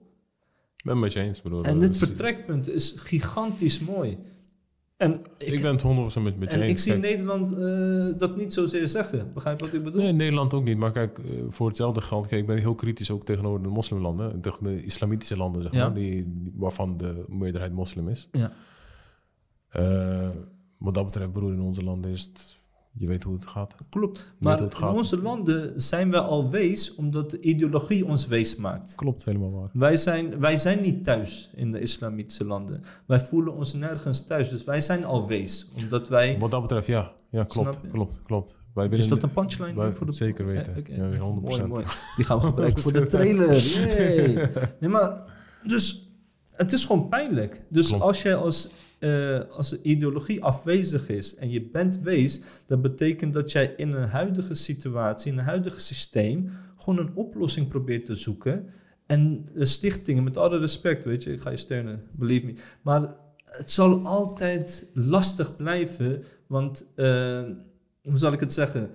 Ik 0.77 0.83
ben 0.83 0.99
met 0.99 1.13
je 1.13 1.19
eens, 1.19 1.41
broer. 1.41 1.65
En 1.65 1.79
dit 1.79 1.87
Dus, 1.87 1.97
vertrekpunt 1.97 2.69
is 2.69 2.91
gigantisch 2.97 3.79
mooi. 3.79 4.17
En 5.01 5.21
ik, 5.37 5.47
Ik 5.47 5.61
ben 5.61 5.71
het 5.71 5.83
100% 5.83 6.21
met, 6.21 6.37
met 6.39 6.51
je 6.51 6.55
en 6.57 6.61
ik 6.63 6.69
eens. 6.69 6.83
zie 6.83 6.91
Kijk, 6.99 7.03
Nederland 7.03 7.51
eh, 7.57 8.19
dat 8.19 8.37
niet 8.37 8.53
zozeer 8.53 8.87
zeggen. 8.89 9.33
Begrijp 9.33 9.59
wat 9.59 9.73
ik 9.73 9.83
bedoel? 9.83 10.01
Nee, 10.01 10.11
Nederland 10.13 10.53
ook 10.53 10.63
niet. 10.63 10.77
Maar 10.77 10.91
kijk, 10.91 11.19
eh, 11.19 11.25
voor 11.49 11.67
hetzelfde 11.67 12.01
geld... 12.01 12.27
Kijk, 12.27 12.41
ik 12.41 12.47
ben 12.47 12.57
heel 12.57 12.75
kritisch 12.75 13.11
ook 13.11 13.25
tegenover 13.25 13.61
de 13.63 13.69
moslimlanden. 13.69 14.41
Tegen 14.41 14.63
de 14.63 14.83
islamitische 14.83 15.37
landen, 15.37 15.61
zeg 15.61 15.71
Ja. 15.71 15.85
maar. 15.85 15.93
Die, 15.93 16.11
die- 16.27 16.53
waarvan 16.55 16.97
de 16.97 17.25
meerderheid 17.27 17.73
moslim 17.73 18.09
is. 18.09 18.29
Ja. 18.31 18.51
Eh, 19.69 20.29
wat 20.77 20.93
dat 20.93 21.05
betreft, 21.05 21.31
broer, 21.31 21.51
in 21.53 21.61
onze 21.61 21.83
landen 21.83 22.11
is 22.11 22.21
het... 22.21 22.60
Je 22.93 23.07
weet 23.07 23.23
hoe 23.23 23.33
het 23.35 23.47
gaat. 23.47 23.75
Klopt. 23.89 24.33
Maar 24.37 24.61
in 24.61 24.83
onze 24.87 25.21
landen 25.21 25.81
zijn 25.81 26.11
we 26.11 26.19
al 26.19 26.49
wees 26.49 26.95
omdat 26.95 27.29
de 27.31 27.39
ideologie 27.39 28.05
ons 28.05 28.27
wees 28.27 28.55
maakt. 28.55 28.95
Klopt, 28.95 29.25
helemaal 29.25 29.51
waar. 29.51 29.69
Wij 29.73 29.95
zijn, 29.97 30.39
wij 30.39 30.57
zijn 30.57 30.81
niet 30.81 31.03
thuis 31.03 31.49
in 31.55 31.71
de 31.71 31.79
islamitische 31.79 32.45
landen. 32.45 32.83
Wij 33.05 33.19
voelen 33.21 33.53
ons 33.55 33.73
nergens 33.73 34.25
thuis. 34.25 34.49
Dus 34.49 34.63
wij 34.63 34.81
zijn 34.81 35.05
al 35.05 35.27
wees. 35.27 35.67
Omdat 35.77 36.07
wij... 36.07 36.39
Wat 36.39 36.51
dat 36.51 36.61
betreft, 36.61 36.87
ja. 36.87 37.11
Ja, 37.29 37.43
klopt, 37.43 37.79
klopt, 37.91 38.21
klopt. 38.23 38.59
Wij 38.73 38.87
Is 38.87 39.07
dat 39.07 39.23
een 39.23 39.31
punchline 39.33 39.73
wij- 39.73 39.91
voor 39.91 40.05
de... 40.05 40.11
Zeker 40.11 40.45
weten. 40.45 40.73
Eh, 40.73 40.79
oké. 40.79 40.93
Ja, 40.95 41.11
100%. 41.11 41.17
Mooi, 41.43 41.63
mooi. 41.65 41.85
Die 42.15 42.25
gaan 42.25 42.37
we 42.39 42.45
gebruiken 42.45 42.83
voor 42.83 42.93
de 42.93 43.05
trailer. 43.15 43.55
Yay. 43.57 44.49
Nee, 44.79 44.89
maar... 44.89 45.39
Dus 45.63 46.00
het 46.55 46.73
is 46.73 46.85
gewoon 46.85 47.09
pijnlijk. 47.09 47.63
Dus 47.69 47.87
Klopt. 47.87 48.03
als 48.03 48.21
jij 48.21 48.35
als, 48.35 48.69
eh, 48.99 49.39
als 49.49 49.69
de 49.69 49.81
ideologie 49.81 50.43
afwezig 50.43 51.09
is 51.09 51.35
en 51.35 51.49
je 51.49 51.61
bent 51.61 51.99
wees... 51.99 52.41
dat 52.65 52.81
betekent 52.81 53.33
dat 53.33 53.51
jij 53.51 53.73
in 53.77 53.91
een 53.91 54.09
huidige 54.09 54.53
situatie, 54.53 55.31
in 55.31 55.37
een 55.37 55.43
huidige 55.43 55.81
systeem... 55.81 56.51
gewoon 56.75 56.99
een 56.99 57.15
oplossing 57.15 57.67
probeert 57.67 58.05
te 58.05 58.15
zoeken... 58.15 58.65
En 59.11 59.49
de 59.53 59.65
stichtingen, 59.65 60.23
met 60.23 60.37
alle 60.37 60.57
respect, 60.57 61.03
weet 61.03 61.23
je, 61.23 61.33
ik 61.33 61.41
ga 61.41 61.49
je 61.49 61.57
steunen, 61.57 62.03
believe 62.11 62.45
me. 62.45 62.53
Maar 62.81 63.15
het 63.45 63.71
zal 63.71 64.05
altijd 64.05 64.87
lastig 64.93 65.55
blijven, 65.55 66.23
want, 66.47 66.87
eh, 66.95 67.43
hoe 68.03 68.17
zal 68.17 68.33
ik 68.33 68.39
het 68.39 68.53
zeggen? 68.53 68.89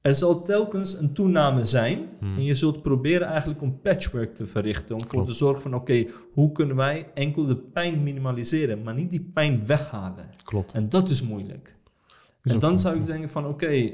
Er 0.00 0.14
zal 0.14 0.42
telkens 0.42 0.98
een 0.98 1.12
toename 1.12 1.64
zijn 1.64 2.08
Hmm. 2.18 2.36
en 2.36 2.44
je 2.44 2.54
zult 2.54 2.82
proberen 2.82 3.26
eigenlijk 3.26 3.62
om 3.62 3.80
patchwork 3.80 4.34
te 4.34 4.46
verrichten. 4.46 4.94
Om 4.94 5.06
voor 5.06 5.26
te 5.26 5.32
zorgen 5.32 5.62
van, 5.62 5.74
oké, 5.74 6.06
hoe 6.32 6.52
kunnen 6.52 6.76
wij 6.76 7.08
enkel 7.14 7.44
de 7.44 7.56
pijn 7.56 8.02
minimaliseren, 8.02 8.82
maar 8.82 8.94
niet 8.94 9.10
die 9.10 9.30
pijn 9.34 9.66
weghalen. 9.66 10.30
Klopt. 10.42 10.72
En 10.72 10.88
dat 10.88 11.08
is 11.08 11.22
moeilijk. 11.22 11.76
Is 12.42 12.52
en 12.52 12.58
dan 12.58 12.78
zo. 12.78 12.88
zou 12.88 13.00
ik 13.00 13.06
denken 13.06 13.30
van 13.30 13.46
oké, 13.46 13.92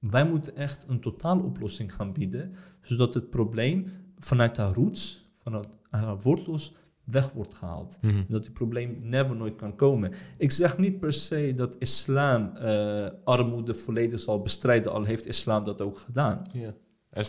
wij 0.00 0.26
moeten 0.26 0.56
echt 0.56 0.84
een 0.88 1.00
totaaloplossing 1.00 1.94
gaan 1.94 2.12
bieden, 2.12 2.54
zodat 2.82 3.14
het 3.14 3.30
probleem 3.30 3.86
vanuit 4.18 4.56
haar 4.56 4.74
roots, 4.74 5.30
vanuit 5.42 5.68
haar 5.90 6.18
wortels, 6.18 6.74
weg 7.10 7.32
wordt 7.32 7.54
gehaald. 7.54 7.98
Mhm. 8.00 8.22
Dat 8.28 8.42
die 8.42 8.52
probleem 8.52 8.98
never 9.02 9.36
nooit 9.36 9.56
kan 9.56 9.76
komen. 9.76 10.12
Ik 10.38 10.50
zeg 10.50 10.78
niet 10.78 11.00
per 11.00 11.12
se 11.12 11.52
dat 11.56 11.76
islam 11.78 12.56
eh, 12.56 13.06
armoede 13.24 13.74
volledig 13.74 14.20
zal 14.20 14.42
bestrijden, 14.42 14.92
al 14.92 15.04
heeft 15.04 15.26
islam 15.26 15.64
dat 15.64 15.80
ook 15.80 15.98
gedaan. 15.98 16.42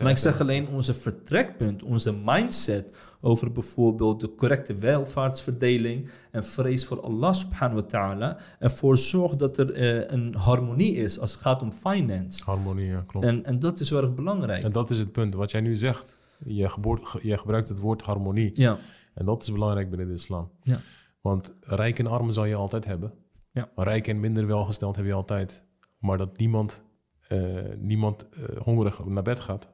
Maar 0.02 0.10
ik 0.10 0.18
zeg 0.18 0.40
alleen 0.42 0.68
onze 0.70 0.94
vertrekpunt, 0.94 1.84
onze 1.84 2.14
mindset 2.26 2.92
over 3.22 3.52
bijvoorbeeld 3.52 4.20
de 4.20 4.36
correcte 4.36 4.76
welvaartsverdeling 4.76 6.10
en 6.32 6.46
vrees 6.46 6.86
voor 6.86 7.02
Allah 7.02 7.34
subhanahu 7.34 7.82
wa 7.82 7.88
ta'ala. 7.88 8.38
En 8.60 8.72
voor 8.72 8.98
zorg 8.98 9.36
dat 9.36 9.58
er 9.58 9.74
eh, 9.74 10.12
een 10.18 10.36
harmonie 10.36 10.96
is 10.96 11.20
als 11.20 11.32
het 11.32 11.42
gaat 11.42 11.62
om 11.62 11.72
finance. 11.72 12.44
Harmonie, 12.44 12.86
ja, 12.86 13.04
klopt. 13.08 13.26
En, 13.26 13.46
en 13.46 13.60
dat 13.60 13.80
is 13.80 13.90
wel 13.90 14.02
erg 14.02 14.16
belangrijk. 14.16 14.64
En 14.64 14.72
dat 14.72 14.90
is 14.90 14.98
het 14.98 15.12
punt. 15.12 15.34
Wat 15.34 15.52
jij 15.52 15.62
nu 15.62 15.76
zegt. 15.76 16.18
Je, 16.46 16.70
geboort, 16.70 17.20
je 17.22 17.38
gebruikt 17.38 17.70
het 17.70 17.80
woord 17.80 18.02
harmonie. 18.02 18.52
ja, 18.54 18.78
En 19.14 19.26
dat 19.26 19.42
is 19.42 19.52
belangrijk 19.52 19.90
binnen 19.90 20.08
de 20.08 20.14
islam. 20.14 20.52
Ja. 20.62 20.78
Want 21.22 21.54
rijk 21.62 22.00
en 22.00 22.08
arm 22.08 22.32
zal 22.32 22.46
je 22.46 22.56
altijd 22.56 22.86
hebben. 22.86 23.14
Ja. 23.52 23.70
Rijk 23.76 24.08
en 24.08 24.20
minder 24.20 24.48
welgesteld 24.48 24.96
heb 24.96 25.06
je 25.06 25.14
altijd. 25.14 25.64
Maar 25.98 26.18
dat 26.18 26.38
niemand, 26.38 26.82
eh, 27.28 27.40
niemand 27.78 28.30
eh, 28.30 28.44
hongerig 28.64 29.06
naar 29.06 29.24
bed 29.24 29.40
gaat. 29.40 29.68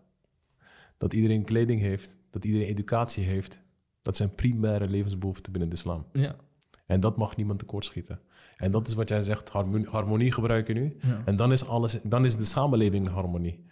Dat 0.97 1.13
iedereen 1.13 1.43
kleding 1.43 1.79
heeft. 1.81 2.17
Dat 2.29 2.45
iedereen 2.45 2.67
educatie 2.67 3.23
heeft. 3.23 3.59
Dat 4.01 4.15
zijn 4.15 4.35
primaire 4.35 4.89
levensbehoeften 4.89 5.51
binnen 5.51 5.69
de 5.69 5.75
islam. 5.75 6.05
ja, 6.13 6.35
En 6.85 6.99
dat 6.99 7.17
mag 7.17 7.35
niemand 7.35 7.59
tekortschieten. 7.59 8.19
En 8.57 8.71
dat 8.71 8.87
is 8.87 8.93
wat 8.93 9.09
jij 9.09 9.21
zegt, 9.21 9.49
harmonie, 9.49 9.87
harmonie 9.89 10.31
gebruiken 10.31 10.75
nu. 10.75 10.97
ja. 11.01 11.21
En 11.25 11.35
dan 11.35 11.51
is, 11.51 11.67
alles, 11.67 11.99
dan 12.03 12.25
is 12.25 12.35
de 12.35 12.45
samenleving 12.45 13.05
in 13.07 13.13
harmonie. 13.13 13.65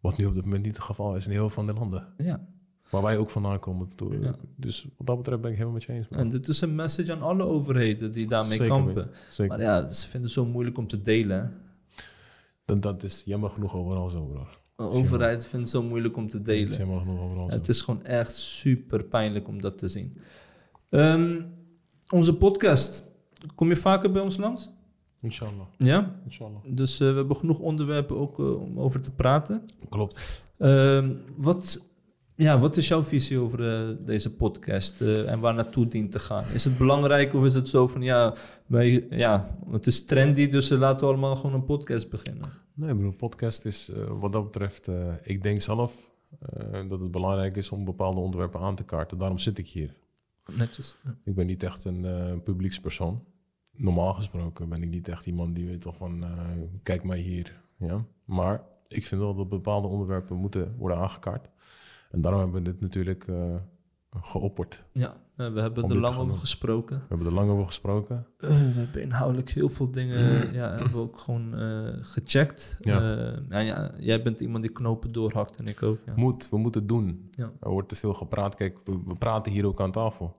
Wat 0.00 0.16
nu 0.16 0.26
op 0.26 0.34
dit 0.34 0.44
moment 0.44 0.62
niet 0.64 0.76
het 0.76 0.84
geval 0.84 1.16
is 1.16 1.24
in 1.24 1.30
heel 1.30 1.40
veel 1.40 1.64
van 1.64 1.66
de 1.66 1.72
landen. 1.72 2.14
ja. 2.16 2.52
Waar 2.94 3.02
wij 3.02 3.18
ook 3.18 3.30
vandaan 3.30 3.58
komen. 3.58 3.88
Ja. 4.20 4.34
Dus 4.56 4.86
wat 4.96 5.06
dat 5.06 5.16
betreft 5.16 5.40
ben 5.40 5.50
ik 5.50 5.56
helemaal 5.56 5.74
met 5.76 5.84
je 5.84 5.92
eens. 5.92 6.08
man. 6.08 6.18
En 6.20 6.28
dit 6.28 6.48
is 6.48 6.60
een 6.60 6.74
message 6.74 7.12
aan 7.12 7.22
alle 7.22 7.42
overheden 7.44 8.12
die 8.12 8.26
daarmee 8.26 8.56
Zeker 8.56 8.66
kampen. 8.74 9.10
Zeker. 9.30 9.56
Maar 9.56 9.66
ja, 9.66 9.88
ze 9.88 10.02
vinden 10.02 10.22
het 10.22 10.30
zo 10.30 10.46
moeilijk 10.46 10.78
om 10.78 10.86
te 10.86 11.00
delen. 11.00 11.52
Dan, 12.64 12.80
dat 12.80 13.02
is 13.02 13.22
jammer 13.24 13.50
genoeg 13.50 13.74
overal 13.74 14.10
zo, 14.10 14.46
overheid 14.76 15.46
vindt 15.46 15.72
het 15.72 15.82
zo 15.82 15.88
moeilijk 15.88 16.16
om 16.16 16.28
te 16.28 16.36
Het 16.36 16.48
is 16.48 16.54
delen. 16.54 16.78
jammer 16.78 17.00
genoeg 17.00 17.20
overal 17.20 17.50
zo. 17.50 17.56
Het 17.56 17.68
is 17.68 17.80
gewoon 17.80 18.04
echt 18.04 18.34
super 18.36 19.04
pijnlijk 19.04 19.48
om 19.48 19.60
dat 19.60 19.78
te 19.78 19.88
zien. 19.88 20.18
Ehm, 20.90 21.40
onze 22.08 22.36
podcast. 22.36 23.02
Kom 23.54 23.68
je 23.68 23.76
vaker 23.76 24.12
bij 24.12 24.22
ons 24.22 24.36
langs? 24.36 24.70
Inshallah. 25.20 25.66
Ja? 25.78 26.20
Inshallah. 26.24 26.60
Dus 26.66 27.00
eh, 27.00 27.08
we 27.08 27.14
hebben 27.14 27.36
genoeg 27.36 27.58
onderwerpen 27.58 28.16
ook 28.16 28.38
eh, 28.38 28.60
om 28.60 28.80
over 28.80 29.00
te 29.00 29.10
praten. 29.10 29.64
Klopt. 29.88 30.44
Ehm, 30.58 31.14
wat, 31.36 31.86
ja, 32.36 32.58
wat 32.58 32.76
is 32.76 32.88
jouw 32.88 33.02
visie 33.02 33.38
over 33.38 33.72
eh, 33.72 33.96
deze 34.06 34.34
podcast 34.34 35.00
eh, 35.00 35.30
en 35.32 35.40
waar 35.40 35.54
naartoe 35.54 35.86
dient 35.86 36.10
te 36.10 36.18
gaan? 36.18 36.44
Is 36.52 36.64
het 36.64 36.78
belangrijk 36.78 37.34
of 37.34 37.44
is 37.44 37.54
het 37.54 37.68
zo 37.68 37.86
van 37.86 38.02
ja, 38.02 38.34
wij, 38.66 39.06
ja 39.10 39.56
het 39.70 39.86
is 39.86 40.04
trendy, 40.04 40.48
dus 40.48 40.70
eh, 40.70 40.78
laten 40.78 41.00
we 41.00 41.12
allemaal 41.12 41.36
gewoon 41.36 41.54
een 41.54 41.64
podcast 41.64 42.10
beginnen? 42.10 42.50
Nee, 42.74 42.96
bro, 42.96 43.10
podcast 43.10 43.64
is 43.64 43.90
wat 44.08 44.32
dat 44.32 44.44
betreft... 44.44 44.90
ik 45.22 45.42
denk 45.42 45.60
zelf 45.60 46.10
dat 46.88 47.00
het 47.00 47.10
belangrijk 47.10 47.56
is 47.56 47.70
om 47.70 47.84
bepaalde 47.84 48.20
onderwerpen 48.20 48.60
aan 48.60 48.74
te 48.74 48.84
kaarten. 48.84 49.18
Daarom 49.18 49.38
zit 49.38 49.58
ik 49.58 49.66
hier. 49.66 49.96
Netjes. 50.52 50.96
Ja. 51.04 51.16
Ik 51.24 51.34
ben 51.34 51.46
niet 51.46 51.62
echt 51.62 51.84
een 51.84 52.40
publiekspersoon. 52.44 53.24
Normaal 53.72 54.12
gesproken 54.12 54.68
ben 54.68 54.82
ik 54.82 54.88
niet 54.88 55.08
echt 55.08 55.26
iemand 55.26 55.54
die 55.54 55.66
weet 55.66 55.86
al 55.86 55.92
van... 55.92 56.24
kijk 56.82 57.04
mij 57.04 57.18
hier. 57.18 57.60
Ja? 57.78 58.04
Maar 58.24 58.62
ik 58.86 59.06
vind 59.06 59.20
wel 59.20 59.34
dat 59.34 59.48
bepaalde 59.48 59.88
onderwerpen 59.88 60.36
moeten 60.36 60.74
worden 60.76 60.98
aangekaart. 60.98 61.50
En 62.14 62.20
daarom 62.20 62.40
hebben 62.40 62.62
we 62.62 62.70
dit 62.70 62.80
natuurlijk 62.80 63.28
eh, 63.28 63.54
geopperd. 64.20 64.84
Ja, 64.92 65.16
eh, 65.36 65.52
we 65.52 65.60
hebben 65.60 65.90
er 65.90 65.96
lang 66.00 66.16
over 66.16 66.34
gesproken. 66.34 66.96
We 66.96 67.04
hebben 67.08 67.26
er 67.26 67.32
lang 67.32 67.50
over 67.50 67.66
gesproken. 67.66 68.26
Eh, 68.38 68.48
we 68.48 68.54
hebben 68.54 69.02
inhoudelijk 69.02 69.50
heel 69.50 69.68
veel 69.68 69.90
dingen 69.90 70.52
ja, 70.52 70.70
hebben 70.70 70.92
we 70.92 70.98
ook 70.98 71.18
gewoon 71.18 71.52
gecheckt. 72.00 72.76
Ja. 72.80 73.00
Ja, 73.48 73.58
ja, 73.58 73.90
jij 73.98 74.22
bent 74.22 74.40
iemand 74.40 74.62
die 74.62 74.72
knopen 74.72 75.12
doorhakt 75.12 75.56
en 75.56 75.66
ik 75.66 75.82
ook. 75.82 75.98
Ja. 76.06 76.12
Moet, 76.16 76.48
we 76.48 76.56
moeten 76.58 76.80
het 76.80 76.88
doen. 76.90 77.28
Ja. 77.30 77.52
Er 77.60 77.70
wordt 77.70 77.88
te 77.88 77.96
veel 77.96 78.14
gepraat. 78.14 78.54
Kijk, 78.54 78.78
we, 78.84 79.00
we 79.06 79.14
praten 79.14 79.52
hier 79.52 79.66
ook 79.66 79.80
aan 79.80 79.92
tafel. 79.92 80.36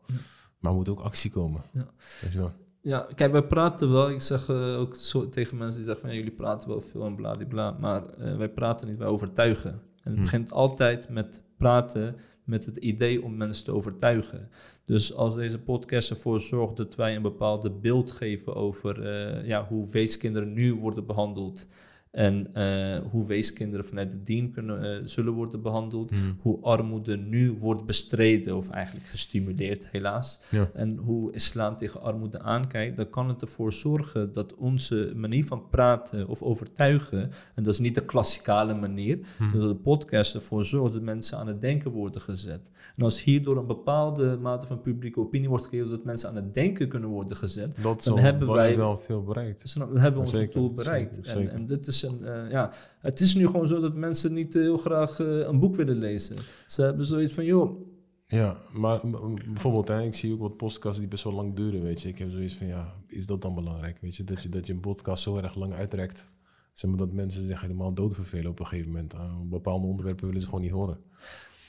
Maar 0.60 0.72
er 0.72 0.78
moet 0.78 0.90
ook 0.90 1.00
actie 1.00 1.32
komen. 1.32 1.62
Ja. 1.74 1.88
Weet 2.22 2.32
je 2.32 2.40
wel? 2.40 2.52
Ja, 2.82 3.08
kijk, 3.16 3.32
wij 3.32 3.44
praten 3.44 3.92
wel. 3.92 4.10
Ik 4.10 4.22
zeg 4.22 4.50
ook 4.50 4.96
zo 4.96 5.30
tegen 5.30 5.58
mensen 5.58 5.76
die 5.76 5.86
zeggen 5.86 6.02
van 6.02 6.10
ja, 6.10 6.18
jullie 6.18 6.36
praten 6.36 6.70
wel 6.70 6.82
veel 6.82 7.06
en 7.06 7.16
bladibla. 7.16 7.72
Maar 7.80 8.04
wij 8.38 8.50
praten 8.50 8.88
niet, 8.88 8.98
wij 8.98 9.08
overtuigen. 9.08 9.72
En 9.72 10.12
het 10.12 10.16
Hm. 10.16 10.22
begint 10.22 10.52
altijd 10.52 11.10
met 11.10 11.42
praten 11.58 12.16
met 12.44 12.66
het 12.66 12.78
idee 12.78 13.24
om 13.24 13.38
mensen 13.38 13.66
te 13.66 13.74
overtuigen. 13.74 14.50
Dus 14.86 15.14
als 15.14 15.36
deze 15.36 15.60
podcast 15.60 16.10
ervoor 16.10 16.42
zorgt 16.42 16.78
dat 16.78 16.96
wij 16.96 17.16
een 17.16 17.22
bepaalde 17.22 17.72
beeld 17.72 18.12
geven 18.12 18.56
over 18.56 19.04
eh, 19.04 19.48
ja, 19.48 19.68
hoe 19.68 19.90
weeskinderen 19.92 20.54
nu 20.54 20.74
worden 20.74 21.06
behandeld. 21.06 21.68
En 22.16 22.54
eh, 22.54 22.98
hoe 23.12 23.28
weeskinderen 23.28 23.86
vanuit 23.86 24.12
de 24.12 24.22
dien 24.22 24.52
kunnen, 24.52 24.84
eh, 24.84 25.00
zullen 25.04 25.34
worden 25.34 25.62
behandeld. 25.62 26.12
Mhm. 26.12 26.22
Hoe 26.42 26.62
armoede 26.62 27.18
nu 27.18 27.52
wordt 27.52 27.86
bestreden 27.86 28.56
of 28.56 28.70
eigenlijk 28.70 29.06
gestimuleerd, 29.08 29.90
helaas. 29.92 30.40
Ja. 30.52 30.70
En 30.74 30.98
hoe 30.98 31.34
islam 31.34 31.78
tegen 31.78 32.02
armoede 32.02 32.40
aankijkt, 32.42 32.98
dan 32.98 33.10
kan 33.10 33.28
het 33.28 33.42
ervoor 33.42 33.74
zorgen 33.74 34.34
dat 34.34 34.56
onze 34.56 35.12
manier 35.16 35.46
van 35.46 35.70
praten 35.70 36.28
of 36.28 36.42
overtuigen, 36.42 37.30
en 37.56 37.64
dat 37.64 37.74
is 37.74 37.80
niet 37.80 37.96
de 37.96 38.06
klassikale 38.06 38.74
manier, 38.74 39.20
Mhm. 39.40 39.58
dat 39.60 39.70
de 39.70 39.76
podcast 39.76 40.36
ervoor 40.36 40.66
zorgt 40.66 40.94
dat 40.94 41.02
mensen 41.02 41.38
aan 41.38 41.48
het 41.48 41.62
denken 41.62 41.92
worden 41.92 42.22
gezet. 42.22 42.72
En 42.96 43.04
als 43.04 43.24
hierdoor 43.24 43.58
een 43.58 43.68
bepaalde 43.68 44.38
mate 44.42 44.68
van 44.68 44.82
publieke 44.82 45.20
opinie 45.20 45.50
wordt 45.50 45.66
gegeven 45.66 45.90
dat 45.90 46.04
mensen 46.04 46.30
aan 46.30 46.36
het 46.36 46.54
denken 46.54 46.88
kunnen 46.88 47.10
worden 47.10 47.36
gezet, 47.38 47.82
Dat 47.82 48.04
dan 48.04 48.20
hebben 48.20 48.52
wij 48.52 48.78
wel 48.78 48.98
veel 48.98 49.24
bereikt. 49.24 49.76
dan 49.78 49.88
hebben 49.98 50.14
we 50.14 50.20
onze 50.20 50.36
Zeker, 50.36 50.54
doel 50.54 50.74
bereikt. 50.74 51.16
zeker, 51.16 51.32
en, 51.32 51.38
zeker. 51.38 51.54
en 51.54 51.66
dit 51.66 51.88
is 51.88 52.05
een, 52.06 52.24
eh, 52.24 52.52
ja, 52.52 52.72
het 53.00 53.20
is 53.20 53.36
nu 53.36 53.46
gewoon 53.46 53.68
zo 53.68 53.80
dat 53.80 53.94
mensen 53.94 54.34
niet 54.34 54.54
heel 54.54 54.78
graag 54.78 55.20
eh, 55.20 55.40
een 55.40 55.60
boek 55.60 55.76
willen 55.76 55.98
lezen. 55.98 56.38
Ze 56.68 56.82
hebben 56.82 57.06
zoiets 57.06 57.34
van, 57.34 57.46
joh, 57.46 57.80
Ja, 58.28 58.58
maar 58.74 59.02
bijvoorbeeld, 59.50 59.88
hè, 59.88 60.02
ik 60.02 60.16
zie 60.16 60.34
ook 60.34 60.40
wat 60.40 60.58
podcasts 60.58 61.00
die 61.00 61.08
best 61.08 61.24
wel 61.24 61.34
lang 61.34 61.56
duren, 61.56 61.84
weet 61.84 62.02
je. 62.02 62.10
Ik 62.10 62.18
heb 62.18 62.32
zoiets 62.32 62.56
van, 62.56 62.68
ja, 62.68 62.94
is 63.08 63.26
dat 63.26 63.42
dan 63.42 63.56
belangrijk, 63.56 63.98
weet 64.02 64.16
je? 64.16 64.24
Dat 64.24 64.44
je, 64.44 64.50
dat 64.50 64.68
je 64.68 64.74
een 64.74 64.80
podcast 64.80 65.24
zo 65.24 65.38
erg 65.38 65.56
lang 65.56 65.74
uitrekt. 65.74 66.30
Zeg 66.74 66.90
maar 66.90 67.00
dat 67.00 67.12
mensen 67.12 67.46
zich 67.46 67.62
helemaal 67.62 67.94
doodvervelen 67.94 68.52
op 68.52 68.60
een 68.60 68.66
gegeven 68.66 68.92
moment. 68.92 69.16
Aan 69.16 69.50
bepaalde 69.50 69.88
onderwerpen 69.88 70.26
willen 70.26 70.42
ze 70.42 70.48
gewoon 70.48 70.64
niet 70.64 70.72
horen. 70.72 70.98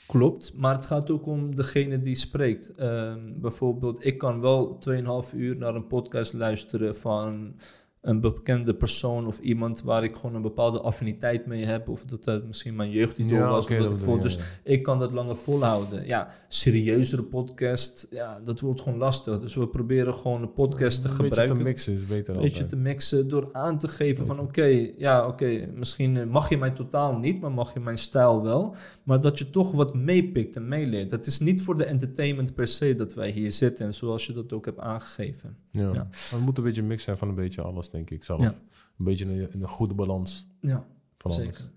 Klopt, 0.07 0.53
maar 0.55 0.75
het 0.75 0.85
gaat 0.85 1.09
ook 1.09 1.25
om 1.25 1.55
degene 1.55 2.01
die 2.01 2.15
spreekt. 2.15 2.71
Ehm, 2.71 3.19
bijvoorbeeld, 3.35 4.05
ik 4.05 4.17
kan 4.17 4.41
wel 4.41 4.77
2,5 4.77 5.33
uur 5.33 5.57
naar 5.57 5.75
een 5.75 5.87
podcast 5.87 6.33
luisteren 6.33 6.97
van 6.97 7.55
een 8.01 8.19
bekende 8.19 8.75
persoon 8.75 9.27
of 9.27 9.39
iemand 9.39 9.81
waar 9.83 10.03
ik 10.03 10.15
gewoon 10.15 10.35
een 10.35 10.41
bepaalde 10.41 10.81
affiniteit 10.81 11.45
mee 11.45 11.65
heb. 11.65 11.89
Of 11.89 12.03
dat 12.03 12.25
het 12.25 12.47
misschien 12.47 12.75
mijn 12.75 12.91
jeugdidool 12.91 13.49
was. 13.49 13.63
oké, 13.63 13.73
of 13.73 13.79
dat 13.81 13.89
dat 13.99 14.07
ik 14.07 14.15
je, 14.15 14.21
dus 14.21 14.35
ja. 14.35 14.41
ik 14.63 14.83
kan 14.83 14.99
dat 14.99 15.11
langer 15.11 15.37
volhouden. 15.37 16.07
Ja, 16.07 16.27
serieuzere 16.47 17.23
podcast, 17.23 18.07
ja, 18.09 18.39
dat 18.43 18.59
wordt 18.59 18.81
gewoon 18.81 18.97
lastig. 18.97 19.39
Dus 19.39 19.55
we 19.55 19.67
proberen 19.67 20.13
gewoon 20.13 20.41
een 20.41 20.53
podcast 20.53 21.01
te 21.01 21.07
Een 21.07 21.17
beetje 21.17 21.27
gebruiken. 21.27 21.57
te 21.57 21.63
mixen 21.63 21.93
is 21.93 22.05
beter 22.05 22.35
Een 22.35 22.41
beetje 22.41 22.65
te 22.65 22.75
mixen 22.75 23.27
door 23.27 23.49
aan 23.51 23.77
te 23.77 23.87
geven 23.87 24.25
van 24.25 24.39
oké, 24.39 24.91
ja 24.97 25.27
oké, 25.27 25.67
misschien 25.75 26.17
eh, 26.17 26.25
mag 26.25 26.49
je 26.49 26.57
mij 26.57 26.71
totaal 26.71 27.17
niet, 27.17 27.41
maar 27.41 27.51
mag 27.51 27.73
je 27.73 27.79
mijn 27.79 27.97
stijl 27.97 28.43
wel. 28.43 28.75
Maar 29.03 29.21
dat 29.21 29.37
je 29.37 29.49
toch 29.49 29.71
wat 29.71 29.93
meepikt 29.93 30.55
en 30.55 30.67
meeleert. 30.67 31.11
Het 31.11 31.25
is 31.25 31.39
niet 31.39 31.61
voor 31.61 31.77
de 31.77 31.85
entertainment 31.85 32.53
per 32.53 32.67
se 32.67 32.95
dat 32.95 33.13
wij 33.13 33.29
hier 33.29 33.51
zitten 33.51 33.85
en 33.85 33.93
zoals 33.93 34.25
je 34.25 34.33
dat 34.33 34.53
ook 34.53 34.65
hebt 34.65 34.79
aangegeven. 34.79 35.57
Ja. 35.71 35.93
Ja. 35.93 36.07
Het 36.11 36.39
moet 36.39 36.57
een 36.57 36.63
beetje 36.63 36.81
een 36.81 36.87
mix 36.87 37.03
zijn 37.03 37.17
van 37.17 37.29
een 37.29 37.35
beetje 37.35 37.61
alles, 37.61 37.86
denk 37.91 38.09
ik 38.09 38.23
zelf. 38.23 38.41
Ja. 38.41 38.53
Een 38.97 39.05
beetje 39.05 39.25
een, 39.25 39.61
een 39.61 39.67
goede 39.67 39.93
balans 39.93 40.47
Ja, 40.61 40.87
van 41.17 41.31
alles. 41.31 41.43
zeker. 41.43 41.71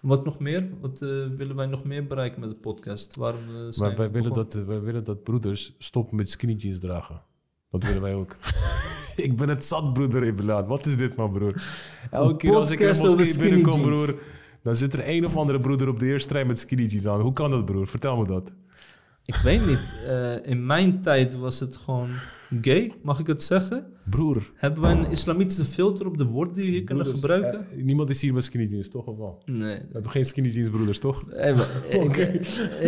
Wat 0.00 0.24
nog 0.24 0.38
meer? 0.38 0.68
Wat 0.80 1.02
eh, 1.02 1.08
willen 1.36 1.56
wij 1.56 1.66
nog 1.66 1.84
meer 1.84 2.06
bereiken 2.06 2.40
met 2.40 2.50
de 2.50 2.56
podcast? 2.56 3.16
Waarom 3.16 3.40
eh, 3.48 3.54
zijn 3.70 3.88
Maar 3.88 3.96
wij 3.96 4.10
willen, 4.10 4.32
dat, 4.32 4.54
wij 4.54 4.80
willen 4.80 5.04
dat 5.04 5.22
broeders 5.22 5.74
stoppen 5.78 6.16
met 6.16 6.30
skinny 6.30 6.54
jeans 6.54 6.78
dragen. 6.78 7.22
Dat 7.70 7.84
willen 7.84 8.02
wij 8.02 8.14
ook. 8.14 8.36
ik 9.16 9.36
ben 9.36 9.48
het 9.48 9.64
zat, 9.64 9.92
broeder 9.92 10.26
Ibelaat. 10.26 10.66
Wat 10.66 10.86
is 10.86 10.96
dit, 10.96 11.16
man, 11.16 11.32
broer? 11.32 11.62
Elke 12.10 12.36
keer 12.36 12.54
als 12.54 12.70
ik 12.70 12.80
in 12.80 12.86
moskee 12.86 13.38
binnenkom, 13.38 13.80
jeans. 13.80 14.04
broer... 14.04 14.22
dan 14.62 14.76
zit 14.76 14.92
er 14.92 15.08
een 15.08 15.24
of 15.24 15.36
andere 15.36 15.58
broeder 15.60 15.88
op 15.88 15.98
de 15.98 16.06
eerste 16.06 16.32
rij 16.32 16.44
met 16.44 16.58
skinny 16.58 16.84
jeans 16.84 17.06
aan. 17.06 17.20
Hoe 17.20 17.32
kan 17.32 17.50
dat, 17.50 17.64
broer? 17.64 17.86
Vertel 17.86 18.16
me 18.16 18.26
dat. 18.26 18.50
Ik 19.24 19.34
weet 19.34 19.66
niet. 19.66 19.94
eh, 20.08 20.46
in 20.46 20.66
mijn 20.66 21.00
tijd 21.00 21.34
was 21.34 21.60
het 21.60 21.76
gewoon 21.76 22.08
gay, 22.60 22.92
mag 23.02 23.18
ik 23.18 23.26
het 23.26 23.42
zeggen? 23.42 23.86
Broer. 24.10 24.50
Hebben 24.54 24.82
wij 24.82 24.92
een 24.92 25.10
islamitische 25.10 25.64
filter 25.64 26.06
op 26.06 26.18
de 26.18 26.24
woorden 26.24 26.54
die 26.54 26.64
we 26.64 26.70
hier 26.70 26.84
kunnen 26.84 27.06
gebruiken? 27.06 27.66
eh, 27.76 27.82
niemand 27.84 28.10
is 28.10 28.22
hier 28.22 28.34
met 28.34 28.44
skinny 28.44 28.66
jeans, 28.66 28.88
toch? 28.88 29.06
Of 29.06 29.16
wel? 29.16 29.42
nee. 29.44 29.76
We 29.76 29.88
hebben 29.92 30.10
geen 30.10 30.26
skinny 30.26 30.50
jeans 30.50 30.70
broeders, 30.70 30.98
toch? 30.98 31.24
Hey, 31.30 31.54
maar 31.54 31.70
ik, 31.88 32.12
ben, 32.16 32.34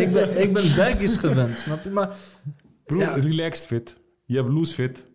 ik, 0.01 0.11
ben, 0.13 0.41
ik 0.41 0.53
ben 0.53 0.75
baggies 0.75 1.17
gewend, 1.17 1.57
snap 1.57 1.83
je? 1.83 1.89
Maar 1.89 2.15
Broer, 2.85 3.01
Ja. 3.01 3.13
relaxed 3.15 3.65
fit. 3.65 3.97
Je 4.25 4.35
hebt 4.35 4.49
loose 4.49 4.73
fit. 4.73 5.05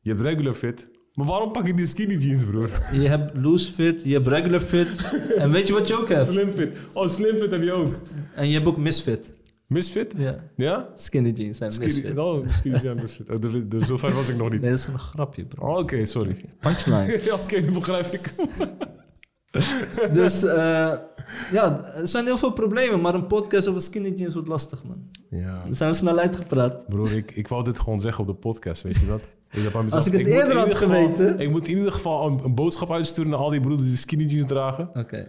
Je 0.00 0.10
hebt 0.10 0.22
regular 0.22 0.54
fit. 0.54 0.88
Maar 1.14 1.26
waarom 1.26 1.52
pak 1.52 1.66
je 1.66 1.74
die 1.74 1.86
skinny 1.86 2.14
jeans, 2.16 2.44
broer? 2.44 2.70
je 2.92 3.08
hebt 3.08 3.36
loose 3.36 3.72
fit, 3.72 4.00
je 4.04 4.12
hebt 4.12 4.26
regular 4.26 4.60
fit. 4.60 5.00
En 5.36 5.50
weet 5.50 5.66
je 5.66 5.72
wat 5.72 5.88
je 5.88 5.94
ook 5.98 6.08
hebt? 6.08 6.26
Slim 6.26 6.52
fit. 6.52 6.70
Oh, 6.92 7.08
slim 7.08 7.38
fit 7.38 7.50
heb 7.50 7.62
je 7.62 7.72
ook. 7.72 7.94
En 8.34 8.46
je 8.48 8.54
hebt 8.54 8.66
ook 8.66 8.76
misfit. 8.76 9.34
Misfit? 9.72 10.14
Ja. 10.16 10.36
Ja? 10.56 10.88
Skinny 10.94 11.30
jeans 11.30 11.58
zijn 11.58 11.70
Skinny, 11.70 11.94
misfit. 11.94 12.18
oh, 12.18 12.52
skinny 12.52 12.78
jeans 12.78 13.02
misfit. 13.02 13.30
Oh, 13.30 13.40
de, 13.40 13.68
de, 13.68 13.84
zo 13.84 13.96
ver 13.96 14.12
was 14.14 14.28
ik 14.28 14.36
nog 14.36 14.50
niet. 14.50 14.60
Nee, 14.60 14.70
dat 14.70 14.78
is 14.78 14.86
een 14.86 14.98
grapje, 14.98 15.44
bro. 15.44 15.68
Oh, 15.72 15.78
Oké, 15.78 16.06
sorry. 16.06 16.44
Punchline. 16.60 17.20
Ja, 17.24 17.34
Oké, 17.34 17.60
nu 17.60 17.72
begrijp 17.72 18.04
ik. 18.06 18.34
dus 20.18 20.42
eh, 20.42 20.92
ja, 21.52 21.84
er 21.94 22.08
zijn 22.08 22.24
heel 22.24 22.38
veel 22.38 22.52
problemen, 22.52 23.00
maar 23.00 23.14
een 23.14 23.26
podcast 23.26 23.68
over 23.68 23.80
skinny 23.82 24.12
jeans 24.16 24.34
wordt 24.34 24.48
lastig, 24.48 24.84
man. 24.84 25.10
Ja. 25.30 25.62
Dan 25.64 25.74
zijn 25.74 25.90
we 25.90 25.96
snel 25.96 26.18
uitgepraat. 26.18 26.84
Broer, 26.88 27.16
ik, 27.16 27.30
ik 27.30 27.48
wou 27.48 27.64
dit 27.64 27.78
gewoon 27.78 28.00
zeggen 28.00 28.20
op 28.22 28.26
de 28.30 28.34
podcast, 28.34 28.82
weet 28.82 28.98
je 28.98 29.06
dat? 29.06 29.32
Ik 29.50 29.62
mezelf- 29.62 29.92
Als 29.92 30.06
ik 30.06 30.12
het 30.12 30.26
eerder 30.26 30.56
had 30.56 30.74
geval- 30.74 31.00
geweten. 31.14 31.38
Ik 31.38 31.50
moet 31.50 31.68
in 31.68 31.76
ieder 31.76 31.92
geval 31.92 32.26
een, 32.26 32.40
een 32.44 32.54
boodschap 32.54 32.90
uitsturen 32.92 33.30
naar 33.30 33.38
al 33.40 33.50
die 33.50 33.60
broeders 33.60 33.88
die 33.88 33.96
skinny 33.98 34.24
jeans 34.24 34.46
dragen. 34.46 34.90
Oké. 34.94 35.28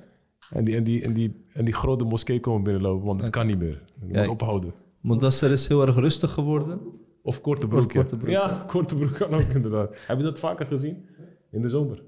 En 0.50 0.64
die, 0.64 0.76
en, 0.76 0.84
die, 0.84 1.04
en, 1.04 1.14
die, 1.14 1.46
en 1.54 1.66
die 1.66 1.74
grote 1.74 2.04
moskee 2.04 2.39
komen 2.39 2.64
binnenlopen, 2.64 3.06
want 3.06 3.22
het 3.22 3.30
kan 3.30 3.48
niet 3.48 3.60
meer. 3.60 3.84
Het 4.00 4.18
moet 4.18 4.28
ophouden. 4.28 4.74
Modassar 5.02 5.52
is 5.52 5.68
heel 5.68 5.82
erg 5.88 5.96
rustig 5.96 6.32
geworden. 6.32 6.82
Of 7.22 7.41
korte 7.41 7.68
broek. 7.68 7.91
ja. 7.91 8.00
korte 8.00 8.18
broek, 8.18 8.30
Ja, 8.30 8.64
korte 8.68 8.96
broek 8.96 9.14
kan 9.14 9.34
ook 9.34 9.50
inderdaad. 9.54 9.98
Heb 10.08 10.18
je 10.18 10.24
dat 10.24 10.39
vaker 10.39 10.66
gezien? 10.66 11.06
In 11.52 11.62
de 11.62 11.70
zomer? 11.70 12.04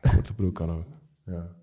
Korte 0.00 0.34
broek 0.34 0.54
kan 0.54 0.70
ook. 0.70 0.86
Ja. 1.26 1.56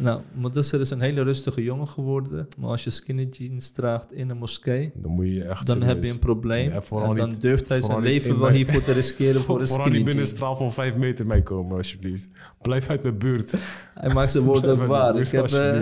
Nou, 0.00 0.20
Modassar 0.34 0.80
is 0.80 0.90
een 0.90 1.00
hele 1.00 1.22
rustige 1.22 1.62
jongen 1.62 1.88
geworden. 1.88 2.48
Maar 2.58 2.68
als 2.70 2.84
je 2.84 2.90
skinny 2.90 3.28
jeans 3.30 3.70
draagt 3.70 4.12
in 4.12 4.30
een 4.30 4.36
moskee, 4.36 4.92
Dan 4.94 5.10
moet 5.10 5.26
je 5.26 5.44
echt 5.44 5.66
dan 5.66 5.82
heb 5.82 6.02
je 6.04 6.10
een 6.10 6.18
probleem. 6.18 6.68
Ja, 6.70 6.80
en 6.90 7.14
dan 7.14 7.28
niet- 7.28 7.40
durft 7.40 7.68
hij 7.68 7.82
zijn 7.82 8.00
leven 8.02 8.38
wel 8.40 8.48
hiervoor 8.50 8.82
te 8.82 8.92
riskeren 8.92 9.40
voor 9.46 9.60
een 9.60 9.66
Vooral 9.66 9.86
skinny 9.86 9.96
niet 9.96 10.06
binnen 10.06 10.22
een 10.24 10.28
jeans. 10.28 10.30
straal 10.30 10.56
van 10.56 10.72
vijf 10.72 10.96
meter 10.96 11.26
mij 11.26 11.42
komen, 11.42 11.76
alsjeblieft. 11.76 12.28
Blijf 12.62 12.88
uit 12.90 13.02
mijn 13.02 13.18
buurt. 13.18 13.54
Hij 13.94 14.12
maakt 14.14 14.30
zijn 14.30 14.44
woorden 14.44 14.86
waar. 14.86 15.16
Ik 15.20 15.28
heb, 15.30 15.46
eh, 15.46 15.80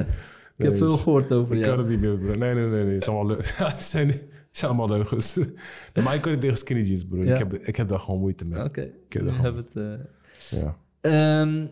ik 0.56 0.64
heb 0.64 0.76
veel 0.76 0.96
gehoord 0.96 1.32
over 1.32 1.56
Ik 1.56 1.62
kan 1.62 1.70
jou. 1.70 1.82
het 1.82 1.90
niet 1.90 2.00
meer, 2.00 2.18
bro. 2.18 2.34
Nee, 2.34 2.54
nee, 2.54 2.66
nee. 2.66 2.84
nee. 2.84 2.94
Het 2.94 3.04
zijn 3.04 3.16
allemaal, 3.16 3.36
het 3.56 3.82
zijn, 3.82 4.08
het 4.08 4.26
zijn 4.50 4.70
allemaal 4.70 4.96
leugens. 4.96 5.34
Ja, 5.94 6.02
maar 6.02 6.14
ik 6.14 6.20
kan 6.20 6.32
niet 6.32 6.40
tegen 6.40 6.56
skinny 6.56 6.82
jeans, 6.82 7.04
bro. 7.04 7.22
Ja. 7.24 7.32
Ik, 7.32 7.38
heb, 7.38 7.54
ik 7.54 7.76
heb 7.76 7.88
daar 7.88 8.00
gewoon 8.00 8.20
moeite 8.20 8.44
mee. 8.44 8.62
Oké, 8.64 8.80
heb 9.08 9.22
we 9.22 9.32
hebben 9.32 9.64
het... 9.72 9.76
eh, 10.50 10.60
Ja. 10.60 10.76
Ehm, 11.00 11.66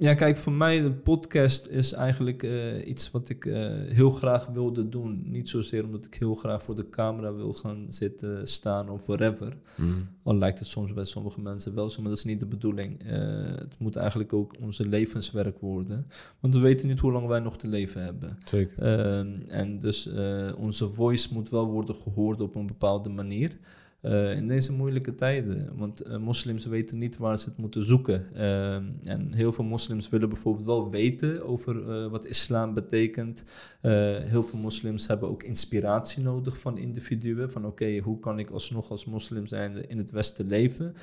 ja, 0.00 0.14
kijk, 0.14 0.36
voor 0.36 0.52
mij 0.52 0.80
de 0.82 0.92
podcast 0.92 1.66
is 1.66 1.92
eigenlijk 1.92 2.42
eh, 2.42 2.86
iets 2.86 3.10
wat 3.10 3.28
ik 3.28 3.46
eh, 3.46 3.70
heel 3.88 4.10
graag 4.10 4.46
wilde 4.46 4.88
doen. 4.88 5.22
Niet 5.24 5.48
zozeer 5.48 5.84
omdat 5.84 6.04
ik 6.04 6.14
heel 6.14 6.34
graag 6.34 6.62
voor 6.62 6.76
de 6.76 6.88
camera 6.88 7.34
wil 7.34 7.52
gaan 7.52 7.86
zitten, 7.88 8.48
staan 8.48 8.88
of 8.88 9.06
whatever. 9.06 9.56
Mm. 9.76 10.08
Al 10.22 10.36
lijkt 10.36 10.58
het 10.58 10.68
soms 10.68 10.92
bij 10.92 11.04
sommige 11.04 11.40
mensen 11.40 11.74
wel 11.74 11.90
zo, 11.90 12.00
maar 12.00 12.10
dat 12.10 12.18
is 12.18 12.24
niet 12.24 12.40
de 12.40 12.46
bedoeling. 12.46 13.02
Eh, 13.02 13.18
het 13.58 13.78
moet 13.78 13.96
eigenlijk 13.96 14.32
ook 14.32 14.54
onze 14.60 14.88
levenswerk 14.88 15.58
worden. 15.58 16.06
Want 16.40 16.54
we 16.54 16.60
weten 16.60 16.88
niet 16.88 17.00
hoe 17.00 17.12
lang 17.12 17.26
wij 17.26 17.40
nog 17.40 17.56
te 17.56 17.68
leven 17.68 18.04
hebben. 18.04 18.36
Zeker. 18.44 18.82
Ehm, 18.82 19.40
en 19.46 19.78
dus 19.78 20.10
onze 20.56 20.88
voice 20.88 21.34
moet 21.34 21.50
wel 21.50 21.66
worden 21.66 21.94
gehoord 21.94 22.40
op 22.40 22.54
een 22.54 22.66
bepaalde 22.66 23.08
manier. 23.08 23.58
Eh, 24.00 24.36
in 24.36 24.48
deze 24.48 24.72
moeilijke 24.72 25.14
tijden. 25.14 25.68
Want 25.76 26.00
eh, 26.00 26.16
moslims 26.16 26.66
weten 26.66 26.98
niet 26.98 27.16
waar 27.16 27.38
ze 27.38 27.48
het 27.48 27.58
moeten 27.58 27.84
zoeken. 27.84 28.34
Ehm, 28.34 28.84
en 29.04 29.32
heel 29.32 29.52
veel 29.52 29.64
moslims 29.64 30.08
willen 30.08 30.28
bijvoorbeeld 30.28 30.66
wel 30.66 30.90
weten 30.90 31.46
over 31.46 31.90
eh, 31.90 32.10
wat 32.10 32.26
islam 32.26 32.74
betekent. 32.74 33.44
Heel 33.80 34.42
veel 34.42 34.58
moslims 34.58 35.06
hebben 35.06 35.28
ook 35.28 35.42
inspiratie 35.42 36.22
nodig 36.22 36.60
van 36.60 36.78
individuen. 36.78 37.50
Van 37.50 37.66
oké, 37.66 37.98
hoe 37.98 38.18
kan 38.18 38.38
ik 38.38 38.50
alsnog 38.50 38.90
als 38.90 39.04
moslim 39.04 39.46
zijn 39.46 39.88
in 39.88 39.98
het 39.98 40.10
Westen 40.10 40.46
leven? 40.46 40.94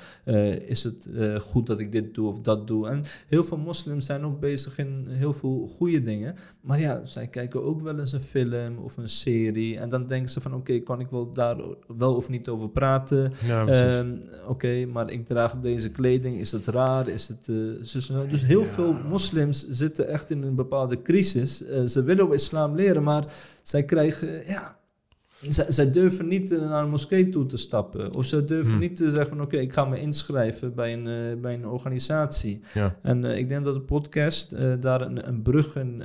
Is 0.66 0.84
het 0.84 1.08
goed 1.40 1.66
dat 1.66 1.78
ik 1.78 1.92
dit 1.92 2.14
doe 2.14 2.28
of 2.28 2.40
dat 2.40 2.66
doe? 2.66 2.88
En 2.88 3.02
heel 3.26 3.44
veel 3.44 3.58
moslims 3.58 4.06
zijn 4.06 4.24
ook 4.24 4.40
bezig 4.40 4.78
in 4.78 5.06
heel 5.08 5.32
veel 5.32 5.66
goede 5.66 6.02
dingen. 6.02 6.34
Maar 6.60 6.80
ja, 6.80 7.04
zij 7.04 7.28
kijken 7.28 7.62
ook 7.62 7.80
wel 7.80 7.98
eens 7.98 8.12
een 8.12 8.20
film 8.20 8.78
of 8.78 8.96
een 8.96 9.08
serie. 9.08 9.78
En 9.78 9.88
dan 9.88 10.06
denken 10.06 10.30
ze 10.30 10.40
van 10.40 10.54
oké, 10.54 10.78
kan 10.78 11.00
ik 11.00 11.10
wel 11.10 11.30
daar 11.30 11.56
wel 11.96 12.14
of 12.14 12.28
niet 12.28 12.48
over 12.48 12.68
praten? 12.68 12.87
Ja. 13.46 13.66
Ehm, 13.66 14.16
oké, 14.46 14.86
maar 14.86 15.10
ik 15.10 15.26
draag 15.26 15.60
deze 15.60 15.90
kleding. 15.90 16.38
Is 16.38 16.52
het 16.52 16.66
raar? 16.66 17.08
Is 17.08 17.28
het, 17.28 17.48
eh? 17.48 18.30
Dus 18.30 18.44
heel 18.44 18.64
veel 18.64 18.92
moslims 18.92 19.68
zitten 19.68 20.08
echt 20.08 20.30
in 20.30 20.42
een 20.42 20.54
bepaalde 20.54 21.02
crisis. 21.02 21.64
Eh, 21.64 21.84
ze 21.84 22.02
willen 22.02 22.22
over 22.22 22.34
islam 22.34 22.74
leren, 22.74 23.02
maar 23.02 23.24
zij 23.62 23.84
krijgen, 23.84 24.46
ja, 24.46 24.78
zij, 25.42 25.64
zij 25.72 25.90
durven 25.90 26.28
niet 26.28 26.52
eh, 26.52 26.58
naar 26.58 26.82
een 26.84 26.90
moskee 26.90 27.28
toe 27.28 27.46
te 27.46 27.56
stappen. 27.56 28.14
Of 28.14 28.24
zij 28.24 28.44
durven 28.44 28.70
Hmm. 28.72 28.80
niet 28.80 28.96
te 28.96 29.10
zeggen 29.10 29.28
van 29.28 29.40
oké, 29.40 29.56
ik 29.56 29.72
ga 29.72 29.84
me 29.84 30.00
inschrijven 30.00 30.74
bij 30.74 30.92
een, 30.92 31.06
eh, 31.06 31.40
bij 31.40 31.54
een 31.54 31.66
organisatie. 31.66 32.60
Ja, 32.74 32.96
En 33.02 33.24
eh, 33.24 33.38
ik 33.38 33.48
denk 33.48 33.64
dat 33.64 33.74
de 33.74 33.80
podcast 33.80 34.54
daar 34.82 35.00
een, 35.00 35.28
een 35.28 35.42
brug 35.42 35.76
in 35.76 36.02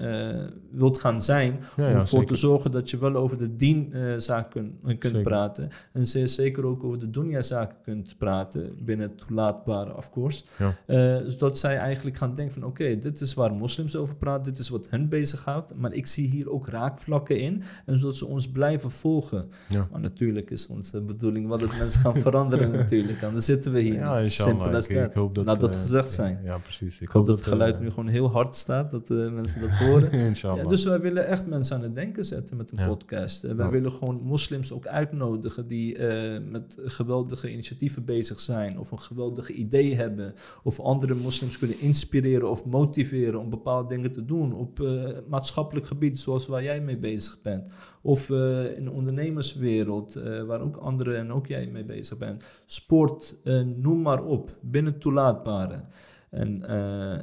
wilt 0.72 1.00
gaan 1.00 1.22
zijn. 1.22 1.60
ja, 1.78 1.88
om 1.90 1.96
ervoor 1.96 2.26
te 2.26 2.36
zorgen 2.36 2.72
dat 2.72 2.90
je 2.90 2.98
wel 2.98 3.16
over 3.16 3.38
de 3.38 3.56
dienzaak 3.56 4.52
kun, 4.52 4.78
kunt 4.84 5.02
Zeker. 5.04 5.22
praten. 5.22 5.70
En 5.94 6.06
zeer 6.08 6.28
zeker 6.28 6.66
ook 6.66 6.84
over 6.84 7.00
de 7.00 7.10
dunya-zaken 7.10 7.78
kunt 7.84 8.16
praten. 8.18 8.76
Binnen 8.80 9.10
het 9.10 9.18
toelaatbare, 9.28 9.96
of 9.96 10.12
course. 10.12 10.44
Ja. 10.88 11.24
Zodat 11.30 11.58
zij 11.58 11.78
eigenlijk 11.78 12.18
gaan 12.18 12.34
denken 12.34 12.54
van 12.54 12.64
oké, 12.64 12.98
dit 12.98 13.22
is 13.22 13.34
waar 13.34 13.54
moslims 13.54 13.96
over 13.96 14.16
praten. 14.16 14.52
Dit 14.54 14.62
is 14.62 14.70
wat 14.70 14.88
hen 14.90 15.10
bezighoudt. 15.10 15.76
Maar 15.76 15.94
ik 15.94 16.08
zie 16.08 16.28
hier 16.30 16.52
ook 16.52 16.68
raakvlakken 16.68 17.40
in. 17.40 17.64
En 17.86 17.98
zodat 17.98 18.16
ze 18.16 18.26
ons 18.26 18.48
blijven 18.52 18.92
volgen. 18.92 19.22
Ja. 19.70 19.88
Maar 19.92 20.00
natuurlijk 20.02 20.50
is 20.50 20.68
onze 20.68 21.02
bedoeling 21.02 21.48
wel 21.48 21.58
dat 21.58 21.78
mensen 21.78 22.00
gaan 22.02 22.16
veranderen 22.22 22.72
natuurlijk. 22.82 23.24
Anders 23.24 23.46
zitten 23.46 23.72
we 23.72 23.80
hier. 23.80 23.94
Ja. 23.94 24.30
Simpel 24.30 24.66
als 24.74 24.88
dat. 24.88 25.46
Laat 25.46 25.60
dat 25.60 25.74
eh, 25.74 25.80
gezegd 25.80 26.12
zijn. 26.12 26.40
Ja, 26.44 26.58
precies. 26.58 27.02
Ik 27.02 27.10
hoop 27.10 27.26
dat 27.26 27.38
het 27.38 27.48
geluid 27.48 27.76
eh, 27.76 27.82
nu 27.82 27.90
gewoon 27.90 28.08
heel 28.08 28.32
hard 28.32 28.56
staat, 28.56 28.92
dat 28.92 29.10
eh, 29.10 29.32
mensen 29.32 29.62
dat 29.62 29.70
horen. 29.70 30.12
Ja, 30.34 30.66
dus 30.66 30.84
wij 30.84 31.00
willen 31.00 31.28
echt 31.28 31.48
mensen 31.48 31.76
aan 31.76 31.82
het 31.84 31.96
denken 31.96 32.26
zetten 32.26 32.58
met 32.58 32.72
een 32.72 32.78
Ja. 32.78 32.88
podcast. 32.88 33.44
Eh, 33.44 33.56
wij 33.56 33.70
willen 33.70 33.92
gewoon 33.92 34.22
moslims 34.24 34.72
ook 34.72 34.88
uitnodigen 34.88 35.68
die 35.68 35.98
eh, 35.98 36.42
met 36.50 36.78
geweldige 36.86 37.52
initiatieven 37.52 38.06
bezig 38.06 38.40
zijn. 38.40 38.80
Of 38.80 38.92
een 38.92 39.00
geweldige 39.00 39.54
idee 39.54 39.96
hebben. 39.96 40.34
Of 40.64 40.80
andere 40.80 41.14
moslims 41.16 41.58
kunnen 41.58 41.80
inspireren 41.80 42.50
of 42.50 42.66
motiveren 42.66 43.40
om 43.40 43.50
bepaalde 43.50 43.88
dingen 43.96 44.14
te 44.14 44.26
doen. 44.26 44.54
Op 44.54 44.80
eh, 44.80 45.04
maatschappelijk 45.28 45.88
gebied 45.88 46.20
zoals 46.20 46.48
waar 46.48 46.64
jij 46.64 46.82
mee 46.82 46.98
bezig 46.98 47.42
bent. 47.42 47.68
Of 48.06 48.30
eh, 48.30 48.78
in 48.78 48.84
de 48.84 48.92
ondernemerswereld 48.92 50.16
eh, 50.16 50.44
waar 50.44 50.62
ook 50.62 50.78
anderen 50.78 51.18
en 51.18 51.32
ook 51.32 51.48
jij 51.48 51.68
mee 51.68 51.86
bezig 51.86 52.18
bent. 52.18 52.44
Sport, 52.66 53.36
eh, 53.44 53.62
noem 53.62 54.02
maar 54.02 54.24
op. 54.24 54.52
Binnen 54.62 55.00
toelaatbare. 55.00 55.84
En, 56.30 56.68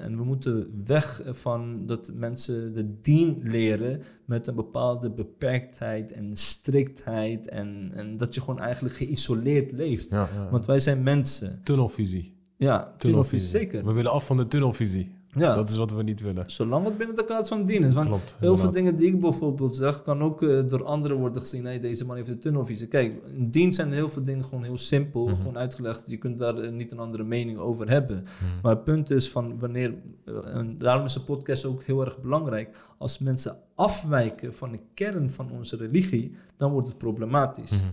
en 0.01 0.17
we 0.17 0.25
moeten 0.25 0.83
weg 0.87 1.23
van 1.27 1.87
dat 1.87 2.11
mensen 2.15 2.75
de 2.75 3.01
dien 3.01 3.41
leren 3.43 4.03
met 4.25 4.47
een 4.47 4.55
bepaalde 4.55 5.11
beperktheid 5.11 6.13
en 6.13 6.37
striktheid. 6.37 7.49
En, 7.49 7.91
en 7.95 8.17
dat 8.17 8.35
je 8.35 8.41
gewoon 8.41 8.61
eigenlijk 8.61 8.95
geïsoleerd 8.95 9.73
leeft. 9.73 10.11
ja, 10.11 10.29
ja. 10.35 10.51
Want 10.51 10.67
wij 10.67 10.79
zijn 10.79 11.03
mensen. 11.03 11.61
Tunnelvisie. 11.65 12.37
Ja, 12.57 12.95
tunnelvisie, 12.97 13.49
zeker. 13.49 13.85
We 13.85 13.93
willen 13.93 14.13
af 14.13 14.27
van 14.27 14.37
de 14.37 14.47
tunnelvisie. 14.47 15.20
Ja, 15.35 15.55
Dat 15.55 15.71
is 15.71 15.77
wat 15.77 15.91
we 15.93 16.03
niet 16.03 16.21
willen. 16.21 16.51
zolang 16.51 16.85
het 16.85 16.97
binnen 16.99 17.17
de 17.17 17.25
kaart 17.25 17.49
van 17.49 17.65
dien 17.65 17.85
is. 17.85 17.95
Want 17.95 18.09
Klopt. 18.09 18.37
Heel 18.39 18.57
veel 18.57 18.71
dingen 18.71 18.97
die 18.97 19.07
ik 19.07 19.21
bijvoorbeeld 19.21 19.77
zeg, 19.77 20.03
kan 20.03 20.23
ook 20.23 20.43
eh, 20.43 20.67
door 20.67 20.85
anderen 20.85 21.17
worden 21.17 21.41
gezien. 21.43 21.63
Nee, 21.63 21.81
deze 21.81 22.07
man 22.07 22.17
heeft 22.17 22.29
een 22.29 22.39
tunnelvisie. 22.39 22.87
Kijk, 22.87 23.23
in 23.37 23.51
dienst 23.51 23.77
zijn 23.77 23.93
heel 23.93 24.09
veel 24.09 24.23
dingen 24.23 24.45
gewoon 24.45 24.65
heel 24.65 24.79
simpel, 24.79 25.27
Mhm. 25.27 25.37
gewoon 25.37 25.59
uitgelegd. 25.59 26.03
Je 26.07 26.17
kunt 26.17 26.39
daar 26.39 26.59
eh, 26.59 26.73
niet 26.73 26.93
een 26.93 26.99
andere 26.99 27.25
mening 27.25 27.59
over 27.59 27.89
hebben. 27.91 28.17
Mhm. 28.23 28.61
Maar 28.63 28.75
het 28.75 28.85
punt 28.85 29.11
is 29.11 29.31
van 29.31 29.59
wanneer, 29.59 29.95
eh, 30.25 30.35
en 30.57 30.79
daarom 30.79 31.05
is 31.05 31.13
de 31.13 31.21
podcast 31.21 31.65
ook 31.65 31.83
heel 31.83 32.05
erg 32.05 32.21
belangrijk. 32.21 32.77
Als 32.99 33.19
mensen 33.19 33.57
afwijken 33.75 34.55
van 34.55 34.71
de 34.73 34.79
kern 34.95 35.31
van 35.31 35.51
onze 35.51 35.77
religie, 35.77 36.35
dan 36.57 36.73
wordt 36.73 36.89
het 36.89 36.99
problematisch. 36.99 37.71
Mhm. 37.83 37.91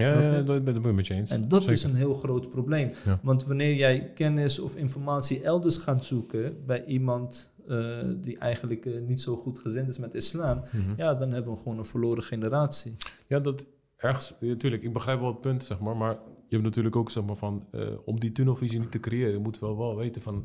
Ja, 0.00 0.42
dat 0.42 0.64
ben 0.64 0.76
ik 0.76 0.92
met 0.94 1.06
je 1.06 1.14
eens. 1.14 1.30
En 1.30 1.48
dat 1.48 1.68
is 1.68 1.82
een 1.82 1.94
heel 1.94 2.14
groot 2.14 2.50
probleem. 2.50 2.90
Ja. 3.04 3.20
Want 3.22 3.44
wanneer 3.46 3.74
jij 3.74 4.10
kennis 4.14 4.58
of 4.58 4.76
informatie 4.76 5.42
elders 5.42 5.76
gaat 5.76 6.04
zoeken 6.04 6.64
bij 6.66 6.84
iemand 6.84 7.54
eh, 7.68 7.98
die 8.20 8.38
eigenlijk 8.38 8.86
eh, 8.86 9.00
niet 9.00 9.20
zo 9.20 9.36
goed 9.36 9.58
gezind 9.58 9.88
is 9.88 9.98
met 9.98 10.14
islam, 10.14 10.56
Mhm. 10.72 10.92
ja, 10.96 11.14
dan 11.14 11.30
hebben 11.32 11.52
we 11.52 11.58
gewoon 11.58 11.78
een 11.78 11.84
verloren 11.84 12.22
generatie. 12.22 12.96
Ja, 13.28 13.38
dat 13.38 13.66
ergens, 13.96 14.34
natuurlijk, 14.40 14.82
ik 14.82 14.92
begrijp 14.92 15.20
wel 15.20 15.28
het 15.28 15.40
punt, 15.40 15.64
zeg 15.64 15.78
maar, 15.80 15.96
maar 15.96 16.12
je 16.34 16.42
hebt 16.54 16.62
natuurlijk 16.62 16.96
ook, 16.96 17.10
zeg 17.10 17.24
maar, 17.24 17.36
van, 17.36 17.66
eh, 17.72 17.88
om 18.04 18.20
die 18.20 18.32
tunnelvisie 18.32 18.80
niet 18.80 18.90
te 18.90 19.00
creëren, 19.00 19.42
moeten 19.42 19.68
we 19.68 19.74
wel 19.76 19.96
weten 19.96 20.22
van 20.22 20.44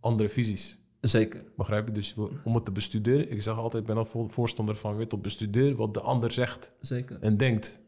andere 0.00 0.28
visies. 0.28 0.78
Zeker. 1.00 1.44
Begrijp 1.56 1.86
je? 1.86 1.92
Dus 1.92 2.14
om 2.44 2.54
het 2.54 2.64
te 2.64 2.72
bestuderen, 2.72 3.30
ik 3.30 3.42
zeg 3.42 3.56
altijd, 3.56 3.82
ik 3.82 3.88
ben 3.88 3.96
al 3.96 4.04
voor- 4.04 4.30
voorstander 4.30 4.76
van, 4.76 4.96
weet, 4.96 5.12
op 5.12 5.22
bestudeer 5.22 5.74
wat 5.76 5.94
de 5.94 6.00
ander 6.00 6.30
zegt 6.30 6.72
Zeker. 6.78 7.16
en 7.20 7.36
denkt. 7.36 7.82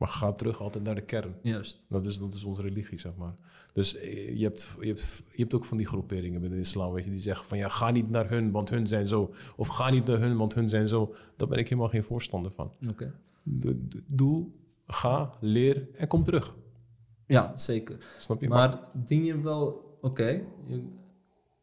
Maar 0.00 0.08
ga 0.08 0.32
terug 0.32 0.60
altijd 0.60 0.84
naar 0.84 0.94
de 0.94 1.00
kern. 1.00 1.34
Juist. 1.42 1.80
Dat 1.88 2.06
is, 2.06 2.18
dat 2.18 2.34
is 2.34 2.44
onze 2.44 2.62
religie, 2.62 2.98
zeg 2.98 3.16
maar. 3.16 3.34
Dus 3.72 3.96
eh, 3.96 4.36
je 4.38 4.42
hebt, 4.44 4.76
je, 4.80 4.86
hebt, 4.86 5.22
je 5.30 5.40
hebt 5.42 5.54
ook 5.54 5.64
van 5.64 5.76
die 5.76 5.86
groeperingen 5.86 6.40
binnen 6.40 6.58
de 6.58 6.64
islam, 6.64 6.92
weet 6.92 7.04
je, 7.04 7.10
die 7.10 7.20
zeggen 7.20 7.46
van 7.46 7.58
ja, 7.58 7.68
ga 7.68 7.90
niet 7.90 8.10
naar 8.10 8.28
hun, 8.30 8.50
want 8.50 8.70
hun 8.70 8.86
zijn 8.86 9.06
zo. 9.06 9.34
Of 9.56 9.68
ga 9.68 9.90
niet 9.90 10.04
naar 10.06 10.18
hun, 10.18 10.36
want 10.36 10.54
hun 10.54 10.68
zijn 10.68 10.88
zo. 10.88 11.14
Daar 11.36 11.48
ben 11.48 11.58
ik 11.58 11.68
helemaal 11.68 11.88
geen 11.90 12.02
voorstander 12.02 12.50
van. 12.52 12.72
Oké. 12.90 13.14
Do- 13.42 13.72
do- 13.78 13.98
Doe, 14.06 14.46
ga, 14.86 15.32
leer 15.40 15.88
en 15.96 16.08
kom 16.08 16.22
terug. 16.22 16.54
Ja, 17.26 17.56
zeker. 17.56 17.98
Snap 18.18 18.40
je? 18.40 18.48
Maar 18.48 18.90
dien 18.94 19.24
je 19.24 19.40
wel, 19.40 19.96
oké, 20.00 20.28
je, 20.66 20.82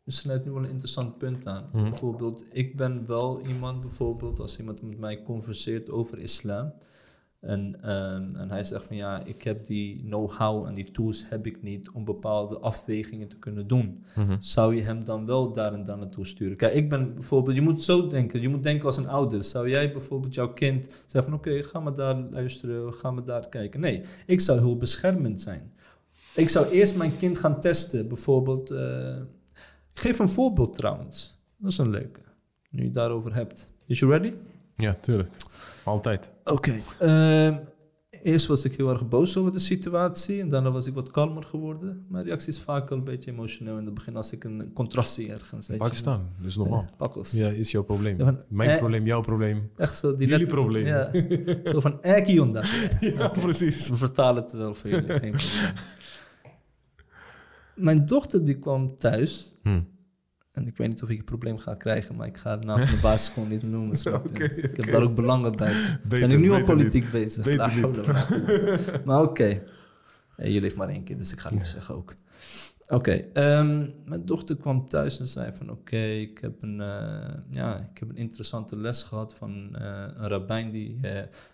je 0.03 0.11
snijdt 0.11 0.45
nu 0.45 0.51
wel 0.51 0.63
een 0.63 0.69
interessant 0.69 1.17
punt 1.17 1.47
aan. 1.47 1.69
Mhm. 1.73 1.83
Bijvoorbeeld, 1.83 2.45
ik 2.51 2.75
ben 2.77 3.05
wel 3.05 3.41
iemand, 3.47 3.81
bijvoorbeeld, 3.81 4.39
als 4.39 4.59
iemand 4.59 4.81
met 4.81 4.97
mij 4.99 5.23
converseert 5.23 5.89
over 5.89 6.19
islam. 6.19 6.73
En, 7.39 7.77
ehm, 7.81 8.35
en 8.35 8.49
hij 8.49 8.63
zegt 8.63 8.83
van 8.83 8.95
ja, 8.95 9.23
ik 9.25 9.43
heb 9.43 9.65
die 9.65 10.03
know-how 10.03 10.65
en 10.67 10.73
die 10.73 10.91
tools 10.91 11.29
heb 11.29 11.45
ik 11.45 11.61
niet 11.63 11.89
om 11.89 12.05
bepaalde 12.05 12.57
afwegingen 12.59 13.27
te 13.27 13.37
kunnen 13.39 13.67
doen. 13.67 14.03
Mhm. 14.15 14.35
Zou 14.39 14.75
je 14.75 14.81
hem 14.81 15.05
dan 15.05 15.25
wel 15.25 15.51
daar 15.53 15.73
en 15.73 15.83
daar 15.83 15.97
naartoe 15.97 16.25
sturen? 16.25 16.57
Kijk, 16.57 16.73
ik 16.73 16.89
ben 16.89 17.13
bijvoorbeeld, 17.13 17.55
je 17.55 17.61
moet 17.61 17.81
zo 17.83 18.07
denken, 18.07 18.41
je 18.41 18.49
moet 18.49 18.63
denken 18.63 18.85
als 18.85 18.97
een 18.97 19.07
ouder. 19.07 19.43
Zou 19.43 19.69
jij 19.69 19.91
bijvoorbeeld 19.91 20.33
jouw 20.33 20.53
kind 20.53 20.83
zeggen 21.05 21.23
van 21.23 21.33
oké, 21.33 21.63
ga 21.63 21.79
maar 21.79 21.93
daar 21.93 22.15
luisteren, 22.31 22.93
ga 22.93 23.11
maar 23.11 23.25
daar 23.25 23.49
kijken. 23.49 23.79
Nee, 23.79 24.01
ik 24.25 24.39
zou 24.39 24.59
heel 24.59 24.77
beschermend 24.77 25.41
zijn. 25.41 25.71
Ik 26.35 26.49
zou 26.49 26.67
eerst 26.69 26.95
mijn 26.95 27.17
kind 27.17 27.37
gaan 27.37 27.59
testen, 27.59 28.07
bijvoorbeeld. 28.07 28.69
eh, 28.71 29.15
ik 29.93 29.99
geef 30.03 30.19
een 30.19 30.29
voorbeeld 30.29 30.73
trouwens. 30.73 31.39
Dat 31.57 31.71
is 31.71 31.77
een 31.77 31.89
leuke. 31.89 32.19
Nu 32.69 32.79
je 32.79 32.85
het 32.85 32.93
daarover 32.93 33.33
hebt. 33.33 33.71
Is 33.85 33.99
you 33.99 34.11
ready? 34.11 34.33
Ja, 34.77 34.93
tuurlijk. 35.01 35.35
Altijd. 35.83 36.31
Oké. 36.43 36.75
ehm, 36.99 37.57
eerst 38.23 38.47
was 38.47 38.65
ik 38.65 38.75
heel 38.75 38.89
erg 38.89 39.07
boos 39.07 39.37
over 39.37 39.51
de 39.51 39.59
situatie 39.59 40.41
en 40.41 40.49
daarna 40.49 40.71
was 40.71 40.85
ik 40.87 40.93
wat 40.93 41.11
kalmer 41.11 41.43
geworden. 41.43 42.05
Mijn 42.09 42.25
reactie 42.25 42.49
is 42.49 42.59
vaak 42.59 42.91
al 42.91 42.97
een 42.97 43.03
beetje 43.03 43.31
emotioneel 43.31 43.77
in 43.77 43.85
het 43.85 43.93
begin 43.93 44.15
als 44.15 44.31
ik 44.31 44.43
een 44.43 44.71
contrast 44.73 45.13
zie 45.13 45.31
ergens. 45.31 45.67
weet 45.67 45.77
je. 45.77 45.83
Pakistan, 45.83 46.29
dat 46.37 46.47
is 46.47 46.57
normaal. 46.57 46.89
Pakkels. 46.97 47.31
Ja, 47.31 47.47
is 47.49 47.71
jouw 47.71 47.83
probleem. 47.83 48.17
Ja, 48.17 48.23
van, 48.23 48.41
Mijn 48.47 48.69
eh, 48.69 48.77
probleem, 48.77 49.05
jouw 49.05 49.21
probleem. 49.21 49.69
Echt 49.77 49.95
zo. 49.95 50.15
Die 50.15 50.27
Jullie 50.27 50.47
probleem. 50.47 50.85
Ja. 50.85 51.11
Zo 51.63 51.79
van 51.79 52.01
Ekionda. 52.01 52.63
Ja, 52.99 53.27
precies. 53.27 53.89
We 53.89 53.95
vertalen 53.95 54.43
het 54.43 54.51
wel 54.51 54.73
voor 54.73 54.89
jullie, 54.89 55.09
geen 55.09 55.31
probleem. 55.31 55.73
Mijn 57.75 58.05
dochter 58.05 58.45
die 58.45 58.59
kwam 58.59 58.95
thuis. 58.95 59.53
Hm. 59.63 59.81
En 60.57 60.67
ik 60.67 60.77
weet 60.77 60.87
niet 60.87 61.03
of 61.03 61.09
ik 61.09 61.17
een 61.17 61.23
probleem 61.23 61.57
ga 61.57 61.75
krijgen, 61.75 62.15
maar 62.15 62.27
ik 62.27 62.37
ga 62.37 62.57
de 62.57 62.67
naam 62.67 62.81
van 62.87 62.95
de 62.95 63.01
baas 63.01 63.29
gewoon 63.29 63.49
niet 63.49 63.63
noemen. 63.63 63.97
snap 63.97 64.37
je? 64.37 64.43
Ik 64.43 64.77
heb 64.77 64.85
daar 64.85 65.01
ook 65.01 65.15
belangen 65.15 65.55
bij. 65.55 65.73
ben 65.73 65.99
Beter, 66.07 66.31
ik 66.31 66.39
nu 66.39 66.51
al 66.51 66.63
politiek 66.63 67.11
bezig. 67.11 67.43
Beter 67.43 67.75
niet. 67.75 69.05
maar 69.05 69.21
oké. 69.21 69.63
Eh, 70.35 70.45
jullie 70.45 70.61
heeft 70.61 70.75
maar 70.75 70.89
één 70.89 71.03
kind, 71.03 71.19
dus 71.19 71.31
ik 71.31 71.39
ga 71.39 71.49
het 71.49 71.57
nu 71.57 71.65
zeggen 71.65 71.95
ook. 71.95 72.15
Oké, 72.87 73.11
ehm, 73.11 73.89
mijn 74.05 74.25
dochter 74.25 74.57
kwam 74.57 74.85
thuis 74.85 75.19
en 75.19 75.27
zei 75.27 75.53
van 75.53 75.69
oké, 75.69 75.97
ik, 75.97 76.37
heb 76.37 76.61
een, 76.61 76.81
eh, 76.81 77.33
ja, 77.51 77.79
ik 77.91 77.97
heb 77.97 78.09
een 78.09 78.17
interessante 78.17 78.77
les 78.77 79.03
gehad 79.03 79.33
van 79.33 79.75
eh, 79.75 80.07
een 80.15 80.27
rabbijn 80.27 80.71
die 80.71 80.99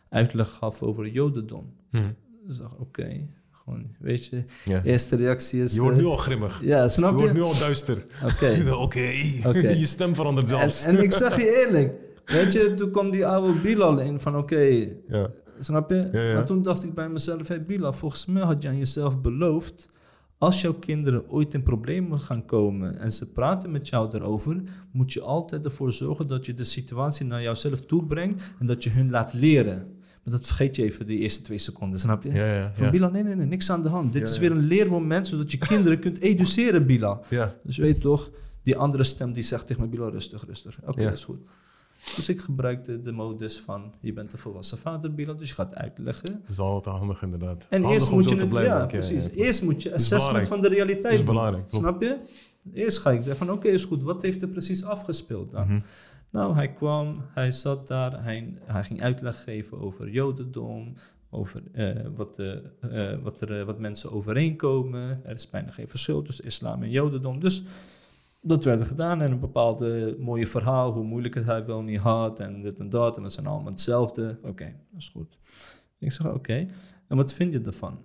uitleg 0.10 0.50
gaf 0.50 0.82
over 0.82 1.08
jodendom. 1.08 1.74
Hm. 1.90 2.12
Dus 2.46 2.56
ik 2.56 2.62
dacht 2.62 2.78
oké, 2.78 3.28
gewoon, 3.64 3.86
weet 4.00 4.26
je, 4.26 4.44
Ja. 4.66 4.84
eerste 4.84 5.16
reactie 5.16 5.62
is... 5.64 5.74
Je 5.76 5.82
wordt 5.82 5.98
eh, 5.98 6.04
nu 6.04 6.10
al 6.10 6.18
grimmig. 6.18 6.60
Ja, 6.64 6.84
Je 6.84 6.90
snap 6.90 7.12
je? 7.12 7.18
wordt 7.18 7.34
nu 7.34 7.42
al 7.42 7.60
duister. 7.60 8.04
Oké. 8.24 8.72
Oké. 8.86 9.00
Je 9.82 9.86
stem 9.86 10.16
verandert 10.16 10.52
En, 10.52 10.58
zelfs. 10.58 10.84
en 10.86 11.04
ik 11.04 11.12
zeg 11.12 11.36
je 11.38 11.66
eerlijk, 11.66 11.94
weet 12.26 12.54
je, 12.54 12.74
toen 12.74 12.92
kwam 12.92 13.12
die 13.12 13.26
oude 13.26 13.60
Bilal 13.60 14.00
in 14.00 14.20
van 14.20 14.38
oké, 14.38 14.88
ja. 15.08 15.30
snap 15.60 15.90
je? 15.90 16.10
Ja, 16.12 16.22
ja. 16.22 16.34
Maar 16.34 16.46
toen 16.46 16.62
dacht 16.62 16.84
ik 16.84 16.94
bij 16.94 17.10
mezelf, 17.10 17.48
hey 17.48 17.66
Bilal, 17.66 17.94
volgens 17.94 18.26
mij 18.26 18.44
had 18.44 18.62
je 18.62 18.68
aan 18.68 18.78
jezelf 18.78 19.22
beloofd, 19.22 19.90
als 20.38 20.62
jouw 20.62 20.74
kinderen 20.74 21.30
ooit 21.30 21.54
in 21.54 21.64
problemen 21.64 22.20
gaan 22.20 22.46
komen 22.46 23.00
en 23.00 23.12
ze 23.12 23.32
praten 23.32 23.72
met 23.72 23.88
jou 23.90 24.10
daarover, 24.10 24.62
moet 24.92 25.14
je 25.14 25.22
altijd 25.22 25.66
ervoor 25.66 25.94
zorgen 25.94 26.28
dat 26.28 26.46
je 26.46 26.54
de 26.54 26.64
situatie 26.64 27.26
naar 27.26 27.42
jouzelf 27.42 27.82
toe 27.82 28.06
brengt 28.06 28.54
en 28.60 28.66
dat 28.66 28.84
je 28.84 28.90
hun 28.90 29.10
laat 29.10 29.34
leren. 29.34 29.93
Maar 30.24 30.34
dat 30.34 30.48
vergeet 30.48 30.76
je 30.76 30.84
even 30.84 31.06
die 31.06 31.20
eerste 31.20 31.42
twee 31.42 31.58
seconden, 31.58 32.00
snap 32.00 32.24
je? 32.24 32.32
Ja, 32.32 32.54
ja, 32.54 32.72
Van 32.74 32.86
ja. 32.86 32.92
Bilal, 32.92 33.10
nee, 33.10 33.24
nee, 33.24 33.36
nee, 33.36 33.46
niks 33.46 33.70
aan 33.72 33.82
de 33.82 33.90
hand. 33.90 34.14
Dit 34.14 34.28
is 34.28 34.38
weer 34.38 34.52
een 34.52 34.66
leermoment, 34.66 35.28
zodat 35.28 35.52
je 35.52 35.58
kinderen 35.58 36.00
kunt 36.00 36.20
educeren, 36.20 36.86
Bilal. 36.86 37.26
Ja. 37.30 37.56
Dus 37.64 37.76
je 37.76 37.82
weet 37.82 38.02
toch, 38.02 38.30
die 38.64 38.78
andere 38.78 39.04
stem 39.04 39.34
die 39.34 39.44
zegt 39.44 39.68
tegen 39.68 39.82
me, 39.82 39.88
Bilal, 39.88 40.12
rustig, 40.12 40.46
rustig. 40.46 40.78
Oké, 40.86 41.04
dat 41.04 41.12
is 41.14 41.24
goed. 41.24 41.40
Dus 42.16 42.30
ik 42.30 42.42
gebruikte 42.42 43.02
de 43.02 43.12
modus 43.12 43.60
van, 43.60 43.94
je 44.02 44.14
bent 44.14 44.34
een 44.34 44.40
volwassen 44.40 44.78
vader, 44.78 45.14
Bilal, 45.14 45.36
dus 45.36 45.50
je 45.50 45.56
gaat 45.56 45.76
uitleggen. 45.76 46.32
Dat 46.42 46.50
is 46.50 46.60
altijd 46.60 46.96
handig 46.96 47.22
inderdaad. 47.22 47.68
En 47.70 47.82
handig 47.82 48.00
eerst 48.00 48.12
moet 48.12 48.30
je, 48.30 48.36
het- 48.36 48.50
blijven. 48.50 48.74
ja, 48.78 48.86
precies. 48.86 49.30
Eerst 49.30 49.64
moet 49.64 49.84
je 49.84 49.94
assessment 49.94 50.48
van 50.48 50.62
de 50.62 50.68
realiteit 50.68 51.04
Dat 51.04 51.14
is 51.14 51.24
belangrijk. 51.24 51.66
Snap 51.68 52.02
je? 52.02 52.18
Eerst 52.74 52.98
ga 52.98 53.12
ik 53.12 53.22
zeggen 53.22 53.46
van 53.46 53.56
oké, 53.56 53.68
is 53.68 53.84
goed. 53.86 54.04
Wat 54.04 54.22
heeft 54.22 54.42
er 54.42 54.48
precies 54.48 54.84
afgespeeld 54.84 55.52
dan? 55.52 55.68
Mhm. 55.68 55.80
Nou, 56.34 56.56
hij 56.56 56.74
kwam, 56.74 57.22
hij 57.34 57.52
zat 57.52 57.88
daar, 57.88 58.24
hij, 58.24 58.58
hij 58.66 58.84
ging 58.84 59.02
uitleg 59.02 59.44
geven 59.44 59.80
over 59.80 60.10
jodendom, 60.10 60.94
over 61.30 61.64
eh, 61.72 62.08
wat, 62.16 62.40
eh, 62.40 63.12
eh, 63.12 63.20
wat, 63.22 63.42
er, 63.42 63.66
wat 63.66 63.80
mensen 63.80 64.12
overeenkomen. 64.12 65.26
Er 65.26 65.34
is 65.34 65.50
bijna 65.50 65.72
geen 65.72 65.90
verschil 65.90 66.22
tussen 66.22 66.46
islam 66.46 66.84
en 66.84 66.90
jodendom. 66.90 67.40
Dus 67.40 67.64
dat 68.42 68.64
werd 68.64 68.88
gedaan 68.88 69.22
en 69.22 69.32
een 69.32 69.40
bepaald 69.40 69.80
mooie 70.20 70.48
verhaal, 70.48 70.92
hoe 70.92 71.04
moeilijk 71.04 71.36
het 71.36 71.46
hij 71.46 71.66
wel 71.66 71.82
niet 71.82 72.00
had 72.00 72.40
en 72.40 72.62
dit 72.62 72.80
en 72.80 72.90
dat. 72.90 73.18
En 73.18 73.24
we 73.24 73.30
zijn 73.30 73.48
allemaal 73.48 73.72
hetzelfde. 73.72 74.40
Oké, 74.44 74.66
dat 74.66 75.02
is 75.02 75.10
goed. 75.10 75.38
Ik 76.00 76.12
zeg, 76.12 76.34
oké, 76.34 76.66
en 77.08 77.18
wat 77.18 77.34
vind 77.34 77.54
je 77.54 77.62
ervan? 77.62 78.00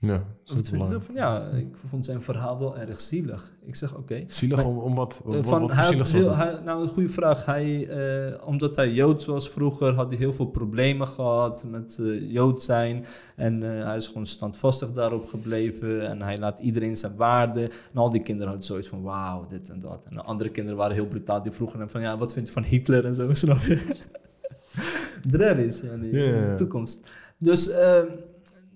Ja, 0.00 0.22
dat 0.44 0.56
is 0.56 0.72
ervan? 0.72 1.02
Ja, 1.14 1.48
ik 1.48 1.76
vond 1.76 2.04
zijn 2.04 2.22
verhaal 2.22 2.58
wel 2.58 2.78
erg 2.78 3.00
zielig. 3.00 3.52
Ik 3.64 3.74
zeg, 3.74 3.94
oké. 3.94 4.24
Zielig 4.26 4.56
Maar- 4.56 4.66
om, 4.66 4.78
om 4.78 4.94
wat? 4.94 5.22
Eh, 5.26 5.42
van, 5.42 5.60
wat 5.60 5.74
hij 5.74 5.84
zielig 5.84 6.12
heel, 6.12 6.36
hij, 6.36 6.60
nou, 6.64 6.82
een 6.82 6.88
goede 6.88 7.08
vraag. 7.08 7.44
Hij, 7.44 7.88
eh, 7.88 8.46
omdat 8.46 8.76
hij 8.76 8.90
Joods 8.90 9.26
was 9.26 9.48
vroeger, 9.48 9.94
had 9.94 10.10
hij 10.10 10.18
heel 10.18 10.32
veel 10.32 10.46
problemen 10.46 11.06
gehad 11.06 11.64
met 11.64 11.98
eh, 12.00 12.32
Jood 12.32 12.62
zijn. 12.62 13.04
En 13.36 13.60
hij 13.60 13.96
is 13.96 14.06
gewoon 14.06 14.26
standvastig 14.26 14.92
daarop 14.92 15.26
gebleven. 15.26 16.08
En 16.08 16.22
hij 16.22 16.38
laat 16.38 16.58
iedereen 16.58 16.96
zijn 16.96 17.16
waarde. 17.16 17.62
En 17.62 17.98
al 18.00 18.10
die 18.10 18.22
kinderen 18.22 18.48
hadden 18.48 18.66
zoiets 18.66 18.88
van, 18.88 19.02
wauw, 19.02 19.46
dit 19.46 19.68
en 19.68 19.78
dat. 19.78 20.04
En 20.08 20.14
de 20.14 20.22
andere 20.22 20.50
kinderen 20.50 20.78
waren 20.78 20.94
heel 20.94 21.08
brutaal. 21.08 21.42
Die 21.42 21.52
vroegen 21.52 21.78
hem 21.78 21.90
van, 21.90 22.00
ja, 22.00 22.16
wat 22.18 22.32
vind 22.32 22.46
je 22.46 22.52
van 22.52 22.64
Hitler 22.64 23.04
en 23.04 23.14
zo, 23.14 23.34
snap 23.34 23.60
je? 23.60 23.80
Is, 25.66 25.80
ja, 25.80 25.96
die, 25.96 26.10
de 26.12 26.52
toekomst. 26.56 27.08
Dus... 27.38 27.70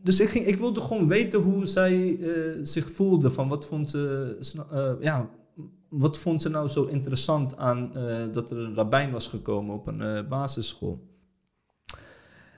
dus 0.02 0.20
ik, 0.20 0.28
ging, 0.28 0.46
ik 0.46 0.58
wilde 0.58 0.80
gewoon 0.80 1.08
weten 1.08 1.40
hoe 1.40 1.66
zij 1.66 2.18
eh, 2.20 2.32
zich 2.62 2.92
voelde. 2.92 3.30
Van 3.30 3.48
wat 3.48 3.66
vond 3.66 3.90
ze, 3.90 4.36
sna- 4.40 4.66
eh, 4.70 4.92
ja, 5.00 5.30
wat 5.88 6.18
vond 6.18 6.42
ze 6.42 6.48
nou 6.48 6.68
zo 6.68 6.84
interessant 6.84 7.56
aan 7.56 7.96
eh, 7.96 8.32
dat 8.32 8.50
er 8.50 8.58
een 8.58 8.74
rabbijn 8.74 9.10
was 9.10 9.28
gekomen 9.28 9.74
op 9.74 9.86
een 9.86 10.28
basisschool? 10.28 11.08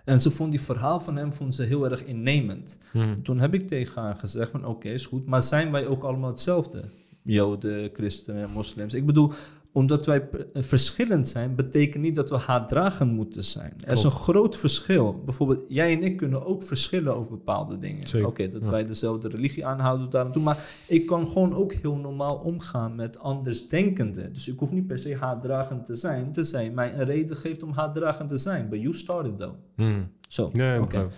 En 0.05 0.21
ze 0.21 0.31
vond 0.31 0.51
die 0.51 0.61
verhaal 0.61 1.01
van 1.01 1.17
hem 1.17 1.33
vond 1.33 1.55
ze 1.55 1.63
heel 1.63 1.91
erg 1.91 2.05
innemend. 2.05 2.79
Mhm. 2.93 3.23
Toen 3.23 3.39
heb 3.39 3.55
ik 3.55 3.67
tegen 3.67 4.03
haar 4.03 4.17
gezegd 4.17 4.51
van 4.51 4.67
oké, 4.67 4.89
is 4.89 5.07
goed, 5.07 5.27
maar 5.27 5.43
zijn 5.43 5.71
wij 5.71 5.87
ook 5.87 6.03
allemaal 6.03 6.31
hetzelfde? 6.31 6.85
Joden, 7.23 7.91
christenen, 7.93 8.51
moslims. 8.51 8.95
Ik 8.95 9.07
bedoel, 9.07 9.33
omdat 9.73 10.07
wij 10.07 10.29
verschillend 10.55 11.29
zijn, 11.29 11.55
betekent 11.55 12.03
niet 12.03 12.15
dat 12.15 12.31
we 12.31 12.37
haatdragend 12.37 13.13
moeten 13.13 13.43
zijn. 13.45 13.75
Er 13.85 13.93
is 13.93 14.03
een 14.03 14.11
groot 14.11 14.57
verschil. 14.57 15.23
Bijvoorbeeld, 15.25 15.65
jij 15.69 15.93
en 15.93 16.03
ik 16.03 16.17
kunnen 16.17 16.47
ook 16.47 16.63
verschillen 16.63 17.17
over 17.17 17.31
bepaalde 17.31 17.79
dingen. 17.79 18.27
Oké, 18.27 18.49
dat 18.49 18.61
ja. 18.65 18.71
wij 18.71 18.87
dezelfde 18.87 19.29
religie 19.29 19.67
aanhouden 19.67 20.11
daar 20.11 20.27
en 20.27 20.33
toe. 20.33 20.43
Maar 20.43 20.59
ik 20.89 21.07
kan 21.07 21.29
gewoon 21.29 21.55
ook 21.55 21.73
heel 21.73 21.97
normaal 21.97 22.37
omgaan 22.37 22.95
met 22.95 23.19
andersdenkenden. 23.19 24.33
Dus 24.33 24.49
ik 24.49 24.59
hoef 24.59 24.73
niet 24.73 24.87
per 24.87 24.99
se 24.99 25.17
haatdragend 25.17 25.87
te 25.87 25.97
zijn, 25.97 26.33
tenzij 26.33 26.71
mij 26.71 26.95
een 26.95 27.05
reden 27.05 27.37
geeft 27.37 27.63
om 27.63 27.73
haatdragend 27.73 28.29
te 28.29 28.39
zijn. 28.39 28.69
But 28.69 28.81
you 28.81 28.95
started 28.95 29.39
though. 29.39 29.55
Mhm. 29.77 30.03
Zo, 30.29 30.51
Ja, 30.53 30.75
ja, 30.75 30.81
oké. 30.81 31.09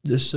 Dus 0.00 0.36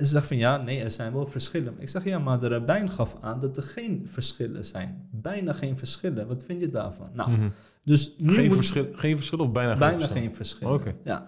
ehm, 0.00 0.04
ze 0.06 0.12
zegt 0.12 0.26
van 0.26 0.36
ja, 0.36 0.56
nee, 0.56 0.82
er 0.82 0.90
zijn 0.90 1.12
wel 1.12 1.26
verschillen. 1.26 1.74
Ik 1.78 1.88
zeg 1.88 2.04
ja, 2.04 2.18
maar 2.18 2.40
de 2.40 2.48
rabbijn 2.48 2.90
gaf 2.90 3.16
aan 3.20 3.40
dat 3.40 3.56
er 3.56 3.62
geen 3.62 4.02
verschillen 4.04 4.64
zijn. 4.64 5.08
Bijna 5.12 5.52
geen 5.52 5.78
verschillen. 5.78 6.26
Wat 6.28 6.44
vind 6.44 6.60
je 6.60 6.70
daarvan? 6.70 7.08
Nou, 7.12 7.30
Mhm. 7.30 7.48
dus 7.84 8.14
nu 8.18 8.32
geen, 8.32 8.52
verschil, 8.52 8.86
geen 8.92 9.16
verschil 9.16 9.38
of 9.38 9.52
bijna, 9.52 9.76
bijna 9.76 9.88
geen 9.90 10.00
verschil? 10.00 10.20
geen 10.22 10.34
verschillen. 10.34 10.74
Oké. 10.74 10.94
Ja, 11.04 11.24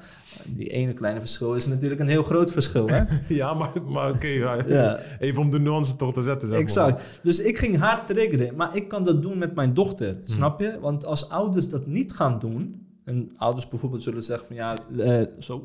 die 0.46 0.68
ene 0.68 0.92
kleine 0.92 1.20
verschil 1.20 1.54
is 1.54 1.66
natuurlijk 1.66 2.00
een 2.00 2.08
heel 2.08 2.22
groot 2.22 2.52
verschil, 2.52 2.86
hè? 2.88 3.02
Ja, 3.34 3.54
maar, 3.54 3.82
maar 3.82 4.10
oké, 4.10 4.26
ja. 4.26 4.64
Ja. 4.66 4.98
even 5.18 5.42
om 5.42 5.50
de 5.50 5.60
nuance 5.60 5.96
toch 5.96 6.12
te 6.14 6.22
zetten. 6.22 6.48
Zeg 6.48 6.56
maar. 6.56 6.66
Exact. 6.66 7.20
Dus 7.22 7.40
ik 7.40 7.58
ging 7.58 7.76
haar 7.78 8.06
triggeren, 8.06 8.56
maar 8.56 8.76
ik 8.76 8.88
kan 8.88 9.02
dat 9.04 9.22
doen 9.22 9.38
met 9.38 9.54
mijn 9.54 9.74
dochter, 9.74 10.08
Hmm. 10.14 10.22
snap 10.24 10.60
je? 10.60 10.78
Want 10.80 11.04
als 11.06 11.28
ouders 11.28 11.68
dat 11.68 11.86
niet 11.86 12.12
gaan 12.12 12.38
doen, 12.38 12.86
en 13.04 13.30
ouders 13.36 13.68
bijvoorbeeld 13.68 14.02
zullen 14.02 14.22
zeggen 14.22 14.46
van 14.46 14.56
ja, 14.56 14.76
eh, 14.98 15.26
zo, 15.38 15.64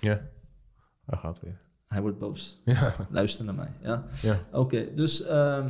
Ja, 0.00 0.20
hij 1.06 1.18
gaat 1.18 1.40
weer. 1.40 1.60
Hij 1.94 2.02
wordt 2.02 2.18
boos. 2.18 2.60
Ja, 2.64 2.94
Luister 3.10 3.44
naar 3.44 3.54
mij, 3.54 3.72
ja. 3.82 4.04
ja. 4.22 4.40
Oké, 4.52 4.94
dus, 4.94 5.22
ehm, 5.22 5.68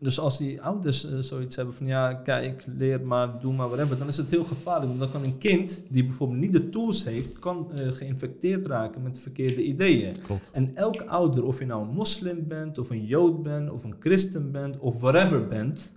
dus 0.00 0.18
als 0.18 0.38
die 0.38 0.62
ouders 0.62 1.04
eh, 1.04 1.18
zoiets 1.18 1.56
hebben 1.56 1.74
van 1.74 1.86
ja, 1.86 2.14
kijk, 2.14 2.64
leer 2.76 3.06
maar, 3.06 3.40
doe 3.40 3.52
maar, 3.52 3.68
whatever, 3.68 3.98
dan 3.98 4.08
is 4.08 4.16
het 4.16 4.30
heel 4.30 4.44
gevaarlijk. 4.44 4.86
Want 4.86 5.00
dan 5.00 5.10
kan 5.10 5.24
een 5.24 5.38
kind 5.38 5.84
die 5.88 6.04
bijvoorbeeld 6.04 6.40
niet 6.40 6.52
de 6.52 6.68
tools 6.68 7.04
heeft, 7.04 7.38
kan 7.38 7.72
eh, 7.72 7.88
geïnfecteerd 7.88 8.66
raken 8.66 9.02
met 9.02 9.18
verkeerde 9.18 9.62
ideeën. 9.62 10.20
klopt. 10.22 10.50
En 10.52 10.76
elke 10.76 11.06
ouder, 11.06 11.44
of 11.44 11.58
je 11.58 11.66
nou 11.66 11.82
een 11.82 11.94
moslim 11.94 12.48
bent, 12.48 12.78
of 12.78 12.90
een 12.90 13.06
jood 13.06 13.42
bent, 13.42 13.70
of 13.70 13.84
een 13.84 13.96
christen 13.98 14.52
bent, 14.52 14.78
of 14.78 15.00
whatever 15.00 15.48
bent, 15.48 15.92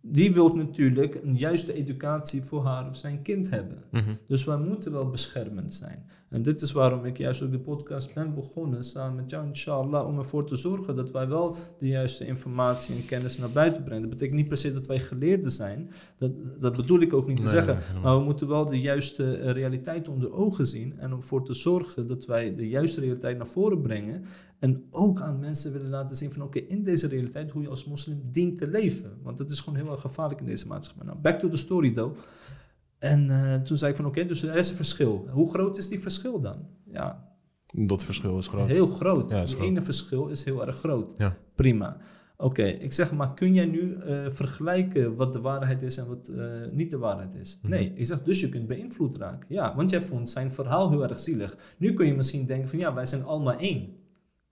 die 0.00 0.34
wil 0.34 0.54
natuurlijk 0.54 1.14
een 1.14 1.36
juiste 1.36 1.72
educatie 1.72 2.42
voor 2.42 2.64
haar 2.64 2.88
of 2.88 2.96
zijn 2.96 3.22
kind 3.22 3.50
hebben. 3.50 3.82
Mhm. 3.90 4.10
Dus 4.26 4.44
wij 4.44 4.58
moeten 4.58 4.92
wel 4.92 5.10
beschermend 5.10 5.74
zijn. 5.74 6.06
En 6.28 6.42
dit 6.42 6.60
is 6.60 6.72
waarom 6.72 7.04
ik 7.04 7.18
juist 7.18 7.42
ook 7.42 7.50
de 7.50 7.58
podcast 7.58 8.14
ben 8.14 8.34
begonnen, 8.34 8.84
samen 8.84 9.16
met 9.16 9.30
jou, 9.30 9.46
inshallah, 9.46 10.06
om 10.06 10.18
ervoor 10.18 10.46
te 10.46 10.56
zorgen 10.56 10.96
dat 10.96 11.10
wij 11.10 11.28
wel 11.28 11.56
de 11.78 11.88
juiste 11.88 12.26
informatie 12.26 12.96
en 12.96 13.04
kennis 13.04 13.38
naar 13.38 13.50
buiten 13.50 13.82
brengen. 13.82 14.02
Dat 14.02 14.10
betekent 14.10 14.36
niet 14.36 14.48
per 14.48 14.56
se 14.56 14.72
dat 14.72 14.86
wij 14.86 15.00
geleerden 15.00 15.50
zijn. 15.50 15.90
Dat, 16.16 16.30
dat 16.60 16.76
bedoel 16.76 17.00
ik 17.00 17.12
ook 17.12 17.26
niet 17.26 17.40
te 17.40 17.48
zeggen. 17.48 17.78
nee, 17.92 18.02
maar 18.02 18.18
we 18.18 18.24
moeten 18.24 18.48
wel 18.48 18.66
de 18.66 18.80
juiste 18.80 19.36
eh, 19.36 19.50
realiteit 19.50 20.08
onder 20.08 20.32
ogen 20.32 20.66
zien 20.66 20.98
en 20.98 21.12
om 21.12 21.18
ervoor 21.18 21.44
te 21.44 21.54
zorgen 21.54 22.06
dat 22.06 22.26
wij 22.26 22.54
de 22.54 22.68
juiste 22.68 23.00
realiteit 23.00 23.36
naar 23.36 23.46
voren 23.46 23.80
brengen. 23.80 24.24
En 24.58 24.86
ook 24.90 25.20
aan 25.20 25.38
mensen 25.38 25.72
willen 25.72 25.90
laten 25.90 26.16
zien 26.16 26.32
van 26.32 26.42
oké, 26.42 26.58
in 26.58 26.82
deze 26.82 27.08
realiteit 27.08 27.50
hoe 27.50 27.62
je 27.62 27.68
als 27.68 27.84
moslim 27.84 28.20
dient 28.32 28.58
te 28.58 28.68
leven. 28.68 29.10
Want 29.22 29.38
dat 29.38 29.50
is 29.50 29.60
gewoon 29.60 29.78
heel 29.78 29.90
erg 29.90 30.00
gevaarlijk 30.00 30.40
in 30.40 30.46
deze 30.46 30.66
maatschappij. 30.66 31.06
Nou, 31.06 31.18
back 31.18 31.38
to 31.38 31.48
the 31.48 31.56
story 31.56 31.90
though. 31.90 32.16
En 32.98 33.30
eh, 33.30 33.54
toen 33.60 33.76
zei 33.78 33.90
ik 33.90 33.96
van 33.96 34.06
oké, 34.06 34.24
dus 34.26 34.42
er 34.42 34.56
is 34.56 34.68
een 34.68 34.76
verschil. 34.76 35.28
Hoe 35.30 35.50
groot 35.50 35.78
is 35.78 35.88
die 35.88 36.00
verschil 36.00 36.40
dan? 36.40 36.66
Ja, 36.84 37.32
Dat 37.72 38.04
verschil 38.04 38.38
is 38.38 38.46
groot. 38.48 38.68
heel 38.68 38.86
groot. 38.86 39.30
Ja, 39.30 39.40
is 39.42 39.48
die 39.48 39.56
groot. 39.58 39.68
ene 39.70 39.82
verschil 39.82 40.28
is 40.28 40.44
heel 40.44 40.66
erg 40.66 40.76
groot. 40.76 41.14
Ja. 41.16 41.36
Prima. 41.54 41.96
Oké, 42.36 42.62
ik 42.62 42.92
zeg 42.92 43.12
maar, 43.12 43.34
kun 43.34 43.54
jij 43.54 43.64
nu 43.64 43.94
eh, 43.94 44.26
vergelijken 44.30 45.16
wat 45.16 45.32
de 45.32 45.40
waarheid 45.40 45.82
is 45.82 45.96
en 45.98 46.06
wat 46.08 46.28
eh, 46.28 46.44
niet 46.72 46.90
de 46.90 46.98
waarheid 46.98 47.34
is? 47.34 47.58
Mhm. 47.62 47.70
Nee, 47.72 47.92
ik 47.94 48.06
zeg 48.06 48.22
dus 48.22 48.40
je 48.40 48.48
kunt 48.48 48.66
beïnvloed 48.66 49.16
raken. 49.16 49.46
Ja, 49.48 49.74
want 49.76 49.90
jij 49.90 50.02
vond 50.02 50.30
zijn 50.30 50.52
verhaal 50.52 50.90
heel 50.90 51.02
erg 51.02 51.18
zielig. 51.18 51.56
Nu 51.78 51.92
kun 51.92 52.06
je 52.06 52.14
misschien 52.14 52.46
denken 52.46 52.68
van 52.68 52.78
ja, 52.78 52.94
wij 52.94 53.06
zijn 53.06 53.24
allemaal 53.24 53.56
één. 53.58 53.96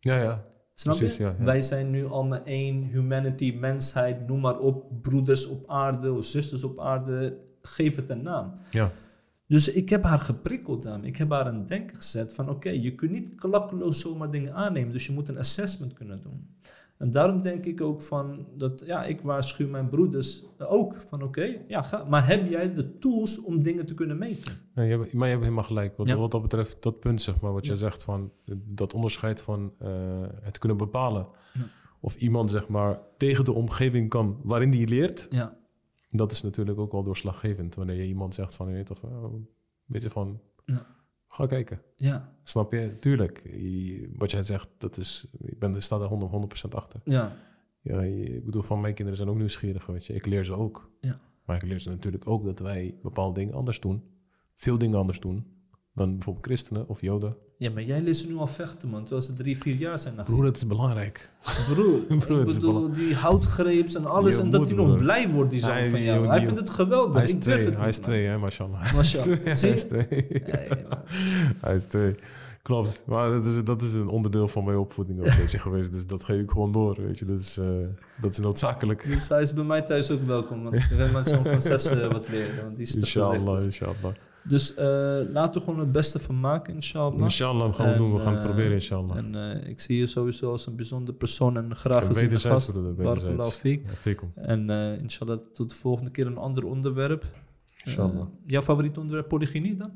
Ja, 0.01 0.17
ja. 0.23 0.43
Snap 0.75 0.97
Precies, 0.97 1.17
je? 1.17 1.23
ja, 1.23 1.35
ja. 1.39 1.45
Wij 1.45 1.63
zijn 1.63 1.91
nu 1.91 2.07
allemaal 2.07 2.43
één, 2.45 2.83
humanity, 2.83 3.57
mensheid, 3.61 4.27
noem 4.27 4.41
maar 4.41 4.59
op, 4.59 4.85
broeders 5.03 5.47
op 5.47 5.69
aarde 5.71 6.13
of 6.13 6.25
zusters 6.25 6.65
op 6.65 6.81
aarde, 6.81 7.39
geef 7.67 7.97
het 7.97 8.11
een 8.11 8.23
naam. 8.23 8.53
Ja. 8.71 8.93
Dus 9.47 9.73
ik 9.73 9.89
heb 9.89 10.03
haar 10.03 10.19
geprikkeld 10.19 10.83
daarmee. 10.83 11.09
Ik 11.09 11.17
heb 11.17 11.31
haar 11.31 11.45
aan 11.45 11.59
het 11.59 11.69
denken 11.69 11.97
gezet 11.97 12.35
van 12.35 12.51
oké, 12.51 12.71
je 12.71 12.95
kunt 12.95 13.11
niet 13.11 13.35
klakkeloos 13.35 14.01
zomaar 14.01 14.31
dingen 14.31 14.55
aannemen, 14.55 14.93
dus 14.93 15.07
je 15.07 15.13
moet 15.13 15.29
een 15.29 15.39
assessment 15.39 15.93
kunnen 15.93 16.23
doen. 16.23 16.55
En 16.99 17.11
daarom 17.11 17.41
denk 17.41 17.65
ik 17.67 17.81
ook 17.81 18.03
van 18.03 18.47
dat, 18.57 18.83
ja, 18.87 19.05
ik 19.05 19.21
waarschuw 19.21 19.69
mijn 19.69 19.89
broeders 19.89 20.45
ook 20.59 20.95
van 21.09 21.23
oké, 21.23 21.57
ja, 21.69 21.83
ga, 21.83 22.05
maar 22.05 22.27
heb 22.27 22.49
jij 22.51 22.73
de 22.75 22.99
tools 22.99 23.43
om 23.43 23.63
dingen 23.63 23.87
te 23.87 23.95
kunnen 23.95 24.19
meten? 24.19 24.53
Ja, 24.75 24.83
je 24.83 24.91
hebt, 24.99 25.13
maar 25.13 25.25
je 25.25 25.31
hebt 25.33 25.43
helemaal 25.45 25.65
gelijk. 25.65 25.97
Wat, 25.97 26.07
Ja. 26.09 26.17
wat 26.17 26.31
dat 26.31 26.43
betreft, 26.43 26.83
dat 26.83 27.01
punt, 27.01 27.23
zeg 27.23 27.41
maar, 27.41 27.53
wat 27.53 27.67
Ja. 27.67 27.73
je 27.73 27.79
zegt 27.79 28.03
van 28.03 28.33
dat 28.67 28.95
onderscheid 28.95 29.41
van 29.41 29.73
eh, 29.79 29.89
het 30.43 30.59
kunnen 30.59 30.79
bepalen. 30.79 31.27
Ja. 31.53 31.61
Of 32.01 32.15
iemand, 32.15 32.51
zeg 32.51 32.69
maar, 32.69 33.01
tegen 33.17 33.45
de 33.45 33.53
omgeving 33.53 34.09
kan 34.09 34.41
waarin 34.43 34.71
die 34.71 34.89
leert. 34.89 35.27
Ja, 35.31 35.57
Dat 36.17 36.33
is 36.33 36.43
natuurlijk 36.43 36.79
ook 36.79 36.93
wel 36.93 37.03
doorslaggevend. 37.03 37.75
Wanneer 37.75 37.97
je 37.97 38.07
iemand 38.07 38.35
zegt 38.35 38.55
van, 38.55 38.69
je 38.69 38.75
weet 38.75 38.91
of, 38.91 39.03
eh, 39.03 39.25
weet 39.85 40.03
je 40.03 40.11
van, 40.11 40.41
Ja. 40.65 40.87
ga 41.29 41.47
kijken. 41.47 41.83
ja, 41.97 42.35
Snap 42.43 42.73
je? 42.73 42.99
Tuurlijk. 43.01 43.43
Je- 43.45 44.11
wat 44.17 44.31
jij 44.31 44.43
zegt, 44.43 44.69
dat 44.79 44.97
is, 44.97 45.27
ik 45.39 45.59
ben, 45.59 45.83
sta 45.83 46.01
er 46.01 46.07
100%, 46.09 46.31
100% 46.31 46.75
achter. 46.75 47.01
ja, 47.05 47.37
Ja, 47.81 48.01
ik 48.03 48.45
bedoel, 48.45 48.63
van 48.63 48.81
mijn 48.81 48.95
kinderen 48.95 49.17
zijn 49.19 49.29
ook 49.31 49.37
nieuwsgierig, 49.37 49.87
weet 49.87 50.07
je. 50.07 50.15
Ik 50.15 50.27
leer 50.27 50.45
ze 50.45 50.53
ook. 50.55 50.91
Ja. 51.01 51.19
Maar 51.45 51.57
ik 51.57 51.63
leer 51.63 51.81
ze 51.81 51.89
natuurlijk 51.91 52.29
ook 52.29 52.45
dat 52.45 52.59
wij 52.59 52.99
bepaalde 53.03 53.39
dingen 53.41 53.55
anders 53.55 53.81
doen. 53.81 54.03
Veel 54.55 54.79
dingen 54.79 54.99
anders 54.99 55.21
doen 55.21 55.47
dan 55.97 56.13
bijvoorbeeld 56.13 56.47
christenen 56.47 56.89
of 56.89 57.01
joden. 57.01 57.37
ja, 57.57 57.71
maar 57.71 57.83
jij 57.83 58.01
leest 58.01 58.21
ze 58.21 58.29
nu 58.29 58.37
al 58.37 58.47
vechten 58.47 58.89
man, 58.89 59.01
terwijl 59.03 59.23
ze 59.23 59.33
drie, 59.33 59.59
vier 59.59 59.75
jaar 59.75 59.99
zijn. 59.99 60.15
Broer, 60.25 60.45
dat 60.45 60.57
is 60.57 60.67
belangrijk. 60.67 61.31
Broer, 61.69 62.01
Broer, 62.27 62.41
ik 62.41 62.47
bedoel, 62.47 62.93
die 62.93 63.15
houtgreeps 63.15 63.95
en 63.95 64.07
alles. 64.07 64.37
Je 64.37 64.43
en 64.43 64.51
dat 64.51 64.67
hij 64.67 64.77
nog 64.77 64.97
blij 64.97 65.29
wordt, 65.31 65.51
die 65.51 65.61
zoon 65.61 65.71
Hij- 65.73 65.89
van 65.89 66.03
jou. 66.03 66.27
hij 66.27 66.45
vindt 66.45 66.59
het 66.59 66.71
geweldig. 66.71 67.15
Hij 67.15 67.25
is 67.25 67.33
ik 67.35 67.41
twee, 67.41 67.65
het 67.65 67.77
hij 67.77 67.89
is 67.89 67.99
twee, 67.99 68.27
hè, 68.27 68.39
mashallah. 68.39 68.81
Hij 68.93 69.01
is 69.01 69.15
Mashallah. 69.15 69.45
Hij 69.45 69.71
is 69.71 69.83
twee. 69.85 70.07
Hij 71.61 71.77
is 71.77 71.85
twee. 71.85 72.15
Klopt. 72.63 73.03
Maar 73.07 73.31
dat 73.31 73.45
is, 73.45 73.65
dat 73.65 73.83
is 73.83 73.93
een 73.93 74.09
onderdeel 74.09 74.49
van 74.49 74.65
mijn 74.65 74.79
opvoeding 74.79 75.21
ook 75.21 75.33
weet 75.33 75.51
je, 75.51 75.59
geweest. 75.59 75.93
Dus 75.93 76.07
dat 76.07 76.25
geef 76.25 76.41
ik 76.41 76.51
gewoon 76.51 76.73
door, 76.73 76.97
weet 77.03 77.19
je. 77.19 77.25
Dat 77.25 77.41
is, 77.41 77.59
eh, 77.59 77.67
dat 78.21 78.33
is 78.33 78.39
noodzakelijk. 78.39 79.05
Dus 79.07 79.29
hij 79.29 79.43
is 79.43 79.53
bij 79.55 79.65
mij 79.65 79.83
thuis 79.83 80.11
ook 80.11 80.23
welkom. 80.23 80.63
Want 80.63 80.75
ik 80.75 80.83
wil 80.83 81.09
mijn 81.11 81.25
zoon 81.25 81.47
van 81.47 81.63
zes 81.63 81.87
eh, 81.87 82.13
wat 82.13 82.29
leren. 82.29 82.65
Want 82.65 82.77
die 82.77 82.87
is 82.87 82.97
Inshallah, 82.97 83.63
inshallah. 83.63 84.15
Dus 84.49 84.75
eh, 84.75 84.87
laten 85.29 85.61
we 85.61 85.67
gewoon 85.67 85.81
het 85.81 85.93
beste 85.93 86.19
van 86.19 86.41
maken, 86.41 86.75
inshallah. 86.75 87.21
Inshallah, 87.21 87.75
gaan 87.75 87.91
we 87.93 87.97
doen. 87.97 88.15
We 88.15 88.21
gaan 88.21 88.33
het 88.33 88.41
eh, 88.41 88.45
proberen, 88.47 88.73
inshallah. 88.73 89.17
En 89.17 89.35
eh, 89.63 89.69
ik 89.69 89.81
zie 89.81 89.99
je 89.99 90.07
sowieso 90.07 90.51
als 90.51 90.67
een 90.67 90.77
bijzondere 90.77 91.17
persoon 91.17 91.57
en 91.57 91.77
graag 91.77 92.01
En 92.01 92.07
gezien 92.07 92.23
wederzijds, 92.23 92.65
gast. 92.67 92.97
Barakallahu 92.97 93.51
fiek. 93.51 93.89
Fikum. 93.91 94.33
En 94.35 94.71
inshallah 95.01 95.39
tot 95.53 95.69
de 95.69 95.75
volgende 95.75 96.11
keer 96.11 96.27
een 96.27 96.37
ander 96.37 96.65
onderwerp. 96.65 97.25
Inshallah. 97.85 98.27
Jouw 98.47 98.63
favoriet 98.63 98.99
onderwerp 98.99 99.29
polygynie 99.29 99.75
dan? 99.75 99.91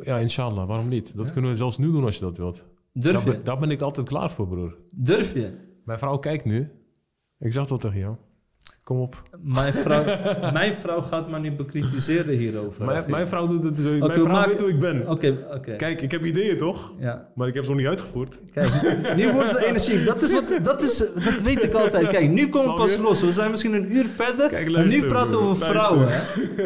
Ja, 0.00 0.18
inshallah. 0.18 0.66
Waarom 0.68 0.88
niet? 0.88 1.16
Dat 1.16 1.32
kunnen 1.32 1.50
we 1.50 1.56
zelfs 1.56 1.78
nu 1.78 1.90
doen 1.92 2.04
als 2.04 2.14
je 2.14 2.20
dat 2.24 2.36
wilt. 2.36 2.64
Durf 2.92 3.16
Daar, 3.16 3.24
je? 3.26 3.30
ben- 3.32 3.44
daar 3.44 3.58
ben 3.58 3.70
ik 3.70 3.80
altijd 3.80 4.08
klaar 4.08 4.30
voor, 4.30 4.48
broer. 4.48 4.76
Durf 4.96 5.34
je? 5.34 5.52
Mijn 5.84 5.98
vrouw 5.98 6.18
kijkt 6.18 6.44
nu. 6.44 6.70
Ik 7.38 7.52
zeg 7.52 7.66
dat 7.66 7.80
tegen 7.80 7.98
jou. 7.98 8.16
Kom 8.88 9.00
op. 9.00 9.22
Mijn 9.42 9.74
vrouw, 9.74 10.04
mijn 10.52 10.74
vrouw 10.74 11.00
gaat 11.00 11.30
me 11.30 11.38
nu 11.38 11.52
bekritiseren 11.52 12.34
hierover. 12.36 12.84
Mijn, 12.84 13.04
mijn 13.10 13.28
vrouw 13.28 13.46
doet 13.46 13.64
het 13.64 13.76
zo. 13.76 13.88
Oké, 13.96 14.06
mijn 14.06 14.12
vrouw 14.20 14.32
maak- 14.32 14.46
weet 14.46 14.60
hoe 14.60 14.68
ik 14.68 14.80
ben. 14.80 15.08
Oké, 15.08 15.36
oké. 15.54 15.76
Kijk, 15.76 16.00
ik 16.02 16.10
heb 16.10 16.24
ideeën 16.24 16.56
toch? 16.58 16.92
Ja. 16.98 17.28
Maar 17.34 17.48
ik 17.48 17.54
heb 17.54 17.64
ze 17.64 17.70
nog 17.70 17.78
niet 17.78 17.88
uitgevoerd. 17.88 18.40
Kijk, 18.52 18.70
nu 19.16 19.32
wordt 19.32 19.50
ze 19.50 19.66
energiek. 19.66 20.06
Dat, 20.06 20.22
is 20.22 20.32
wat, 20.32 20.44
dat, 20.62 20.82
is, 20.82 20.98
dat 20.98 21.42
weet 21.42 21.62
ik 21.62 21.72
altijd. 21.72 22.08
Kijk, 22.08 22.30
nu 22.30 22.48
komen 22.48 22.68
we 22.68 22.74
Snap 22.74 22.76
pas 22.76 22.96
los. 22.96 23.20
We 23.20 23.32
zijn 23.32 23.50
misschien 23.50 23.74
een 23.74 23.96
uur 23.96 24.06
verder. 24.06 24.48
Kijk, 24.48 24.66
en 24.66 24.72
luister, 24.72 25.00
nu 25.00 25.06
praten 25.06 25.38
we 25.38 25.44
over 25.44 25.66
vrouwen. 25.66 26.08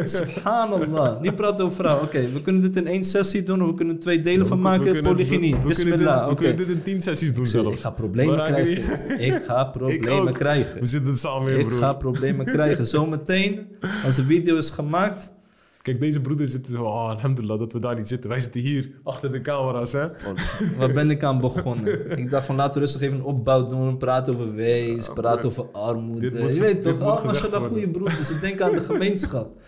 Subhanallah. 0.05 1.21
Nu 1.21 1.31
praten 1.31 1.57
we 1.57 1.63
over 1.63 1.75
vrouwen. 1.75 2.03
Oké, 2.05 2.29
we 2.33 2.41
kunnen 2.41 2.61
dit 2.61 2.75
in 2.75 2.87
één 2.87 3.03
sessie 3.03 3.43
doen 3.43 3.61
of 3.61 3.67
we 3.67 3.73
kunnen 3.73 3.99
twee 3.99 4.19
delen 4.21 4.47
van 4.47 4.59
maken. 4.59 4.83
we 4.85 4.91
kunnen- 4.91 5.11
Polygynie. 5.15 5.55
We, 5.55 5.67
we, 5.67 5.75
kunnen 5.75 5.97
dit, 5.97 6.07
we 6.07 6.23
Oké. 6.23 6.35
kunnen 6.35 6.57
dit 6.57 6.67
in 6.69 6.83
tien 6.83 7.01
sessies 7.01 7.33
doen 7.33 7.45
zelfs. 7.45 7.71
Ik 7.75 7.79
ga 7.79 7.89
problemen 7.91 8.35
Maar 8.37 8.51
krijgen. 8.51 9.19
Ik 9.19 9.41
ga 9.41 9.63
problemen 9.79 10.33
krijgen. 10.33 10.79
We 10.79 10.85
zitten 10.85 11.17
samen 11.17 11.51
in, 11.51 11.59
Ik 11.59 11.65
broer. 11.67 11.79
Problemen 12.13 12.45
krijgen. 12.45 12.85
Zometeen, 12.85 13.67
als 14.05 14.15
de 14.15 14.25
video 14.25 14.57
is 14.57 14.69
gemaakt. 14.69 15.33
Kijk, 15.81 15.99
deze 15.99 16.21
broeder 16.21 16.47
zitten 16.47 16.71
zo... 16.73 16.83
Oh, 16.83 17.09
alhamdulillah 17.09 17.59
dat 17.59 17.73
we 17.73 17.79
daar 17.79 17.95
niet 17.95 18.07
zitten. 18.07 18.29
Wij 18.29 18.39
zitten 18.39 18.61
hier, 18.61 18.91
achter 19.03 19.31
de 19.31 19.41
camera's, 19.41 19.91
hè. 19.91 20.07
Waar 20.77 20.93
ben 20.93 21.09
ik 21.09 21.23
aan 21.23 21.39
begonnen? 21.41 22.17
Ik 22.17 22.29
dacht 22.29 22.45
van 22.45 22.55
laten 22.55 22.73
we 22.73 22.79
rustig 22.79 23.01
even 23.01 23.17
een 23.17 23.23
opbouw 23.23 23.65
doen. 23.65 23.97
Praten 23.97 24.33
over 24.33 24.53
wees, 24.53 25.09
praten 25.13 25.49
over 25.49 25.71
armoede. 25.71 26.31
Moet- 26.41 26.53
je 26.53 26.59
weet 26.59 26.81
toch, 26.81 26.99
allemaal 26.99 27.35
zijn 27.35 27.51
dat 27.51 27.63
goede 27.63 27.89
broeders. 27.89 28.31
Ik 28.31 28.41
denk 28.41 28.61
aan 28.61 28.71
de 28.71 28.81
gemeenschap. 28.91 29.61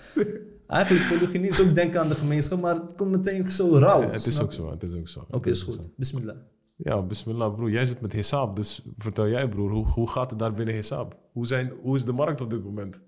Eigenlijk 0.67 1.07
polygynie 1.09 1.49
is 1.49 1.61
ook 1.61 1.75
denken 1.75 1.99
aan 2.01 2.09
de 2.09 2.15
gemeenschap, 2.15 2.61
maar 2.61 2.75
het 2.75 2.95
komt 2.95 3.11
meteen 3.11 3.49
zo 3.49 3.77
rauw. 3.77 4.01
Ja, 4.01 4.09
het 4.09 4.25
is 4.25 4.41
ook 4.41 4.53
zo, 4.53 4.71
het 4.71 4.83
is 4.83 4.95
ook 4.95 5.07
zo. 5.07 5.25
Oké, 5.31 5.49
is 5.49 5.63
goed. 5.63 5.73
zo. 5.73 5.89
Bismillah. 5.95 6.35
Ja, 6.77 7.01
bismillah, 7.01 7.53
broer. 7.55 7.69
Jij 7.69 7.85
zit 7.85 8.01
met 8.01 8.13
Hesab, 8.13 8.55
dus 8.55 8.81
vertel 8.97 9.27
jij, 9.27 9.49
broer. 9.49 9.71
Hoe, 9.71 9.85
hoe 9.85 10.09
gaat 10.09 10.29
het 10.29 10.39
daar 10.39 10.51
binnen 10.51 10.75
Hesab? 10.75 11.17
Hoe, 11.31 11.45
zijn, 11.45 11.71
hoe 11.81 11.95
is 11.95 12.05
de 12.05 12.11
markt 12.11 12.41
op 12.41 12.49
dit 12.49 12.63
moment? 12.63 13.01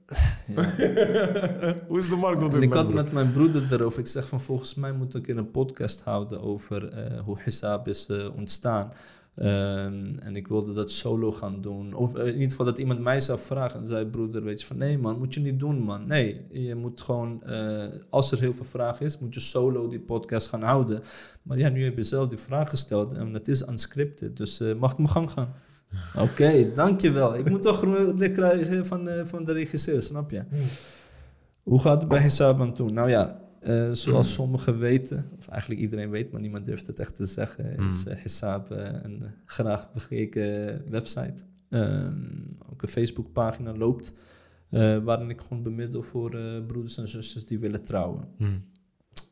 hoe 1.87 1.97
is 1.97 2.09
de 2.09 2.15
markt 2.19 2.43
op 2.43 2.51
dit 2.51 2.57
En 2.57 2.63
ik 2.63 2.69
moment, 2.69 2.73
had 2.73 2.93
met 2.93 3.11
mijn 3.11 3.31
broeder 3.31 3.73
erover. 3.73 3.99
Ik 3.99 4.07
zeg 4.07 4.27
van 4.27 4.39
volgens 4.39 4.75
mij 4.75 4.91
moet 4.91 5.15
ik 5.15 5.23
keer 5.23 5.37
een 5.37 5.51
podcast 5.51 6.03
houden 6.03 6.41
over 6.41 6.89
eh, 6.89 7.19
hoe 7.19 7.41
Hisab 7.43 7.87
is 7.87 8.05
eh, 8.05 8.35
ontstaan. 8.35 8.91
Ehm, 9.37 10.17
en 10.19 10.35
ik 10.35 10.47
wilde 10.47 10.73
dat 10.73 10.91
solo 10.91 11.31
gaan 11.31 11.61
doen. 11.61 11.93
Of 11.93 12.15
eh, 12.15 12.25
in 12.25 12.33
ieder 12.33 12.49
geval 12.49 12.65
dat 12.65 12.77
iemand 12.77 12.99
mij 12.99 13.19
zou 13.19 13.39
vragen. 13.39 13.79
En 13.79 13.87
zei 13.87 14.05
broeder, 14.05 14.43
weet 14.43 14.61
je 14.61 14.67
van 14.67 14.77
nee 14.77 14.97
man, 14.97 15.17
moet 15.17 15.33
je 15.33 15.39
niet 15.39 15.59
doen 15.59 15.79
man. 15.79 16.07
Nee, 16.07 16.45
je 16.51 16.75
moet 16.75 17.01
gewoon, 17.01 17.43
eh, 17.43 17.85
als 18.09 18.31
er 18.31 18.39
heel 18.39 18.53
veel 18.53 18.65
vraag 18.65 19.01
is, 19.01 19.19
moet 19.19 19.33
je 19.33 19.39
solo 19.39 19.87
die 19.87 19.99
podcast 19.99 20.47
gaan 20.47 20.61
houden. 20.61 21.01
Maar 21.41 21.57
ja, 21.57 21.69
nu 21.69 21.83
heb 21.83 21.97
je 21.97 22.03
zelf 22.03 22.27
die 22.27 22.37
vraag 22.37 22.69
gesteld 22.69 23.13
en 23.13 23.33
het 23.33 23.47
is 23.47 23.67
unscripted. 23.67 24.37
Dus 24.37 24.59
eh, 24.59 24.75
mag 24.75 24.91
ik 24.91 24.97
mijn 24.97 25.09
gang 25.09 25.31
gaan? 25.31 25.53
Oké, 26.25 26.73
dankjewel. 26.75 27.35
Ik 27.35 27.49
moet 27.49 27.61
toch 27.61 27.77
groen 27.77 28.31
krijgen 28.31 28.85
van, 28.85 29.09
van 29.23 29.45
de 29.45 29.53
regisseur, 29.53 30.01
snap 30.01 30.31
je? 30.31 30.43
Hoe 31.63 31.81
gaat 31.81 32.01
het 32.01 32.09
bij 32.09 32.21
Hisab 32.21 32.61
aan 32.61 32.73
toe? 32.73 32.91
Nou 32.91 33.09
ja, 33.09 33.39
eh, 33.67 33.91
zoals 33.91 34.33
sommigen 34.33 34.77
weten, 34.77 35.29
of 35.37 35.47
eigenlijk 35.47 35.81
iedereen 35.81 36.09
weet, 36.09 36.31
maar 36.31 36.41
niemand 36.41 36.65
durft 36.65 36.87
het 36.87 36.99
echt 36.99 37.15
te 37.15 37.25
zeggen, 37.25 37.87
is 37.87 38.05
eh, 38.05 38.17
Hisab 38.21 38.71
eh, 38.71 38.93
een 39.03 39.23
graag 39.45 39.91
bekeken 39.93 40.81
website. 40.89 41.43
Ehm, 41.69 42.13
ook 42.71 42.81
een 42.81 42.87
Facebookpagina 42.87 43.75
loopt, 43.75 44.13
waarin 45.03 45.29
ik 45.29 45.41
gewoon 45.41 45.63
bemiddel 45.63 46.03
voor 46.03 46.29
broeders 46.67 46.97
en 46.97 47.07
zusters 47.07 47.45
die 47.45 47.59
willen 47.59 47.81
trouwen. 47.81 48.27
Hmm. 48.37 48.59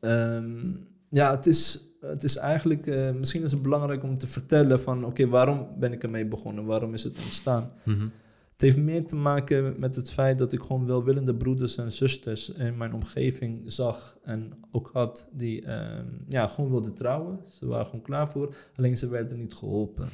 Ehm, 0.01 0.73
ja, 1.09 1.31
het 1.31 1.45
is, 1.45 1.79
het 2.01 2.23
is 2.23 2.37
eigenlijk, 2.37 3.13
misschien 3.17 3.43
is 3.43 3.51
het 3.51 3.61
belangrijk 3.61 4.03
om 4.03 4.17
te 4.17 4.27
vertellen 4.27 4.79
van, 4.79 5.05
oké, 5.05 5.27
waarom 5.27 5.67
ben 5.79 5.91
ik 5.91 6.03
ermee 6.03 6.25
begonnen? 6.25 6.65
Waarom 6.65 6.93
is 6.93 7.03
het 7.03 7.17
ontstaan? 7.23 7.71
Mhm. 7.83 8.07
Het 8.55 8.63
heeft 8.63 8.77
meer 8.77 9.05
te 9.05 9.15
maken 9.15 9.79
met 9.79 9.95
het 9.95 10.11
feit 10.11 10.37
dat 10.37 10.53
ik 10.53 10.61
gewoon 10.61 10.85
welwillende 10.85 11.35
broeders 11.35 11.77
en 11.77 11.91
zusters 11.91 12.49
in 12.49 12.77
mijn 12.77 12.93
omgeving 12.93 13.61
zag 13.65 14.17
en 14.23 14.51
ook 14.71 14.89
had 14.93 15.29
die 15.31 15.61
ehm, 15.65 16.05
ja, 16.29 16.47
gewoon 16.47 16.69
wilden 16.69 16.93
trouwen. 16.93 17.39
Ze 17.45 17.65
waren 17.67 17.85
gewoon 17.85 18.01
klaar 18.01 18.29
voor, 18.31 18.55
alleen 18.75 18.97
ze 18.97 19.09
werden 19.09 19.37
niet 19.37 19.53
geholpen. 19.53 20.09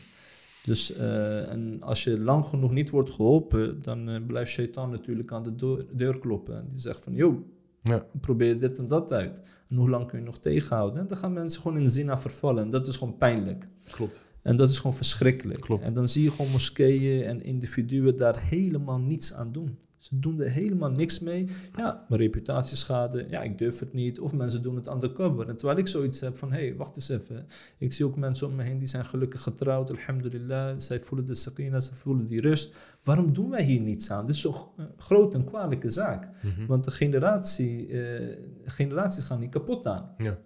Dus 0.64 0.94
eh, 0.94 1.52
en 1.52 1.78
als 1.82 2.04
je 2.04 2.20
lang 2.20 2.46
genoeg 2.46 2.72
niet 2.72 2.90
wordt 2.90 3.10
geholpen, 3.12 3.82
dan 3.82 4.10
eh, 4.10 4.26
blijft 4.28 4.52
Shaitan 4.52 4.90
natuurlijk 4.90 5.32
aan 5.32 5.44
de 5.44 5.56
deur, 5.56 5.86
deur 5.92 6.20
kloppen. 6.20 6.58
En 6.58 6.66
die 6.68 6.80
zegt 6.80 7.04
van, 7.04 7.14
joh, 7.14 7.38
Ja. 7.84 8.06
probeer 8.22 8.60
dit 8.60 8.78
en 8.78 8.88
dat 8.88 9.12
uit. 9.12 9.42
En 9.70 9.76
hoe 9.76 9.90
lang 9.90 10.08
kun 10.08 10.20
je 10.20 10.26
nog 10.26 10.40
tegenhouden? 10.40 11.00
En 11.02 11.08
dan 11.08 11.18
gaan 11.18 11.34
mensen 11.34 11.62
gewoon 11.62 11.78
in 11.78 11.90
zina 11.90 12.18
vervallen. 12.18 12.64
En 12.64 12.70
dat 12.70 12.88
is 12.88 12.96
gewoon 12.96 13.18
pijnlijk. 13.18 13.68
Klopt. 13.92 14.22
En 14.42 14.56
dat 14.56 14.70
is 14.70 14.78
gewoon 14.78 14.96
verschrikkelijk. 14.96 15.62
Klopt. 15.62 15.86
En 15.86 15.94
dan 15.94 16.10
zie 16.10 16.24
je 16.24 16.32
gewoon 16.32 16.52
moskeeën 16.52 17.24
en 17.26 17.44
individuen 17.44 18.16
daar 18.16 18.42
helemaal 18.42 19.00
niets 19.00 19.34
aan 19.34 19.52
doen. 19.52 19.78
Ze 20.02 20.20
doen 20.20 20.42
er 20.42 20.50
helemaal 20.50 20.90
niks 20.90 21.20
mee. 21.20 21.48
Ja, 21.76 22.06
mijn 22.10 22.22
reputatieschade. 22.22 23.26
Ja, 23.30 23.42
ik 23.42 23.58
durf 23.58 23.80
het 23.80 23.94
niet. 23.94 24.20
Of 24.20 24.34
mensen 24.34 24.62
doen 24.62 24.76
het 24.76 24.92
undercover. 24.92 25.50
En 25.50 25.58
terwijl 25.58 25.80
ik 25.80 25.88
zoiets 25.88 26.20
heb 26.20 26.38
van, 26.38 26.52
hé, 26.52 26.60
hey, 26.60 26.76
wacht 26.76 26.96
eens 26.96 27.10
even. 27.10 27.48
Ik 27.78 27.94
zie 27.94 28.06
ook 28.06 28.16
mensen 28.16 28.48
om 28.48 28.56
me 28.56 28.64
heen 28.64 28.78
die 28.78 28.88
zijn 28.88 29.06
gelukkig 29.06 29.42
getrouwd. 29.42 29.92
Alhamdulillah. 29.92 30.74
Zij 30.78 31.00
voelen 31.00 31.28
de 31.28 31.36
sakina, 31.36 31.80
ze 31.80 31.96
voelen 31.96 32.28
die 32.28 32.42
rust. 32.42 32.76
Waarom 33.04 33.34
doen 33.34 33.50
wij 33.50 33.64
hier 33.64 33.80
niets 33.80 34.12
aan? 34.12 34.26
Dit 34.26 34.36
is 34.36 34.42
zo'n 34.42 34.56
eh, 34.78 34.86
grote 34.98 35.38
en 35.38 35.44
kwalijke 35.44 35.90
zaak. 35.90 36.30
Mhm. 36.42 36.66
Want 36.66 36.84
de 36.84 36.92
generatie, 36.92 37.88
eh, 37.88 38.38
generaties 38.64 39.24
gaan 39.24 39.40
niet 39.40 39.52
kapot 39.52 39.86
aan. 39.86 40.14
Ja. 40.18 40.38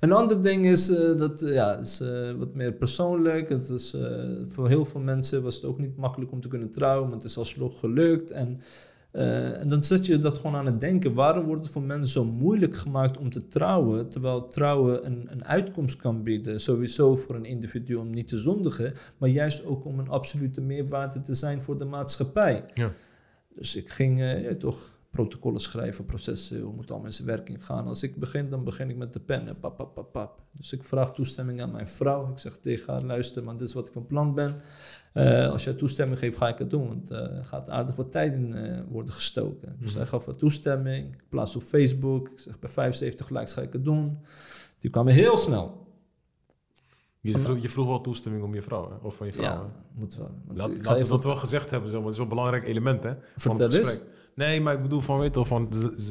Een 0.00 0.12
ander 0.12 0.42
ding 0.42 0.66
is, 0.66 0.88
eh, 0.88 1.16
dat 1.16 1.42
eh, 1.42 1.52
ja, 1.52 1.76
is 1.76 2.00
eh, 2.00 2.32
wat 2.32 2.54
meer 2.54 2.72
persoonlijk. 2.72 3.48
Het 3.48 3.68
is, 3.68 3.96
voor 4.48 4.68
heel 4.68 4.84
veel 4.84 5.00
mensen 5.00 5.42
was 5.42 5.54
het 5.54 5.64
ook 5.64 5.78
niet 5.78 5.96
makkelijk 5.96 6.32
om 6.32 6.40
te 6.40 6.48
kunnen 6.48 6.70
trouwen, 6.70 7.06
maar 7.08 7.16
het 7.16 7.26
is 7.26 7.38
alsnog 7.38 7.78
gelukt. 7.78 8.30
En, 8.30 8.60
en 9.12 9.68
dan 9.68 9.82
zet 9.82 10.06
je 10.06 10.18
dat 10.18 10.36
gewoon 10.36 10.56
aan 10.56 10.66
het 10.66 10.80
denken. 10.80 11.14
Waarom 11.14 11.44
wordt 11.44 11.62
het 11.62 11.72
voor 11.72 11.82
mensen 11.82 12.08
zo 12.08 12.24
moeilijk 12.24 12.76
gemaakt 12.76 13.18
om 13.18 13.30
te 13.30 13.46
trouwen, 13.46 14.08
terwijl 14.08 14.46
trouwen 14.46 15.06
een, 15.06 15.26
een 15.30 15.44
uitkomst 15.44 15.96
kan 15.96 16.22
bieden? 16.22 16.60
Sowieso 16.60 17.16
voor 17.16 17.34
een 17.34 17.44
individu 17.44 17.94
om 17.94 18.10
niet 18.10 18.28
te 18.28 18.38
zondigen, 18.38 18.94
maar 19.18 19.28
juist 19.28 19.64
ook 19.64 19.84
om 19.84 19.98
een 19.98 20.08
absolute 20.08 20.60
meerwaarde 20.60 21.20
te 21.20 21.34
zijn 21.34 21.60
voor 21.60 21.78
de 21.78 21.84
maatschappij. 21.84 22.64
Ja. 22.74 22.92
Dus 23.54 23.76
ik 23.76 23.88
ging 23.88 24.20
ja, 24.20 24.54
toch 24.54 24.95
protocollen 25.16 25.60
schrijven, 25.60 26.04
processen, 26.04 26.60
hoe 26.60 26.72
moet 26.74 26.90
allemaal 26.90 27.06
in 27.06 27.12
zijn 27.12 27.28
werking 27.28 27.66
gaan. 27.66 27.86
Als 27.86 28.02
ik 28.02 28.16
begin, 28.16 28.48
dan 28.48 28.64
begin 28.64 28.90
ik 28.90 28.96
met 28.96 29.12
de 29.12 29.20
pen. 29.20 29.48
en 29.48 29.58
Pap, 29.58 29.76
pap, 29.76 29.94
pap, 29.94 30.12
pap. 30.12 30.40
Dus 30.52 30.72
ik 30.72 30.84
vraag 30.84 31.12
toestemming 31.12 31.62
aan 31.62 31.70
mijn 31.70 31.88
vrouw. 31.88 32.30
Ik 32.30 32.38
zeg 32.38 32.56
tegen 32.56 32.92
haar, 32.92 33.02
luister, 33.02 33.44
maar 33.44 33.56
dit 33.56 33.68
is 33.68 33.74
wat 33.74 33.86
ik 33.86 33.92
van 33.92 34.06
plan 34.06 34.34
ben. 34.34 34.60
Eh, 35.12 35.50
als 35.50 35.64
jij 35.64 35.72
toestemming 35.74 36.18
geeft, 36.18 36.36
ga 36.36 36.48
ik 36.48 36.58
het 36.58 36.70
doen. 36.70 36.88
Want 36.88 37.10
er 37.10 37.44
gaat 37.44 37.70
aardig 37.70 37.96
wat 37.96 38.12
tijd 38.12 38.32
in 38.34 38.54
eh, 38.54 38.80
worden 38.88 39.12
gestoken. 39.12 39.76
Dus 39.80 39.88
Mhm. 39.90 39.98
hij 39.98 40.06
gaf 40.06 40.24
wat 40.24 40.38
toestemming. 40.38 41.14
Ik 41.14 41.24
plaats 41.28 41.56
op 41.56 41.62
Facebook. 41.62 42.28
Ik 42.28 42.38
zeg, 42.40 42.58
bij 42.58 42.70
75 42.70 43.28
likes 43.30 43.52
ga 43.52 43.60
ik 43.62 43.72
het 43.72 43.84
doen. 43.84 44.18
Die 44.78 44.90
kwamen 44.90 45.12
heel 45.12 45.36
snel. 45.36 45.84
Je, 47.20 47.38
vroeg, 47.38 47.58
je 47.62 47.68
vroeg 47.68 47.86
wel 47.86 48.00
toestemming 48.00 48.44
om 48.44 48.54
je 48.54 48.62
vrouw, 48.62 48.90
hè? 48.90 49.06
of 49.06 49.16
van 49.16 49.26
je 49.26 49.32
vrouw. 49.32 49.44
Ja, 49.44 49.60
hè? 49.62 49.98
moet 50.00 50.16
wel. 50.16 50.30
Want 50.46 50.58
Laat, 50.58 50.70
ik 50.70 50.84
laten 50.84 51.02
we 51.02 51.08
dat 51.08 51.24
wel 51.24 51.36
gezegd 51.36 51.70
hebben, 51.70 51.90
zeg 51.90 51.98
maar. 52.00 52.10
dat 52.10 52.12
is 52.12 52.18
wel 52.18 52.26
een 52.30 52.34
belangrijk 52.36 52.64
element 52.64 53.02
hè, 53.02 53.14
van 53.36 53.60
het 53.60 53.74
eens. 53.74 54.02
Nee, 54.36 54.60
maar 54.60 54.74
ik 54.74 54.82
bedoel 54.82 55.00
van, 55.00 55.18
weet 55.18 55.34
wel, 55.34 55.44
van, 55.44 55.68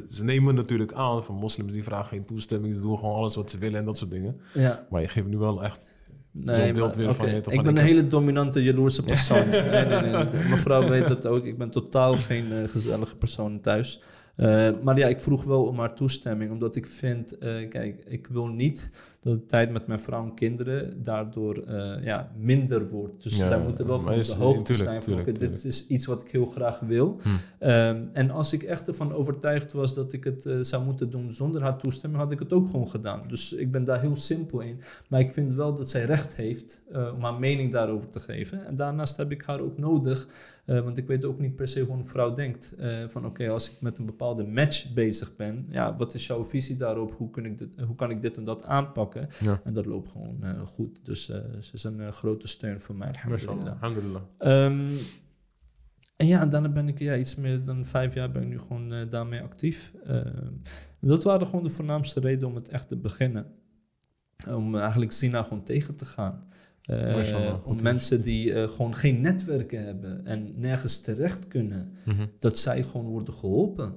ze, 0.10 0.24
nemen 0.24 0.56
natuurlijk 0.56 0.94
aan 0.94 1.24
van 1.24 1.36
moslims 1.36 1.72
die 1.72 1.84
vragen 1.84 2.06
geen 2.06 2.26
toestemming, 2.26 2.76
ze 2.76 2.82
doen 2.82 2.98
gewoon 3.00 3.16
alles 3.16 3.36
wat 3.36 3.50
ze 3.50 3.58
willen 3.58 3.80
en 3.80 3.86
dat 3.86 3.98
soort 3.98 4.12
dingen. 4.12 4.40
Ja, 4.54 4.86
Maar 4.90 5.02
je 5.02 5.08
geeft 5.08 5.28
nu 5.28 5.38
wel 5.38 5.64
echt 5.64 5.94
Nee, 6.32 6.66
zo'n 6.66 6.74
beeld 6.74 6.96
weer 6.96 7.14
van 7.14 7.42
toch, 7.42 7.54
Ik 7.54 7.62
ben 7.62 7.68
een 7.72 7.78
heb- 7.78 7.86
hele 7.86 8.08
dominante, 8.08 8.64
jaloerse 8.64 9.04
persoon. 9.04 9.50
nee, 9.50 9.62
nee, 9.86 9.86
nee, 9.86 10.12
nee. 10.12 10.26
Mevrouw 10.50 10.90
weet 10.90 11.08
dat 11.08 11.26
ook. 11.28 11.46
Ik 11.46 11.58
ben 11.58 11.70
totaal 11.70 12.14
geen 12.18 12.52
eh, 12.52 12.68
gezellige 12.68 13.16
persoon 13.16 13.62
thuis. 13.62 14.02
Eh, 14.36 14.70
maar 14.84 14.98
ja, 14.98 15.08
ik 15.08 15.20
vroeg 15.20 15.44
wel 15.44 15.66
om 15.66 15.80
haar 15.80 15.96
toestemming, 15.96 16.52
omdat 16.52 16.76
ik 16.76 16.88
vind, 16.88 17.38
eh, 17.38 17.70
kijk, 17.70 18.04
ik 18.08 18.28
wil 18.28 18.48
niet 18.48 18.92
dat 19.20 19.34
de 19.34 19.46
tijd 19.46 19.72
met 19.72 19.88
mijn 19.88 20.00
vrouw 20.00 20.24
en 20.24 20.34
kinderen 20.34 21.04
daardoor 21.04 21.58
eh, 21.58 22.04
ja, 22.04 22.32
minder 22.38 22.88
wordt. 22.90 23.24
Dus 23.24 23.38
Ja, 23.38 23.50
wij 23.50 23.60
moeten 23.60 23.88
wel 23.88 24.00
van 24.00 24.14
op 24.14 24.24
de 24.24 24.36
hoogte 24.36 24.64
tuurlijk, 24.64 24.90
zijn 24.90 25.04
van 25.04 25.14
tuurlijk, 25.14 25.38
oké, 25.38 25.40
dit 25.40 25.64
is 25.66 25.88
iets 25.88 26.06
wat 26.06 26.22
ik 26.22 26.32
heel 26.32 26.46
graag 26.46 26.80
wil. 26.80 27.20
Hm. 27.22 27.30
Ehm, 27.60 28.04
en 28.14 28.30
als 28.32 28.54
ik 28.54 28.64
echt 28.64 28.88
ervan 28.88 29.14
overtuigd 29.14 29.74
was 29.74 29.94
dat 29.94 30.14
ik 30.14 30.24
het 30.24 30.50
zou 30.62 30.84
moeten 30.84 31.10
doen 31.10 31.34
zonder 31.34 31.62
haar 31.62 31.78
toestemming, 31.78 32.22
had 32.22 32.32
ik 32.32 32.40
het 32.40 32.54
ook 32.54 32.70
gewoon 32.70 32.90
gedaan. 32.90 33.22
Dus 33.28 33.54
ik 33.54 33.72
ben 33.72 33.84
daar 33.84 34.02
heel 34.02 34.16
simpel 34.16 34.60
in. 34.60 34.80
Maar 35.08 35.20
ik 35.20 35.30
vind 35.30 35.54
wel 35.54 35.74
dat 35.74 35.90
zij 35.90 36.06
recht 36.06 36.36
heeft 36.36 36.82
om 37.16 37.22
haar 37.22 37.40
mening 37.40 37.72
daarover 37.72 38.10
te 38.10 38.20
geven. 38.20 38.66
En 38.66 38.76
daarnaast 38.76 39.18
heb 39.18 39.32
ik 39.32 39.44
haar 39.46 39.60
ook 39.60 39.78
nodig, 39.78 40.28
eh, 40.66 40.80
want 40.80 40.98
ik 40.98 41.08
weet 41.08 41.26
ook 41.26 41.40
niet 41.40 41.56
per 41.56 41.68
se 41.68 41.82
hoe 41.82 41.96
een 41.96 42.06
vrouw 42.06 42.34
denkt. 42.34 42.76
eh, 42.78 43.08
van 43.08 43.26
oké, 43.26 43.50
als 43.50 43.72
ik 43.72 43.82
met 43.82 43.98
een 43.98 44.06
bepaalde 44.06 44.44
match 44.44 44.94
bezig 44.94 45.36
ben, 45.36 45.66
ja, 45.70 45.96
wat 45.96 46.14
is 46.14 46.28
jouw 46.28 46.46
visie 46.46 46.76
daarop? 46.76 47.12
Hoe, 47.18 47.30
kun 47.30 47.46
ik 47.46 47.58
dit, 47.58 47.76
hoe 47.86 47.96
kan 47.96 48.10
ik 48.10 48.22
dit 48.22 48.38
en 48.38 48.44
dat 48.44 48.66
aanpakken? 48.66 49.28
Ja. 49.40 49.62
En 49.64 49.74
dat 49.74 49.86
loopt 49.86 50.10
gewoon 50.12 50.44
eh, 50.44 50.66
goed. 50.66 51.06
Dus 51.06 51.26
ze 51.26 51.70
is 51.74 51.84
een 51.84 52.14
grote 52.14 52.48
steun 52.48 52.80
voor 52.80 52.96
mij. 52.96 53.08
Alhamdulillah. 53.08 53.82
alhamdulillah. 53.82 54.22
Ehm, 54.38 54.88
en 56.16 56.28
ja, 56.28 56.46
daarna 56.46 56.70
ben 56.70 56.88
ik 56.88 57.00
ja, 57.00 57.16
iets 57.18 57.36
meer 57.36 57.66
dan 57.66 57.86
vijf 57.86 58.14
jaar 58.14 58.32
ben 58.32 58.42
ik 58.42 58.48
nu 58.48 58.60
gewoon 58.60 59.10
daarmee 59.10 59.42
actief. 59.42 59.94
Ehm, 60.06 60.52
dat 61.00 61.24
waren 61.24 61.48
gewoon 61.48 61.64
de 61.64 61.70
voornaamste 61.70 62.20
redenen 62.20 62.50
om 62.50 62.56
het 62.56 62.70
echt 62.70 62.88
te 62.88 62.98
beginnen. 62.98 63.46
Om 64.50 64.76
eigenlijk 64.76 65.12
Sina 65.12 65.44
gewoon 65.44 65.64
tegen 65.64 65.96
te 65.96 66.06
gaan. 66.06 66.48
Goed 66.86 67.64
om 67.66 67.82
mensen 67.84 68.22
die 68.22 68.54
eh, 68.54 68.70
gewoon 68.70 68.96
geen 68.96 69.22
netwerken 69.22 69.86
hebben 69.86 70.26
en 70.26 70.54
nergens 70.56 71.02
terecht 71.02 71.48
kunnen, 71.48 71.92
Mhm. 72.06 72.26
dat 72.40 72.58
zij 72.58 72.84
gewoon 72.84 73.06
worden 73.06 73.34
geholpen. 73.34 73.94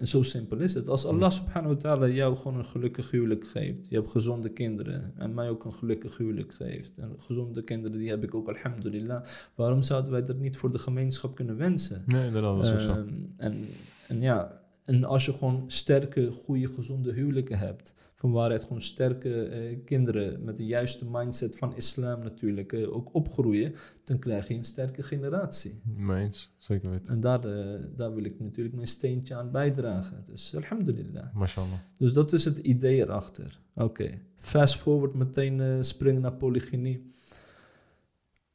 En 0.00 0.06
zo 0.08 0.22
simpel 0.22 0.58
is 0.58 0.74
het. 0.74 0.88
Als 0.88 1.06
Allah 1.06 1.30
subhanahu 1.30 1.74
wa 1.74 1.80
ta'ala 1.80 2.06
jou 2.08 2.36
gewoon 2.36 2.58
een 2.58 2.64
gelukkig 2.64 3.10
huwelijk 3.10 3.46
geeft, 3.46 3.88
je 3.88 3.94
hebt 3.94 4.10
gezonde 4.10 4.48
kinderen 4.48 5.12
en 5.16 5.34
mij 5.34 5.48
ook 5.48 5.64
een 5.64 5.72
gelukkig 5.72 6.16
huwelijk 6.16 6.54
geeft. 6.54 6.92
En 6.96 7.14
gezonde 7.18 7.62
kinderen, 7.62 7.98
die 7.98 8.08
heb 8.08 8.22
ik 8.24 8.34
ook, 8.34 8.48
alhamdulillah. 8.48 9.22
Waarom 9.54 9.82
zouden 9.82 10.10
wij 10.10 10.22
dat 10.22 10.38
niet 10.38 10.56
voor 10.56 10.70
de 10.72 10.78
gemeenschap 10.78 11.34
kunnen 11.34 11.56
wensen? 11.56 12.02
Nee, 12.06 12.30
dat 12.30 12.64
is 12.64 12.72
ook 12.72 12.80
zo. 12.80 12.90
Ehm, 12.90 13.08
en, 13.36 13.66
en 14.08 14.20
ja, 14.20 14.60
en 14.86 15.04
als 15.04 15.24
je 15.24 15.32
gewoon 15.32 15.64
sterke, 15.66 16.30
goede, 16.30 16.66
gezonde 16.66 17.12
huwelijken 17.12 17.58
hebt, 17.58 17.94
van 18.14 18.30
waaruit 18.32 18.62
gewoon 18.62 18.82
sterke 18.82 19.42
eh, 19.42 19.78
kinderen 19.84 20.44
met 20.44 20.56
de 20.56 20.66
juiste 20.66 21.04
mindset 21.10 21.58
van 21.58 21.76
islam 21.76 22.20
natuurlijk 22.20 22.72
eh, 22.72 22.94
ook 22.94 23.14
opgroeien, 23.14 23.74
dan 24.04 24.18
krijg 24.18 24.48
je 24.48 24.54
een 24.54 24.64
sterke 24.64 25.02
generatie. 25.02 25.80
Mee 25.96 26.24
eens, 26.24 26.54
zeker 26.58 26.90
weten. 26.90 27.14
En 27.14 27.20
daar, 27.20 27.44
eh, 27.44 27.84
daar 27.96 28.14
wil 28.14 28.24
ik 28.24 28.40
natuurlijk 28.40 28.74
mijn 28.74 28.86
steentje 28.86 29.34
aan 29.34 29.50
bijdragen. 29.50 30.22
Dus 30.24 30.56
alhamdulillah. 30.56 31.34
Mashallah. 31.34 31.78
Dus 31.98 32.12
dat 32.12 32.32
is 32.32 32.44
het 32.44 32.58
idee 32.58 33.00
erachter. 33.00 33.60
Oké, 33.74 34.20
fast 34.36 34.76
forward 34.76 35.14
meteen 35.14 35.84
springen 35.84 36.22
naar 36.22 36.34
polygynie. 36.34 37.10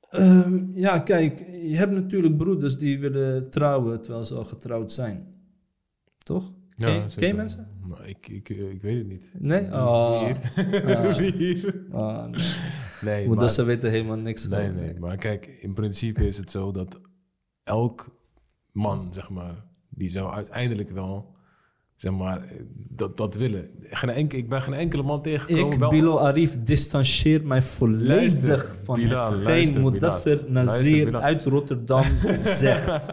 Ehm, 0.10 0.78
ja, 0.78 1.00
kijk, 1.00 1.40
je 1.62 1.76
hebt 1.76 1.92
natuurlijk 1.92 2.38
broeders 2.38 2.78
die 2.78 3.00
willen 3.00 3.50
trouwen 3.50 4.02
terwijl 4.02 4.26
ze 4.26 4.36
al 4.36 4.44
getrouwd 4.44 4.92
zijn. 4.92 5.41
Toch? 6.24 6.52
Ken, 6.78 6.92
je- 6.94 7.06
ken 7.16 7.28
je 7.28 7.34
mensen? 7.34 7.68
Maar 7.88 8.08
ik, 8.08 8.28
ik, 8.28 8.50
ik 8.50 8.82
weet 8.82 8.98
het 8.98 9.08
niet. 9.08 9.32
Nee? 9.40 9.64
Oh. 9.74 10.20
hier? 10.26 10.40
Ah. 10.86 11.16
Hier? 11.16 11.86
Ah, 11.92 12.26
nee. 12.30 12.42
Nee, 13.02 13.28
Want 13.28 13.40
maar, 13.40 13.50
ze 13.50 13.64
weten 13.64 13.90
helemaal 13.90 14.18
niks 14.18 14.48
nee, 14.48 14.66
van. 14.66 14.76
nee, 14.76 15.00
maar 15.00 15.16
kijk, 15.18 15.46
in 15.46 15.74
principe 15.74 16.28
is 16.28 16.38
het 16.38 16.52
zo 16.52 16.72
dat 16.72 17.00
elk 17.64 18.10
man, 18.72 19.14
zeg 19.14 19.30
maar, 19.30 19.66
die 19.90 20.10
zou 20.10 20.34
uiteindelijk 20.34 20.90
wel, 20.90 21.36
zeg 21.96 22.12
maar, 22.12 22.42
eh, 22.44 22.62
dat, 22.90 23.18
dat 23.18 23.36
willen. 23.36 23.70
Geen 23.82 24.10
enkel, 24.10 24.38
ik 24.38 24.50
ben 24.50 24.62
geen 24.62 24.74
enkele 24.74 25.04
man 25.04 25.22
tegengekomen. 25.22 25.74
Ik, 25.74 25.80
wel- 25.80 25.90
Bilo 25.90 26.18
Arif, 26.18 26.56
distancieer 26.56 27.46
mij 27.48 27.62
volledig 27.62 28.08
Luister, 28.08 28.76
van 28.84 28.96
Bilal, 28.96 29.32
hetgeen 29.32 29.82
Mudassir. 29.82 30.36
Luister, 30.36 30.52
Nazir 30.52 31.16
uit 31.16 31.46
Rotterdam 31.46 32.04
zegt. 32.42 33.10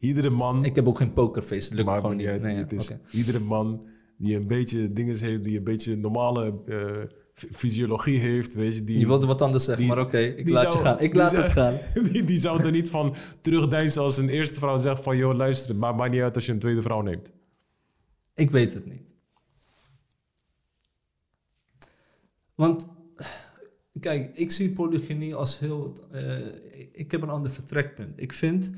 Iedere 0.00 0.30
man, 0.30 0.64
Ik 0.64 0.76
heb 0.76 0.88
ook 0.88 0.96
geen 0.98 1.12
pokerface, 1.12 1.74
lukt 1.74 1.86
maakt 1.86 2.00
gewoon 2.00 2.16
niet. 2.16 2.26
uit, 2.26 2.42
Nee, 2.42 2.54
ja, 2.54 2.60
het 2.60 2.72
is 2.72 2.90
iedere 3.10 3.38
man 3.40 3.86
die 4.16 4.36
een 4.36 4.46
beetje 4.46 4.92
dingen 4.92 5.18
heeft, 5.18 5.44
die 5.44 5.58
een 5.58 5.64
beetje 5.64 5.96
normale 5.96 6.54
eh, 6.66 7.02
fysiologie 7.34 8.18
heeft, 8.18 8.54
weet 8.54 8.74
je, 8.74 8.84
die, 8.84 8.98
Je 8.98 9.06
wilde 9.06 9.26
wat 9.26 9.40
anders 9.42 9.64
zeggen, 9.64 9.84
die- 9.84 9.94
maar 9.94 10.04
oké, 10.04 10.18
ik 10.18 10.48
laat 10.48 10.60
zou- 10.62 10.74
je 10.74 10.80
gaan. 10.80 11.00
Ik 11.00 11.14
laat 11.14 11.30
zou- 11.30 11.42
het 11.42 11.52
gaan. 11.52 11.74
die, 12.12 12.24
die 12.24 12.38
zou 12.38 12.62
er 12.64 12.70
niet 12.70 12.88
van 12.90 13.14
terugdeinzen 13.40 14.02
als 14.02 14.16
een 14.16 14.28
eerste 14.28 14.58
vrouw 14.58 14.78
zegt 14.78 15.02
van... 15.02 15.16
joh, 15.16 15.36
luister, 15.36 15.76
maar 15.76 15.94
maakt 15.94 16.12
niet 16.12 16.20
uit 16.20 16.34
als 16.34 16.46
je 16.46 16.52
een 16.52 16.58
tweede 16.58 16.82
vrouw 16.82 17.00
neemt. 17.00 17.32
Ik 18.34 18.50
weet 18.50 18.74
het 18.74 18.86
niet. 18.86 19.14
Want, 22.54 22.88
kijk, 24.00 24.36
ik 24.36 24.50
zie 24.50 24.70
polygynie 24.70 25.34
als 25.34 25.58
heel... 25.58 25.92
eh, 26.12 26.38
ik 26.92 27.10
heb 27.10 27.22
een 27.22 27.28
ander 27.30 27.50
vertrekpunt. 27.50 28.12
Ik 28.20 28.32
vind, 28.32 28.70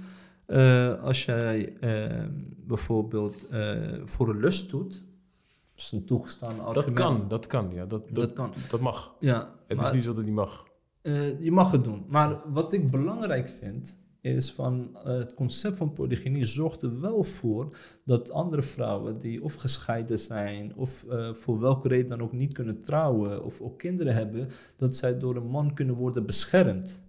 eh, 0.53 1.03
als 1.03 1.25
jij 1.25 1.77
eh, 1.81 2.25
bijvoorbeeld 2.67 3.49
eh, 3.49 3.81
voor 4.05 4.29
een 4.29 4.41
lust 4.41 4.71
doet... 4.71 4.91
Dat 4.93 5.85
is 5.85 5.93
een 5.93 6.05
toegestaan 6.05 6.61
argument. 6.61 6.97
Dat 6.97 7.07
kan, 7.07 7.29
dat 7.29 7.47
kan, 7.47 7.71
ja. 7.75 7.87
Dat, 7.87 8.07
dat, 8.07 8.15
Dat 8.15 8.33
kan. 8.33 8.53
Dat 8.71 8.81
mag. 8.81 9.15
Ja, 9.21 9.55
Het 9.67 9.77
maar- 9.77 9.87
is 9.87 9.93
niet 9.93 10.03
zo 10.03 10.09
dat 10.09 10.17
het 10.17 10.27
niet 10.27 10.35
mag. 10.35 10.67
Eh, 11.03 11.41
je 11.41 11.51
mag 11.53 11.71
het 11.71 11.85
doen. 11.85 12.05
Maar 12.09 12.41
wat 12.53 12.73
ik 12.73 12.91
belangrijk 12.91 13.49
vind, 13.49 13.99
is 14.21 14.53
van 14.53 14.91
het 15.05 15.35
concept 15.35 15.77
van 15.77 15.93
polygynie 15.93 16.45
zorgt 16.45 16.83
er 16.83 17.01
wel 17.01 17.23
voor 17.23 17.77
dat 18.05 18.31
andere 18.31 18.63
vrouwen 18.63 19.19
die 19.19 19.43
of 19.43 19.55
gescheiden 19.55 20.19
zijn 20.19 20.77
of 20.77 21.05
voor 21.33 21.61
welke 21.61 21.89
reden 21.89 22.09
dan 22.09 22.23
ook 22.23 22.33
niet 22.33 22.53
kunnen 22.53 22.81
trouwen 22.81 23.45
of 23.45 23.61
ook 23.61 23.79
kinderen 23.79 24.15
hebben, 24.15 24.49
dat 24.77 24.97
zij 24.97 25.19
door 25.19 25.37
een 25.37 25.47
man 25.51 25.75
kunnen 25.75 25.95
worden 25.95 26.27
beschermd. 26.27 27.03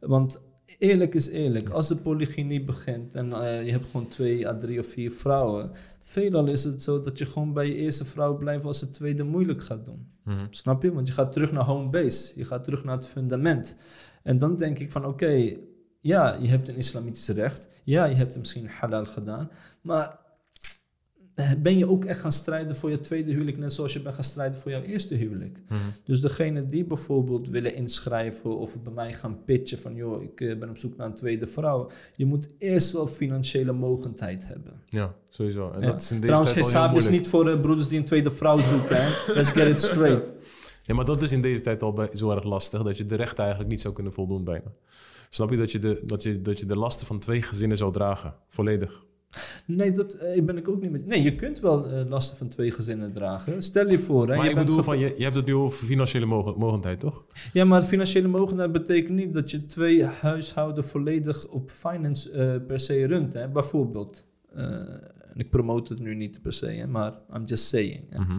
Want 0.00 0.42
eerlijk 0.78 1.14
is 1.14 1.28
eerlijk, 1.28 1.68
als 1.68 1.88
de 1.88 1.96
polygynie 1.96 2.64
begint 2.64 3.14
en 3.14 3.32
eh, 3.32 3.64
je 3.64 3.70
hebt 3.70 3.90
gewoon 3.90 4.08
twee 4.08 4.48
à 4.48 4.56
drie 4.56 4.78
of 4.78 4.86
vier 4.86 5.10
vrouwen, 5.10 5.70
veelal 6.00 6.46
is 6.46 6.64
het 6.64 6.82
zo 6.82 7.00
dat 7.00 7.18
je 7.18 7.26
gewoon 7.26 7.52
bij 7.52 7.66
je 7.66 7.74
eerste 7.74 8.04
vrouw 8.04 8.36
blijft 8.36 8.64
als 8.64 8.80
de 8.80 8.90
tweede 8.90 9.24
moeilijk 9.24 9.64
gaat 9.64 9.84
doen. 9.84 10.12
Snap 10.50 10.82
je? 10.82 10.92
Want 10.92 11.08
je 11.08 11.14
gaat 11.14 11.32
terug 11.32 11.52
naar 11.52 11.64
home 11.64 11.88
base. 11.88 12.32
Je 12.36 12.44
gaat 12.44 12.64
terug 12.64 12.84
naar 12.84 12.96
het 12.96 13.06
fundament. 13.06 13.76
En 14.22 14.38
dan 14.38 14.56
denk 14.56 14.78
ik 14.78 14.92
van 14.92 15.04
oké, 15.06 15.56
ja, 16.00 16.38
je 16.40 16.48
hebt 16.48 16.68
een 16.68 16.76
islamitisch 16.76 17.28
recht. 17.28 17.68
Ja, 17.84 18.04
je 18.04 18.14
hebt 18.14 18.36
misschien 18.36 18.68
halal 18.68 19.04
gedaan. 19.04 19.50
Maar 19.80 20.18
ben 21.62 21.78
je 21.78 21.88
ook 21.88 22.04
echt 22.04 22.20
gaan 22.20 22.32
strijden 22.32 22.76
voor 22.76 22.90
je 22.90 23.00
tweede 23.00 23.32
huwelijk, 23.32 23.58
net 23.58 23.72
zoals 23.72 23.92
je 23.92 24.00
bent 24.00 24.14
gaan 24.14 24.24
strijden 24.24 24.60
voor 24.60 24.70
jouw 24.70 24.82
eerste 24.82 25.14
huwelijk. 25.14 25.58
Dus 26.04 26.20
degene 26.20 26.66
die 26.66 26.84
bijvoorbeeld 26.84 27.48
willen 27.48 27.74
inschrijven 27.74 28.58
of 28.58 28.82
bij 28.82 28.92
mij 28.92 29.12
gaan 29.12 29.44
pitchen 29.44 29.78
van 29.78 29.94
joh, 29.94 30.22
ik 30.22 30.40
eh, 30.40 30.58
ben 30.58 30.68
op 30.68 30.78
zoek 30.78 30.96
naar 30.96 31.06
een 31.06 31.14
tweede 31.14 31.46
vrouw. 31.46 31.90
Je 32.16 32.26
moet 32.26 32.48
eerst 32.58 32.92
wel 32.92 33.06
financiële 33.06 33.72
mogendheid 33.72 34.46
hebben. 34.46 34.72
Ja, 34.88 35.14
sowieso. 35.28 35.70
En 35.70 35.80
Ja. 35.80 35.86
dat 35.86 36.00
is 36.00 36.10
in 36.10 36.16
deze 36.16 36.26
Trouwens, 36.26 36.54
Hesab 36.54 36.96
is 36.96 37.08
niet 37.08 37.28
voor 37.28 37.48
eh, 37.48 37.60
broeders 37.60 37.88
die 37.88 37.98
een 37.98 38.04
tweede 38.04 38.30
vrouw 38.30 38.58
zoeken. 38.58 38.96
Hè? 39.04 39.08
Let's 39.34 39.50
get 39.50 39.68
it 39.68 39.80
straight. 39.80 40.32
Ja, 40.82 40.94
maar 40.94 41.04
dat 41.04 41.22
is 41.22 41.32
in 41.32 41.42
deze 41.42 41.60
tijd 41.60 41.82
al 41.82 41.92
bij, 41.92 42.08
zo 42.12 42.30
erg 42.30 42.44
lastig... 42.44 42.82
dat 42.82 42.96
je 42.96 43.06
de 43.06 43.14
rechten 43.14 43.38
eigenlijk 43.38 43.70
niet 43.70 43.80
zou 43.80 43.94
kunnen 43.94 44.12
voldoen 44.12 44.44
bijna. 44.44 44.72
Snap 45.30 45.50
je 45.50 45.56
dat 45.56 45.72
je 45.72 45.78
de, 45.78 46.02
dat 46.04 46.22
je, 46.22 46.42
dat 46.42 46.58
je 46.58 46.66
de 46.66 46.76
lasten 46.76 47.06
van 47.06 47.18
twee 47.18 47.42
gezinnen 47.42 47.76
zou 47.76 47.92
dragen? 47.92 48.34
Volledig. 48.48 49.04
Nee, 49.66 49.90
dat 49.90 50.12
eh, 50.12 50.44
ben 50.44 50.56
ik 50.56 50.68
ook 50.68 50.80
niet 50.80 50.90
met. 50.90 51.06
Nee, 51.06 51.22
je 51.22 51.34
kunt 51.34 51.60
wel 51.60 51.88
eh, 51.88 52.08
lasten 52.08 52.36
van 52.36 52.48
twee 52.48 52.70
gezinnen 52.70 53.12
dragen. 53.12 53.62
Stel 53.62 53.88
je 53.88 53.98
voor. 53.98 54.28
Hè, 54.28 54.36
maar 54.36 54.44
je 54.44 54.50
ik 54.50 54.56
bedoel, 54.56 54.82
van, 54.82 54.98
je, 54.98 55.14
je 55.16 55.22
hebt 55.22 55.34
het 55.34 55.46
nu 55.46 55.54
over 55.54 55.86
financiële 55.86 56.26
mogen, 56.26 56.58
mogendheid, 56.58 57.00
toch? 57.00 57.24
Ja, 57.52 57.64
maar 57.64 57.82
financiële 57.82 58.28
mogendheid 58.28 58.72
betekent 58.72 59.16
niet 59.16 59.32
dat 59.32 59.50
je 59.50 59.66
twee 59.66 60.04
huishouden 60.04 60.84
volledig 60.84 61.48
op 61.48 61.70
finance 61.70 62.30
eh, 62.30 62.66
per 62.66 62.80
se 62.80 63.06
runt. 63.06 63.32
Hè. 63.32 63.48
Bijvoorbeeld, 63.48 64.26
en 64.54 65.34
ik 65.36 65.50
promote 65.50 65.92
het 65.92 66.02
nu 66.02 66.14
niet 66.14 66.42
per 66.42 66.52
se, 66.52 66.66
hè, 66.66 66.86
maar 66.86 67.12
I'm 67.36 67.44
just 67.44 67.64
saying. 67.64 68.04
Hè. 68.10 68.18
Mhm. 68.18 68.38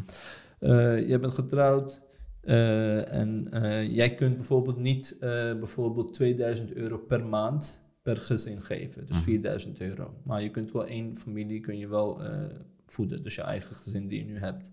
Jij 1.08 1.20
bent 1.20 1.34
getrouwd 1.34 2.02
en 2.41 3.48
jij 3.89 4.16
kunt 4.16 4.36
bijvoorbeeld 4.36 4.78
niet 4.78 5.18
bijvoorbeeld 5.60 6.14
2000 6.14 6.74
euro 6.74 6.98
per 6.98 7.26
maand 7.26 7.84
per 8.06 8.18
gezin 8.18 8.62
geven. 8.62 9.06
Dus 9.06 9.18
4000 9.18 9.82
euro. 9.82 10.14
Maar 10.24 10.41
je 10.41 10.49
kunt 10.49 10.72
wel 10.72 10.86
één 10.86 11.16
familie 11.16 11.60
kun 11.60 11.78
je 11.78 11.88
wel 11.88 12.24
eh, 12.24 12.43
voeden. 12.86 13.24
Dus 13.24 13.36
je 13.36 13.41
eigen 13.41 13.76
gezin 13.76 14.08
die 14.08 14.20
je 14.20 14.26
nu 14.26 14.39
hebt. 14.39 14.72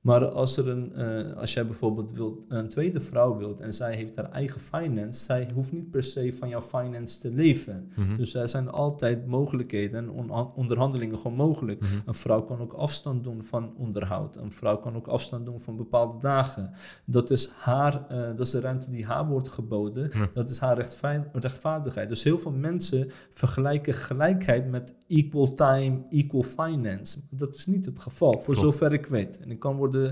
Maar 0.00 0.28
als, 0.28 0.56
er 0.56 0.68
een, 0.68 0.92
eh, 0.94 1.36
als 1.36 1.54
jij 1.54 1.66
bijvoorbeeld 1.66 2.12
wilt, 2.12 2.44
een 2.48 2.68
tweede 2.68 3.00
vrouw 3.00 3.36
wilt 3.36 3.60
en 3.60 3.74
zij 3.74 3.94
heeft 3.96 4.16
haar 4.16 4.30
eigen 4.30 4.60
finance, 4.60 5.22
zij 5.22 5.48
hoeft 5.54 5.72
niet 5.72 5.90
per 5.90 6.02
se 6.02 6.32
van 6.32 6.48
jouw 6.48 6.60
finance 6.60 7.20
te 7.20 7.30
leven. 7.32 7.90
Dus 8.16 8.34
er 8.34 8.48
zijn 8.48 8.68
altijd 8.70 9.26
mogelijkheden 9.26 9.98
en 9.98 10.10
on- 10.10 10.52
onderhandelingen 10.54 11.16
gewoon 11.18 11.36
mogelijk. 11.36 11.84
Een 12.06 12.14
vrouw 12.14 12.42
kan 12.42 12.58
ook 12.60 12.72
afstand 12.72 13.24
doen 13.24 13.44
van 13.44 13.74
onderhoud. 13.76 14.36
Een 14.36 14.52
vrouw 14.52 14.76
kan 14.78 14.96
ook 14.96 15.06
afstand 15.06 15.44
doen 15.46 15.60
van 15.60 15.76
bepaalde 15.76 16.18
dagen. 16.18 16.70
Dat 17.04 17.30
is, 17.30 17.48
haar, 17.48 18.06
eh, 18.08 18.18
dat 18.20 18.40
is 18.40 18.50
de 18.50 18.60
ruimte 18.60 18.90
die 18.90 19.04
haar 19.06 19.26
wordt 19.26 19.48
geboden. 19.48 20.10
Dat 20.32 20.48
is 20.48 20.58
haar 20.58 20.76
rechtvaar- 20.76 21.28
rechtvaardigheid. 21.32 22.08
Dus 22.08 22.22
heel 22.22 22.38
veel 22.38 22.52
mensen 22.52 23.10
vergelijken 23.32 23.94
gelijkheid 23.94 24.70
met 24.70 24.94
equal 25.08 25.52
time, 25.52 26.02
equal 26.10 26.42
finance. 26.42 27.20
Dat 27.30 27.54
is 27.54 27.66
niet 27.66 27.86
het 27.86 27.98
geval, 27.98 28.32
voor 28.32 28.54
Klopt. 28.54 28.60
zover 28.60 28.92
ik 28.92 29.06
weet. 29.06 29.38
En 29.40 29.50
ik 29.50 29.58
kan 29.58 29.76
worden 29.76 29.88
eh, 29.94 30.10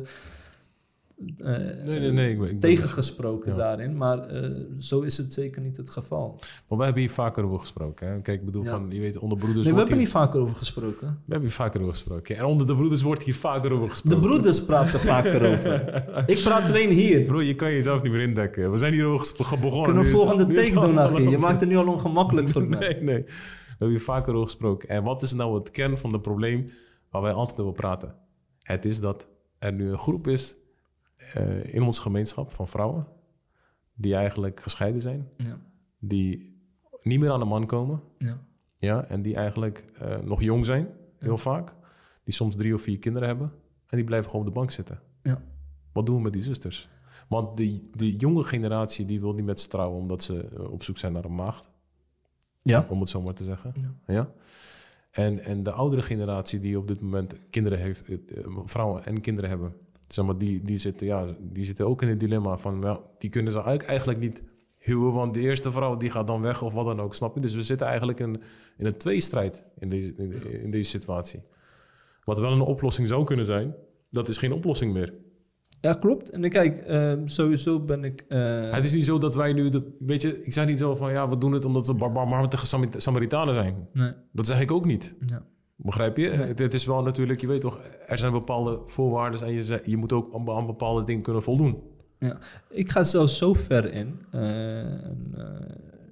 Nee, 1.85 2.01
nee, 2.01 2.13
nee. 2.13 2.31
Ik, 2.31 2.39
ben- 2.41 2.59
tegengesproken 2.59 3.51
Ja. 3.51 3.57
daarin. 3.57 3.97
Maar 3.97 4.19
eh, 4.19 4.51
zo 4.79 5.01
is 5.01 5.17
het 5.17 5.33
zeker 5.33 5.63
niet 5.63 5.77
het 5.77 5.91
geval. 5.91 6.35
Maar 6.69 6.77
wij 6.79 6.87
hebben 6.87 7.05
hier 7.05 7.13
vaker 7.13 7.45
over 7.45 7.59
gesproken. 7.61 8.09
Hè? 8.09 8.21
Kijk, 8.21 8.39
ik 8.41 8.45
bedoel, 8.45 8.65
Ja. 8.65 8.71
van, 8.71 8.91
je 8.91 9.01
weet, 9.01 9.19
onder 9.19 9.39
broeders 9.39 9.63
nee, 9.65 9.73
we 9.73 9.79
hebben 9.79 9.97
hier... 9.97 10.05
niet 10.05 10.13
vaker 10.13 10.41
over 10.41 10.57
gesproken. 10.57 11.07
We 11.09 11.15
hebben 11.33 11.41
hier 11.49 11.57
vaker 11.57 11.81
over 11.81 11.93
gesproken. 11.93 12.37
En 12.37 12.45
onder 12.45 12.67
de 12.67 12.77
broeders 12.77 13.03
wordt 13.03 13.23
hier 13.23 13.35
vaker 13.35 13.71
over 13.73 13.85
De 13.85 13.91
gesproken. 13.91 14.21
broeders 14.21 14.65
praten 14.65 15.01
vaker 15.01 15.53
over. 15.53 16.05
Ik 16.27 16.41
praat 16.43 16.69
alleen 16.69 16.91
hier. 16.91 17.23
Bro, 17.23 17.41
je 17.43 17.55
kan 17.55 17.73
jezelf 17.73 18.03
niet 18.03 18.13
meer 18.13 18.21
indekken. 18.21 18.71
We 18.71 18.77
zijn 18.77 18.93
hier 18.93 19.07
over 19.07 19.35
begonnen. 19.61 19.83
Kunnen 19.83 20.03
we 20.03 20.09
volgende 20.11 20.47
take 20.55 20.73
doen? 21.13 21.31
Je 21.31 21.39
maakt 21.39 21.61
het 21.61 21.69
nu 21.69 21.77
al 21.77 21.87
ongemakkelijk 21.89 22.49
voor 22.49 22.67
mij. 22.69 22.79
Nee, 22.79 23.03
nee. 23.03 23.23
We 23.25 23.33
hebben 23.69 23.89
hier 23.89 24.01
vaker 24.01 24.33
over 24.35 24.47
gesproken. 24.47 24.89
En 24.89 25.05
wat 25.05 25.23
is 25.23 25.33
nou 25.33 25.59
het 25.59 25.71
kern 25.71 25.99
van 25.99 26.13
het 26.13 26.23
probleem 26.23 26.71
waar 27.11 27.23
wij 27.23 27.33
altijd 27.33 27.61
over 27.61 27.73
praten? 27.73 28.15
Het 28.63 28.85
is 28.85 29.01
dat 29.01 29.29
er 29.59 29.73
nu 29.73 29.91
een 29.91 29.99
groep 29.99 30.27
is 30.27 30.57
eh, 31.17 31.75
in 31.75 31.83
onze 31.83 32.01
gemeenschap 32.01 32.53
van 32.53 32.69
vrouwen 32.69 33.07
die 33.95 34.15
eigenlijk 34.15 34.61
gescheiden 34.61 35.01
zijn, 35.01 35.29
Ja, 35.37 35.59
die 35.99 36.57
niet 37.03 37.21
meer 37.21 37.31
aan 37.31 37.39
de 37.39 37.45
man 37.45 37.67
komen, 37.67 38.03
ja, 38.19 38.39
ja, 38.79 39.05
en 39.05 39.23
die 39.23 39.35
eigenlijk 39.35 39.85
eh, 39.99 40.19
nog 40.19 40.43
jong 40.43 40.67
zijn, 40.67 40.89
heel 41.19 41.39
vaak, 41.39 41.75
die 42.25 42.35
soms 42.35 42.57
drie 42.57 42.75
of 42.75 42.83
vier 42.83 42.99
kinderen 42.99 43.29
hebben 43.29 43.53
en 43.87 43.97
die 43.97 44.05
blijven 44.05 44.31
gewoon 44.31 44.47
op 44.47 44.53
de 44.53 44.59
bank 44.59 44.71
zitten. 44.71 45.01
ja. 45.23 45.43
Wat 45.93 46.07
doen 46.07 46.17
we 46.17 46.23
met 46.23 46.33
die 46.33 46.43
zusters? 46.43 46.89
Want 47.29 47.57
die, 47.57 47.91
die 47.95 48.17
jonge 48.17 48.43
generatie 48.45 49.05
die 49.05 49.21
wil 49.21 49.33
niet 49.33 49.45
met 49.45 49.61
ze 49.61 49.69
trouwen 49.69 49.99
omdat 50.01 50.23
ze 50.23 50.49
eh, 50.57 50.71
op 50.71 50.83
zoek 50.83 50.99
zijn 50.99 51.13
naar 51.13 51.25
een 51.25 51.35
maagd 51.35 51.69
Ja, 52.63 52.87
om 52.89 53.01
het 53.01 53.09
zo 53.09 53.23
maar 53.23 53.35
te 53.35 53.45
zeggen. 53.45 53.73
Ja. 53.77 53.95
Ja. 54.15 54.31
En, 55.11 55.39
en 55.39 55.63
de 55.63 55.73
oudere 55.73 56.03
generatie 56.03 56.61
die 56.61 56.79
op 56.79 56.89
dit 56.89 57.01
moment 57.01 57.37
kinderen 57.51 57.79
heeft, 57.79 58.03
eh, 58.09 58.15
eh, 58.15 58.45
vrouwen 58.65 59.05
en 59.05 59.21
kinderen 59.21 59.51
hebben, 59.51 59.75
zeg 60.07 60.25
maar, 60.25 60.39
die, 60.39 60.63
die, 60.63 60.77
zitten, 60.77 61.07
ja, 61.07 61.35
die 61.41 61.65
zitten 61.65 61.87
ook 61.87 62.03
in 62.03 62.09
het 62.09 62.21
dilemma 62.21 62.57
van, 62.57 63.01
die 63.19 63.31
kunnen 63.31 63.53
ze 63.53 63.63
eigenlijk, 63.63 64.19
niet 64.19 64.43
huwen, 64.79 65.13
want 65.13 65.35
de 65.35 65.41
eerste 65.41 65.73
vrouw 65.73 65.97
die 65.97 66.11
gaat 66.11 66.27
dan 66.27 66.43
weg 66.43 66.63
of 66.63 66.75
wat 66.75 66.85
dan 66.85 67.01
ook, 67.01 67.15
snap 67.15 67.35
je? 67.35 67.41
Dus 67.41 67.55
we 67.55 67.63
zitten 67.63 67.87
eigenlijk 67.87 68.21
in, 68.21 68.43
in 68.77 68.87
een 68.87 68.97
tweestrijd 68.97 69.65
in 69.79 69.89
deze, 69.89 70.15
in 70.63 70.71
deze 70.71 70.91
situatie. 70.91 71.43
Wat 72.25 72.41
wel 72.41 72.53
een 72.53 72.61
oplossing 72.61 73.09
zou 73.09 73.25
kunnen 73.25 73.45
zijn, 73.45 73.75
dat 74.11 74.29
is 74.29 74.39
geen 74.39 74.53
oplossing 74.53 74.93
meer. 74.93 75.15
Ja 75.81 75.93
klopt. 75.95 76.31
En 76.31 76.51
kijk, 76.51 76.77
eh, 76.77 77.13
sowieso 77.25 77.81
ben 77.81 78.05
ik... 78.05 78.25
eh, 78.29 78.61
Het 78.71 78.85
is 78.85 78.93
niet 78.95 79.05
zo 79.05 79.19
dat 79.19 79.35
wij 79.35 79.53
nu, 79.53 79.69
de, 79.69 79.97
weet 79.99 80.23
je, 80.23 80.45
ik 80.45 80.53
zeg 80.53 80.67
niet 80.67 80.79
zo 80.79 80.95
van, 80.95 81.13
ja, 81.13 81.29
we 81.29 81.39
doen 81.39 81.53
het 81.53 81.65
omdat 81.65 81.87
we 81.87 81.95
bar- 81.95 82.13
barmhartige 82.13 82.67
Samari- 82.67 83.01
Samaritanen 83.01 83.55
zijn. 83.55 83.89
nee, 83.93 84.13
Dat 84.33 84.47
zeg 84.47 84.61
ik 84.61 84.71
ook 84.71 84.85
niet. 84.85 85.15
ja. 85.27 85.43
Begrijp 85.81 86.17
je? 86.17 86.29
Het, 86.31 86.59
het 86.59 86.75
is 86.75 86.87
wel 86.87 87.03
natuurlijk, 87.03 87.41
je 87.41 87.47
weet 87.47 87.61
toch, 87.61 87.81
er 88.07 88.19
zijn 88.19 88.33
bepaalde 88.33 88.79
voorwaarden 88.85 89.41
en 89.43 89.53
je, 89.53 89.81
je 89.85 89.97
moet 89.97 90.13
ook 90.13 90.35
aan, 90.49 90.67
bepaalde 90.67 91.05
dingen 91.05 91.23
kunnen 91.23 91.43
voldoen. 91.43 91.83
Ja, 92.19 92.39
ik 92.71 92.91
ga 92.91 93.05
zelfs 93.05 93.37
zo 93.39 93.55
ver 93.55 93.93
in. 93.93 94.21
eh, 94.31 94.79
en, 94.83 95.33
eh, 95.37 95.45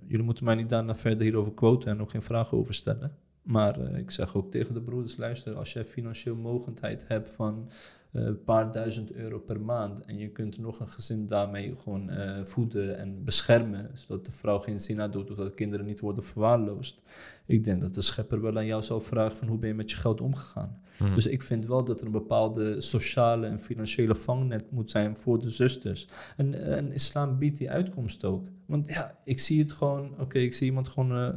jullie 0.08 0.24
moeten 0.24 0.44
mij 0.44 0.54
niet 0.54 0.68
daarna 0.68 0.94
verder 0.96 1.22
hierover 1.22 1.52
quoten 1.52 1.90
en 1.90 2.00
ook 2.00 2.10
geen 2.10 2.22
vragen 2.22 2.58
over 2.58 2.74
stellen. 2.74 3.12
Maar 3.42 3.80
ik 3.96 4.10
zeg 4.10 4.36
ook 4.36 4.50
tegen 4.50 4.74
de 4.74 4.82
broeders, 4.82 5.16
luister, 5.16 5.54
als 5.54 5.72
jij 5.72 5.84
financieel 5.84 6.36
mogendheid 6.36 7.04
hebt 7.08 7.30
van 7.34 7.68
een 8.16 8.42
paar 8.44 8.72
duizend 8.72 9.12
euro 9.12 9.38
per 9.38 9.60
maand 9.60 10.04
en 10.04 10.18
je 10.18 10.28
kunt 10.28 10.58
nog 10.58 10.80
een 10.80 10.88
gezin 10.88 11.26
daarmee 11.26 11.76
gewoon 11.76 12.10
eh, 12.10 12.44
voeden 12.44 12.98
en 12.98 13.24
beschermen, 13.24 13.90
zodat 13.94 14.26
de 14.26 14.32
vrouw 14.32 14.58
geen 14.58 14.80
zin 14.80 15.10
doet 15.10 15.30
of 15.30 15.36
dat 15.36 15.46
de 15.46 15.54
kinderen 15.54 15.86
niet 15.86 16.00
worden 16.00 16.24
verwaarloosd. 16.24 17.00
Ik 17.46 17.64
denk 17.64 17.80
dat 17.80 17.94
de 17.94 18.02
schepper 18.02 18.40
wel 18.40 18.56
aan 18.56 18.66
jou 18.66 18.82
zal 18.82 19.00
vragen 19.00 19.36
van 19.36 19.48
hoe 19.48 19.58
ben 19.58 19.68
je 19.68 19.74
met 19.74 19.90
je 19.90 19.96
geld 19.96 20.20
omgegaan. 20.20 20.80
Dus 21.14 21.26
ik 21.26 21.42
vind 21.42 21.64
wel 21.64 21.84
dat 21.84 22.00
er 22.00 22.06
een 22.06 22.12
bepaalde 22.12 22.80
sociale 22.80 23.46
en 23.46 23.60
financiële 23.60 24.14
vangnet 24.14 24.70
moet 24.70 24.90
zijn 24.90 25.16
voor 25.16 25.40
de 25.40 25.50
zusters. 25.50 26.08
En, 26.36 26.54
en 26.54 26.92
islam 26.92 27.38
biedt 27.38 27.58
die 27.58 27.70
uitkomst 27.70 28.24
ook. 28.24 28.48
Want 28.66 28.88
ja, 28.88 29.18
ik 29.24 29.40
zie 29.40 29.58
het 29.58 29.72
gewoon, 29.72 30.20
oké, 30.20 30.38
ik 30.38 30.54
zie 30.54 30.66
iemand 30.66 30.88
gewoon 30.88 31.16
eh, 31.16 31.34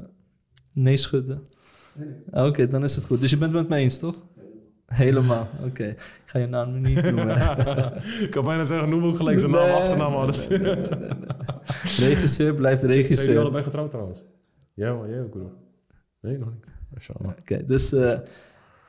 nee 0.74 0.98
schudden. 0.98 1.48
Ah, 2.32 2.46
Oké, 2.46 2.68
dan 2.68 2.84
is 2.84 2.96
het 2.96 3.06
goed. 3.06 3.20
Dus 3.22 3.30
je 3.32 3.38
bent 3.38 3.52
het 3.52 3.62
met 3.62 3.70
me 3.70 3.84
eens, 3.84 3.98
toch? 3.98 4.26
Helemaal, 5.04 5.48
oké. 5.66 5.84
Ik 5.84 6.22
ga 6.26 6.40
je 6.40 6.48
naam 6.48 6.72
nu 6.72 6.80
niet 6.80 7.04
noemen. 7.04 7.36
ik 8.26 8.28
kan 8.30 8.44
bijna 8.44 8.64
zeggen, 8.64 8.90
noem 8.90 9.04
ook 9.04 9.16
gelijk 9.16 9.40
zijn 9.40 9.52
naam, 9.52 9.70
achternaam, 9.70 10.14
alles. 10.14 10.48
nee, 10.48 10.60
nee, 10.60 10.76
nee, 10.76 10.88
nee. 11.00 12.08
Regisseur 12.08 12.54
blijft 12.54 12.80
Zijn 12.80 12.92
jullie 12.92 13.08
regisseur. 13.08 13.40
allebei 13.40 13.64
getrouwd 13.64 13.90
trouwens? 13.90 14.24
Ja, 14.74 14.94
maar 14.94 15.10
jij 15.10 15.22
ook, 15.22 15.30
broer. 15.30 15.52
Nee, 16.22 16.38
nog 16.38 16.50
niet. 16.54 16.66
Oké, 17.40 17.66
dus, 17.66 17.94
eh, 17.94 18.20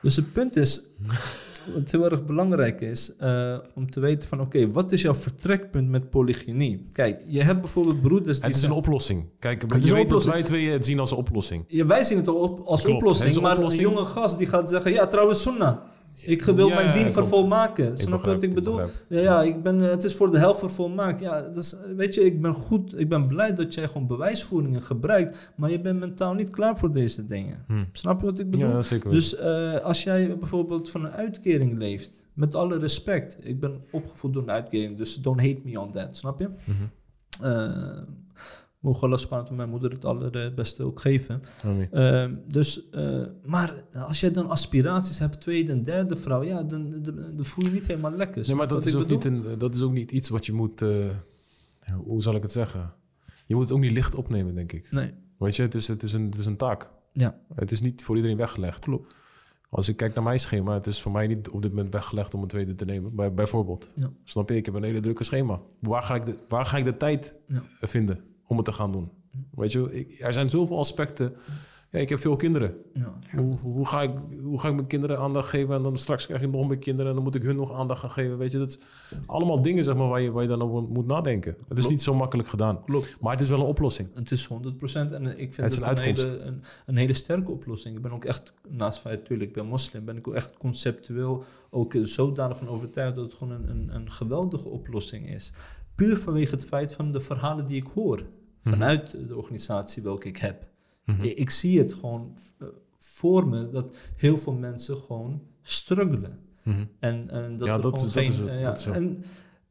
dus 0.01 0.15
het 0.15 0.31
punt 0.33 0.55
is, 0.55 0.81
wat 1.73 1.91
heel 1.91 2.05
erg 2.05 2.25
belangrijk 2.25 2.81
is, 2.81 3.15
eh, 3.17 3.57
om 3.75 3.91
te 3.91 3.99
weten 3.99 4.29
van 4.29 4.41
oké, 4.41 4.71
wat 4.71 4.91
is 4.91 5.01
jouw 5.01 5.15
vertrekpunt 5.15 5.89
met 5.89 6.09
polygynie? 6.09 6.87
Kijk, 6.93 7.21
je 7.25 7.43
hebt 7.43 7.61
bijvoorbeeld 7.61 8.01
broeders 8.01 8.37
die 8.37 8.47
Het 8.47 8.55
is 8.55 8.63
een 8.63 8.71
oplossing. 8.71 9.25
Kijk, 9.39 9.83
je 9.83 9.93
weet 9.93 10.09
dat 10.09 10.25
wij 10.25 10.43
twee 10.43 10.69
het 10.69 10.85
zien 10.85 10.99
als 10.99 11.11
een 11.11 11.17
oplossing. 11.17 11.65
Ja, 11.67 11.85
wij 11.85 12.03
zien 12.03 12.17
het 12.17 12.27
op, 12.27 12.59
als 12.65 12.81
Klopt, 12.81 12.97
oplossing, 12.97 13.23
het 13.27 13.31
is 13.31 13.35
een 13.35 13.47
maar 13.47 13.57
oplossing. 13.57 13.87
een 13.87 13.93
jonge 13.93 14.05
gast 14.05 14.37
die 14.37 14.47
gaat 14.47 14.69
zeggen, 14.69 14.91
ja, 14.91 15.07
trouwens 15.07 15.41
sunnah. 15.41 15.77
Ik 16.25 16.43
wil 16.43 16.67
Ja, 16.67 16.75
mijn 16.75 16.87
ja, 16.87 16.93
dien 16.93 17.01
klopt. 17.01 17.17
vervolmaken. 17.17 17.97
Snap 17.97 18.21
je 18.21 18.27
wat 18.27 18.43
ik 18.43 18.53
bedoel? 18.53 18.79
Ja, 18.79 18.87
ja 19.19 19.41
ik 19.41 19.63
ben, 19.63 19.77
het 19.79 20.03
is 20.03 20.15
voor 20.15 20.31
de 20.31 20.37
helft 20.37 20.59
vervolmaakt. 20.59 21.19
Ja, 21.19 21.41
dat 21.41 21.57
is, 21.63 21.75
weet 21.95 22.13
je, 22.15 22.21
ik 22.21 22.41
ben 22.41 22.53
goed, 22.53 22.99
ik 22.99 23.09
ben 23.09 23.27
blij 23.27 23.53
dat 23.53 23.73
jij 23.73 23.87
gewoon 23.87 24.07
bewijsvoeringen 24.07 24.81
gebruikt, 24.81 25.51
maar 25.55 25.71
je 25.71 25.81
bent 25.81 25.99
mentaal 25.99 26.33
niet 26.33 26.49
klaar 26.49 26.77
voor 26.77 26.93
deze 26.93 27.25
dingen. 27.25 27.63
Hm. 27.67 27.83
Snap 27.91 28.19
je 28.19 28.25
wat 28.25 28.39
ik 28.39 28.49
bedoel? 28.51 28.69
Ja, 28.69 28.81
zeker. 28.81 29.11
Dus 29.11 29.35
eh, 29.35 29.75
als 29.77 30.03
jij 30.03 30.37
bijvoorbeeld 30.37 30.89
van 30.89 31.05
een 31.05 31.11
uitkering 31.11 31.77
leeft, 31.77 32.23
met 32.33 32.55
alle 32.55 32.79
respect, 32.79 33.37
ik 33.41 33.59
ben 33.59 33.81
opgevoed 33.91 34.33
door 34.33 34.43
een 34.43 34.51
uitkering, 34.51 34.97
dus 34.97 35.15
don't 35.15 35.39
hate 35.39 35.59
me 35.63 35.79
on 35.79 35.91
that, 35.91 36.17
snap 36.17 36.39
je? 36.39 36.49
Eh, 37.41 37.97
mogen 38.81 39.07
Allah 39.07 39.17
subhanahu 39.19 39.55
mijn 39.55 39.69
moeder 39.69 39.91
het 39.91 40.05
allerbeste 40.05 40.83
ook 40.83 40.99
geven. 41.01 41.41
Amen. 41.63 41.91
Eh, 41.91 42.31
dus, 42.47 42.89
eh, 42.89 43.23
maar 43.45 43.83
als 43.93 44.19
jij 44.19 44.31
dan 44.31 44.49
aspiraties 44.49 45.19
hebt, 45.19 45.41
tweede 45.41 45.71
en 45.71 45.83
derde 45.83 46.15
vrouw, 46.15 46.43
ja, 46.43 46.63
dan, 46.63 47.01
dan, 47.01 47.15
dan 47.35 47.45
voel 47.45 47.65
je 47.65 47.71
niet 47.71 47.87
helemaal 47.87 48.11
lekker. 48.11 48.47
Nee, 48.47 48.55
maar 48.55 48.67
dat 48.67 48.85
is, 48.85 48.95
ook 48.95 49.07
bedoel? 49.07 49.31
niet 49.31 49.45
een, 49.45 49.57
dat 49.57 49.75
is 49.75 49.81
ook 49.81 49.91
niet 49.91 50.11
iets 50.11 50.29
wat 50.29 50.45
je 50.45 50.53
moet... 50.53 50.81
eh, 50.81 51.05
hoe 52.05 52.21
zal 52.21 52.35
ik 52.35 52.41
het 52.41 52.51
zeggen? 52.51 52.93
Je 53.45 53.55
moet 53.55 53.63
het 53.63 53.73
ook 53.73 53.79
niet 53.79 53.91
licht 53.91 54.15
opnemen, 54.15 54.55
denk 54.55 54.71
ik. 54.71 54.91
Nee, 54.91 55.13
Weet 55.37 55.55
je, 55.55 55.61
het 55.61 55.75
is, 55.75 55.87
het 55.87 56.03
is, 56.03 56.13
een, 56.13 56.25
het 56.25 56.35
is 56.37 56.45
een 56.45 56.57
taak. 56.57 56.91
ja, 57.13 57.35
Het 57.55 57.71
is 57.71 57.81
niet 57.81 58.03
voor 58.03 58.15
iedereen 58.15 58.37
weggelegd. 58.37 58.79
klopt. 58.79 59.15
Als 59.69 59.89
ik 59.89 59.95
kijk 59.97 60.13
naar 60.15 60.23
mijn 60.23 60.39
schema, 60.39 60.73
het 60.73 60.87
is 60.87 61.01
voor 61.01 61.11
mij 61.11 61.27
niet 61.27 61.49
op 61.49 61.61
dit 61.61 61.71
moment 61.73 61.93
weggelegd 61.93 62.33
om 62.33 62.41
een 62.41 62.47
tweede 62.47 62.75
te 62.75 62.85
nemen. 62.85 63.15
Bij, 63.15 63.33
bijvoorbeeld. 63.33 63.89
Ja. 63.95 64.11
Snap 64.23 64.49
je? 64.49 64.55
Ik 64.55 64.65
heb 64.65 64.75
een 64.75 64.83
hele 64.83 64.99
drukke 64.99 65.23
schema. 65.23 65.59
Waar 65.79 66.01
ga 66.03 66.15
ik 66.15 66.25
de, 66.25 66.35
waar 66.47 66.65
ga 66.65 66.77
ik 66.77 66.83
de 66.83 66.97
tijd 66.97 67.35
Ja. 67.47 67.63
vinden 67.81 68.19
om 68.51 68.57
het 68.57 68.65
te 68.65 68.71
gaan 68.73 68.91
doen? 68.91 69.09
Weet 69.55 69.71
je, 69.71 69.93
ik, 69.93 70.19
er 70.19 70.33
zijn 70.33 70.49
zoveel 70.49 70.77
aspecten. 70.77 71.35
Ja, 71.91 71.99
ik 71.99 72.09
heb 72.09 72.19
veel 72.19 72.35
kinderen. 72.35 72.75
Ja, 72.93 73.13
Hoe, 73.35 73.57
hoe, 73.57 73.87
ga 73.87 74.01
ik, 74.01 74.11
hoe 74.41 74.59
ga 74.59 74.67
ik 74.67 74.75
mijn 74.75 74.87
kinderen 74.87 75.17
aandacht 75.19 75.49
geven? 75.49 75.75
En 75.75 75.83
dan 75.83 75.97
straks 75.97 76.25
krijg 76.25 76.41
ik 76.41 76.51
nog 76.51 76.67
meer 76.67 76.77
kinderen 76.77 77.07
en 77.07 77.13
dan 77.13 77.23
moet 77.23 77.35
ik 77.35 77.41
hun 77.41 77.55
nog 77.55 77.73
aandacht 77.73 77.99
gaan 77.99 78.09
geven. 78.09 78.37
Weet 78.37 78.51
je, 78.51 78.57
dat 78.57 78.69
is 78.69 78.79
allemaal 79.25 79.61
dingen 79.61 79.83
zeg 79.83 79.95
maar, 79.95 80.07
waar, 80.07 80.21
je, 80.21 80.31
waar 80.31 80.41
je 80.43 80.49
dan 80.49 80.61
over 80.61 80.83
moet 80.83 81.07
nadenken. 81.07 81.51
Het 81.51 81.69
is 81.69 81.73
Klopt. 81.75 81.89
niet 81.89 82.01
zo 82.01 82.13
makkelijk 82.13 82.49
gedaan. 82.49 82.81
klopt. 82.83 83.21
Maar 83.21 83.31
het 83.31 83.41
is 83.41 83.49
wel 83.49 83.59
een 83.59 83.65
oplossing. 83.65 84.09
Het 84.13 84.31
is 84.31 84.47
100% 84.47 84.51
en 84.93 85.25
ik 85.39 85.53
vind 85.53 85.75
Het 85.75 85.85
een 85.85 85.99
hele, 86.01 86.39
een, 86.39 86.61
een 86.85 86.97
hele 86.97 87.13
sterke 87.13 87.51
oplossing. 87.51 87.95
Ik 87.95 88.01
ben 88.01 88.11
ook 88.11 88.25
echt, 88.25 88.53
naast 88.69 88.99
feit 88.99 89.19
natuurlijk, 89.19 89.49
ik 89.49 89.55
ben 89.55 89.65
moslim, 89.65 90.05
ben 90.05 90.17
ik 90.17 90.27
ook 90.27 90.33
echt 90.35 90.57
conceptueel 90.57 91.43
ook 91.69 91.95
zodanig 92.01 92.57
van 92.57 92.67
overtuigd 92.67 93.15
dat 93.15 93.23
het 93.25 93.33
gewoon 93.33 93.53
een, 93.53 93.69
een, 93.69 93.95
een 93.95 94.11
geweldige 94.11 94.69
oplossing 94.69 95.29
is. 95.29 95.53
Puur 95.95 96.17
vanwege 96.17 96.51
het 96.51 96.65
feit 96.65 96.93
van 96.93 97.11
de 97.11 97.21
verhalen 97.21 97.65
die 97.65 97.81
ik 97.81 97.87
hoor 97.93 98.23
vanuit 98.61 99.11
de 99.27 99.35
organisatie 99.35 100.03
welke 100.03 100.27
ik 100.27 100.37
heb. 100.37 100.69
Mhm. 101.05 101.23
Ik, 101.23 101.37
ik 101.37 101.49
zie 101.49 101.79
het 101.79 101.93
gewoon 101.93 102.37
eh, 102.59 102.67
voor 102.99 103.47
me 103.47 103.69
dat 103.69 103.95
heel 104.15 104.37
veel 104.37 104.53
mensen 104.53 104.97
gewoon 104.97 105.41
struggelen. 105.61 106.39
Mhm. 106.63 106.85
En, 106.99 107.29
en 107.29 107.57
dat 107.57 107.67
Ja, 107.67 107.75
er 107.75 107.81
dat 107.81 107.99
gewoon 107.99 108.07
is- 108.07 108.13
dat 108.13 108.23
geen... 108.23 108.31
is 108.31 108.37
het, 108.37 108.47
eh, 108.47 108.59
ja, 108.59 108.67
dat 108.67 108.77
is 108.77 108.83
zo. 108.83 108.91
en 108.91 109.23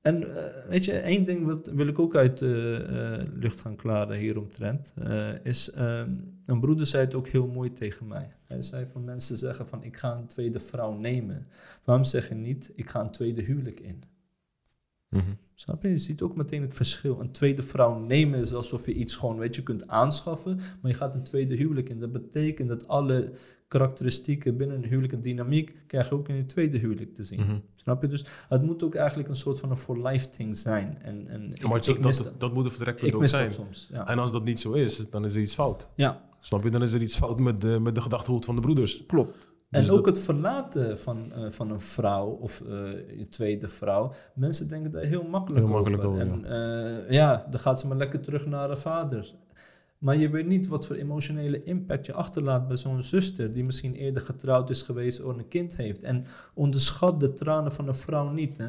en 0.02 0.36
eh, 0.36 0.68
weet 0.68 0.84
je, 0.84 0.92
één 0.92 1.24
ding 1.24 1.46
wat, 1.46 1.66
wil 1.66 1.86
ik 1.86 1.98
ook 1.98 2.16
uit 2.16 2.38
de 2.38 3.26
lucht 3.34 3.60
gaan 3.60 3.76
klaren 3.76 4.16
hieromtrent. 4.18 4.94
is, 5.42 5.70
ehm, 5.70 6.10
een 6.46 6.60
broeder 6.60 6.86
zei 6.86 7.04
het 7.04 7.14
ook 7.14 7.28
heel 7.28 7.46
mooi 7.46 7.72
tegen 7.72 8.06
mij. 8.06 8.28
Hij 8.46 8.62
zei 8.62 8.86
van 8.92 9.04
mensen 9.04 9.36
zeggen 9.36 9.68
van 9.68 9.82
ik 9.84 9.96
ga 9.96 10.18
een 10.18 10.26
tweede 10.26 10.60
vrouw 10.60 10.92
nemen. 10.92 11.46
Waarom 11.84 12.04
zeg 12.04 12.28
je 12.28 12.34
niet 12.34 12.72
ik 12.74 12.90
ga 12.90 13.00
een 13.00 13.10
tweede 13.10 13.42
huwelijk 13.42 13.80
in? 13.80 14.02
Mhm. 15.10 15.30
Snap 15.54 15.82
je? 15.82 15.88
Je 15.88 15.96
ziet 15.96 16.22
ook 16.22 16.36
meteen 16.36 16.62
het 16.62 16.74
verschil. 16.74 17.20
Een 17.20 17.30
tweede 17.32 17.62
vrouw 17.62 17.98
nemen 17.98 18.40
is 18.40 18.54
alsof 18.54 18.86
je 18.86 18.92
iets 18.92 19.14
gewoon, 19.16 19.36
weet 19.38 19.54
je, 19.54 19.62
kunt 19.62 19.88
aanschaffen. 19.88 20.56
Maar 20.56 20.90
je 20.90 20.96
gaat 20.96 21.14
een 21.14 21.22
tweede 21.22 21.54
huwelijk 21.56 21.88
in. 21.88 22.00
Dat 22.00 22.12
betekent 22.12 22.68
dat 22.68 22.88
alle 22.88 23.30
karakteristieken 23.68 24.56
binnen 24.56 24.76
een 24.76 24.84
huwelijk 24.88 25.12
en 25.12 25.20
dynamiek 25.20 25.76
krijg 25.86 26.08
je 26.08 26.14
ook 26.14 26.28
in 26.28 26.34
een 26.34 26.46
tweede 26.46 26.78
huwelijk 26.78 27.14
te 27.14 27.24
zien. 27.24 27.40
Mhm. 27.40 27.58
Snap 27.74 28.02
je? 28.02 28.08
Dus 28.08 28.24
het 28.48 28.62
moet 28.62 28.82
ook 28.82 28.94
eigenlijk 28.94 29.28
een 29.28 29.34
soort 29.36 29.58
van 29.58 29.70
een 29.70 29.76
for 29.76 30.02
life 30.08 30.30
thing 30.30 30.56
zijn. 30.56 30.98
En, 31.02 31.28
en 31.28 31.46
Ja, 31.50 31.68
maar 31.68 31.80
dat, 32.00 32.32
dat 32.38 32.52
moet 32.54 32.64
een 32.64 32.70
vertrekpunt 32.70 33.08
ik 33.08 33.14
ook 33.14 33.20
mis 33.20 33.30
zijn. 33.30 33.52
soms. 33.52 33.88
Ja. 33.92 34.08
En 34.08 34.18
als 34.18 34.32
dat 34.32 34.44
niet 34.44 34.60
zo 34.60 34.72
is, 34.72 35.10
dan 35.10 35.24
is 35.24 35.34
er 35.34 35.40
iets 35.40 35.54
fout. 35.54 35.88
ja, 35.94 36.28
Snap 36.40 36.62
je? 36.64 36.70
Dan 36.70 36.82
is 36.82 36.92
er 36.92 37.02
iets 37.02 37.16
fout 37.16 37.40
met 37.40 37.60
de, 37.60 37.78
met 37.80 37.94
de 37.94 38.00
gedachtegoed 38.00 38.44
van 38.44 38.54
de 38.54 38.60
broeders. 38.60 39.06
klopt. 39.06 39.48
En 39.70 39.80
Dus 39.80 39.90
ook 39.90 40.04
dat- 40.04 40.16
het 40.16 40.24
verlaten 40.24 40.98
van, 40.98 41.32
eh, 41.32 41.50
van 41.50 41.70
een 41.70 41.80
vrouw 41.80 42.26
of 42.28 42.60
eh, 42.60 43.18
je 43.18 43.28
tweede 43.28 43.68
vrouw. 43.68 44.12
Mensen 44.34 44.68
denken 44.68 44.90
daar 44.90 45.02
heel 45.02 45.22
makkelijk, 45.22 45.64
Heel 45.64 45.74
makkelijk 45.74 46.04
over. 46.04 46.22
over, 46.22 46.44
en 46.44 47.04
eh, 47.06 47.10
ja, 47.10 47.46
dan 47.50 47.60
gaat 47.60 47.80
ze 47.80 47.86
maar 47.86 47.96
lekker 47.96 48.20
terug 48.20 48.46
naar 48.46 48.66
haar 48.68 48.78
vader. 48.78 49.34
Maar 49.98 50.16
je 50.16 50.30
weet 50.30 50.46
niet 50.46 50.66
wat 50.68 50.86
voor 50.86 50.96
emotionele 50.96 51.62
impact 51.62 52.06
je 52.06 52.12
achterlaat 52.12 52.68
bij 52.68 52.76
zo'n 52.76 53.02
zuster... 53.02 53.50
die 53.52 53.64
misschien 53.64 53.94
eerder 53.94 54.22
getrouwd 54.22 54.70
is 54.70 54.82
geweest 54.82 55.22
of 55.22 55.36
een 55.36 55.48
kind 55.48 55.76
heeft. 55.76 56.02
En 56.02 56.24
onderschat 56.54 57.20
de 57.20 57.32
tranen 57.32 57.72
van 57.72 57.88
een 57.88 57.94
vrouw 57.94 58.30
niet, 58.30 58.56
hè. 58.58 58.68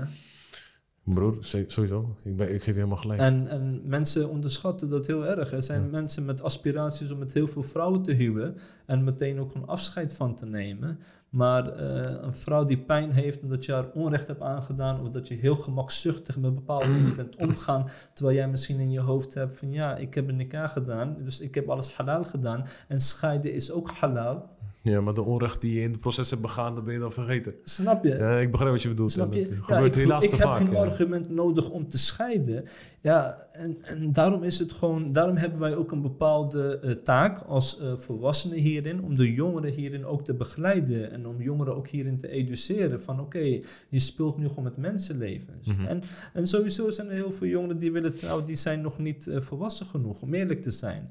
Broer, 1.13 1.37
sowieso. 1.67 2.05
Ik, 2.23 2.35
ben, 2.35 2.53
ik 2.53 2.63
geef 2.63 2.65
je 2.65 2.73
helemaal 2.73 2.97
gelijk. 2.97 3.19
En, 3.19 3.47
en 3.47 3.81
mensen 3.85 4.29
onderschatten 4.29 4.89
dat 4.89 5.07
heel 5.07 5.25
erg. 5.25 5.51
Er 5.51 5.63
zijn 5.63 5.89
mensen 5.89 6.25
met 6.25 6.43
aspiraties 6.43 7.11
om 7.11 7.17
met 7.17 7.33
heel 7.33 7.47
veel 7.47 7.63
vrouwen 7.63 8.01
te 8.01 8.13
huwen 8.13 8.57
en 8.85 9.03
meteen 9.03 9.39
ook 9.39 9.53
een 9.53 9.67
afscheid 9.67 10.13
van 10.13 10.35
te 10.35 10.45
nemen. 10.45 10.99
Maar 11.29 11.67
eh, 11.67 12.21
een 12.21 12.35
vrouw 12.35 12.65
die 12.65 12.77
pijn 12.77 13.11
heeft 13.11 13.41
en 13.41 13.49
dat 13.49 13.65
je 13.65 13.71
haar 13.71 13.91
onrecht 13.93 14.27
hebt 14.27 14.41
aangedaan, 14.41 15.01
of 15.01 15.09
dat 15.09 15.27
je 15.27 15.35
heel 15.35 15.55
gemakzuchtig 15.55 16.37
met 16.37 16.55
bepaalde 16.55 16.93
dingen 16.93 17.15
bent 17.21 17.35
omgaan, 17.35 17.89
terwijl 18.13 18.37
jij 18.37 18.47
misschien 18.47 18.79
in 18.79 18.91
je 18.91 18.99
hoofd 18.99 19.33
hebt 19.33 19.55
van 19.55 19.71
ja, 19.71 19.95
ik 19.95 20.13
heb 20.13 20.27
een 20.27 20.35
nikah 20.35 20.69
gedaan, 20.69 21.17
dus 21.23 21.39
ik 21.39 21.55
heb 21.55 21.69
alles 21.69 21.93
halal 21.93 22.23
gedaan. 22.23 22.65
En 22.87 23.01
scheiden 23.01 23.53
is 23.53 23.71
ook 23.71 23.89
halal. 23.89 24.49
Ja, 24.83 25.01
maar 25.01 25.13
de 25.13 25.21
onrecht 25.21 25.61
die 25.61 25.73
je 25.73 25.81
in 25.81 25.91
het 25.91 25.99
proces 25.99 26.29
hebt 26.29 26.41
begaan, 26.41 26.75
dat 26.75 26.83
ben 26.83 26.93
je 26.93 26.99
dan 26.99 27.11
vergeten. 27.13 27.53
Snap 27.63 28.03
je? 28.03 28.09
Ja, 28.09 28.37
ik 28.39 28.51
begrijp 28.51 28.71
wat 28.71 28.81
je 28.81 28.89
bedoelt. 28.89 29.11
Snap 29.11 29.33
je? 29.33 29.39
Dat 29.43 29.49
Ja, 29.49 29.61
gebeurt 29.61 29.95
ik, 29.95 30.01
helaas 30.01 30.23
ik 30.23 30.29
te 30.29 30.35
heb 30.35 30.45
vaak. 30.45 30.57
geen 30.65 30.71
ja. 30.73 30.79
argument 30.79 31.29
nodig 31.29 31.69
om 31.69 31.87
te 31.87 31.97
scheiden. 31.97 32.63
Ja, 33.01 33.47
en, 33.51 33.77
en 33.81 34.13
daarom 34.13 34.43
is 34.43 34.59
het 34.59 34.71
gewoon, 34.71 35.11
daarom 35.11 35.35
hebben 35.37 35.59
wij 35.59 35.75
ook 35.75 35.91
een 35.91 36.01
bepaalde 36.01 36.79
eh, 36.79 36.91
taak 36.91 37.39
als 37.39 37.79
eh, 37.79 37.93
volwassenen 37.97 38.57
hierin, 38.57 39.03
om 39.03 39.17
de 39.17 39.33
jongeren 39.33 39.71
hierin 39.71 40.05
ook 40.05 40.23
te 40.25 40.33
begeleiden 40.33 41.11
en 41.11 41.27
om 41.27 41.41
jongeren 41.41 41.75
ook 41.75 41.87
hierin 41.87 42.17
te 42.17 42.27
educeren 42.27 43.01
van 43.01 43.19
oké, 43.19 43.59
je 43.89 43.99
speelt 43.99 44.37
nu 44.37 44.47
gewoon 44.47 44.63
met 44.63 44.77
mensenlevens. 44.77 45.67
Mhm. 45.67 45.85
en, 45.85 46.01
en 46.33 46.47
sowieso 46.47 46.89
zijn 46.89 47.07
er 47.07 47.13
heel 47.13 47.31
veel 47.31 47.47
jongeren 47.47 47.77
die 47.77 47.91
willen 47.91 48.17
trouwen, 48.17 48.45
die 48.45 48.55
zijn 48.55 48.81
nog 48.81 48.99
niet 48.99 49.27
eh, 49.27 49.41
volwassen 49.41 49.85
genoeg 49.85 50.21
om 50.21 50.33
eerlijk 50.33 50.61
te 50.61 50.71
zijn. 50.71 51.09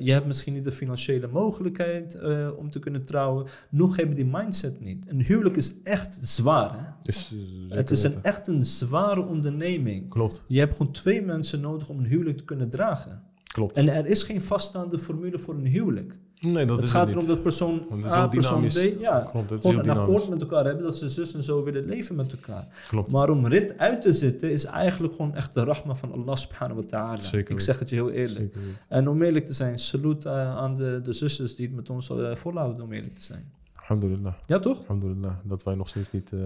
Je 0.00 0.12
hebt 0.12 0.26
misschien 0.26 0.54
niet 0.54 0.64
de 0.64 0.72
financiële 0.72 1.28
mogelijkheid 1.28 2.18
om 2.58 2.70
te 2.70 2.78
kunnen 2.78 2.95
trouwen, 3.00 3.46
nog 3.70 3.96
hebben 3.96 4.16
die 4.16 4.26
mindset 4.26 4.80
niet. 4.80 5.06
Een 5.08 5.22
huwelijk 5.22 5.56
is 5.56 5.82
echt 5.82 6.18
zwaar 6.20 6.72
hè. 6.72 7.08
Is, 7.08 7.34
eh, 7.68 7.76
Het 7.76 7.90
is 7.90 8.02
een, 8.02 8.22
echt 8.22 8.46
een 8.46 8.64
zware 8.64 9.24
onderneming. 9.26 10.08
Klopt, 10.10 10.44
Je 10.48 10.58
hebt 10.58 10.76
gewoon 10.76 10.92
twee 10.92 11.22
mensen 11.22 11.60
nodig 11.60 11.88
om 11.88 11.98
een 11.98 12.04
huwelijk 12.06 12.36
te 12.36 12.44
kunnen 12.44 12.70
dragen. 12.70 13.22
klopt. 13.44 13.76
En 13.76 13.88
er 13.88 14.06
is 14.06 14.22
geen 14.22 14.42
vaststaande 14.42 14.98
formule 14.98 15.38
voor 15.38 15.54
een 15.54 15.66
huwelijk. 15.66 16.18
Nee, 16.40 16.66
dat 16.66 16.76
het 16.76 16.84
is 16.84 16.90
gaat 16.90 17.08
erom 17.08 17.26
dat 17.26 17.42
persoon 17.42 17.86
A, 18.06 18.28
persoon. 18.28 18.66
B, 18.66 19.00
ja, 19.00 19.20
Klopt, 19.30 19.50
het 19.50 19.58
is 19.58 19.70
gewoon 19.70 19.78
een 19.78 19.90
akkoord 19.90 20.06
dynamisch. 20.06 20.28
met 20.28 20.40
elkaar 20.42 20.64
hebben 20.64 20.84
dat 20.84 20.96
ze 20.96 21.08
zus 21.08 21.34
en 21.34 21.42
zo 21.42 21.62
willen 21.64 21.84
leven 21.84 22.16
met 22.16 22.32
elkaar. 22.32 22.66
Klopt. 22.88 23.12
Maar 23.12 23.30
om 23.30 23.46
rit 23.46 23.78
uit 23.78 24.02
te 24.02 24.12
zitten 24.12 24.50
is 24.50 24.64
eigenlijk 24.64 25.14
gewoon 25.14 25.34
echt 25.34 25.54
de 25.54 25.64
rahma 25.64 25.94
van 25.94 26.12
Allah 26.12 26.36
subhanahu 26.36 26.80
wa 26.80 26.86
ta'ala. 26.86 27.18
Zeker 27.18 27.54
Ik 27.54 27.60
zeg 27.60 27.78
het 27.78 27.88
je 27.88 27.94
heel 27.94 28.10
eerlijk. 28.10 28.54
En 28.88 29.08
om 29.08 29.22
eerlijk 29.22 29.44
te 29.44 29.52
zijn, 29.52 29.78
salut 29.78 30.24
eh, 30.24 30.56
aan 30.56 30.74
de, 30.74 31.00
de 31.02 31.12
zusters 31.12 31.56
die 31.56 31.66
het 31.66 31.74
met 31.76 31.90
ons 31.90 32.10
eh, 32.10 32.34
volhouden, 32.34 32.84
om 32.84 32.92
eerlijk 32.92 33.14
te 33.14 33.22
zijn. 33.22 33.52
Alhamdulillah. 33.80 34.34
Ja, 34.46 34.58
toch? 34.58 34.78
Alhamdulillah. 34.80 35.32
Dat 35.42 35.62
wij 35.62 35.74
nog 35.74 35.88
steeds 35.88 36.12
niet... 36.12 36.32
eh, 36.32 36.38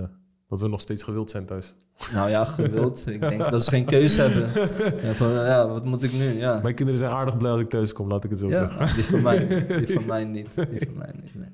dat 0.51 0.61
we 0.61 0.69
nog 0.69 0.81
steeds 0.81 1.03
gewild 1.03 1.31
zijn 1.31 1.47
thuis. 1.47 1.75
Nou 2.13 2.31
ja, 2.31 2.45
gewild. 2.45 3.07
Ik 3.09 3.21
denk 3.21 3.51
dat 3.51 3.65
ze 3.65 3.71
geen 3.71 3.85
keuze 3.85 4.21
hebben. 4.21 4.69
Ja, 5.03 5.13
van, 5.13 5.31
ja, 5.31 5.69
wat 5.69 5.85
moet 5.85 6.03
ik 6.03 6.13
nu? 6.13 6.25
Ja. 6.39 6.61
Mijn 6.63 6.75
kinderen 6.75 7.01
zijn 7.01 7.13
aardig 7.13 7.37
blij 7.37 7.51
als 7.51 7.61
ik 7.61 7.71
thuis 7.71 7.93
kom, 7.93 8.09
laat 8.09 8.25
ik 8.25 8.31
het 8.31 8.39
zo 8.39 8.51
zeggen. 8.51 8.95
Die 8.95 9.05
van 9.05 9.23
mij 9.23 9.39
niet. 9.39 9.87
Die 9.87 9.99
van 9.99 10.07
mij 10.15 10.25
niet. 10.25 10.55
Die 10.55 10.81
van 10.87 10.97
mij 10.99 11.15
niet 11.23 11.35
nee. 11.35 11.49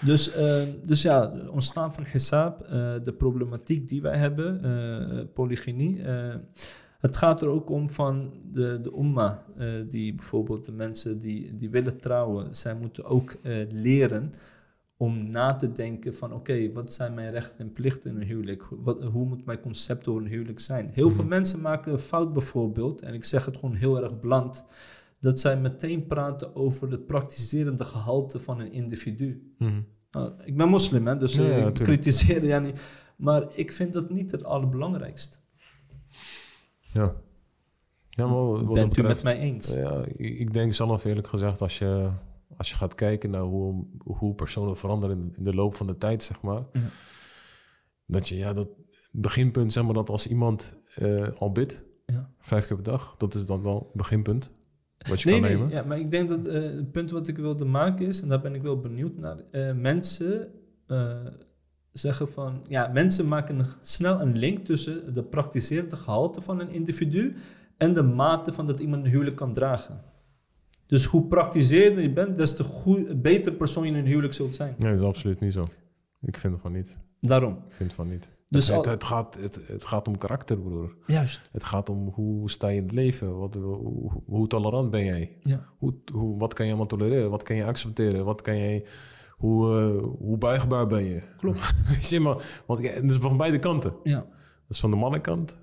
dus, 0.00 0.32
eh, 0.32 0.62
dus 0.82 1.02
ja, 1.02 1.32
ontstaan 1.50 1.94
van 1.94 2.04
hisab, 2.12 2.60
eh, 2.60 2.70
de 3.02 3.12
problematiek 3.12 3.88
die 3.88 4.02
wij 4.02 4.16
hebben, 4.16 4.62
eh, 4.64 5.24
polygynie. 5.32 6.02
eh, 6.02 6.34
het 7.00 7.16
gaat 7.16 7.42
er 7.42 7.48
ook 7.48 7.70
om 7.70 7.88
van 7.90 8.32
de, 8.52 8.80
de 8.82 8.92
umma, 8.98 9.42
die 9.88 10.14
bijvoorbeeld 10.14 10.64
de 10.64 10.72
mensen 10.72 11.18
die, 11.18 11.54
die 11.54 11.70
willen 11.70 12.00
trouwen, 12.00 12.54
zij 12.54 12.74
moeten 12.74 13.04
ook 13.04 13.36
leren 13.68 14.34
om 15.00 15.30
na 15.30 15.56
te 15.56 15.72
denken 15.72 16.14
van 16.14 16.32
oké, 16.32 16.72
wat 16.72 16.92
zijn 16.92 17.14
mijn 17.14 17.30
rechten 17.30 17.58
en 17.58 17.72
plichten 17.72 18.10
in 18.10 18.16
een 18.16 18.26
huwelijk? 18.26 18.64
Wat, 18.70 19.00
hoe 19.00 19.26
moet 19.26 19.44
mijn 19.44 19.60
concept 19.60 20.08
over 20.08 20.22
een 20.22 20.28
huwelijk 20.28 20.60
zijn? 20.60 20.90
Heel 20.92 21.10
veel 21.10 21.24
mensen 21.24 21.60
maken 21.60 21.92
een 21.92 21.98
fout 21.98 22.32
bijvoorbeeld, 22.32 23.00
en 23.00 23.14
ik 23.14 23.24
zeg 23.24 23.44
het 23.44 23.56
gewoon 23.56 23.74
heel 23.74 24.02
erg 24.02 24.20
bland, 24.20 24.64
dat 25.20 25.40
zij 25.40 25.60
meteen 25.60 26.06
praten 26.06 26.54
over 26.54 26.90
het 26.90 27.06
praktiserende 27.06 27.84
gehalte 27.84 28.38
van 28.38 28.60
een 28.60 28.72
individu. 28.72 29.54
Mhm. 29.58 29.80
Nou, 30.10 30.32
ik 30.44 30.56
ben 30.56 30.68
moslim, 30.68 31.06
hè, 31.06 31.16
dus 31.16 31.34
Ja, 31.34 31.42
eh, 31.42 31.58
ja, 31.58 31.66
ik 31.66 31.74
kritiseer 31.74 32.44
ja 32.44 32.58
niet. 32.58 32.80
Maar 33.16 33.46
ik 33.56 33.72
vind 33.72 33.92
dat 33.92 34.10
niet 34.10 34.30
het 34.30 34.44
allerbelangrijkste. 34.44 35.38
Ja. 36.92 37.14
Ja, 38.08 38.26
maar 38.26 38.64
wat 38.64 38.74
Bent 38.74 38.98
u 38.98 39.02
met 39.02 39.22
mij 39.22 39.38
eens? 39.38 39.74
Ja, 39.74 40.04
ik, 40.06 40.38
ik 40.38 40.52
denk 40.52 40.74
zelf 40.74 41.04
eerlijk 41.04 41.26
gezegd, 41.26 41.60
als 41.60 41.78
je, 41.78 42.10
als 42.60 42.70
je 42.70 42.76
gaat 42.76 42.94
kijken 42.94 43.30
naar 43.30 43.42
hoe, 43.42 43.84
hoe 44.04 44.34
personen 44.34 44.76
veranderen 44.76 45.32
in, 45.36 45.44
de 45.44 45.54
loop 45.54 45.74
van 45.74 45.86
de 45.86 45.96
tijd, 45.96 46.22
zeg 46.22 46.40
maar. 46.42 46.62
Ja. 46.72 46.80
Dat 48.06 48.28
je, 48.28 48.36
ja, 48.36 48.52
dat 48.52 48.68
beginpunt, 49.12 49.72
zeg 49.72 49.84
maar, 49.84 49.94
dat 49.94 50.08
als 50.10 50.26
iemand 50.26 50.74
eh, 50.94 51.28
al 51.38 51.52
bidt, 51.52 51.82
Ja. 52.06 52.30
vijf 52.40 52.66
keer 52.66 52.76
per 52.76 52.84
dag, 52.84 53.14
dat 53.18 53.34
is 53.34 53.46
dan 53.46 53.62
wel 53.62 53.78
het 53.78 53.92
beginpunt 53.92 54.52
wat 55.08 55.20
je 55.20 55.30
Nee, 55.30 55.40
kan 55.40 55.48
nee, 55.48 55.58
nemen. 55.58 55.72
ja, 55.74 55.82
maar 55.82 55.98
ik 55.98 56.10
denk 56.10 56.28
dat 56.28 56.44
eh, 56.46 56.62
het 56.62 56.92
punt 56.92 57.10
wat 57.10 57.28
ik 57.28 57.36
wilde 57.36 57.64
maken 57.64 58.06
is, 58.06 58.20
en 58.20 58.28
daar 58.28 58.40
ben 58.40 58.54
ik 58.54 58.62
wel 58.62 58.80
benieuwd 58.80 59.16
naar, 59.16 59.36
eh, 59.50 59.74
mensen 59.74 60.48
zeggen 61.92 62.28
van, 62.28 62.64
ja, 62.68 62.90
mensen 62.92 63.28
maken 63.28 63.58
een, 63.58 63.66
snel 63.80 64.20
een 64.20 64.38
link 64.38 64.64
tussen 64.64 65.14
de 65.14 65.22
praktiserende 65.24 65.96
gehalte 65.96 66.40
van 66.40 66.60
een 66.60 66.70
individu 66.70 67.36
en 67.76 67.92
de 67.94 68.02
mate 68.02 68.52
van 68.52 68.66
dat 68.66 68.80
iemand 68.80 69.04
een 69.04 69.10
huwelijk 69.10 69.36
kan 69.36 69.52
dragen. 69.52 70.00
Dus 70.90 71.04
hoe 71.04 71.26
praktiserender 71.26 72.02
je 72.02 72.12
bent, 72.12 72.36
des 72.36 72.56
te 72.56 72.64
goed, 72.64 73.22
beter 73.22 73.52
persoon 73.52 73.84
je 73.86 73.92
in 73.92 73.98
een 73.98 74.06
huwelijk 74.06 74.34
zult 74.34 74.54
zijn. 74.54 74.74
Nee, 74.78 74.90
dat 74.90 75.00
is 75.00 75.06
absoluut 75.06 75.40
niet 75.40 75.52
zo. 75.52 75.64
Ik 76.22 76.38
vind 76.38 76.52
het 76.52 76.62
van 76.62 76.72
niet. 76.72 76.98
Daarom. 77.20 77.52
Ik 77.52 77.72
vind 77.72 77.88
het 77.88 77.92
van 77.92 78.08
niet. 78.08 78.28
Dus 78.48 78.68
het, 78.68 78.86
al- 78.86 78.92
het, 78.92 79.04
gaat, 79.04 79.34
het, 79.34 79.60
het 79.66 79.84
gaat 79.84 80.08
om 80.08 80.18
karakter, 80.18 80.58
broer. 80.58 80.94
Juist. 81.06 81.40
Het 81.52 81.64
gaat 81.64 81.88
om 81.88 82.08
hoe 82.08 82.50
sta 82.50 82.68
je 82.68 82.76
in 82.76 82.82
het 82.82 82.92
leven? 82.92 83.38
Wat, 83.38 83.54
hoe, 83.54 84.22
hoe 84.26 84.46
tolerant 84.46 84.90
ben 84.90 85.04
jij? 85.04 85.36
Ja. 85.40 85.64
Hoe, 85.78 85.94
hoe, 86.12 86.38
wat 86.38 86.54
kan 86.54 86.64
je 86.64 86.70
allemaal 86.70 86.88
tolereren? 86.88 87.30
Wat 87.30 87.42
kan 87.42 87.56
je 87.56 87.64
accepteren? 87.64 88.24
Wat 88.24 88.40
kan 88.42 88.56
jij, 88.58 88.84
hoe, 89.30 89.78
eh, 89.80 90.02
hoe 90.18 90.38
buigbaar 90.38 90.86
ben 90.86 91.04
je? 91.04 91.22
Klopt. 91.36 91.74
Weet 91.90 92.08
je, 92.08 92.20
maar, 92.20 92.62
want 92.66 92.82
het 92.88 93.10
is 93.10 93.16
van 93.16 93.36
beide 93.36 93.58
kanten. 93.58 93.92
Ja. 94.02 94.16
Dat 94.18 94.28
is 94.68 94.80
van 94.80 94.90
de 94.90 94.96
mannenkant 94.96 95.58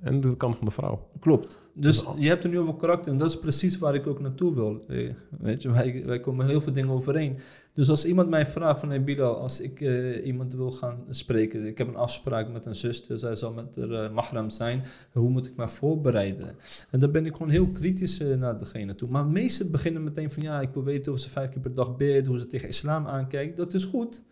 en 0.00 0.20
de 0.20 0.36
kant 0.36 0.56
van 0.56 0.64
de 0.64 0.72
vrouw. 0.72 1.08
Klopt. 1.20 1.62
Dus 1.74 2.04
je 2.16 2.28
hebt 2.28 2.42
het 2.42 2.52
nu 2.52 2.58
over 2.58 2.74
karakter 2.74 3.12
en 3.12 3.18
dat 3.18 3.28
is 3.28 3.38
precies 3.38 3.78
waar 3.78 3.94
ik 3.94 4.06
ook 4.06 4.20
naartoe 4.20 4.54
wil. 4.54 4.84
Eh, 4.88 5.14
Weet 5.38 5.62
je, 5.62 5.70
wij, 5.70 6.02
wij 6.06 6.20
komen 6.20 6.46
heel 6.46 6.60
veel 6.60 6.72
dingen 6.72 6.90
overeen. 6.90 7.38
Dus 7.74 7.90
als 7.90 8.04
iemand 8.04 8.28
mij 8.28 8.46
vraagt 8.46 8.80
van, 8.80 8.88
hey 8.88 9.04
Bilal, 9.04 9.36
als 9.40 9.60
ik 9.60 9.80
eh, 9.80 10.26
iemand 10.26 10.54
wil 10.54 10.70
gaan 10.70 11.04
spreken, 11.08 11.66
ik 11.66 11.78
heb 11.78 11.88
een 11.88 11.96
afspraak 11.96 12.52
met 12.52 12.66
een 12.66 12.74
zuster, 12.74 13.18
zij 13.18 13.34
zal 13.34 13.52
met 13.52 13.76
haar 13.76 13.90
eh, 13.90 14.12
mahram 14.12 14.50
zijn, 14.50 14.84
hoe 15.12 15.30
moet 15.30 15.46
ik 15.46 15.56
mij 15.56 15.68
voorbereiden? 15.68 16.56
En 16.90 16.98
dan 16.98 17.10
ben 17.10 17.26
ik 17.26 17.32
gewoon 17.32 17.50
heel 17.50 17.68
kritisch 17.68 18.18
naar 18.18 18.58
degene 18.58 18.94
toe. 18.94 19.08
Maar 19.08 19.26
meesten 19.26 19.70
beginnen 19.70 20.04
meteen 20.04 20.30
van, 20.30 20.42
ja, 20.42 20.60
ik 20.60 20.70
wil 20.72 20.84
weten 20.84 21.12
of 21.12 21.18
ze 21.18 21.30
vijf 21.30 21.50
keer 21.50 21.60
per 21.60 21.74
dag 21.74 21.96
bidt, 21.96 22.26
hoe 22.26 22.38
ze 22.38 22.46
tegen 22.46 22.68
islam 22.68 23.06
aankijkt. 23.06 23.56
Dat 23.56 23.74
is 23.74 23.84
goed. 23.84 24.22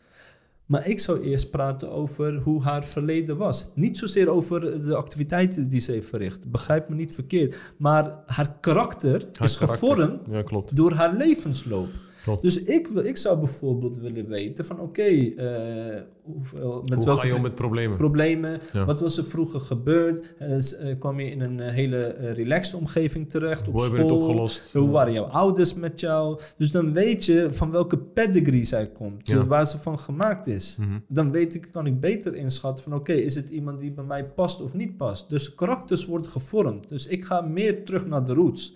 Maar 0.66 0.88
ik 0.88 1.00
zou 1.00 1.20
eerst 1.20 1.50
praten 1.50 1.90
over 1.90 2.34
hoe 2.34 2.62
haar 2.62 2.84
verleden 2.84 3.36
was. 3.36 3.70
Niet 3.74 3.98
zozeer 3.98 4.28
over 4.28 4.84
de 4.86 4.94
activiteiten 4.94 5.68
die 5.68 5.80
ze 5.80 5.92
heeft 5.92 6.08
verricht. 6.08 6.50
Begrijp 6.50 6.88
me 6.88 6.94
niet 6.94 7.14
verkeerd. 7.14 7.56
Maar 7.76 8.18
haar 8.26 8.56
karakter 8.60 9.26
Haar 9.32 9.48
is 9.48 9.58
karakter. 9.58 9.88
gevormd 9.88 10.32
Ja, 10.32 10.62
door 10.74 10.92
haar 10.92 11.14
levensloop. 11.14 11.88
Klopt. 12.26 12.42
Dus 12.42 12.62
ik, 12.62 12.88
wil, 12.88 13.04
ik 13.04 13.16
zou 13.16 13.38
bijvoorbeeld 13.38 13.96
willen 13.98 14.28
weten 14.28 14.64
van 14.64 14.80
oké, 14.80 15.02
eh, 15.02 16.00
hoeveel- 16.22 16.80
met 16.88 16.94
hoe 16.94 17.04
welke 17.04 17.20
ga 17.20 17.26
je 17.26 17.34
om 17.34 17.42
met 17.42 17.54
problemen? 17.54 17.96
problemen, 17.96 18.60
Ja. 18.72 18.84
wat 18.84 19.00
was 19.00 19.18
er 19.18 19.24
vroeger 19.24 19.60
gebeurd? 19.60 20.34
Eh, 20.38 20.58
kwam 20.98 21.20
je 21.20 21.30
in 21.30 21.40
een 21.40 21.60
hele 21.60 22.06
relaxed 22.32 22.74
omgeving 22.74 23.30
terecht 23.30 23.68
op 23.68 23.72
hoe 23.72 23.82
school? 23.82 23.98
het 23.98 24.10
opgelost? 24.12 24.72
Hoe 24.72 24.88
waren 24.90 25.12
jouw 25.12 25.24
ouders 25.24 25.74
met 25.74 26.00
jou? 26.00 26.40
Dus 26.58 26.70
dan 26.70 26.92
weet 26.92 27.24
je 27.24 27.48
van 27.50 27.70
welke 27.70 27.98
pedigree 27.98 28.64
zij 28.64 28.86
komt, 28.90 29.28
Ja. 29.28 29.46
waar 29.46 29.66
ze 29.68 29.78
van 29.78 29.98
gemaakt 29.98 30.46
is. 30.46 30.76
Mhm. 30.80 30.98
Dan 31.08 31.32
weet 31.32 31.54
ik, 31.54 31.68
kan 31.72 31.86
ik 31.86 32.00
beter 32.00 32.34
inschatten 32.34 32.84
van 32.84 32.94
oké, 32.94 33.12
is 33.12 33.34
het 33.34 33.48
iemand 33.48 33.78
die 33.78 33.92
bij 33.92 34.04
mij 34.04 34.24
past 34.24 34.60
of 34.62 34.74
niet 34.74 34.96
past? 34.96 35.30
Dus 35.30 35.54
karakters 35.54 36.06
worden 36.06 36.30
gevormd. 36.30 36.88
Dus 36.88 37.06
ik 37.06 37.24
ga 37.24 37.40
meer 37.40 37.84
terug 37.84 38.06
naar 38.06 38.24
de 38.24 38.32
roots. 38.34 38.74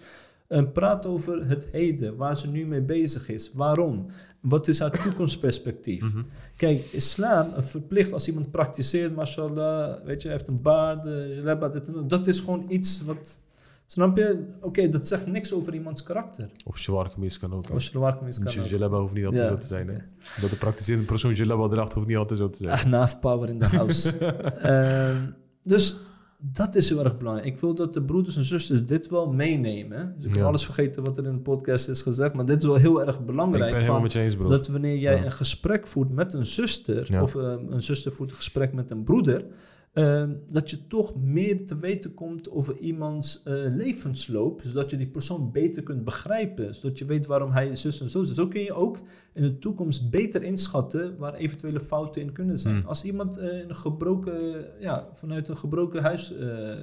En 0.50 0.72
praat 0.72 1.06
over 1.06 1.48
het 1.48 1.68
heden, 1.72 2.16
waar 2.16 2.36
ze 2.36 2.48
nu 2.50 2.66
mee 2.66 2.82
bezig 2.82 3.28
is. 3.28 3.50
Waarom? 3.54 4.06
Wat 4.40 4.68
is 4.68 4.78
haar 4.80 5.02
toekomstperspectief? 5.02 6.02
Mhm. 6.14 6.22
Kijk, 6.56 6.84
islam 6.92 7.62
verplicht 7.62 8.12
als 8.12 8.28
iemand 8.28 8.50
praktiseert, 8.50 9.14
mashallah, 9.14 10.04
weet 10.04 10.22
je, 10.22 10.28
heeft 10.28 10.48
een 10.48 10.62
baard, 10.62 11.06
eh, 11.06 11.36
jalaba, 11.36 11.68
dit 11.68 11.86
en 11.86 11.92
dat. 11.92 12.08
Dat 12.08 12.26
is 12.26 12.40
gewoon 12.40 12.64
iets 12.68 13.02
wat 13.04 13.38
Snap 13.86 14.16
je? 14.16 14.44
Oké, 14.60 14.88
dat 14.88 15.08
zegt 15.08 15.26
niks 15.26 15.52
over 15.52 15.74
iemands 15.74 16.02
karakter. 16.02 16.50
Of 16.64 16.78
shawarma 16.78 17.12
mis 17.16 17.38
kan 17.38 17.54
ook. 17.54 17.68
hè. 17.68 17.74
Je 17.74 17.90
er 17.92 17.98
waar 17.98 18.16
kan 18.16 18.26
Dus 18.26 18.54
je 18.54 18.62
jalaba 18.68 18.98
hoeft 19.00 19.12
niet 19.12 19.24
altijd 19.24 19.42
Ja. 19.42 19.48
zo 19.48 19.56
te 19.58 19.66
zijn. 19.66 19.88
Hè? 19.88 19.94
Dat 20.40 20.50
de 20.50 20.56
praktiserende 20.56 21.06
persoon 21.06 21.32
jalaba 21.32 21.68
draagt 21.68 21.92
hoeft 21.92 22.06
niet 22.06 22.16
altijd 22.16 22.38
zo 22.38 22.50
te 22.50 22.56
zijn. 22.58 22.70
Ahnaf 22.78 23.20
power 23.20 23.48
in 23.48 23.58
the 23.58 23.64
house. 23.76 24.18
Ehm, 24.62 25.16
dus 25.62 25.96
dat 26.42 26.74
is 26.74 26.88
heel 26.88 27.04
erg 27.04 27.18
belangrijk. 27.18 27.46
Ik 27.48 27.58
wil 27.60 27.74
dat 27.74 27.94
de 27.94 28.02
broeders 28.02 28.36
en 28.36 28.44
zusters 28.44 28.84
dit 28.86 29.08
wel 29.08 29.32
meenemen. 29.32 30.14
Dus 30.16 30.24
ik 30.26 30.32
kan 30.32 30.40
Ja. 30.40 30.46
alles 30.48 30.64
vergeten 30.64 31.02
wat 31.04 31.18
er 31.18 31.24
in 31.26 31.32
de 31.32 31.40
podcast 31.40 31.88
is 31.88 32.02
gezegd. 32.02 32.34
Maar 32.34 32.44
dit 32.46 32.58
is 32.58 32.64
wel 32.64 32.74
heel 32.74 33.06
erg 33.06 33.18
Ik 33.18 33.26
belangrijk. 33.26 33.60
ben 33.64 33.72
helemaal 33.72 33.92
van- 33.94 34.02
met 34.02 34.12
je 34.12 34.18
eens, 34.20 34.36
dat 34.36 34.68
wanneer 34.68 34.96
jij 34.98 35.16
Ja. 35.16 35.24
een 35.24 35.30
gesprek 35.32 35.86
voert 35.86 36.10
met 36.10 36.34
een 36.34 36.46
zuster, 36.46 37.12
Ja. 37.12 37.22
of 37.22 37.34
eh, 37.34 37.54
een 37.68 37.82
zuster 37.82 38.12
voert 38.12 38.30
een 38.30 38.36
gesprek 38.36 38.72
met 38.72 38.90
een 38.90 39.04
broeder, 39.04 39.44
eh, 39.92 40.28
dat 40.46 40.70
je 40.70 40.86
toch 40.86 41.14
meer 41.16 41.66
te 41.66 41.76
weten 41.76 42.14
komt 42.14 42.50
over 42.50 42.78
iemands 42.78 43.42
eh, 43.42 43.54
levensloop, 43.54 44.60
zodat 44.64 44.90
je 44.90 44.96
die 44.96 45.06
persoon 45.10 45.52
beter 45.52 45.82
kunt 45.82 46.04
begrijpen, 46.04 46.74
zodat 46.74 46.98
je 46.98 47.04
weet 47.04 47.26
waarom 47.26 47.50
hij 47.52 47.76
zus 47.76 48.00
en 48.00 48.10
zo 48.10 48.20
is. 48.20 48.30
Zo 48.32 48.48
kun 48.48 48.60
je 48.60 48.72
ook 48.72 49.00
in 49.34 49.42
de 49.42 49.58
toekomst 49.58 50.10
beter 50.10 50.42
inschatten 50.42 51.16
waar 51.18 51.34
eventuele 51.34 51.80
fouten 51.80 52.22
in 52.22 52.32
kunnen 52.32 52.58
zijn. 52.58 52.74
Hmm. 52.78 52.86
Als 52.86 53.04
iemand 53.04 53.38
in 53.38 53.68
een 53.68 53.74
gebroken, 53.74 54.64
ja, 54.80 55.08
vanuit 55.12 55.48
een 55.48 55.56
gebroken 55.56 56.02
huis 56.02 56.36
eh, 56.36 56.76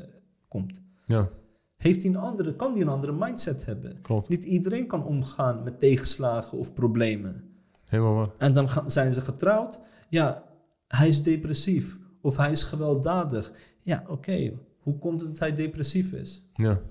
komt, 0.48 0.82
Ja, 1.06 1.30
heeft 1.78 2.02
hij 2.02 2.12
een 2.12 2.18
andere, 2.18 2.56
kan 2.56 2.72
hij 2.72 2.82
een 2.82 2.88
andere 2.88 3.14
mindset 3.14 3.66
hebben. 3.66 4.02
klopt. 4.02 4.30
Niet 4.30 4.44
iedereen 4.44 4.88
kan 4.88 5.06
omgaan 5.06 5.64
met 5.64 5.80
tegenslagen 5.80 6.58
of 6.58 6.74
problemen. 6.74 7.44
Helemaal 7.86 8.14
waar. 8.14 8.30
En 8.38 8.54
dan 8.54 8.70
gaan- 8.70 8.92
zijn 8.92 9.14
ze 9.14 9.22
getrouwd. 9.22 9.80
Ja, 10.10 10.44
hij 10.88 11.08
is 11.08 11.24
depressief. 11.24 11.98
Of 12.22 12.38
hij 12.38 12.52
is 12.52 12.64
gewelddadig. 12.64 13.52
Ja, 13.82 14.04
oké. 14.08 14.52
Hoe 14.80 14.98
komt 15.00 15.22
het 15.22 15.30
dat 15.30 15.40
hij 15.40 15.54
depressief 15.54 16.12
is? 16.12 16.50
Ja, 16.54 16.82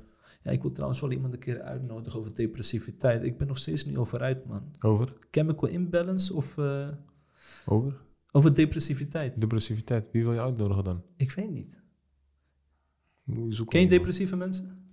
Ja, 0.42 0.50
ik 0.50 0.62
wil 0.62 0.70
trouwens 0.70 1.00
wel 1.00 1.10
iemand 1.10 1.32
een 1.34 1.40
keer 1.40 1.60
uitnodigen 1.62 2.18
over 2.18 2.34
depressiviteit. 2.34 3.22
Ik 3.24 3.38
ben 3.38 3.46
nog 3.46 3.58
steeds 3.58 3.84
niet 3.84 3.96
over 3.96 4.20
uit, 4.20 4.46
man. 4.46 4.62
over? 4.80 5.12
Chemical 5.30 5.68
imbalance 5.68 6.34
of 6.34 6.58
eh, 6.58 6.88
Over? 7.66 8.00
over 8.30 8.54
depressiviteit? 8.54 9.40
Depressiviteit. 9.40 10.08
Wie 10.12 10.22
wil 10.22 10.32
je 10.32 10.40
uitnodigen 10.40 10.84
dan? 10.84 11.02
Ik 11.16 11.32
weet 11.32 11.50
niet. 11.50 11.80
Zoeken. 13.48 13.66
Ken 13.66 13.80
je 13.80 13.88
depressieve 13.88 14.36
mensen? 14.36 14.84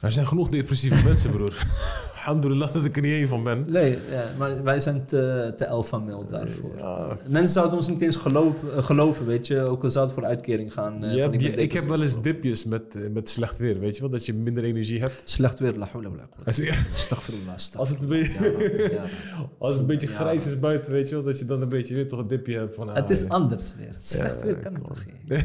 Er 0.00 0.12
zijn 0.12 0.26
genoeg 0.26 0.48
depressieve 0.48 1.04
mensen, 1.08 1.30
broer. 1.30 1.52
Alhamdulillah 2.24 2.72
dat 2.72 2.84
ik 2.84 2.96
er 2.96 3.02
niet 3.02 3.12
één 3.12 3.28
van 3.28 3.42
ben. 3.44 3.64
Nee, 3.68 3.98
ja, 4.10 4.24
maar 4.38 4.62
wij 4.62 4.80
zijn 4.80 5.04
te, 5.06 5.52
te 5.56 5.68
alpha 5.68 5.98
male 5.98 6.24
daarvoor. 6.30 6.70
Ja, 6.76 7.16
Mensen 7.28 7.52
zouden 7.52 7.76
ons 7.76 7.88
niet 7.88 8.00
eens 8.00 8.16
geloven, 8.16 8.76
eh, 8.76 8.82
geloven 8.84 9.26
weet 9.26 9.46
je. 9.46 9.60
Ook 9.60 9.82
al 9.84 9.90
zou 9.90 10.04
het 10.04 10.14
voor 10.14 10.24
uitkering 10.24 10.72
gaan. 10.72 11.04
eh, 11.04 11.14
Ja, 11.14 11.22
van 11.22 11.30
die- 11.30 11.40
iemand 11.40 11.60
ik 11.60 11.72
heb 11.72 11.88
wel 11.88 12.02
eens 12.02 12.22
dipjes 12.22 12.64
met, 12.64 12.94
eh, 12.94 13.10
met 13.10 13.28
slecht 13.28 13.58
weer, 13.58 13.78
weet 13.78 13.94
je 13.94 14.00
wel? 14.00 14.10
Dat 14.10 14.26
je 14.26 14.34
minder 14.34 14.64
energie 14.64 15.00
hebt. 15.00 15.22
Slecht 15.24 15.58
weer, 15.58 15.74
la 15.74 15.88
hawla 15.92 16.10
wa 16.10 16.16
la 16.16 16.26
quwwata. 16.30 16.44
Als, 16.44 16.92
Astaghfirullah, 16.94 17.54
als 17.76 17.88
het 17.88 18.00
een 18.02 18.08
beetje, 18.08 19.00
als 19.58 19.72
het 19.74 19.80
een 19.82 19.88
beetje 19.88 20.06
grijs 20.06 20.46
is 20.46 20.58
buiten, 20.58 20.92
weet 20.92 21.08
je 21.08 21.14
wel? 21.14 21.24
Dat 21.24 21.38
je 21.38 21.44
dan 21.44 21.62
een 21.62 21.68
beetje 21.68 21.94
weer 21.94 22.08
toch 22.08 22.18
een 22.18 22.28
dipje 22.28 22.58
hebt 22.58 22.74
van... 22.74 22.88
ah, 22.88 22.94
Het 22.94 23.10
is 23.10 23.20
ja. 23.20 23.26
anders 23.28 23.72
weer. 23.78 23.94
Slecht 23.98 24.42
weer 24.42 24.56
kan 24.56 24.74
het 24.74 24.82
toch. 24.84 25.02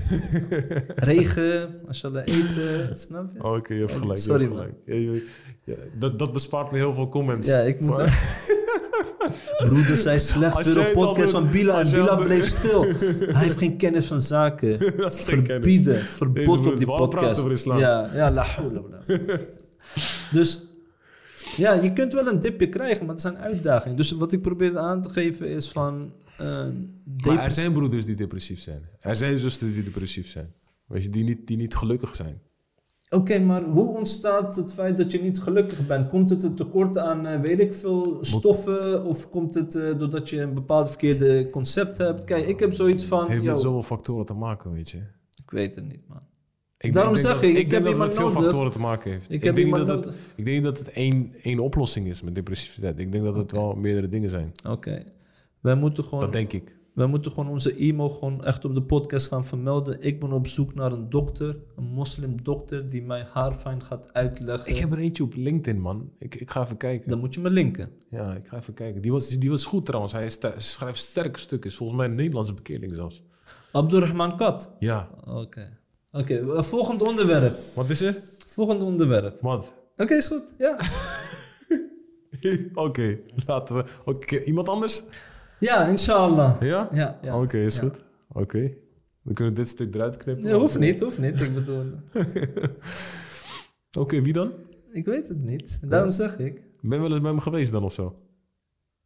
Regen, 0.96 1.76
mashallah, 1.86 2.24
eten, 2.28 2.96
snap 2.96 3.32
je? 3.34 3.44
Oké, 3.44 3.74
je 3.74 3.80
hebt 3.80 3.92
gelijk. 3.96 4.20
je 4.20 4.24
Sorry, 4.24 4.50
je- 4.86 5.28
ja, 5.64 5.76
dat, 6.00 6.20
dat 6.20 6.34
bespaart 6.34 6.69
heel 6.72 6.94
veel 6.96 7.10
comments. 7.10 7.48
Ja, 7.48 7.60
ik 7.60 7.80
moet... 7.80 7.98
Maar- 7.98 8.48
Broeder 9.68 9.98
zei 9.98 10.20
slecht 10.20 10.94
podcast 10.94 11.32
van 11.32 11.50
Bila 11.52 11.80
en 11.82 11.90
Bila 11.92 12.16
bleef 12.16 12.46
stil. 12.46 12.82
Hij 13.36 13.44
heeft 13.44 13.58
geen 13.58 13.78
kennis 13.78 14.08
van 14.08 14.22
zaken. 14.22 14.80
Verbieden, 15.14 16.00
verbod 16.00 16.66
op 16.68 16.78
die 16.78 16.88
podcast. 16.88 17.40
over 17.40 17.52
islam. 17.52 17.78
Ja, 17.80 18.10
ja, 18.14 18.32
la. 18.32 18.46
Dus 20.32 20.60
ja, 21.58 21.74
je 21.74 21.94
kunt 21.94 22.14
wel 22.14 22.28
een 22.28 22.40
dipje 22.40 22.70
krijgen, 22.70 23.06
maar 23.06 23.14
het 23.14 23.22
zijn 23.24 23.38
uitdagingen. 23.38 23.98
Dus 23.98 24.12
wat 24.12 24.32
ik 24.32 24.42
probeer 24.42 24.78
aan 24.78 25.02
te 25.02 25.10
geven 25.10 25.48
is 25.48 25.70
van... 25.70 26.12
eh, 26.38 26.66
Maar 27.26 27.44
er 27.46 27.52
zijn 27.52 27.74
broeders 27.74 28.06
die 28.06 28.16
depressief 28.16 28.60
zijn. 28.60 28.82
Er 29.00 29.16
zijn 29.16 29.38
zusters 29.38 29.74
die 29.74 29.84
depressief 29.84 30.28
zijn. 30.28 30.54
Weet 30.88 31.04
je, 31.04 31.10
die 31.10 31.24
niet, 31.24 31.48
die 31.48 31.58
niet 31.58 31.76
gelukkig 31.76 32.16
zijn. 32.16 32.42
Oké, 33.10 33.40
maar 33.40 33.64
hoe 33.64 33.98
ontstaat 33.98 34.56
het 34.56 34.74
feit 34.74 34.98
dat 34.98 35.12
je 35.12 35.22
niet 35.22 35.40
gelukkig 35.40 35.88
bent? 35.88 36.10
Komt 36.10 36.30
het 36.30 36.44
een 36.44 36.56
tekort 36.56 36.98
aan, 36.98 37.26
eh, 37.26 37.40
weet 37.42 37.60
ik 37.60 37.74
veel, 37.74 38.18
stoffen? 38.22 39.06
Of 39.06 39.30
komt 39.30 39.54
het 39.54 39.76
eh, 39.76 39.98
doordat 39.98 40.30
je 40.30 40.42
een 40.42 40.54
bepaald 40.54 40.88
verkeerde 40.90 41.50
concept 41.50 41.98
hebt? 41.98 42.24
Kijk, 42.24 42.48
ik 42.48 42.60
heb 42.60 42.74
zoiets 42.74 43.02
Het 43.04 43.12
van, 43.12 43.28
heeft 43.30 43.44
yo, 43.44 43.52
met 43.52 43.60
zoveel 43.60 43.82
factoren 43.84 44.26
te 44.26 44.34
maken, 44.34 44.72
weet 44.72 44.90
je. 44.90 44.98
ik 45.44 45.52
weet 45.52 45.76
het 45.76 45.88
niet, 45.88 46.02
man. 46.08 46.20
Ik 46.78 46.94
Daarom 46.94 47.14
denk 47.14 47.26
zeg 47.26 47.36
dat- 47.36 47.44
ik, 47.44 47.50
ik 47.50 47.56
denk 47.56 47.72
heb 47.72 47.84
dat 47.84 47.92
het 47.92 48.02
met 48.06 48.16
veel 48.16 48.26
nodig. 48.28 48.42
factoren 48.44 48.72
te 48.72 48.80
maken 48.80 49.12
heeft. 49.12 49.26
Ik 49.28 49.34
Ik, 49.34 49.44
heb 49.44 49.56
denk, 49.56 49.76
dat 49.76 49.88
het, 49.88 50.06
ik 50.36 50.46
denk 50.46 50.56
niet 50.56 50.64
dat 50.64 50.80
het 50.80 50.92
één, 50.92 51.34
één 51.42 51.60
oplossing 51.60 52.08
is 52.08 52.22
met 52.22 52.36
depressiviteit. 52.36 53.00
Ik 53.00 53.12
denk 53.12 53.24
dat 53.24 53.36
het 53.36 53.52
wel 53.52 53.76
meerdere 53.76 54.08
dingen 54.08 54.30
zijn. 54.30 54.52
Oké, 54.70 55.04
wij 55.60 55.76
moeten 55.76 56.04
gewoon... 56.04 56.20
Dat 56.20 56.34
denk 56.34 56.54
ik. 56.54 56.78
Wij 56.94 57.08
moeten 57.08 57.32
gewoon 57.32 57.50
onze 57.50 57.78
emo 57.78 58.10
gewoon 58.10 58.46
echt 58.46 58.66
op 58.66 58.74
de 58.74 58.82
podcast 58.82 59.28
gaan 59.28 59.46
vermelden. 59.46 60.02
Ik 60.02 60.20
ben 60.20 60.32
op 60.32 60.48
zoek 60.48 60.76
naar 60.76 60.92
een 60.92 61.10
dokter, 61.10 61.58
een 61.76 61.84
moslimdokter, 61.84 62.90
die 62.90 63.04
mij 63.04 63.26
haarfijn 63.32 63.84
gaat 63.84 64.14
uitleggen. 64.14 64.72
Ik 64.72 64.78
heb 64.78 64.92
er 64.92 64.98
eentje 64.98 65.24
op 65.24 65.34
LinkedIn, 65.36 65.82
man. 65.82 66.12
Ik, 66.18 66.36
ik 66.36 66.50
ga 66.50 66.64
even 66.64 66.78
kijken. 66.78 67.10
Dan 67.10 67.20
moet 67.20 67.34
je 67.34 67.40
me 67.40 67.50
linken. 67.50 67.92
Ja, 68.10 68.36
ik 68.36 68.48
ga 68.48 68.58
even 68.58 68.74
kijken. 68.74 69.02
Die 69.02 69.12
was, 69.12 69.30
die 69.30 69.50
was 69.50 69.66
goed 69.66 69.86
trouwens. 69.86 70.14
Hij 70.14 70.30
schrijft 70.58 71.00
sterke 71.00 71.40
stukken. 71.40 71.70
Is 71.70 71.76
volgens 71.76 72.00
mij 72.00 72.08
een 72.08 72.16
Nederlandse 72.16 72.54
bekeerling 72.54 72.96
zelfs. 72.96 73.24
Abdurrahman 73.72 74.38
Kat. 74.38 74.72
Ja. 74.80 75.10
Oké. 75.26 75.78
Oké, 76.12 76.36
eh, 76.36 76.64
volgend 76.64 77.02
onderwerp. 77.02 77.54
Wat 77.76 77.90
is 77.90 78.02
er? 78.02 78.16
Volgend 78.48 78.82
onderwerp. 78.82 79.42
Wat? 79.42 79.74
Oké, 79.98 80.16
is 80.16 80.28
goed. 80.28 80.44
Ja. 80.58 80.80
Oké, 82.74 83.20
laten 83.46 83.76
we... 83.76 83.86
Oké, 84.06 84.44
iemand 84.44 84.70
anders? 84.70 85.04
Ja, 85.60 85.86
inshallah. 85.88 86.62
Ja? 86.62 86.90
Ja, 86.92 87.20
ja. 87.22 87.42
Oké, 87.42 87.58
is 87.58 87.76
Ja. 87.76 87.82
goed. 87.82 88.04
Oké. 88.32 88.60
Dan 89.24 89.34
kunnen 89.34 89.54
we 89.54 89.60
dit 89.60 89.68
stuk 89.70 89.96
eruit 89.96 90.18
knippen. 90.18 90.44
Nee, 90.44 90.54
hoeft 90.54 90.80
niet, 90.80 91.00
hoeft 91.00 91.20
niet. 91.20 91.42
Ik 91.42 91.54
bedoel, 91.54 91.84
Oké, 94.00 94.22
wie 94.22 94.34
dan? 94.34 94.52
ik 94.92 95.06
weet 95.06 95.28
het 95.28 95.44
niet. 95.44 95.80
Daarom 95.84 96.12
zeg 96.12 96.40
ik. 96.40 96.62
Ben 96.82 96.92
je 96.98 97.00
wel 97.00 97.10
eens 97.12 97.22
bij 97.22 97.30
hem 97.30 97.40
geweest 97.40 97.72
dan 97.72 97.84
of 97.84 97.94
zo? 97.94 98.16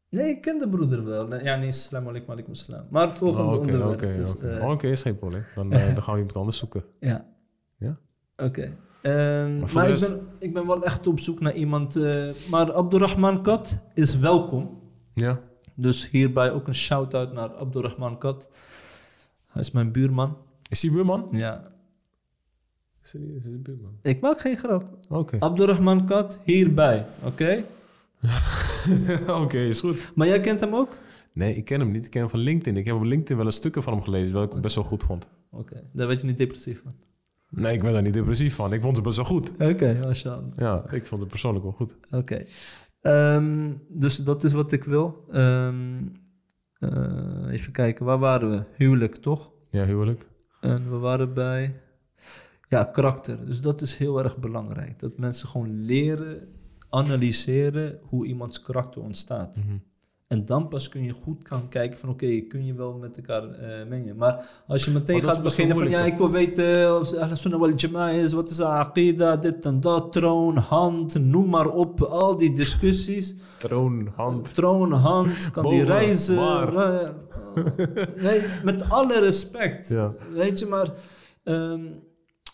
Nee, 0.10 0.30
ik 0.30 0.42
ken 0.42 0.58
de 0.58 0.70
broeder 0.70 1.04
wel. 1.06 1.36
Ja, 1.44 1.56
nee, 1.56 1.72
salam 1.72 2.08
alaikum, 2.08 2.32
alaikum 2.32 2.54
salam. 2.56 2.86
Maar 2.90 3.12
volgende 3.14 3.44
Oh, 3.44 3.54
Oké, 3.54 3.60
onderwerp. 3.60 3.94
oké, 4.38 4.48
eh, 4.48 4.70
Oké, 4.70 4.88
is 4.88 5.02
geen 5.02 5.18
probleem. 5.18 5.44
Dan, 5.56 5.72
eh, 5.74 5.94
dan 5.94 6.04
gaan 6.04 6.14
we 6.14 6.20
iemand 6.20 6.38
anders 6.38 6.58
zoeken. 6.58 6.84
Ja. 7.00 7.26
Ja? 7.78 7.98
Oké. 8.38 8.78
Ehm, 9.02 9.60
Maar 9.74 9.90
ik, 9.90 10.00
ben, 10.00 10.28
ik 10.40 10.54
ben 10.54 10.68
wel 10.68 10.84
echt 10.84 11.08
op 11.08 11.20
zoek 11.20 11.40
naar 11.40 11.54
iemand. 11.54 11.96
eh, 11.96 12.30
maar 12.50 12.74
Abdurrahman 12.74 13.44
Kat 13.44 13.80
is 13.94 14.18
welkom. 14.18 14.82
Ja? 15.14 15.40
Dus 15.76 16.10
hierbij 16.10 16.52
ook 16.52 16.68
een 16.68 16.76
shout-out 16.76 17.34
naar 17.34 17.50
Abdurrahman 17.50 18.18
Kat. 18.18 18.50
Hij 19.48 19.62
is 19.62 19.72
mijn 19.72 19.92
buurman. 19.92 20.38
Is 20.70 20.80
die 20.80 20.92
buurman? 20.92 21.28
Ja. 21.32 21.72
Serieus, 23.02 23.36
is 23.36 23.44
die 23.44 23.58
buurman? 23.58 23.98
Ik 24.02 24.22
maak 24.22 24.40
geen 24.40 24.58
grap. 24.58 24.98
Oké. 25.10 25.38
Abdurrahman 25.40 26.06
Kat 26.06 26.40
hierbij, 26.44 27.06
oké? 27.24 27.64
Oké, 29.42 29.58
is 29.58 29.80
goed. 29.80 30.12
Maar 30.16 30.28
jij 30.28 30.42
kent 30.42 30.60
hem 30.60 30.76
ook? 30.76 30.98
Nee, 31.34 31.56
ik 31.56 31.66
ken 31.66 31.80
hem 31.80 31.92
niet. 31.92 32.06
Ik 32.06 32.12
ken 32.12 32.22
hem 32.22 32.30
van 32.30 32.40
LinkedIn. 32.40 32.78
Ik 32.78 32.86
heb 32.86 32.96
op 32.96 33.04
LinkedIn 33.04 33.38
wel 33.38 33.46
een 33.46 33.52
stukken 33.52 33.84
van 33.84 33.94
hem 33.94 34.02
gelezen, 34.02 34.34
wat 34.34 34.56
ik 34.56 34.62
best 34.62 34.76
wel 34.76 34.84
goed 34.84 35.04
vond. 35.04 35.28
Oké, 35.52 35.84
daar 35.92 36.08
werd 36.08 36.22
je 36.22 36.28
niet 36.28 36.38
depressief 36.38 36.82
van. 36.82 36.92
Nee, 37.50 37.74
ik 37.74 37.82
ben 37.82 37.94
daar 37.94 38.02
niet 38.02 38.14
depressief 38.14 38.56
van. 38.56 38.74
Ik 38.74 38.82
vond 38.82 38.96
ze 38.96 39.02
best 39.02 39.16
wel 39.16 39.26
goed. 39.26 39.50
Oké, 39.60 40.00
mashallah. 40.04 40.44
Ja, 40.58 40.84
ik 40.92 41.06
vond 41.06 41.22
het 41.22 41.30
persoonlijk 41.30 41.64
wel 41.64 41.74
goed. 41.74 41.96
Oké. 42.12 42.46
Ehm, 43.04 43.72
dus 43.90 44.18
dat 44.18 44.44
is 44.44 44.52
wat 44.52 44.72
ik 44.72 44.84
wil. 44.84 45.26
Ehm, 45.32 46.08
eh, 46.80 47.52
even 47.52 47.72
kijken, 47.72 48.06
waar 48.06 48.20
waren 48.20 48.50
we? 48.50 48.64
Huwelijk, 48.78 49.16
toch? 49.16 49.52
Ja, 49.70 49.86
huwelijk. 49.86 50.30
En 50.62 50.90
we 50.90 50.98
waren 50.98 51.34
bij... 51.34 51.82
Ja, 52.70 52.84
karakter. 52.84 53.46
Dus 53.46 53.62
dat 53.62 53.82
is 53.82 53.96
heel 53.96 54.24
erg 54.24 54.38
belangrijk. 54.38 55.00
Dat 55.00 55.18
mensen 55.18 55.48
gewoon 55.48 55.86
leren, 55.86 56.48
analyseren 56.90 58.00
hoe 58.04 58.26
iemands 58.26 58.62
karakter 58.62 59.02
ontstaat. 59.02 59.64
Mhm. 59.66 59.78
En 60.34 60.46
dan 60.46 60.68
pas 60.68 60.90
kun 60.90 61.04
je 61.04 61.12
goed 61.12 61.48
gaan 61.48 61.70
kijken 61.70 62.00
van 62.00 62.10
oké, 62.10 62.40
kun 62.40 62.66
je 62.66 62.74
wel 62.74 62.94
met 62.94 63.18
elkaar 63.18 63.50
eh, 63.50 63.88
mengen. 63.88 64.16
Maar 64.16 64.64
als 64.68 64.86
je 64.86 64.92
meteen 64.92 65.22
gaat 65.22 65.34
wel 65.34 65.44
beginnen 65.44 65.78
van 65.78 65.90
ja, 65.90 66.00
ik 66.06 66.18
wil 66.18 66.32
weten 66.32 67.00
of 67.00 67.14
Ahl 67.14 67.36
Sunnah 67.36 67.60
wal 67.60 67.74
Jama'a 67.76 68.10
is, 68.10 68.34
wat 68.34 68.50
is 68.50 68.62
aqida, 68.62 69.36
dit 69.38 69.66
en 69.66 69.80
dat, 69.80 70.12
troon, 70.12 70.58
hand, 70.58 71.20
noem 71.20 71.50
maar 71.50 71.68
op, 71.68 72.02
al 72.02 72.38
die 72.38 72.54
discussies. 72.54 73.36
Troon, 73.60 74.12
hand. 74.16 74.54
Troon, 74.54 74.92
hand, 74.92 75.52
kan 75.52 75.70
die 75.70 75.84
reizen. 75.84 76.36
eh, 76.38 77.10
nee, 78.24 78.42
met 78.64 78.90
alle 78.90 79.20
respect. 79.20 79.88
Ja. 79.90 80.14
Weet 80.34 80.60
je, 80.60 80.66
maar 80.66 80.88
ehm, 81.44 81.82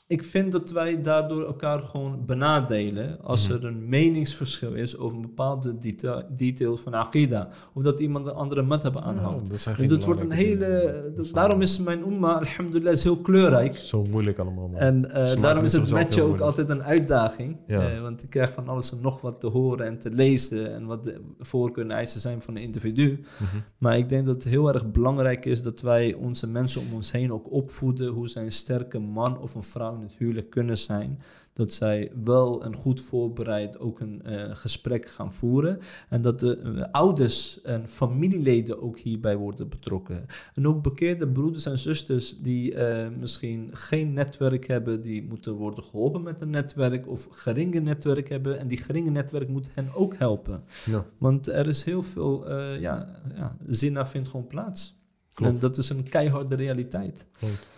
ik 0.10 0.24
vind 0.24 0.52
dat 0.52 0.72
wij 0.72 1.02
daardoor 1.02 1.46
elkaar 1.46 1.82
gewoon 1.82 2.26
benadelen 2.26 3.22
als 3.22 3.48
Mhm. 3.50 3.58
er 3.58 3.66
een 3.66 3.90
meningsverschil 3.90 4.74
is 4.74 4.98
over 4.98 5.16
een 5.16 5.22
bepaalde 5.22 5.78
deta 5.78 6.26
detail 6.36 6.78
van 6.78 6.94
Aqida. 6.94 7.48
Of 7.74 7.84
dat 7.84 8.00
iemand 8.00 8.28
een 8.28 8.34
andere 8.34 8.62
madhab 8.62 9.00
aanhoudt. 9.02 9.50
dat 9.50 9.60
zijn 9.60 9.76
En 9.76 9.82
geen 9.82 9.90
dat 9.90 10.06
wordt 10.06 10.22
een 10.22 10.32
hele... 10.32 11.12
dat- 11.16 11.30
daarom 11.34 11.62
is 11.62 11.80
mijn 11.80 12.02
umma, 12.02 12.34
alhamdulillah, 12.40 12.94
is 12.94 13.04
heel 13.04 13.18
kleurrijk. 13.22 13.76
Zo 13.78 14.04
moeilijk 14.10 14.40
allemaal, 14.40 14.68
man. 14.68 14.80
En 14.80 15.12
eh, 15.12 15.42
daarom 15.42 15.64
is 15.64 15.72
het 15.74 15.88
heel 15.90 15.98
ook 16.00 16.16
moeilijk. 16.18 16.42
altijd 16.42 16.70
een 16.70 16.84
uitdaging. 16.84 17.58
Ja. 17.68 17.90
Eh, 17.90 18.02
want 18.02 18.24
ik 18.24 18.30
krijg 18.30 18.52
van 18.52 18.68
alles 18.68 18.92
en 18.92 19.02
nog 19.02 19.22
wat 19.22 19.40
te 19.40 19.48
horen 19.48 19.86
en 19.86 19.98
te 19.98 20.10
lezen. 20.10 20.74
En 20.74 20.86
wat 20.86 21.04
de 21.04 21.22
voorkeur 21.40 21.84
en 21.84 21.92
eisen 21.92 22.22
zijn 22.22 22.42
van 22.42 22.56
een 22.56 22.62
individu. 22.62 23.20
Mhm. 23.40 23.58
Maar 23.78 23.98
ik 23.98 24.10
denk 24.10 24.26
dat 24.26 24.36
het 24.36 24.44
heel 24.44 24.74
erg 24.74 24.92
belangrijk 24.92 25.46
is 25.46 25.62
dat 25.64 25.82
wij 25.82 26.14
onze 26.14 26.48
mensen 26.48 26.82
om 26.82 26.94
ons 26.94 27.12
heen 27.12 27.32
ook 27.34 27.52
opvoeden. 27.52 28.08
Hoe 28.08 28.28
zij 28.30 28.44
een 28.44 28.52
sterke 28.52 29.00
man 29.00 29.40
of 29.40 29.56
een 29.56 29.64
vrouw 29.64 29.98
in 30.00 30.08
het 30.08 30.16
huwelijk 30.18 30.50
kunnen 30.50 30.78
zijn. 30.78 31.20
Dat 31.54 31.74
zij 31.74 32.12
wel 32.24 32.64
en 32.64 32.76
goed 32.76 33.02
voorbereid 33.02 33.80
ook 33.80 34.00
een 34.00 34.22
eh, 34.24 34.56
gesprek 34.56 35.10
gaan 35.10 35.34
voeren. 35.34 35.80
En 36.10 36.22
dat 36.22 36.40
de 36.40 36.58
eh, 36.58 36.84
ouders 36.92 37.62
en 37.62 37.90
familieleden 37.90 38.82
ook 38.82 39.00
hierbij 39.00 39.36
worden 39.36 39.70
betrokken. 39.70 40.26
En 40.56 40.68
ook 40.68 40.84
bekeerde 40.84 41.28
broeders 41.28 41.66
en 41.66 41.78
zusters 41.78 42.40
die 42.42 42.76
eh, 42.76 43.10
misschien 43.20 43.70
geen 43.72 44.14
netwerk 44.14 44.68
hebben, 44.68 45.02
die 45.02 45.24
moeten 45.24 45.54
worden 45.54 45.84
geholpen 45.84 46.22
met 46.22 46.42
een 46.42 46.50
netwerk 46.50 47.08
of 47.08 47.28
geringe 47.32 47.80
netwerk 47.80 48.30
hebben. 48.30 48.60
En 48.60 48.68
die 48.68 48.78
geringe 48.78 49.12
netwerk 49.12 49.50
moet 49.50 49.70
hen 49.74 49.94
ook 49.94 50.16
helpen. 50.16 50.64
Ja, 50.86 51.06
Want 51.18 51.48
er 51.48 51.68
is 51.68 51.84
heel 51.84 52.04
veel, 52.04 52.54
ja, 52.80 53.22
ja, 53.36 53.58
zina 53.68 54.08
vindt 54.08 54.30
gewoon 54.30 54.48
plaats. 54.48 54.98
Klopt. 55.34 55.54
En 55.54 55.60
dat 55.60 55.78
is 55.78 55.90
een 55.90 56.10
keiharde 56.10 56.56
realiteit. 56.56 57.26
klopt. 57.40 57.70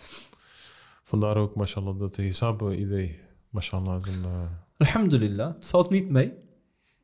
Vandaar 1.12 1.36
ook, 1.36 1.54
mashallah, 1.54 1.98
dat 1.98 2.16
Hisab-idee, 2.16 3.18
mashallah, 3.50 3.98
is 4.06 4.16
een... 4.16 4.24
eh, 4.24 4.86
Alhamdulillah, 4.86 5.54
het 5.54 5.66
valt 5.66 5.90
niet 5.90 6.08
mee. 6.10 6.32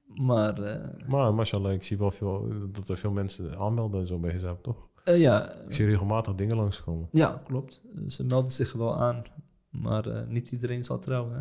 Maar 0.07 0.59
eh, 0.63 1.09
maar 1.09 1.35
mashallah, 1.35 1.73
ik 1.73 1.83
zie 1.83 1.99
wel 1.99 2.11
veel, 2.11 2.49
dat 2.71 2.89
er 2.89 2.97
veel 2.97 3.11
mensen 3.11 3.59
aanmelden 3.59 4.01
en 4.01 4.07
zo 4.07 4.19
bij 4.19 4.33
Hisab, 4.33 4.63
toch? 4.63 4.89
eh, 5.05 5.21
ja, 5.21 5.53
Ik 5.55 5.73
zie 5.73 5.87
regelmatig 5.87 6.35
dingen 6.35 6.57
langskomen. 6.57 7.09
ja, 7.11 7.41
klopt. 7.45 7.83
Ze 8.07 8.25
melden 8.25 8.53
zich 8.53 8.73
wel 8.73 8.97
aan. 8.97 9.23
Maar 9.71 10.25
niet 10.29 10.51
iedereen 10.51 10.85
zal 10.85 10.99
trouwen. 10.99 11.35
Hè? 11.35 11.41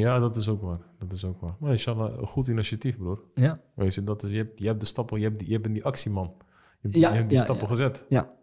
Ja, 0.00 0.18
dat 0.18 0.36
is 0.36 0.48
ook 0.48 0.62
waar. 0.62 0.80
Dat 0.98 1.12
is 1.12 1.24
ook 1.24 1.40
waar. 1.40 1.56
Maar 1.60 1.70
inshallah, 1.70 2.18
een 2.18 2.26
goed 2.26 2.48
initiatief, 2.48 2.98
broer. 2.98 3.22
Ja, 3.34 3.60
Weet 3.74 3.94
je, 3.94 4.04
dat 4.04 4.22
is, 4.22 4.30
je, 4.30 4.36
hebt, 4.36 4.58
je 4.58 4.66
hebt 4.66 4.80
de 4.80 4.86
stappen, 4.86 5.18
je, 5.18 5.24
hebt 5.24 5.38
die, 5.38 5.48
je 5.50 5.60
bent 5.60 5.74
die 5.74 5.84
actieman. 5.84 6.34
Je, 6.36 6.42
hebt- 6.88 6.94
Ja, 6.94 7.08
je 7.10 7.14
hebt 7.16 7.28
die 7.28 7.38
ja, 7.38 7.44
stappen 7.44 7.66
ja. 7.66 7.72
gezet. 7.72 8.04
ja. 8.08 8.34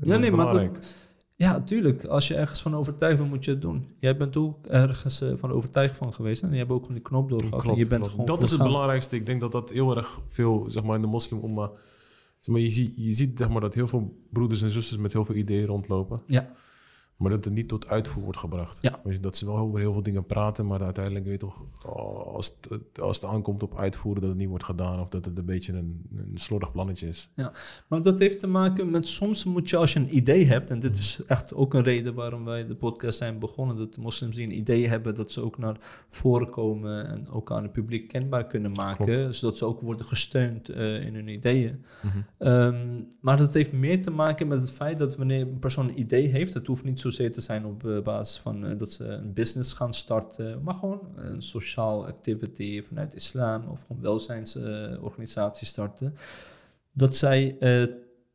En 0.00 0.08
Ja, 0.08 0.16
nee, 0.16 0.30
maar 0.30 0.48
dat. 0.52 1.04
Ja, 1.36 1.60
tuurlijk. 1.60 2.04
Als 2.04 2.28
je 2.28 2.34
ergens 2.34 2.62
van 2.62 2.74
overtuigd 2.74 3.18
bent, 3.18 3.30
moet 3.30 3.44
je 3.44 3.50
het 3.50 3.60
doen. 3.60 3.94
Jij 3.96 4.16
bent 4.16 4.36
ook 4.36 4.66
ergens 4.66 5.20
eh, 5.20 5.32
van 5.36 5.50
overtuigd 5.50 5.96
van 5.96 6.12
geweest. 6.12 6.42
En 6.42 6.50
je 6.50 6.56
hebt 6.56 6.70
ook 6.70 6.80
gewoon 6.80 6.94
die 6.94 7.04
knop 7.04 7.28
doorgehad. 7.28 7.64
en 7.64 7.76
je 7.76 7.86
bent 7.86 7.90
klopt. 7.90 8.10
gewoon 8.10 8.26
dat 8.26 8.42
is 8.42 8.50
het 8.50 8.62
belangrijkste. 8.62 9.16
Ik 9.16 9.26
denk 9.26 9.40
dat 9.40 9.52
dat 9.52 9.70
heel 9.70 9.96
erg 9.96 10.20
veel, 10.28 10.64
zeg 10.68 10.82
maar, 10.82 10.94
in 10.94 11.02
de 11.02 11.08
moslim 11.08 11.40
omma. 11.40 11.70
Zeg 12.40 12.54
maar, 12.54 12.60
je, 12.60 12.70
ziet, 12.70 12.94
je 12.96 13.12
ziet 13.12 13.38
zeg 13.38 13.48
maar, 13.48 13.60
dat 13.60 13.74
heel 13.74 13.88
veel 13.88 14.16
broeders 14.30 14.62
en 14.62 14.70
zusters 14.70 15.00
met 15.00 15.12
heel 15.12 15.24
veel 15.24 15.34
ideeën 15.34 15.66
rondlopen. 15.66 16.22
Ja, 16.26 16.52
Maar 17.16 17.30
dat 17.30 17.44
het 17.44 17.54
niet 17.54 17.68
tot 17.68 17.88
uitvoer 17.88 18.22
wordt 18.22 18.38
gebracht. 18.38 18.78
Ja. 18.80 19.00
Dat 19.20 19.36
ze 19.36 19.46
wel 19.46 19.56
over 19.56 19.80
heel 19.80 19.92
veel 19.92 20.02
dingen 20.02 20.26
praten, 20.26 20.66
maar 20.66 20.82
uiteindelijk 20.82 21.24
weet 21.24 21.40
je 21.40 21.46
toch, 21.46 21.62
als 22.34 22.56
het, 22.70 23.00
als 23.00 23.20
het 23.20 23.30
aankomt 23.30 23.62
op 23.62 23.78
uitvoeren, 23.78 24.20
dat 24.20 24.30
het 24.30 24.38
niet 24.38 24.48
wordt 24.48 24.64
gedaan. 24.64 25.00
Of 25.00 25.08
dat 25.08 25.24
het 25.24 25.38
een 25.38 25.44
beetje 25.44 25.72
een, 25.72 26.02
een 26.16 26.30
slordig 26.34 26.72
plannetje 26.72 27.08
is. 27.08 27.30
Maar 27.88 28.02
dat 28.02 28.18
heeft 28.18 28.40
te 28.40 28.46
maken 28.46 28.90
met 28.90 29.06
soms 29.06 29.44
moet 29.44 29.70
je 29.70 29.76
als 29.76 29.92
je 29.92 29.98
een 29.98 30.16
idee 30.16 30.46
hebt, 30.46 30.70
en 30.70 30.78
dit 30.78 30.96
is 30.96 31.20
echt 31.26 31.54
ook 31.54 31.74
een 31.74 31.82
reden 31.82 32.14
waarom 32.14 32.44
wij 32.44 32.66
de 32.66 32.74
podcast 32.74 33.18
zijn 33.18 33.38
begonnen, 33.38 33.76
dat 33.76 33.94
de 33.94 34.00
moslims 34.00 34.36
die 34.36 34.44
een 34.44 34.56
idee 34.56 34.88
hebben, 34.88 35.14
dat 35.14 35.32
ze 35.32 35.40
ook 35.40 35.58
naar 35.58 35.76
voren 36.08 36.50
komen 36.50 37.08
en 37.08 37.28
ook 37.30 37.52
aan 37.52 37.62
het 37.62 37.72
publiek 37.72 38.08
kenbaar 38.08 38.46
kunnen 38.46 38.72
maken, 38.72 39.04
Klopt. 39.04 39.36
zodat 39.36 39.58
ze 39.58 39.64
ook 39.64 39.80
worden 39.80 40.06
gesteund 40.06 40.68
eh, 40.68 41.06
in 41.06 41.14
hun 41.14 41.28
ideeën. 41.28 41.84
Mhm. 42.02 42.18
Ehm, 42.38 43.02
maar 43.20 43.36
dat 43.36 43.54
heeft 43.54 43.72
meer 43.72 44.02
te 44.02 44.10
maken 44.10 44.48
met 44.48 44.58
het 44.58 44.70
feit 44.70 44.98
dat 44.98 45.16
wanneer 45.16 45.40
een 45.40 45.58
persoon 45.58 45.88
een 45.88 46.00
idee 46.00 46.26
heeft, 46.26 46.54
het 46.54 46.66
hoeft 46.66 46.84
niet 46.84 47.00
zozeer 47.00 47.04
te 47.14 47.40
zijn 47.40 47.64
op 47.64 47.86
eh, 47.86 48.02
basis 48.02 48.38
van 48.38 48.66
eh, 48.66 48.78
dat 48.78 48.92
ze 48.92 49.04
een 49.04 49.32
business 49.32 49.72
gaan 49.72 49.94
starten, 49.94 50.62
maar 50.62 50.74
gewoon 50.74 51.00
een 51.14 51.42
sociaal 51.42 52.06
activity 52.06 52.82
vanuit 52.82 53.14
islam 53.14 53.66
of 53.68 53.86
gewoon 53.86 54.02
welzijnsorganisatie 54.02 55.66
starten, 55.66 56.14
dat 56.92 57.16
zij 57.16 57.56
eh, 57.58 57.82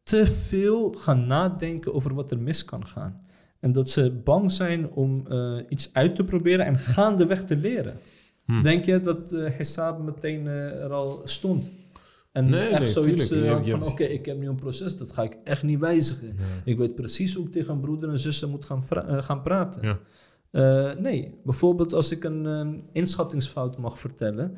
te 0.03 0.25
veel 0.25 0.91
gaan 0.91 1.27
nadenken 1.27 1.93
over 1.93 2.13
wat 2.13 2.31
er 2.31 2.39
mis 2.39 2.65
kan 2.65 2.87
gaan. 2.87 3.21
En 3.59 3.71
dat 3.71 3.89
ze 3.89 4.11
bang 4.11 4.51
zijn 4.51 4.91
om 4.91 5.25
iets 5.69 5.93
uit 5.93 6.15
te 6.15 6.23
proberen 6.23 6.65
en 6.65 6.77
gaandeweg 6.77 7.43
te 7.43 7.55
leren. 7.55 7.99
Hm. 8.45 8.61
Denk 8.61 8.85
je 8.85 8.99
dat 8.99 9.31
eh 9.31 9.51
Hesab 9.51 9.99
meteen 9.99 10.47
er 10.47 10.93
al 10.93 11.21
stond? 11.23 11.71
En 12.31 12.49
Nee, 12.49 12.67
echt 12.67 12.79
nee, 12.79 12.87
zoiets 12.87 13.27
tuurlijk. 13.27 13.65
eh, 13.65 13.71
van, 13.71 13.83
oké, 13.83 14.03
ik 14.03 14.25
heb 14.25 14.37
nu 14.37 14.47
een 14.49 14.55
proces, 14.55 14.97
dat 14.97 15.11
ga 15.11 15.23
ik 15.23 15.37
echt 15.43 15.63
niet 15.63 15.79
wijzigen. 15.79 16.35
Ik 16.63 16.77
weet 16.77 16.95
precies 16.95 17.33
hoe 17.33 17.45
ik 17.45 17.51
tegen 17.51 17.73
een 17.73 17.79
broeder 17.79 18.09
en 18.09 18.19
zuster 18.19 18.49
moet 18.49 18.65
gaan, 18.65 18.83
eh, 18.89 19.21
gaan 19.21 19.41
praten. 19.41 19.81
Ja. 19.87 19.99
Eh, 20.51 20.97
nee, 20.97 21.39
bijvoorbeeld 21.43 21.93
als 21.93 22.11
ik 22.11 22.23
een, 22.23 22.45
een 22.45 22.83
inschattingsfout 22.93 23.77
mag 23.77 23.99
vertellen. 23.99 24.57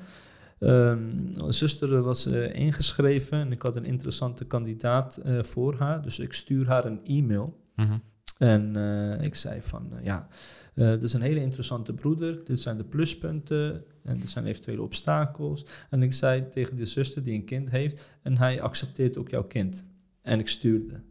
Ehm, 0.59 0.99
een 1.37 1.53
zuster 1.53 2.01
was 2.01 2.25
ingeschreven 2.53 3.39
en 3.39 3.51
ik 3.51 3.61
had 3.61 3.75
een 3.75 3.85
interessante 3.85 4.45
kandidaat 4.45 5.19
voor 5.41 5.75
haar. 5.75 6.01
Dus 6.01 6.19
ik 6.19 6.33
stuur 6.33 6.67
haar 6.67 6.85
een 6.85 6.99
e-mail. 7.05 7.59
Mhm. 7.75 7.97
En 8.37 8.75
ik 9.21 9.35
zei 9.35 9.61
van, 9.61 9.91
ja, 10.03 10.27
dit 10.75 11.03
is 11.03 11.13
een 11.13 11.21
hele 11.21 11.39
interessante 11.39 11.93
broeder. 11.93 12.45
Dit 12.45 12.59
zijn 12.59 12.77
de 12.77 12.83
pluspunten 12.83 13.85
en 14.03 14.17
dit 14.17 14.29
zijn 14.29 14.45
eventuele 14.45 14.81
obstakels. 14.81 15.65
En 15.89 16.03
ik 16.03 16.13
zei 16.13 16.47
tegen 16.47 16.75
die 16.75 16.85
zuster 16.85 17.23
die 17.23 17.33
een 17.33 17.45
kind 17.45 17.69
heeft... 17.69 18.09
en 18.21 18.37
hij 18.37 18.61
accepteert 18.61 19.17
ook 19.17 19.29
jouw 19.29 19.43
kind. 19.43 19.85
En 20.21 20.39
ik 20.39 20.47
stuurde. 20.47 21.01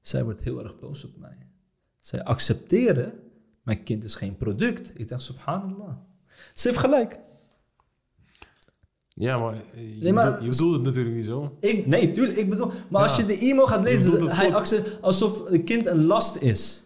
Zij 0.00 0.24
wordt 0.24 0.40
heel 0.40 0.62
erg 0.62 0.78
boos 0.78 1.04
op 1.04 1.16
mij. 1.18 1.38
Zij 1.98 2.24
accepteren, 2.24 3.12
mijn 3.62 3.82
kind 3.82 4.04
is 4.04 4.14
geen 4.14 4.36
product. 4.36 4.92
Ik 4.94 5.08
dacht, 5.08 5.22
subhanallah. 5.22 5.96
Ze 6.52 6.68
heeft 6.68 6.80
gelijk. 6.80 7.18
Ja, 9.08 9.38
maar, 9.38 9.54
eh, 9.54 9.94
je, 9.96 10.02
Nee, 10.02 10.12
maar- 10.12 10.24
bedoelt- 10.24 10.42
je 10.44 10.48
bedoelt 10.50 10.74
het 10.76 10.84
natuurlijk 10.84 11.14
niet 11.16 11.24
zo. 11.24 11.56
Ik, 11.60 11.86
nee, 11.86 12.10
tuurlijk, 12.10 12.38
ik 12.38 12.50
bedoel... 12.50 12.70
Maar 12.90 13.02
als 13.02 13.16
je 13.16 13.24
de 13.26 13.38
e-mail 13.38 13.66
gaat 13.66 13.82
lezen, 13.84 14.20
het 14.20 14.32
hij 14.36 14.54
accepteert 14.54 15.02
alsof 15.02 15.50
een 15.50 15.64
kind 15.64 15.86
een 15.86 16.04
last 16.04 16.36
is. 16.36 16.83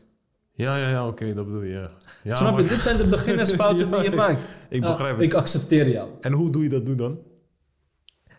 Ja, 0.58 0.76
ja, 0.76 0.88
ja, 0.88 1.06
oké, 1.08 1.34
dat 1.34 1.44
bedoel 1.46 1.62
je. 1.62 1.72
Ja. 1.72 1.90
Ja, 2.22 2.34
Snap 2.34 2.58
je? 2.58 2.64
Dit 2.64 2.80
zijn 2.82 2.96
de 2.96 3.06
beginnersfouten 3.08 3.88
Ja, 3.90 3.96
die 4.00 4.10
je 4.10 4.16
maakt. 4.16 4.40
ik 4.68 4.82
Ah, 4.84 4.90
begrijp 4.90 5.16
het. 5.16 5.24
Ik 5.24 5.34
accepteer 5.34 5.88
jou. 5.88 6.08
En 6.20 6.32
hoe 6.32 6.50
doe 6.50 6.62
je 6.62 6.68
dat 6.68 6.82
nu 6.84 6.94
dan? 6.94 7.18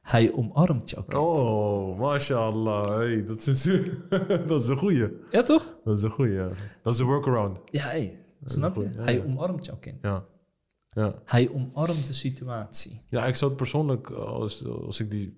Hij 0.01 0.33
omarmt 0.33 0.89
jou. 0.89 1.03
kind. 1.07 1.21
Oh, 1.23 1.99
mashallah. 1.99 2.87
Hey, 2.97 3.25
dat, 3.25 3.47
is 3.47 3.65
een, 3.65 3.91
dat 4.47 4.63
is 4.63 4.67
een 4.69 4.77
goeie. 4.77 5.07
Ja, 5.31 5.41
toch? 5.43 5.77
Dat 5.83 5.97
is 5.97 6.03
een 6.03 6.09
goeie, 6.09 6.33
ja. 6.33 6.49
Dat 6.83 6.93
is 6.93 6.99
een 6.99 7.05
workaround. 7.05 7.57
Ja, 7.71 7.83
hey, 7.83 8.19
snap 8.43 8.75
je? 8.75 8.89
ja, 8.95 9.01
Hij 9.03 9.23
omarmt 9.25 9.65
jouw 9.65 9.77
kind. 9.79 9.97
Ja. 10.01 10.25
Ja. 10.87 11.13
Hij 11.25 11.49
omarmt 11.53 12.07
de 12.07 12.13
situatie. 12.13 13.01
ja, 13.09 13.25
ik 13.25 13.35
zou 13.35 13.51
het 13.51 13.59
persoonlijk, 13.59 14.09
als, 14.09 14.65
als 14.65 14.99
ik 14.99 15.11
die 15.11 15.37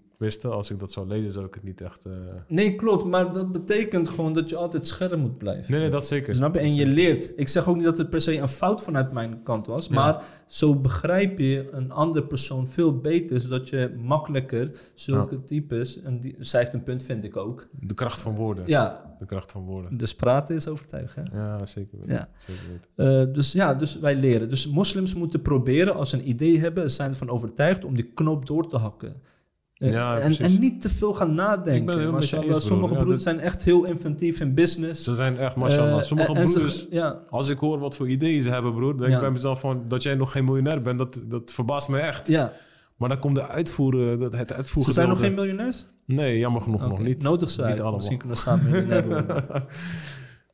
als 0.49 0.71
ik 0.71 0.79
dat 0.79 0.91
zou 0.91 1.07
lezen, 1.07 1.31
zou 1.31 1.45
ik 1.45 1.53
het 1.53 1.63
niet 1.63 1.81
echt... 1.81 2.05
eh, 2.05 2.11
Nee, 2.47 2.75
klopt. 2.75 3.05
Maar 3.05 3.31
dat 3.31 3.51
betekent 3.51 4.09
gewoon 4.09 4.33
dat 4.33 4.49
je 4.49 4.55
altijd 4.55 4.87
scherp 4.87 5.17
moet 5.17 5.37
blijven. 5.37 5.71
Nee, 5.71 5.81
nee, 5.81 5.89
dat 5.89 6.07
zeker. 6.07 6.35
Snap 6.35 6.53
je? 6.53 6.59
En 6.59 6.75
je 6.75 6.85
leert. 6.85 7.31
Ik 7.35 7.47
zeg 7.47 7.67
ook 7.67 7.75
niet 7.75 7.85
dat 7.85 7.97
het 7.97 8.09
per 8.09 8.21
se 8.21 8.37
een 8.37 8.47
fout 8.47 8.81
vanuit 8.83 9.11
mijn 9.13 9.43
kant 9.43 9.67
was. 9.67 9.87
Ja. 9.87 9.93
Maar 9.93 10.23
zo 10.47 10.75
begrijp 10.75 11.37
je 11.39 11.67
een 11.71 11.91
andere 11.91 12.25
persoon 12.25 12.67
veel 12.67 12.97
beter. 12.99 13.41
Zodat 13.41 13.69
je 13.69 13.95
makkelijker 14.01 14.71
zulke 14.93 15.43
types... 15.43 16.01
En 16.01 16.19
die, 16.19 16.35
zij 16.39 16.59
heeft 16.59 16.73
een 16.73 16.83
punt, 16.83 17.03
vind 17.03 17.23
ik 17.23 17.37
ook. 17.37 17.67
De 17.79 17.93
kracht 17.93 18.21
van 18.21 18.35
woorden. 18.35 18.63
Ja, 18.67 19.15
De 19.19 19.25
kracht 19.25 19.51
van 19.51 19.63
woorden. 19.63 19.97
dus 19.97 20.15
praten 20.15 20.55
is 20.55 20.67
overtuigen. 20.67 21.25
hè? 21.31 21.37
Ja, 21.37 21.65
zeker 21.65 21.97
weten. 21.99 22.13
Ja. 22.13 22.29
Zeker 22.37 22.63
weten. 22.71 23.27
Eh, 23.29 23.33
dus 23.33 23.51
ja, 23.51 23.73
dus 23.73 23.99
wij 23.99 24.15
leren. 24.15 24.49
Dus 24.49 24.67
moslims 24.67 25.13
moeten 25.13 25.41
proberen, 25.41 25.95
als 25.95 26.09
ze 26.09 26.17
een 26.17 26.29
idee 26.29 26.59
hebben, 26.59 26.91
zijn 26.91 27.09
ervan 27.09 27.29
overtuigd 27.29 27.85
om 27.85 27.95
die 27.95 28.11
knoop 28.13 28.45
door 28.45 28.67
te 28.67 28.77
hakken. 28.77 29.15
Eh, 29.81 29.91
Ja, 29.91 30.19
en, 30.19 30.37
en 30.37 30.59
niet 30.59 30.81
te 30.81 30.89
veel 30.89 31.13
gaan 31.13 31.33
nadenken. 31.33 31.85
broer. 31.85 32.61
sommige 32.61 32.93
Ja, 32.95 33.03
dat- 33.03 33.21
zijn 33.21 33.39
echt 33.39 33.63
heel 33.63 33.83
inventief 33.85 34.39
in 34.39 34.53
business. 34.53 35.03
Ze 35.03 35.15
zijn 35.15 35.37
echt, 35.37 35.55
mashallah. 35.55 35.97
Eh, 35.97 36.01
Sommige 36.03 36.31
en- 36.33 36.37
en 36.37 36.47
ze- 36.47 36.53
broeders, 36.53 36.87
ja, 36.89 37.19
als 37.29 37.49
ik 37.49 37.57
hoor 37.57 37.79
wat 37.79 37.95
voor 37.95 38.09
ideeën 38.09 38.41
ze 38.41 38.49
hebben, 38.49 38.73
broer, 38.73 38.97
denk 38.97 39.11
ik 39.13 39.19
bij 39.19 39.31
mezelf 39.31 39.59
van, 39.59 39.83
dat 39.87 40.03
jij 40.03 40.15
nog 40.15 40.31
geen 40.31 40.45
miljonair 40.45 40.81
bent, 40.81 40.97
dat, 40.97 41.21
dat 41.25 41.51
verbaast 41.51 41.87
me 41.89 41.99
echt. 41.99 42.27
ja. 42.27 42.51
Maar 42.97 43.09
dan 43.09 43.19
komt 43.19 43.35
de 43.35 43.47
uitvoeren, 43.47 44.19
dat, 44.19 44.33
het 44.33 44.53
uitvoeren. 44.53 44.83
Ze 44.83 44.91
zijn 44.99 45.07
nog 45.09 45.19
geen 45.19 45.33
miljonairs? 45.33 45.85
Nee, 46.05 46.37
jammer 46.39 46.61
genoeg 46.61 46.87
nog 46.87 46.99
niet. 46.99 47.23
Nodig 47.23 47.49
ze 47.49 47.65
Niet 47.65 47.79
allemaal. 47.79 47.95
Misschien 47.95 48.17
kunnen 48.17 48.35
we 48.37 48.41
samen 48.43 48.71
miljonair 48.71 49.07
worden. 49.07 49.45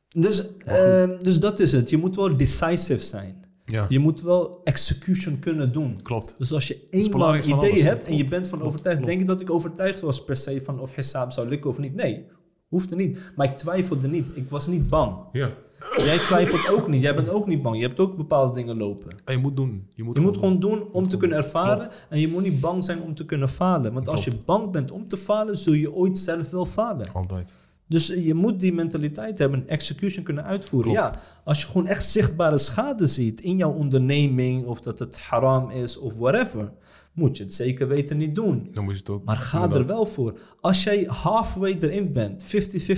dus, 0.08 0.56
ehm, 0.56 1.18
dus 1.18 1.40
dat 1.40 1.58
is 1.60 1.72
het. 1.72 1.90
Je 1.90 1.96
moet 1.96 2.16
wel 2.16 2.36
decisive 2.36 3.02
zijn. 3.04 3.44
Ja, 3.70 3.86
Je 3.88 3.98
moet 3.98 4.20
wel 4.22 4.60
execution 4.64 5.38
kunnen 5.38 5.72
doen. 5.72 6.02
klopt. 6.02 6.34
Dus 6.38 6.52
als 6.52 6.68
je 6.68 6.86
van 6.90 7.36
idee 7.58 7.70
alles. 7.70 7.82
hebt 7.82 8.04
en 8.04 8.16
je 8.16 8.24
bent 8.24 8.48
van 8.48 8.58
klopt, 8.58 8.72
overtuigd, 8.72 8.98
klopt. 9.00 9.16
denk 9.16 9.28
je 9.28 9.34
dat 9.34 9.40
ik 9.40 9.50
overtuigd 9.50 10.00
was 10.00 10.24
per 10.24 10.36
se 10.36 10.60
van 10.64 10.80
of 10.80 10.94
Hesab 10.94 11.32
zou 11.32 11.48
lukken 11.48 11.70
of 11.70 11.78
niet? 11.78 11.94
Nee. 11.94 12.24
Hoefde 12.68 12.96
niet. 12.96 13.18
Maar 13.36 13.46
ik 13.50 13.56
twijfelde 13.56 14.08
niet. 14.08 14.26
Ik 14.34 14.50
was 14.50 14.66
niet 14.66 14.88
bang. 14.88 15.16
Ja. 15.32 15.50
Jij 15.96 16.18
twijfelt 16.18 16.68
ook 16.68 16.88
niet. 16.88 17.02
Jij 17.02 17.14
bent 17.14 17.28
ook 17.28 17.46
niet 17.46 17.62
bang. 17.62 17.76
Je 17.76 17.86
hebt 17.86 18.00
ook 18.00 18.16
bepaalde 18.16 18.54
dingen 18.54 18.76
lopen. 18.76 19.16
En 19.24 19.34
je 19.34 19.40
moet 19.40 19.56
doen. 19.56 19.86
Je 19.94 20.02
moet, 20.02 20.16
Je 20.16 20.22
moet 20.22 20.36
gewoon 20.36 20.60
doen 20.60 20.88
om 20.92 21.02
te 21.04 21.08
doen. 21.10 21.18
kunnen 21.18 21.36
ervaren. 21.38 21.88
En 22.08 22.20
je 22.20 22.28
moet 22.28 22.42
niet 22.42 22.60
bang 22.60 22.84
zijn 22.84 23.02
om 23.02 23.14
te 23.14 23.24
kunnen 23.24 23.48
falen. 23.48 23.92
Want 23.92 24.08
als 24.08 24.24
je 24.24 24.32
bang 24.44 24.70
bent 24.70 24.90
om 24.90 25.08
te 25.08 25.16
falen, 25.16 25.58
zul 25.58 25.72
je 25.72 25.92
ooit 25.94 26.18
zelf 26.18 26.50
wel 26.50 26.66
falen. 26.66 27.12
Altijd. 27.12 27.54
Dus 27.88 28.06
je 28.06 28.34
moet 28.34 28.60
die 28.60 28.72
mentaliteit 28.72 29.38
hebben, 29.38 29.68
execution 29.68 30.24
kunnen 30.24 30.44
uitvoeren. 30.44 30.92
Klopt. 30.92 31.14
Ja, 31.14 31.20
als 31.44 31.60
je 31.60 31.66
gewoon 31.66 31.86
echt 31.86 32.04
zichtbare 32.04 32.58
schade 32.58 33.06
ziet 33.06 33.40
in 33.40 33.56
jouw 33.56 33.72
onderneming, 33.72 34.64
of 34.66 34.80
dat 34.80 34.98
het 34.98 35.20
haram 35.20 35.70
is 35.70 35.98
of 35.98 36.14
whatever, 36.14 36.72
moet 37.12 37.36
je 37.36 37.42
het 37.42 37.54
zeker 37.54 37.88
weten 37.88 38.16
niet 38.16 38.34
doen. 38.34 38.68
Dan 38.72 38.84
moet 38.84 38.92
je 38.92 38.98
het 38.98 39.10
ook. 39.10 39.24
Maar 39.24 39.36
ga 39.36 39.70
er 39.70 39.86
wel 39.86 40.06
voor. 40.06 40.38
Als 40.60 40.82
jij 40.84 41.04
halfway 41.04 41.78
erin 41.80 42.12
bent, 42.12 42.44
50-50 42.44 42.46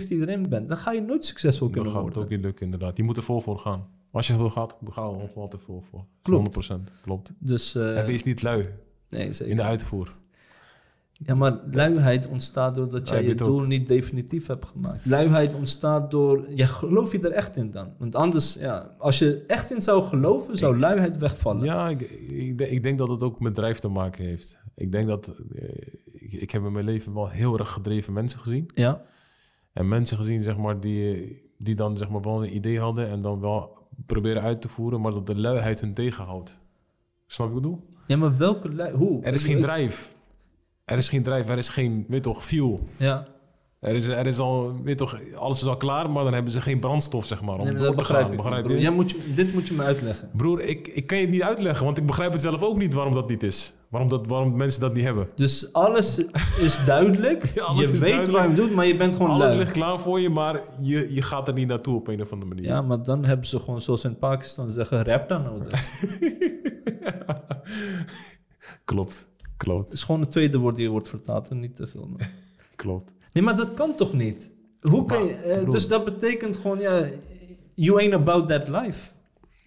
erin 0.09 0.49
bent, 0.49 0.69
dan 0.69 0.77
ga 0.77 0.93
je 0.93 1.01
nooit 1.01 1.25
succesvol 1.25 1.67
Dan 1.67 1.75
kunnen 1.75 1.93
gaat 1.93 2.05
het 2.05 2.15
worden. 2.15 2.23
ook 2.33 2.37
niet 2.37 2.45
lukken, 2.47 2.65
inderdaad. 2.65 2.97
Je 2.97 3.03
moet 3.03 3.17
er 3.17 3.23
vol 3.23 3.41
voor 3.41 3.59
gaan. 3.59 3.87
Als 4.12 4.27
je 4.27 4.37
veel 4.37 4.51
gaat, 4.51 4.77
ga 4.91 5.03
er 5.03 5.59
vol 5.59 5.83
voor. 5.91 6.05
Klopt. 6.23 6.55
100%. 6.55 6.91
Klopt. 7.03 7.33
Dus, 7.39 7.75
eh, 7.75 7.99
en 7.99 8.07
wees 8.07 8.23
niet 8.23 8.43
lui 8.43 8.69
nee, 9.09 9.33
zeker. 9.33 9.51
in 9.51 9.57
de 9.57 9.62
uitvoer. 9.62 10.19
Ja, 11.25 11.35
maar 11.35 11.61
luiheid 11.71 12.27
ontstaat 12.29 12.75
doordat 12.75 13.09
jij 13.09 13.25
je 13.25 13.35
doel 13.35 13.61
niet 13.61 13.87
definitief 13.89 14.47
hebt 14.47 14.65
gemaakt. 14.65 15.07
Luiheid 15.07 15.55
ontstaat 15.55 16.11
door... 16.11 16.47
Ja, 16.55 16.67
geloof 16.67 17.13
je 17.13 17.19
er 17.21 17.31
echt 17.33 17.57
in 17.57 17.71
dan? 17.71 17.93
Want 17.99 18.15
anders, 18.15 18.55
ja, 18.55 18.95
als 18.99 19.19
je 19.19 19.45
echt 19.47 19.73
in 19.73 19.83
zou 19.83 20.03
geloven, 20.05 20.59
zou 20.59 20.79
luiheid 20.79 21.19
wegvallen. 21.19 21.65
Ja, 21.65 21.89
ik, 21.89 22.01
ik, 22.01 22.59
denk- 22.59 22.71
ik 22.71 22.83
denk 22.83 22.99
dat 22.99 23.09
het 23.09 23.23
ook 23.23 23.41
met 23.41 23.55
drijf 23.55 23.79
te 23.79 23.89
maken 23.89 24.25
heeft. 24.25 24.59
Ik 24.75 24.93
denk 24.93 25.09
dat... 25.09 25.29
eh, 25.55 25.69
ik, 26.05 26.33
ik 26.33 26.51
heb 26.51 26.65
in 26.65 26.73
mijn 26.73 26.85
leven 26.85 27.15
wel 27.15 27.29
heel 27.29 27.59
erg 27.59 27.71
gedreven 27.73 28.13
mensen 28.13 28.41
gezien. 28.41 28.71
Ja, 28.75 29.03
En 29.73 29.89
mensen 29.89 30.17
gezien, 30.17 30.43
zeg 30.43 30.57
maar, 30.57 30.81
die, 30.81 31.37
die 31.59 31.75
dan 31.75 31.97
zeg 31.97 32.09
maar 32.11 32.23
wel 32.23 32.45
een 32.45 32.55
idee 32.57 32.81
hadden... 32.81 33.09
en 33.09 33.23
dan 33.23 33.41
wel 33.41 33.79
proberen 34.07 34.43
uit 34.43 34.61
te 34.63 34.69
voeren... 34.69 35.01
maar 35.01 35.13
dat 35.13 35.27
de 35.27 35.39
luiheid 35.39 35.81
hun 35.81 35.95
tegenhoudt. 35.95 36.59
Snap 37.27 37.49
je 37.49 37.55
wat 37.55 37.63
ik 37.65 37.69
bedoel? 37.69 37.87
ja 38.07 38.17
maar 38.17 38.37
welke. 38.37 38.91
Hoe? 38.95 39.23
Er 39.23 39.33
is 39.33 39.45
geen 39.45 39.61
drijf. 39.61 40.19
Er 40.91 40.97
is 40.99 41.09
geen 41.09 41.23
drijf, 41.23 41.49
er 41.49 41.59
is 41.59 41.69
geen, 41.69 42.05
weet 42.09 42.23
toch, 42.23 42.45
fuel. 42.45 42.81
Ja, 42.97 43.27
Er 43.81 43.95
is, 43.95 44.07
er 44.07 44.27
is 44.27 44.39
al, 44.39 44.75
weet 44.85 44.99
toch, 44.99 45.19
alles 45.35 45.61
is 45.61 45.67
al 45.67 45.77
klaar, 45.77 46.11
maar 46.11 46.25
dan 46.25 46.33
hebben 46.33 46.53
ze 46.53 46.61
geen 46.61 46.79
brandstof, 46.81 47.27
zeg 47.27 47.43
maar, 47.43 47.55
om 47.59 47.62
nee, 47.62 47.73
maar 47.73 47.81
door 47.83 47.87
dat 47.91 47.99
te 47.99 48.01
begrijp 48.03 48.23
gaan. 48.25 48.33
ik. 48.33 48.37
Begrijp 48.37 48.62
broer. 48.65 48.77
je? 48.77 48.83
Jij 48.83 48.91
moet 48.91 49.11
je, 49.11 49.33
dit 49.35 49.53
moet 49.55 49.69
je 49.69 49.75
me 49.75 49.83
uitleggen. 49.83 50.31
Broer, 50.37 50.61
ik, 50.61 50.89
ik 50.89 51.07
kan 51.07 51.19
je 51.19 51.25
het 51.25 51.33
niet 51.33 51.43
uitleggen, 51.43 51.85
want 51.85 51.99
ik 51.99 52.07
begrijp 52.07 52.33
het 52.33 52.43
zelf 52.43 52.62
ook 52.62 52.77
niet 52.77 52.95
waarom 52.95 53.15
dat 53.15 53.29
niet 53.29 53.43
is. 53.43 53.75
Waarom, 53.89 54.09
dat, 54.09 54.27
waarom 54.27 54.57
mensen 54.57 54.81
dat 54.81 54.95
niet 54.95 55.05
hebben. 55.05 55.29
Dus 55.35 55.73
alles 55.73 56.25
is 56.59 56.85
duidelijk. 56.95 57.45
Ja, 57.55 57.62
alles 57.62 57.87
je 57.87 57.93
is 57.93 57.99
weet 57.99 58.11
duidelijk. 58.15 58.47
wat 58.47 58.57
je 58.57 58.62
doet, 58.62 58.75
maar 58.75 58.87
je 58.87 58.97
bent 58.97 59.15
gewoon 59.15 59.31
Alles 59.31 59.47
lui. 59.47 59.59
ligt 59.59 59.71
klaar 59.71 59.99
voor 60.01 60.21
je, 60.21 60.31
maar 60.31 60.61
je, 60.83 61.15
je 61.15 61.23
gaat 61.23 61.49
er 61.49 61.55
niet 61.55 61.69
naartoe 61.69 61.97
op 61.97 62.09
een 62.09 62.21
of 62.23 62.33
andere 62.33 62.55
manier. 62.55 62.67
Ja, 62.71 62.83
maar 62.83 63.03
dan 63.03 63.25
hebben 63.25 63.47
ze 63.47 63.59
gewoon, 63.59 63.81
zoals 63.81 64.05
in 64.05 64.19
Pakistan 64.19 64.71
zeggen, 64.71 65.05
rap 65.05 65.29
dan 65.29 65.43
nodig. 65.43 65.71
Klopt, 68.85 69.29
klopt, 69.65 69.85
Het 69.85 69.93
is 69.93 70.05
gewoon 70.05 70.20
het 70.20 70.31
tweede 70.31 70.59
woord 70.59 70.77
die 70.77 70.91
wordt 70.91 71.09
vertaald 71.09 71.49
en 71.49 71.61
niet 71.61 71.77
te 71.77 71.87
veel. 71.87 72.09
klopt. 72.77 73.12
Nee, 73.32 73.43
maar 73.43 73.57
dat 73.57 73.74
kan 73.74 73.95
toch 73.97 74.12
niet? 74.12 74.51
Hoe 74.81 75.05
kan 75.07 75.24
je, 75.24 75.35
eh, 75.35 75.70
dus 75.70 75.89
dat 75.89 76.05
betekent 76.05 76.57
gewoon, 76.57 76.78
ja, 76.78 77.09
you 77.74 77.99
ain't 78.01 78.15
about 78.15 78.49
that 78.49 78.69
life. 78.69 79.11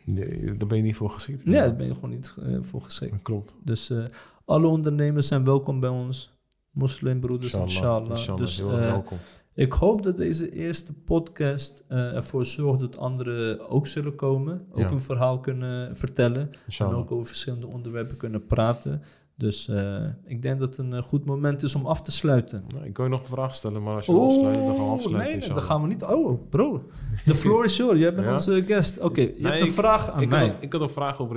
Nee, 0.06 0.58
daar 0.58 0.68
ben 0.68 0.78
je 0.78 0.84
niet 0.84 0.96
voor 0.96 1.10
geschikt. 1.10 1.46
Nee, 1.46 1.56
daar 1.56 1.76
ben 1.76 1.86
je 1.88 1.94
gewoon 1.94 2.10
niet 2.10 2.34
eh, 2.44 2.58
voor 2.62 2.82
geschikt. 2.82 3.22
Klopt. 3.22 3.56
Dus 3.64 3.90
eh, 3.90 4.04
alle 4.46 4.68
ondernemers 4.68 5.28
zijn 5.28 5.44
welkom 5.44 5.80
bij 5.80 5.90
ons. 5.90 6.32
Moslimbroeders, 6.72 7.54
inshallah. 7.54 8.10
inshallah. 8.10 8.40
Dus 8.42 8.58
Heel 8.58 8.70
welkom. 8.70 9.18
ik 9.54 9.74
hoop 9.74 10.04
dat 10.04 10.18
deze 10.18 10.52
eerste 10.52 10.94
podcast 10.94 11.84
ervoor 11.88 12.46
zorgt 12.46 12.80
dat 12.80 12.98
anderen 12.98 13.70
ook 13.70 13.88
zullen 13.88 14.16
komen. 14.16 14.66
Ook 14.72 14.80
Ja. 14.80 14.92
een 14.92 15.02
verhaal 15.02 15.40
kunnen 15.40 15.96
vertellen. 15.96 16.52
En 16.78 16.86
ook 16.86 17.12
over 17.12 17.26
verschillende 17.26 17.68
onderwerpen 17.68 18.18
kunnen 18.18 18.46
praten. 18.46 19.02
Dus 19.38 19.68
eh, 19.68 20.06
ik 20.26 20.42
denk 20.42 20.60
dat 20.60 20.68
het 20.70 20.78
een 20.78 20.94
eh, 20.94 21.02
goed 21.02 21.26
moment 21.26 21.64
is 21.64 21.76
om 21.76 21.86
af 21.86 22.02
te 22.02 22.12
sluiten. 22.12 22.66
Nou, 22.74 22.86
ik 22.86 22.94
kan 22.94 23.06
je 23.06 23.12
nog 23.12 23.22
een 23.22 23.28
vraag 23.28 23.56
stellen, 23.56 23.84
maar 23.84 23.96
als 23.96 24.06
je 24.06 24.12
wil 24.12 24.26
afsluiten, 24.28 24.66
dan 24.66 24.76
gaan 24.76 24.86
we 24.86 24.92
afsluiten. 24.92 25.32
nee, 25.32 25.40
nee, 25.40 25.50
dan 25.54 25.62
gaan 25.62 25.82
we 25.82 25.88
niet. 25.88 26.04
Oh, 26.04 26.50
bro. 26.50 26.90
The 27.26 27.36
floor 27.36 27.64
is 27.64 27.78
yours. 27.78 28.00
Jij 28.00 28.14
bent 28.14 28.26
Ja? 28.28 28.32
onze 28.34 28.64
guest. 28.64 29.00
Oké, 29.00 29.22
je 29.22 29.28
Nee, 29.38 29.44
hebt 29.44 29.62
een 29.62 29.68
ik- 29.68 29.74
vraag 29.74 30.10
aan 30.10 30.22
ik 30.22 30.30
mij. 30.30 30.48
Had, 30.48 30.56
ik 30.62 30.72
had 30.74 30.82
een 30.82 30.90
vraag 30.90 31.20
over 31.20 31.36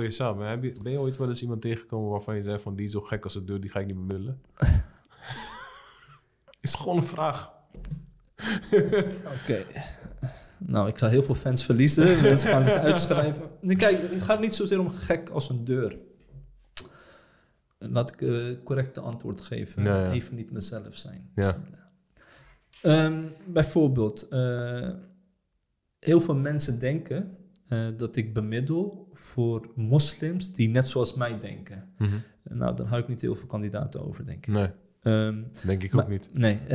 je, 0.63 0.79
ben 0.83 0.91
je 0.91 0.99
ooit 0.99 1.17
wel 1.17 1.29
eens 1.29 1.41
iemand 1.41 1.61
tegengekomen 1.61 2.09
waarvan 2.09 2.35
je 2.35 2.43
zei 2.43 2.59
van 2.59 2.75
die 2.75 2.85
is 2.85 2.91
zo 2.91 3.01
gek 3.01 3.23
als 3.23 3.33
het 3.33 3.47
deur, 3.47 3.59
die 3.61 3.69
ga 3.69 3.79
ik 3.79 3.85
niet 3.85 3.95
bemiddelen? 4.07 4.41
is 6.61 6.73
gewoon 6.73 6.97
een 6.97 7.03
vraag. 7.03 7.51
Oké. 9.43 9.63
Nou, 10.57 10.87
ik 10.87 10.97
ga 10.97 11.07
heel 11.07 11.23
veel 11.23 11.35
fans 11.35 11.65
verliezen. 11.65 12.21
Mensen 12.21 12.49
gaan 12.49 12.63
zich 12.63 12.73
uitschrijven. 12.73 13.43
Nee, 13.61 13.75
kijk, 13.75 13.97
het 14.11 14.21
gaat 14.21 14.39
niet 14.39 14.55
zozeer 14.55 14.79
om 14.79 14.89
gek 14.89 15.29
als 15.29 15.49
een 15.49 15.65
deur. 15.65 15.97
Laat 17.77 18.13
ik 18.13 18.21
een 18.21 18.63
correcte 18.63 19.01
antwoord 19.01 19.41
geven. 19.41 19.83
Ja. 19.83 20.11
Even 20.11 20.35
niet 20.35 20.51
mezelf 20.51 20.95
zijn. 20.95 21.29
Ja. 21.35 21.55
Ehm, 22.81 23.23
bijvoorbeeld, 23.47 24.27
eh, 24.27 24.89
heel 25.99 26.21
veel 26.21 26.35
mensen 26.35 26.79
denken 26.79 27.37
eh, 27.67 27.87
dat 27.97 28.15
ik 28.15 28.33
bemiddel 28.33 29.09
voor 29.13 29.71
moslims 29.75 30.53
die 30.53 30.69
net 30.69 30.87
zoals 30.87 31.13
mij 31.13 31.39
denken. 31.39 31.93
Nou, 32.43 32.75
daar 32.75 32.87
hou 32.87 33.01
ik 33.01 33.07
niet 33.07 33.21
heel 33.21 33.35
veel 33.35 33.47
kandidaten 33.47 34.05
over, 34.05 34.25
denk 34.25 34.47
ik. 34.47 34.53
Nee, 34.53 34.69
Ehm, 35.01 35.43
denk 35.65 35.83
ik 35.83 35.95
ook 35.95 36.07
niet. 36.07 36.29
Nee. 36.33 36.61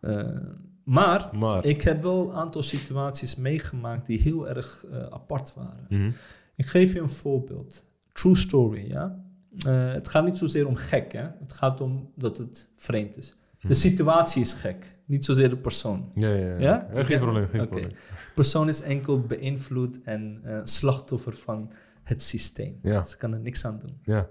Eh, 0.00 0.38
maar 0.84 1.30
Maar, 1.36 1.64
ik 1.64 1.82
heb 1.82 2.02
wel 2.02 2.28
een 2.28 2.34
aantal 2.36 2.62
situaties 2.62 3.36
meegemaakt 3.36 4.06
die 4.06 4.20
heel 4.20 4.48
erg 4.48 4.84
eh, 4.90 5.02
apart 5.06 5.54
waren. 5.54 5.86
Mhm. 5.88 6.10
Ik 6.54 6.66
geef 6.66 6.92
je 6.92 7.00
een 7.00 7.10
voorbeeld. 7.10 7.90
True 8.12 8.36
story, 8.36 8.88
ja. 8.90 9.24
Eh, 9.66 9.92
het 9.92 10.08
gaat 10.08 10.24
niet 10.24 10.38
zozeer 10.38 10.66
om 10.66 10.74
gek, 10.76 11.12
hè. 11.12 11.22
Het 11.40 11.52
gaat 11.52 11.80
om 11.80 12.12
dat 12.16 12.36
het 12.38 12.68
vreemd 12.76 13.16
is. 13.16 13.36
De 13.60 13.74
situatie 13.74 14.40
is 14.42 14.52
gek, 14.52 14.96
niet 15.04 15.24
zozeer 15.24 15.50
de 15.50 15.56
persoon. 15.56 16.10
ja, 16.14 16.28
ja, 16.28 16.46
ja. 16.46 16.58
Ja? 16.58 16.88
Ja, 16.94 17.04
geen 17.04 17.18
probleem, 17.20 17.48
geen 17.48 17.68
probleem. 17.68 17.88
De 17.88 18.30
persoon 18.34 18.68
is 18.68 18.80
enkel 18.80 19.20
beïnvloed 19.20 20.02
en 20.02 20.40
eh, 20.44 20.60
slachtoffer 20.64 21.32
van 21.32 21.72
het 22.02 22.22
systeem. 22.22 22.78
Ja. 22.82 23.04
Ze 23.04 23.16
kan 23.16 23.32
er 23.32 23.40
niks 23.40 23.64
aan 23.64 23.78
doen. 23.78 23.98
Ja. 24.02 24.28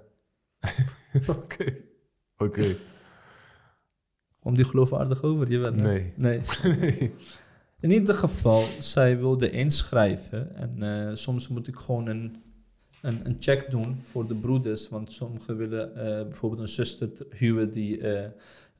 Oké. 1.37 1.75
Oké. 2.37 2.75
Om 4.39 4.55
die 4.55 4.65
geloofwaardig 4.65 5.23
over, 5.23 5.51
jawel. 5.51 5.73
hè? 5.73 5.81
Nee. 5.81 6.13
Nee. 6.15 6.41
Nee. 6.79 7.13
In 7.81 7.91
ieder 7.91 8.15
geval, 8.15 8.63
zij 8.79 9.17
wilde 9.17 9.49
inschrijven. 9.49 10.55
En 10.55 10.83
eh, 10.83 11.15
soms 11.15 11.47
moet 11.47 11.67
ik 11.67 11.75
gewoon 11.75 12.07
een, 12.07 12.35
een, 13.01 13.19
een 13.23 13.35
check 13.39 13.71
doen 13.71 13.97
voor 14.01 14.27
de 14.27 14.35
broeders. 14.35 14.89
Want 14.89 15.13
sommigen 15.13 15.57
willen 15.57 15.95
eh, 15.95 16.27
bijvoorbeeld 16.27 16.61
een 16.61 16.67
zuster 16.67 17.09
huwen 17.29 17.71
die 17.71 18.01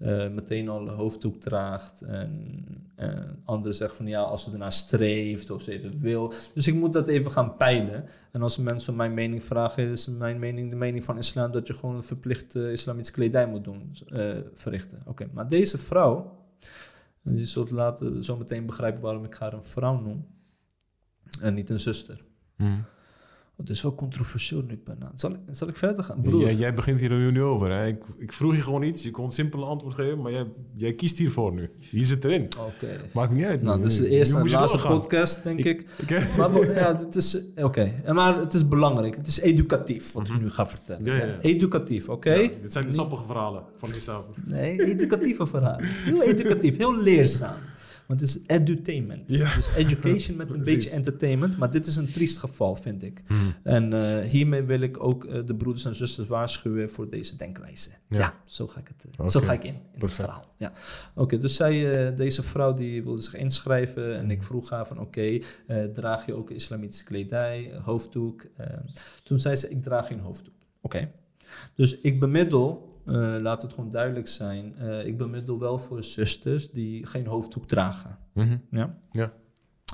eh, 0.01 0.29
meteen 0.29 0.69
al 0.69 0.81
een 0.81 0.93
hoofddoek 0.93 1.39
draagt. 1.39 2.01
En 2.01 2.63
eh, 2.95 3.09
anderen 3.45 3.75
zeggen 3.75 3.97
van 3.97 4.07
ja, 4.07 4.21
als 4.21 4.43
ze 4.43 4.51
ernaar 4.51 4.71
streeft 4.71 5.49
of 5.49 5.61
ze 5.61 5.71
even 5.71 5.99
wil. 5.99 6.33
Dus 6.53 6.67
ik 6.67 6.73
moet 6.73 6.93
dat 6.93 7.07
even 7.07 7.31
gaan 7.31 7.57
peilen. 7.57 8.05
En 8.31 8.41
als 8.41 8.57
mensen 8.57 8.95
mijn 8.95 9.13
mening 9.13 9.43
vragen, 9.43 9.83
is 9.83 10.07
mijn 10.07 10.39
mening 10.39 10.69
de 10.69 10.75
mening 10.75 11.03
van 11.03 11.17
islam 11.17 11.51
dat 11.51 11.67
je 11.67 11.73
gewoon 11.73 11.95
een 11.95 12.03
verplicht 12.03 12.55
eh, 12.55 12.71
islamitische 12.71 13.13
kledij 13.13 13.47
moet 13.47 13.63
doen, 13.63 13.91
verrichten. 14.53 14.99
Oké, 15.05 15.29
maar 15.33 15.47
deze 15.47 15.77
vrouw, 15.77 16.37
en 17.23 17.37
je 17.37 17.45
zult 17.45 17.69
later 17.71 18.23
zo 18.23 18.37
meteen 18.37 18.65
begrijpen 18.65 19.01
waarom 19.01 19.23
ik 19.23 19.33
haar 19.33 19.53
een 19.53 19.63
vrouw 19.63 19.99
noem. 19.99 20.27
En 21.41 21.53
niet 21.53 21.69
een 21.69 21.79
zuster. 21.79 22.23
Mhm. 23.61 23.69
Het 23.69 23.77
is 23.77 23.81
wel 23.81 23.95
controversieel 23.95 24.61
nu 24.61 24.73
ik 24.73 24.83
ben. 24.83 24.97
Zal 25.15 25.31
ik, 25.31 25.37
zal 25.51 25.67
ik 25.67 25.77
verder 25.77 26.03
gaan? 26.03 26.21
Broer, 26.21 26.41
Jij, 26.41 26.55
jij 26.55 26.73
begint 26.73 26.99
hier 26.99 27.09
nu 27.09 27.31
nu 27.31 27.41
over. 27.41 27.71
Hè? 27.71 27.87
Ik, 27.87 28.03
ik 28.17 28.33
vroeg 28.33 28.55
je 28.55 28.61
gewoon 28.61 28.83
iets. 28.83 29.03
Je 29.03 29.11
kon 29.11 29.25
een 29.25 29.31
simpele 29.31 29.65
antwoord 29.65 29.95
geven, 29.95 30.21
maar 30.21 30.31
jij, 30.31 30.45
jij 30.75 30.93
kiest 30.93 31.17
hiervoor 31.17 31.53
nu. 31.53 31.69
Hier 31.89 32.05
zit 32.05 32.23
erin. 32.25 32.47
Oké. 32.59 33.01
Maakt 33.13 33.31
niet 33.33 33.45
uit. 33.45 33.61
Nou, 33.61 33.81
dit 33.81 33.91
is 33.91 33.97
de 33.97 34.07
eerste 34.09 34.37
en 34.37 34.49
laatste 34.49 34.77
doorgaan. 34.77 34.99
podcast, 34.99 35.43
denk 35.43 35.59
ik. 35.59 35.85
Ik- 35.97 36.35
Maar 36.37 36.65
ja, 36.81 36.97
het 36.97 37.15
is... 37.15 37.43
Oké, 37.55 37.91
En 38.03 38.15
maar 38.15 38.37
het 38.37 38.53
is 38.53 38.67
belangrijk. 38.67 39.15
Het 39.15 39.27
is 39.27 39.39
educatief, 39.39 40.11
wat 40.13 40.27
ik 40.29 40.39
nu 40.41 40.49
ga 40.49 40.67
vertellen. 40.67 41.01
Mhm. 41.01 41.11
Ja, 41.11 41.17
ja, 41.17 41.25
ja. 41.25 41.39
Educatief, 41.41 42.09
oké? 42.09 42.49
Dit 42.61 42.71
zijn 42.71 42.85
de 42.87 42.93
sappige 42.93 43.23
verhalen 43.25 43.63
van 43.75 43.89
jezelf. 43.89 44.25
Nee, 44.45 44.85
educatieve 44.85 45.45
verhalen. 45.47 45.85
Heel 45.85 46.23
educatief, 46.23 46.77
heel 46.77 46.97
leerzaam. 46.97 47.55
Want 48.11 48.23
het 48.23 48.29
is 48.29 48.39
edutainment. 48.47 49.27
Ja. 49.27 49.55
Dus 49.55 49.75
education 49.75 50.37
met 50.37 50.51
een 50.53 50.63
beetje 50.63 50.89
entertainment. 50.89 51.57
Maar 51.57 51.69
dit 51.71 51.85
is 51.85 51.95
een 51.95 52.11
triest 52.11 52.37
geval, 52.37 52.75
vind 52.75 53.03
ik. 53.03 53.21
Hmm. 53.27 53.53
En 53.63 53.93
eh, 53.93 54.29
hiermee 54.29 54.63
wil 54.63 54.79
ik 54.81 55.03
ook 55.03 55.25
eh, 55.25 55.45
de 55.45 55.55
broeders 55.55 55.85
en 55.85 55.95
zusters 55.95 56.27
waarschuwen 56.27 56.89
voor 56.89 57.09
deze 57.09 57.35
denkwijze. 57.35 57.89
Ja, 58.09 58.17
Ja. 58.17 58.33
zo, 58.45 58.67
ga 58.67 58.79
ik 58.79 58.87
het, 58.87 59.05
eh, 59.19 59.27
zo 59.27 59.39
ga 59.39 59.53
ik 59.53 59.63
in, 59.63 59.69
in 59.73 59.79
het 59.91 59.99
Perfect. 59.99 60.21
verhaal. 60.21 60.53
Ja. 60.57 60.73
Oké, 61.15 61.37
dus 61.37 61.55
zij, 61.55 62.07
eh, 62.07 62.15
deze 62.15 62.43
vrouw 62.43 62.73
die 62.73 63.03
wilde 63.03 63.21
zich 63.21 63.35
inschrijven. 63.35 64.13
En 64.15 64.19
Hmm. 64.21 64.29
ik 64.31 64.43
vroeg 64.43 64.69
haar 64.69 64.87
van, 64.87 64.99
oké, 64.99 65.39
eh, 65.67 65.83
draag 65.83 66.25
je 66.25 66.33
ook 66.33 66.49
islamitische 66.49 67.03
kledij, 67.03 67.71
hoofddoek? 67.83 68.45
Toen 69.23 69.39
zei 69.39 69.55
ze, 69.55 69.69
ik 69.69 69.83
draag 69.83 70.07
geen 70.07 70.19
hoofddoek. 70.19 70.53
Oké. 70.81 71.11
Dus 71.75 71.99
ik 72.01 72.19
bemiddel 72.19 72.90
eh, 73.05 73.35
laat 73.39 73.61
het 73.61 73.73
gewoon 73.73 73.89
duidelijk 73.89 74.27
zijn. 74.27 74.75
Eh, 74.75 75.05
ik 75.05 75.17
bemiddel 75.17 75.59
wel 75.59 75.79
voor 75.79 76.03
zusters 76.03 76.71
die 76.71 77.05
geen 77.05 77.25
hoofddoek 77.25 77.67
dragen. 77.67 78.17
Mhm. 78.33 78.57
Ja? 78.71 78.97
Ja. 79.11 79.33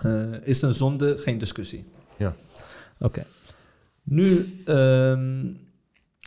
Eh, 0.02 0.48
is 0.48 0.62
een 0.62 0.74
zonde, 0.74 1.18
geen 1.18 1.38
discussie. 1.38 1.86
Ja. 2.18 2.36
Oké. 3.00 3.26
Nu 4.04 4.62
ehm, 4.66 5.54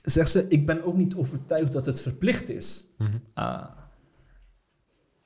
zegt 0.05 0.31
ze, 0.31 0.49
ik 0.49 0.67
ben 0.67 0.83
ook 0.83 0.97
niet 0.97 1.15
overtuigd 1.15 1.73
dat 1.73 1.87
het 1.87 2.01
verplicht 2.01 2.49
is. 2.49 2.87
Mhm. 2.99 3.19
Ah. 3.35 3.71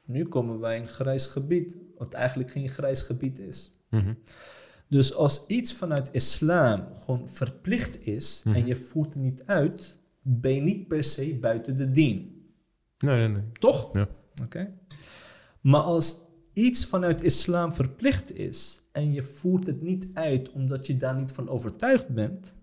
Nu 0.05 0.25
komen 0.25 0.61
wij 0.61 0.77
in 0.77 0.83
een 0.83 0.89
grijs 0.89 1.27
gebied, 1.27 1.77
wat 1.99 2.13
eigenlijk 2.13 2.51
geen 2.51 2.69
grijs 2.69 3.03
gebied 3.03 3.39
is. 3.39 3.73
Mhm. 3.91 4.15
Dus 4.89 5.15
als 5.15 5.47
iets 5.47 5.75
vanuit 5.75 6.09
islam 6.13 6.87
gewoon 6.95 7.29
verplicht 7.29 8.07
is 8.07 8.43
en 8.45 8.67
je 8.67 8.77
voert 8.77 9.15
het 9.15 9.23
niet 9.23 9.43
uit, 9.47 9.99
ben 10.27 10.55
je 10.55 10.61
niet 10.61 10.89
per 10.89 11.05
se 11.05 11.39
buiten 11.41 11.77
de 11.77 11.91
dien. 11.91 12.43
Nee, 12.99 13.17
nee, 13.17 13.29
nee. 13.29 13.43
Toch? 13.53 13.91
Ja. 13.93 14.09
Oké. 14.43 14.73
Maar 15.61 15.81
als 15.81 16.21
iets 16.53 16.87
vanuit 16.87 17.23
islam 17.23 17.73
verplicht 17.73 18.33
is 18.37 18.83
en 18.93 19.13
je 19.13 19.23
voert 19.23 19.67
het 19.67 19.83
niet 19.83 20.07
uit 20.15 20.51
omdat 20.51 20.87
je 20.87 20.97
daar 20.97 21.15
niet 21.15 21.33
van 21.33 21.49
overtuigd 21.49 22.09
bent. 22.09 22.57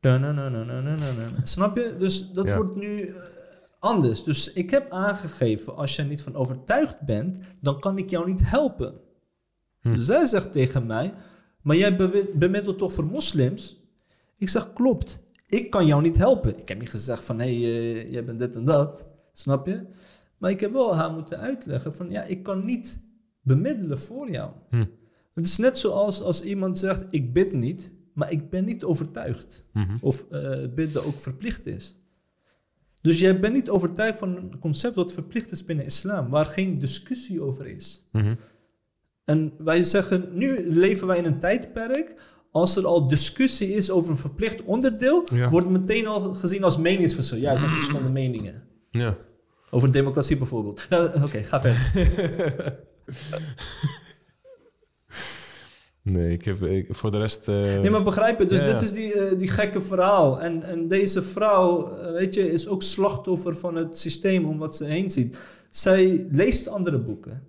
Da-na-na-na-na-na-na. 0.00 1.28
Snap 1.42 1.76
je? 1.76 1.94
Dus 1.98 2.30
dat 2.32 2.46
Ja. 2.46 2.56
wordt 2.56 2.74
nu 2.76 3.00
eh, 3.06 3.14
anders. 3.78 4.22
Dus 4.24 4.52
ik 4.52 4.70
heb 4.70 4.90
aangegeven, 4.90 5.76
als 5.76 5.96
je 5.96 6.02
er 6.02 6.08
niet 6.08 6.22
van 6.22 6.34
overtuigd 6.34 7.00
bent, 7.00 7.38
dan 7.60 7.80
kan 7.80 7.98
ik 7.98 8.10
jou 8.10 8.26
niet 8.26 8.50
helpen. 8.50 8.94
Hm. 9.80 9.94
Dus 9.94 10.04
zij 10.06 10.24
zegt 10.26 10.52
tegen 10.52 10.86
mij, 10.86 11.14
maar 11.62 11.76
jij 11.76 11.96
bemiddelt 12.34 12.78
toch 12.78 12.92
voor 12.92 13.04
moslims? 13.06 13.82
Ik 14.38 14.48
zeg, 14.48 14.72
klopt. 14.72 15.22
Ik 15.46 15.70
kan 15.70 15.86
jou 15.86 16.02
niet 16.02 16.16
helpen. 16.16 16.58
Ik 16.58 16.68
heb 16.68 16.78
niet 16.78 16.90
gezegd 16.90 17.24
van, 17.24 17.38
hé, 17.38 17.60
hey, 17.60 18.02
eh, 18.02 18.12
jij 18.12 18.24
bent 18.24 18.38
dit 18.38 18.54
en 18.54 18.64
dat. 18.64 19.06
Snap 19.32 19.66
je? 19.66 19.86
Maar 20.38 20.50
ik 20.50 20.60
heb 20.60 20.72
wel 20.72 20.96
haar 20.96 21.10
moeten 21.10 21.38
uitleggen 21.38 21.94
van, 21.94 22.10
ja, 22.10 22.22
ik 22.22 22.42
kan 22.42 22.64
niet 22.64 23.02
bemiddelen 23.42 23.98
voor 23.98 24.30
jou. 24.30 24.50
Hm. 24.70 24.84
Het 25.34 25.44
is 25.44 25.58
net 25.58 25.78
zoals 25.78 26.22
als 26.22 26.42
iemand 26.42 26.78
zegt, 26.78 27.04
ik 27.10 27.32
bid 27.32 27.52
niet, 27.52 27.92
maar 28.12 28.32
ik 28.32 28.50
ben 28.50 28.64
niet 28.64 28.84
overtuigd. 28.84 29.64
Mhm. 29.72 29.96
Of 30.00 30.26
eh 30.30 30.68
bidden 30.74 31.04
ook 31.04 31.20
verplicht 31.20 31.66
is. 31.66 31.98
Dus 33.00 33.20
jij 33.20 33.40
bent 33.40 33.54
niet 33.54 33.70
overtuigd 33.70 34.18
van 34.18 34.36
een 34.36 34.58
concept 34.58 34.94
dat 34.94 35.12
verplicht 35.12 35.50
is 35.50 35.64
binnen 35.64 35.84
islam, 35.84 36.28
waar 36.28 36.46
geen 36.46 36.78
discussie 36.78 37.42
over 37.42 37.66
is. 37.66 38.08
Mhm. 38.12 38.34
En 39.24 39.52
wij 39.58 39.84
zeggen, 39.84 40.28
nu 40.32 40.70
leven 40.70 41.06
wij 41.06 41.18
in 41.18 41.24
een 41.24 41.38
tijdperk. 41.38 42.14
Als 42.54 42.76
er 42.76 42.86
al 42.86 43.06
discussie 43.06 43.74
is 43.74 43.90
over 43.90 44.10
een 44.10 44.16
verplicht 44.16 44.62
onderdeel, 44.62 45.24
Ja. 45.32 45.50
wordt 45.50 45.66
het 45.68 45.80
meteen 45.80 46.06
al 46.06 46.34
gezien 46.34 46.64
als 46.64 46.76
meningsverschil. 46.78 47.38
Ja, 47.38 47.50
er 47.50 47.58
zijn 47.58 47.70
verschillende 47.72 48.08
meningen. 48.10 48.62
Ja. 48.90 49.16
Over 49.70 49.92
democratie 49.92 50.36
bijvoorbeeld. 50.36 50.86
Nou, 50.90 51.22
Oké, 51.22 51.42
ga 51.42 51.60
verder. 51.60 51.92
Nee, 56.02 56.32
ik 56.32 56.44
heb 56.44 56.62
ik, 56.62 56.86
voor 56.90 57.10
de 57.10 57.18
rest... 57.18 57.48
eh, 57.48 57.54
Nee, 57.54 57.90
maar 57.90 58.02
begrijp 58.02 58.38
je? 58.38 58.46
Dus 58.46 58.58
Ja, 58.58 58.72
dit 58.72 58.80
is 58.82 58.92
die, 58.92 59.12
eh, 59.14 59.38
die 59.38 59.48
gekke 59.48 59.82
verhaal. 59.82 60.40
En, 60.40 60.62
en 60.62 60.88
deze 60.88 61.22
vrouw, 61.22 61.96
eh, 61.98 62.12
weet 62.12 62.34
je, 62.34 62.52
is 62.52 62.68
ook 62.68 62.82
slachtoffer 62.82 63.56
van 63.56 63.74
het 63.76 63.98
systeem 63.98 64.44
om 64.44 64.58
wat 64.58 64.76
ze 64.76 64.84
heen 64.84 65.10
ziet. 65.10 65.38
Zij 65.70 66.26
leest 66.30 66.68
andere 66.68 66.98
boeken. 66.98 67.42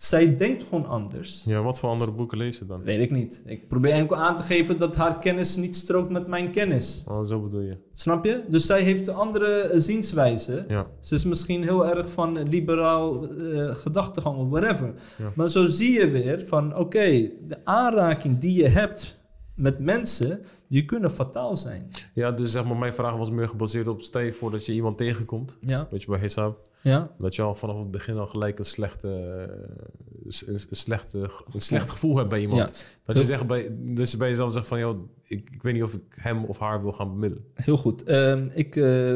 Zij 0.00 0.36
denkt 0.36 0.64
gewoon 0.64 0.86
anders. 0.86 1.42
Ja, 1.44 1.62
wat 1.62 1.78
voor 1.78 1.88
andere 1.88 2.10
boeken 2.10 2.38
lees 2.38 2.58
je 2.58 2.66
dan? 2.66 2.82
Weet 2.82 3.00
ik 3.00 3.10
niet. 3.10 3.42
Ik 3.46 3.68
probeer 3.68 3.92
enkel 3.92 4.16
aan 4.16 4.36
te 4.36 4.42
geven 4.42 4.78
dat 4.78 4.96
haar 4.96 5.18
kennis 5.18 5.56
niet 5.56 5.76
strookt 5.76 6.10
met 6.10 6.26
mijn 6.26 6.50
kennis. 6.50 7.04
Oh, 7.08 7.26
zo 7.26 7.40
bedoel 7.40 7.60
je. 7.60 7.76
Snap 7.92 8.24
je? 8.24 8.44
Dus 8.48 8.66
zij 8.66 8.82
heeft 8.82 9.08
een 9.08 9.14
andere 9.14 9.46
eh, 9.46 9.80
zienswijze. 9.80 10.64
Ja. 10.68 10.86
Ze 11.00 11.14
is 11.14 11.24
misschien 11.24 11.62
heel 11.62 11.86
erg 11.86 12.12
van 12.12 12.42
liberaal 12.42 13.28
eh 13.28 13.74
gedachtegang 13.74 14.36
of 14.36 14.48
whatever. 14.48 14.94
Ja. 15.18 15.32
Maar 15.34 15.48
zo 15.48 15.66
zie 15.66 15.92
je 15.92 16.10
weer 16.10 16.46
van, 16.46 16.76
oké, 16.76 17.30
de 17.46 17.64
aanraking 17.64 18.38
die 18.38 18.62
je 18.62 18.68
hebt 18.68 19.20
met 19.54 19.78
mensen, 19.78 20.42
die 20.68 20.84
kunnen 20.84 21.10
fataal 21.10 21.56
zijn. 21.56 21.88
Ja, 22.14 22.32
dus 22.32 22.52
zeg 22.52 22.64
maar, 22.64 22.76
mijn 22.76 22.92
vraag 22.92 23.16
was 23.16 23.30
meer 23.30 23.48
gebaseerd 23.48 23.88
op... 23.88 24.02
Stel 24.02 24.20
je 24.20 24.32
voor 24.32 24.50
dat 24.50 24.66
je 24.66 24.72
iemand 24.72 24.98
tegenkomt, 24.98 25.56
Ja, 25.60 25.86
weet 25.90 26.02
je, 26.02 26.08
bij 26.08 26.20
Hishab... 26.20 26.68
ja, 26.82 27.10
Dat 27.18 27.34
je 27.34 27.42
al 27.42 27.54
vanaf 27.54 27.78
het 27.78 27.90
begin 27.90 28.16
al 28.16 28.26
gelijk 28.26 28.58
een, 28.58 28.64
slechte, 28.64 29.08
eh, 29.08 30.46
een, 30.46 30.58
slechte, 30.70 31.18
een 31.52 31.60
slecht 31.60 31.90
gevoel 31.90 32.16
hebt 32.16 32.28
bij 32.28 32.40
iemand. 32.40 32.58
ja. 32.58 33.02
Dat 33.04 33.18
je 33.18 33.24
zegt 33.24 33.46
bij, 33.46 33.68
dus 33.78 34.16
bij 34.16 34.28
jezelf 34.28 34.52
zegt 34.52 34.66
van, 34.66 34.78
joh, 34.78 34.98
ik, 35.22 35.50
ik 35.50 35.62
weet 35.62 35.74
niet 35.74 35.82
of 35.82 35.94
ik 35.94 36.02
hem 36.10 36.44
of 36.44 36.58
haar 36.58 36.82
wil 36.82 36.92
gaan 36.92 37.10
bemiddelen. 37.12 37.44
heel 37.54 37.76
goed. 37.76 38.02
Ehm, 38.02 38.48
ik, 38.54 38.76
eh, 38.76 39.14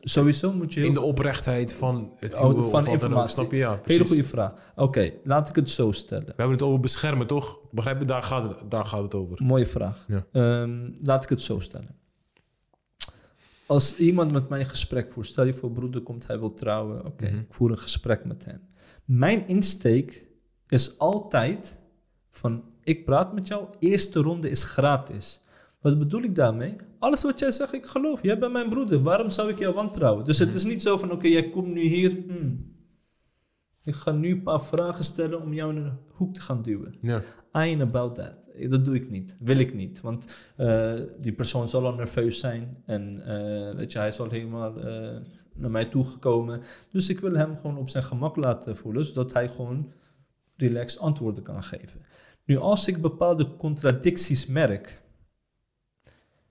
sowieso 0.00 0.52
moet 0.52 0.72
je 0.74 0.80
heel 0.80 0.88
In 0.88 0.94
de 0.94 1.00
oprechtheid 1.00 1.72
van 1.74 2.12
het 2.16 2.38
Oh, 2.40 2.64
van 2.64 2.86
informatie. 2.86 3.34
Snap 3.34 3.50
je? 3.50 3.56
Ja, 3.56 3.80
Hele 3.84 4.04
goede 4.06 4.24
vraag. 4.24 4.52
Oké, 4.76 5.12
laat 5.24 5.48
ik 5.48 5.54
het 5.54 5.70
zo 5.70 5.92
stellen. 5.92 6.26
We 6.26 6.32
hebben 6.36 6.56
het 6.56 6.62
over 6.62 6.80
beschermen, 6.80 7.26
toch? 7.26 7.58
Begrijp 7.70 7.98
je? 8.00 8.04
Daar 8.04 8.22
gaat 8.22 8.42
het, 8.42 8.70
daar 8.70 8.84
gaat 8.84 9.02
het 9.02 9.14
over. 9.14 9.38
Mooie 9.44 9.66
vraag. 9.66 10.04
Ja. 10.08 10.26
Ehm, 10.32 10.90
laat 10.98 11.22
ik 11.22 11.28
het 11.28 11.42
zo 11.42 11.58
stellen. 11.60 11.96
Als 13.74 13.96
iemand 13.96 14.32
met 14.32 14.48
mij 14.48 14.60
een 14.60 14.66
gesprek 14.68 15.12
voert, 15.12 15.26
stel 15.26 15.44
je 15.44 15.52
voor 15.52 15.70
broeder 15.72 16.00
komt, 16.02 16.26
hij 16.26 16.38
wil 16.38 16.52
trouwen. 16.54 17.06
Oké, 17.06 17.26
Mhm. 17.28 17.38
ik 17.38 17.52
voer 17.54 17.70
een 17.70 17.78
gesprek 17.78 18.24
met 18.24 18.44
hem. 18.44 18.60
Mijn 19.04 19.48
insteek 19.48 20.26
is 20.68 20.98
altijd 20.98 21.78
van, 22.30 22.64
ik 22.82 23.04
praat 23.04 23.34
met 23.34 23.46
jou, 23.46 23.66
eerste 23.78 24.20
ronde 24.20 24.50
is 24.50 24.64
gratis. 24.64 25.42
Wat 25.80 25.98
bedoel 25.98 26.22
ik 26.22 26.34
daarmee? 26.34 26.76
Alles 26.98 27.22
wat 27.22 27.38
jij 27.38 27.50
zegt, 27.50 27.72
ik 27.72 27.86
geloof. 27.86 28.22
Jij 28.22 28.38
bent 28.38 28.52
mijn 28.52 28.68
broeder. 28.68 29.02
Waarom 29.02 29.30
zou 29.30 29.48
ik 29.50 29.58
jou 29.58 29.74
wantrouwen? 29.74 30.24
Dus 30.24 30.38
het 30.38 30.54
is 30.54 30.64
niet 30.64 30.82
zo 30.82 30.96
van, 30.96 31.10
oké, 31.12 31.26
jij 31.26 31.50
komt 31.50 31.72
nu 31.72 31.80
hier. 31.80 32.10
hmm, 32.26 32.72
ik 33.82 33.94
ga 33.94 34.12
nu 34.12 34.30
een 34.30 34.42
paar 34.42 34.62
vragen 34.62 35.04
stellen 35.04 35.40
om 35.42 35.52
jou 35.54 35.76
in 35.76 35.82
een 35.84 35.98
hoek 36.10 36.34
te 36.34 36.40
gaan 36.40 36.62
duwen. 36.62 36.94
I 37.22 37.28
ain't 37.50 37.82
about 37.82 38.14
that. 38.14 38.34
Dat 38.68 38.84
doe 38.84 38.94
ik 38.94 39.10
niet. 39.10 39.36
Wil 39.38 39.58
ik 39.58 39.74
niet. 39.74 40.00
Want 40.00 40.50
eh, 40.56 40.94
die 41.20 41.32
persoon 41.32 41.68
zal 41.68 41.86
al 41.86 41.94
nerveus 41.94 42.38
zijn. 42.38 42.82
En 42.86 43.20
eh, 43.26 43.76
weet 43.76 43.92
je, 43.92 43.98
hij 43.98 44.12
zal 44.12 44.30
helemaal 44.30 44.80
eh, 44.80 45.16
naar 45.54 45.70
mij 45.70 45.84
toegekomen. 45.84 46.60
Dus 46.92 47.08
ik 47.08 47.20
wil 47.20 47.34
hem 47.34 47.56
gewoon 47.56 47.76
op 47.76 47.88
zijn 47.88 48.04
gemak 48.04 48.36
laten 48.36 48.76
voelen. 48.76 49.04
Zodat 49.04 49.32
hij 49.32 49.48
gewoon 49.48 49.92
relaxed 50.56 51.00
antwoorden 51.00 51.42
kan 51.42 51.62
geven. 51.62 52.00
Nu, 52.44 52.56
als 52.56 52.88
ik 52.88 53.00
bepaalde 53.00 53.56
contradicties 53.56 54.46
merk. 54.46 55.02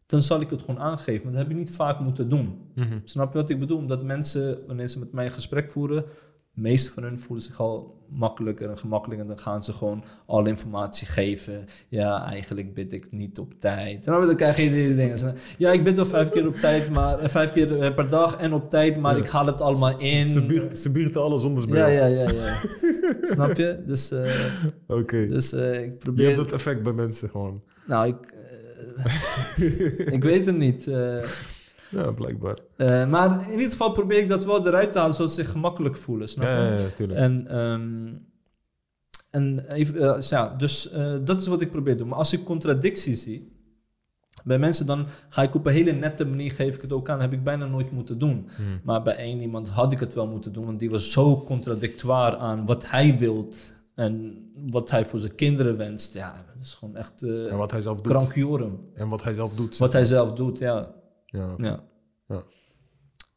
Dan 0.05 0.23
zal 0.23 0.41
ik 0.41 0.49
het 0.49 0.61
gewoon 0.61 0.79
aangeven. 0.79 1.23
Maar 1.23 1.31
dat 1.31 1.41
heb 1.41 1.51
ik 1.51 1.57
niet 1.57 1.75
vaak 1.75 1.99
moeten 1.99 2.29
doen. 2.29 2.71
Mhm. 2.75 2.99
Snap 3.03 3.33
je 3.33 3.39
wat 3.39 3.49
ik 3.49 3.59
bedoel? 3.59 3.77
Omdat 3.77 4.03
mensen, 4.03 4.67
wanneer 4.67 4.87
ze 4.87 4.99
met 4.99 5.11
mij 5.11 5.25
een 5.25 5.31
gesprek 5.31 5.71
voeren, 5.71 6.05
de 6.53 6.61
meeste 6.61 6.91
van 6.91 7.03
hen 7.03 7.19
voelen 7.19 7.45
zich 7.45 7.59
al 7.59 8.02
makkelijker 8.15 8.69
en 8.69 8.77
gemakkelijker. 8.77 9.25
En 9.27 9.33
dan 9.35 9.43
gaan 9.43 9.63
ze 9.63 9.73
gewoon 9.73 10.03
alle 10.25 10.49
informatie 10.49 11.07
geven. 11.07 11.65
Ja, 11.87 12.25
eigenlijk 12.25 12.73
bid 12.73 12.93
ik 12.93 13.11
niet 13.11 13.39
op 13.39 13.53
tijd. 13.59 14.07
En 14.07 14.13
dan 14.13 14.35
krijg 14.35 14.57
je 14.57 14.71
die 14.71 14.95
dingen. 14.95 15.35
Ja, 15.57 15.71
ik 15.71 15.83
bid 15.83 15.95
wel 15.95 16.05
vijf 16.05 16.29
keer 16.29 16.47
op 16.47 16.53
tijd, 16.53 16.89
maar 16.89 17.19
eh, 17.19 17.29
vijf 17.29 17.51
keer 17.51 17.79
eh, 17.81 17.93
per 17.95 18.09
dag 18.09 18.37
en 18.37 18.53
op 18.53 18.69
tijd, 18.69 18.99
maar 18.99 19.17
Ja. 19.17 19.23
ik 19.23 19.29
haal 19.29 19.45
het 19.45 19.61
allemaal 19.61 19.99
in. 19.99 20.25
Ze 20.75 20.91
biedt 20.91 21.17
alles 21.17 21.41
zonder 21.41 21.75
ja, 21.75 21.87
ja, 21.87 22.05
ja, 22.05 22.29
ja. 22.29 22.55
Snap 23.21 23.57
je? 23.57 23.83
Dus, 23.87 24.11
eh, 24.11 24.31
Oké. 24.99 25.27
dus 25.27 25.53
ik 25.53 25.61
Je 25.61 25.95
probeer... 25.99 26.25
hebt 26.25 26.37
dat 26.37 26.51
effect 26.51 26.83
bij 26.83 26.93
mensen 26.93 27.29
gewoon. 27.29 27.61
Nou, 27.87 28.07
ik... 28.07 28.15
ik 30.17 30.23
weet 30.23 30.45
het 30.45 30.57
niet. 30.57 30.87
Ja, 31.93 32.11
blijkbaar. 32.11 32.57
Eh, 32.77 33.09
maar 33.09 33.45
in 33.45 33.51
ieder 33.51 33.69
geval 33.69 33.91
probeer 33.91 34.19
ik 34.19 34.27
dat 34.27 34.45
wel 34.45 34.67
eruit 34.67 34.91
te 34.91 34.97
halen, 34.97 35.15
zodat 35.15 35.31
ze 35.31 35.41
zich 35.43 35.51
gemakkelijk 35.51 35.97
voelen. 35.97 36.29
Snap 36.29 36.43
je? 36.45 36.49
Ja, 36.49 36.73
ja, 36.73 36.87
tuurlijk. 36.95 37.19
En, 37.19 37.47
ehm, 37.47 38.13
en 39.31 39.65
even, 39.73 39.95
eh, 40.01 40.13
dus 40.15 40.29
ja, 40.29 40.55
dus 40.57 40.91
eh, 40.91 41.15
dat 41.23 41.41
is 41.41 41.47
wat 41.47 41.61
ik 41.61 41.71
probeer 41.71 41.93
te 41.93 41.99
doen. 41.99 42.07
Maar 42.07 42.17
als 42.17 42.33
ik 42.33 42.43
contradictie 42.43 43.15
zie 43.15 43.51
bij 44.43 44.59
mensen, 44.59 44.85
dan 44.85 45.05
ga 45.29 45.41
ik 45.41 45.55
op 45.55 45.65
een 45.65 45.73
hele 45.73 45.91
nette 45.91 46.25
manier 46.25 46.51
geef 46.51 46.75
ik 46.75 46.81
het 46.81 46.93
ook 46.93 47.09
aan. 47.09 47.21
heb 47.21 47.33
ik 47.33 47.43
bijna 47.43 47.65
nooit 47.65 47.91
moeten 47.91 48.19
doen. 48.19 48.47
Hmm. 48.55 48.79
Maar 48.83 49.01
bij 49.01 49.15
één 49.15 49.41
iemand 49.41 49.69
had 49.69 49.91
ik 49.91 49.99
het 49.99 50.13
wel 50.13 50.27
moeten 50.27 50.53
doen, 50.53 50.65
want 50.65 50.79
die 50.79 50.89
was 50.89 51.11
zo 51.11 51.43
contradictoir 51.43 52.35
aan 52.35 52.65
wat 52.65 52.89
hij 52.89 53.17
wilt 53.17 53.73
en 53.95 54.37
wat 54.69 54.89
hij 54.91 55.05
voor 55.05 55.19
zijn 55.19 55.35
kinderen 55.35 55.77
wenst. 55.77 56.13
Ja, 56.13 56.33
dat 56.53 56.63
is 56.63 56.73
gewoon 56.73 56.95
echt 56.95 57.23
eh 57.23 57.51
En 57.51 57.57
wat 57.57 57.71
hij 57.71 57.81
zelf 57.81 58.01
doet. 58.01 58.11
krankjorum. 58.11 58.79
En 58.93 59.07
wat 59.09 59.23
hij 59.23 59.33
zelf 59.33 59.53
doet. 59.55 59.77
Wat 59.77 59.93
hij 59.93 60.03
zelf 60.05 60.33
doet, 60.33 60.57
ja. 60.57 60.93
Ja. 61.33 61.53
Ja. 61.57 61.83
Ja. 62.27 62.43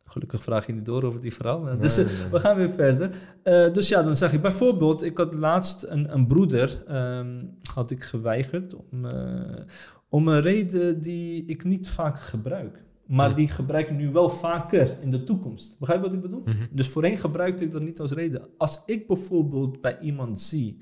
Gelukkig 0.05 0.43
vraag 0.43 0.67
je 0.67 0.73
niet 0.73 0.87
door 0.87 1.03
over 1.03 1.21
die 1.21 1.35
vrouw. 1.35 1.63
Nee, 1.63 1.77
dus 1.77 1.99
eh, 1.99 2.07
nee, 2.07 2.17
nee. 2.17 2.31
we 2.31 2.41
gaan 2.41 2.57
weer 2.57 2.71
verder. 2.71 3.11
Eh, 3.43 3.73
dus 3.73 3.89
ja, 3.89 4.03
dan 4.03 4.17
zeg 4.17 4.33
ik 4.33 4.43
bijvoorbeeld, 4.43 5.03
ik 5.03 5.19
had 5.19 5.35
laatst 5.35 5.83
een, 5.83 6.15
een 6.15 6.27
broeder, 6.27 6.85
ehm, 6.87 7.45
had 7.75 7.91
ik 7.91 8.03
geweigerd 8.03 8.75
om, 8.75 9.05
eh, 9.05 9.65
om 10.09 10.29
een 10.29 10.41
reden 10.41 11.01
die 11.01 11.45
ik 11.45 11.65
niet 11.65 11.89
vaak 11.89 12.21
gebruik. 12.21 12.85
Maar 13.07 13.35
die 13.35 13.49
gebruik 13.49 13.89
ik 13.89 13.97
nu 13.97 14.13
wel 14.13 14.29
vaker 14.29 14.97
in 15.01 15.11
de 15.11 15.25
toekomst. 15.25 15.79
Begrijp 15.79 16.01
je 16.01 16.07
wat 16.07 16.15
ik 16.15 16.23
bedoel? 16.23 16.43
Mhm. 16.45 16.67
Dus 16.71 16.89
voorheen 16.89 17.17
gebruikte 17.17 17.65
ik 17.65 17.73
dat 17.73 17.83
niet 17.83 18.01
als 18.01 18.11
reden. 18.11 18.49
Als 18.57 18.83
ik 18.87 19.07
bijvoorbeeld 19.07 19.81
bij 19.81 19.99
iemand 20.01 20.41
zie 20.41 20.79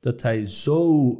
dat 0.00 0.22
hij 0.22 0.46
zo 0.46 1.10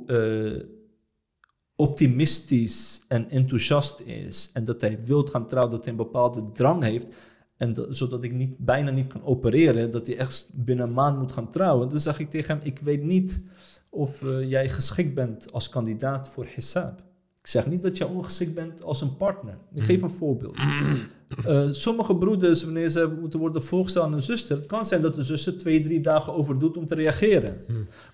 optimistisch 1.77 3.01
en 3.09 3.31
enthousiast 3.31 4.01
is 4.01 4.51
en 4.53 4.65
dat 4.65 4.81
hij 4.81 4.99
wilt 5.05 5.31
gaan 5.31 5.47
trouwen, 5.47 5.73
dat 5.75 5.85
hij 5.85 5.93
een 5.93 5.99
bepaalde 5.99 6.45
drang 6.53 6.83
heeft, 6.83 7.15
en 7.57 7.73
dat- 7.73 7.97
zodat 7.97 8.25
ik 8.25 8.33
niet, 8.33 8.59
bijna 8.59 8.91
niet 8.91 9.07
kan 9.07 9.25
opereren, 9.25 9.91
dat 9.91 10.07
hij 10.07 10.17
echt 10.19 10.51
binnen 10.55 10.87
een 10.87 10.93
maand 10.93 11.19
moet 11.19 11.33
gaan 11.33 11.51
trouwen, 11.51 11.89
dan 11.89 12.01
zeg 12.01 12.19
ik 12.19 12.31
tegen 12.31 12.57
hem, 12.57 12.67
ik 12.67 12.79
weet 12.79 13.03
niet 13.03 13.43
of 13.91 14.23
eh, 14.23 14.51
jij 14.51 14.69
geschikt 14.69 15.15
bent 15.15 15.53
als 15.53 15.69
kandidaat 15.69 16.29
voor 16.29 16.47
Hisab. 16.55 16.99
Ik 17.41 17.47
zeg 17.53 17.67
niet 17.67 17.83
dat 17.83 17.97
jij 17.97 18.07
ongeschikt 18.07 18.55
bent 18.55 18.83
als 18.83 19.01
een 19.01 19.17
partner. 19.17 19.59
Ik 19.75 19.83
geef 19.85 20.03
een 20.03 20.11
voorbeeld. 20.11 20.57
Eh, 21.45 21.69
sommige 21.71 22.17
broeders, 22.17 22.65
wanneer 22.65 22.89
ze 22.89 23.17
moeten 23.21 23.39
worden 23.39 23.63
voorgesteld 23.63 24.07
aan 24.07 24.13
een 24.13 24.23
zuster, 24.23 24.57
het 24.57 24.67
kan 24.67 24.87
zijn 24.87 25.01
dat 25.01 25.15
de 25.15 25.25
zuster 25.25 25.59
twee, 25.59 25.81
drie 25.81 26.01
dagen 26.01 26.35
over 26.35 26.59
doet 26.59 26.77
om 26.77 26.87
te 26.87 26.95
reageren. 26.95 27.65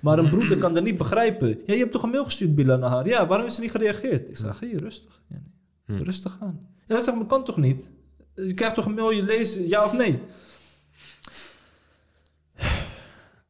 Maar 0.00 0.18
een 0.18 0.30
broeder 0.30 0.58
kan 0.58 0.74
dat 0.74 0.84
niet 0.84 0.96
begrijpen. 0.96 1.48
Ja, 1.48 1.72
je 1.72 1.78
hebt 1.78 1.92
toch 1.92 2.02
een 2.02 2.10
mail 2.10 2.24
gestuurd, 2.24 2.54
Bilal, 2.54 2.78
naar 2.78 2.90
haar? 2.90 3.08
Ja, 3.08 3.26
waarom 3.26 3.46
is 3.46 3.54
ze 3.54 3.60
niet 3.60 3.70
gereageerd? 3.70 4.28
Ik 4.28 4.36
zeg, 4.36 4.60
hey, 4.60 4.72
rustig. 4.72 5.22
Ja, 5.28 5.42
nee. 5.86 6.02
Rustig 6.02 6.36
aan. 6.40 6.60
Ja, 6.86 6.94
dat 6.94 7.04
zeg 7.04 7.14
maar, 7.14 7.26
kan 7.26 7.44
toch 7.44 7.56
niet? 7.56 7.90
Je 8.34 8.54
krijgt 8.54 8.74
toch 8.74 8.86
een 8.86 8.94
mail, 8.94 9.10
je 9.10 9.22
leest, 9.22 9.58
ja 9.66 9.84
of 9.84 9.96
nee? 9.96 10.18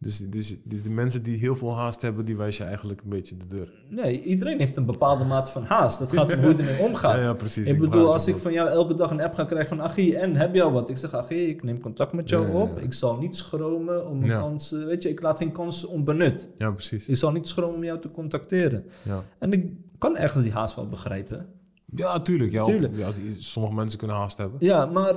Dus, 0.03 0.19
dus 0.19 0.57
die, 0.65 0.81
de 0.81 0.91
mensen 0.91 1.23
die 1.23 1.39
heel 1.39 1.57
veel 1.57 1.77
haast 1.77 2.03
hebben, 2.03 2.25
die 2.25 2.37
wijs 2.37 2.57
je 2.57 2.65
eigenlijk 2.65 3.01
een 3.03 3.09
beetje 3.09 3.37
de 3.37 3.47
deur. 3.47 3.73
Nee, 3.89 4.23
iedereen 4.23 4.59
heeft 4.59 4.77
een 4.77 4.85
bepaalde 4.87 5.25
mate 5.25 5.51
van 5.51 5.63
haast. 5.65 5.99
Dat 5.99 6.13
gaat 6.13 6.33
om 6.33 6.39
hoe 6.39 6.51
je 6.57 6.63
ermee 6.63 6.79
omgaat. 6.89 7.15
Ja, 7.15 7.21
ja, 7.21 7.33
precies. 7.33 7.67
Ik 7.67 7.73
Ik 7.73 7.79
bedoel, 7.81 8.13
als 8.13 8.27
ik 8.29 8.39
van 8.39 8.53
jou 8.53 8.69
elke 8.69 8.95
dag 8.95 9.11
een 9.11 9.21
app 9.21 9.35
ga 9.35 9.45
krijgen 9.45 9.69
van 9.77 9.87
Achie, 9.87 10.17
en 10.19 10.37
heb 10.37 10.55
je 10.55 10.63
al 10.63 10.73
wat? 10.73 10.89
Ik 10.89 10.97
zeg, 10.97 11.15
Achie, 11.15 11.49
ik 11.49 11.63
neem 11.63 11.81
contact 11.81 12.13
met 12.13 12.29
jou 12.29 12.47
Ja, 12.47 12.53
op. 12.53 12.79
Ik 12.79 12.93
zal 12.93 13.17
niet 13.17 13.37
schromen 13.37 14.09
om 14.09 14.23
een 14.23 14.29
kans... 14.29 14.73
eh, 14.73 14.85
Weet 14.85 15.03
je, 15.03 15.09
ik 15.09 15.23
laat 15.23 15.39
geen 15.39 15.53
kans 15.53 15.85
onbenut. 15.85 16.49
Ja, 16.59 16.71
precies. 16.71 17.09
Ik 17.09 17.17
zal 17.17 17.33
niet 17.33 17.49
schromen 17.49 17.75
om 17.77 17.85
jou 17.85 18.01
te 18.01 18.11
contacteren. 18.11 18.85
Ja, 19.03 19.25
En 19.39 19.53
ik 19.53 19.67
kan 19.99 20.17
ergens 20.17 20.43
die 20.43 20.53
haast 20.53 20.75
wel 20.77 20.89
begrijpen. 20.89 21.47
ja 21.95 22.21
tuurlijk. 22.21 22.53
Ja, 22.53 22.65
Tuurlijk. 22.65 22.95
Sommige 23.39 23.75
mensen 23.75 23.99
kunnen 23.99 24.17
haast 24.17 24.39
hebben. 24.39 24.57
Ja, 24.61 24.87
maar... 24.87 25.15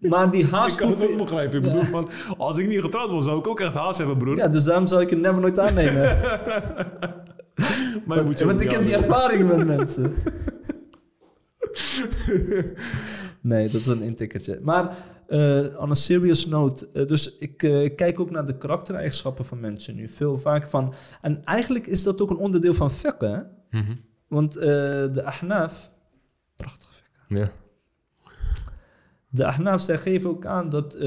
maar 0.00 0.30
die 0.30 0.46
haast... 0.46 0.80
hoef 0.80 1.00
je- 1.00 1.14
begrijpen. 1.16 1.58
Ik 1.58 1.64
bedoel, 1.64 1.82
van, 1.82 2.10
als 2.38 2.58
ik 2.58 2.68
niet 2.68 2.80
getrouwd 2.80 3.10
was, 3.10 3.24
zou 3.24 3.38
ik 3.38 3.46
ook 3.48 3.60
echt 3.60 3.74
haast 3.74 3.98
hebben, 3.98 4.18
broer. 4.18 4.36
Ja, 4.36 4.48
dus 4.48 4.64
daarom 4.64 4.86
zal 4.86 5.00
ik 5.00 5.10
het 5.10 5.20
never 5.20 5.40
nooit 5.40 5.58
aannemen. 5.58 6.02
maar 8.06 8.24
moet 8.24 8.38
je 8.38 8.44
ook 8.44 8.50
Want 8.50 8.60
ik 8.60 8.70
heb 8.70 8.84
die 8.84 8.96
ervaring 8.96 9.48
met 9.48 9.66
mensen. 9.76 10.14
nee, 13.40 13.68
dat 13.68 13.80
is 13.80 13.86
een 13.86 14.02
intikkertje. 14.02 14.58
Maar 14.62 14.96
eh 15.26 15.80
on 15.80 15.90
a 15.90 15.94
serious 15.94 16.46
note, 16.46 16.88
eh, 16.92 17.06
dus 17.06 17.36
ik 17.38 17.62
eh, 17.62 17.94
kijk 17.96 18.20
ook 18.20 18.30
naar 18.30 18.44
de 18.44 18.58
karaktereigenschappen 18.58 19.44
van 19.44 19.60
mensen 19.60 19.94
nu. 19.94 20.08
Veel 20.08 20.38
vaak 20.38 20.70
van... 20.70 20.94
En 21.22 21.44
eigenlijk 21.44 21.86
is 21.86 22.02
dat 22.02 22.20
ook 22.22 22.30
een 22.30 22.36
onderdeel 22.36 22.74
van 22.74 22.90
fiqh, 22.90 23.20
hè? 23.20 23.38
Mhm. 23.70 23.96
Want 24.28 24.56
eh, 24.56 24.66
de 25.12 25.22
ahnaf... 25.24 25.90
Prachtig 26.56 26.88
fiqh. 26.94 27.38
Ja. 27.40 27.48
De 29.30 29.46
ahnaf, 29.46 29.80
zij 29.80 29.98
geven 29.98 30.30
ook 30.30 30.46
aan 30.46 30.68
dat 30.68 30.94
eh, 30.94 31.00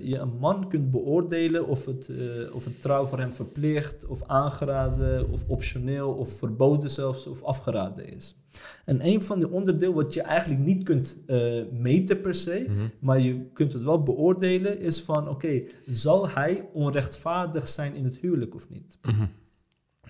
je 0.00 0.16
een 0.18 0.38
man 0.38 0.68
kunt 0.68 0.90
beoordelen 0.90 1.66
of 1.66 1.84
het, 1.86 2.08
eh, 2.08 2.54
of 2.54 2.64
het 2.64 2.80
trouw 2.80 3.06
voor 3.06 3.18
hem 3.18 3.32
verplicht, 3.34 4.06
of 4.06 4.22
aangeraden, 4.26 5.30
of 5.30 5.48
optioneel, 5.48 6.12
of 6.12 6.38
verboden 6.38 6.90
zelfs, 6.90 7.26
of 7.26 7.42
afgeraden 7.42 8.12
is. 8.14 8.36
En 8.84 9.06
een 9.06 9.22
van 9.22 9.40
de 9.40 9.50
onderdeel 9.50 9.94
wat 9.94 10.14
je 10.14 10.22
eigenlijk 10.22 10.64
niet 10.64 10.82
kunt 10.84 11.18
eh, 11.26 11.62
meten 11.72 12.20
per 12.20 12.34
se, 12.34 12.64
Mhm. 12.68 12.86
maar 13.00 13.20
je 13.20 13.50
kunt 13.52 13.72
het 13.72 13.82
wel 13.82 14.02
beoordelen, 14.02 14.80
is 14.80 15.02
van 15.02 15.28
oké, 15.28 15.62
zal 15.86 16.28
hij 16.28 16.68
onrechtvaardig 16.72 17.68
zijn 17.68 17.94
in 17.94 18.04
het 18.04 18.16
huwelijk 18.16 18.54
of 18.54 18.70
niet? 18.70 18.98
Mhm. 19.02 19.26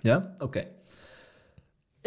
Ja, 0.01 0.35
oké. 0.39 0.67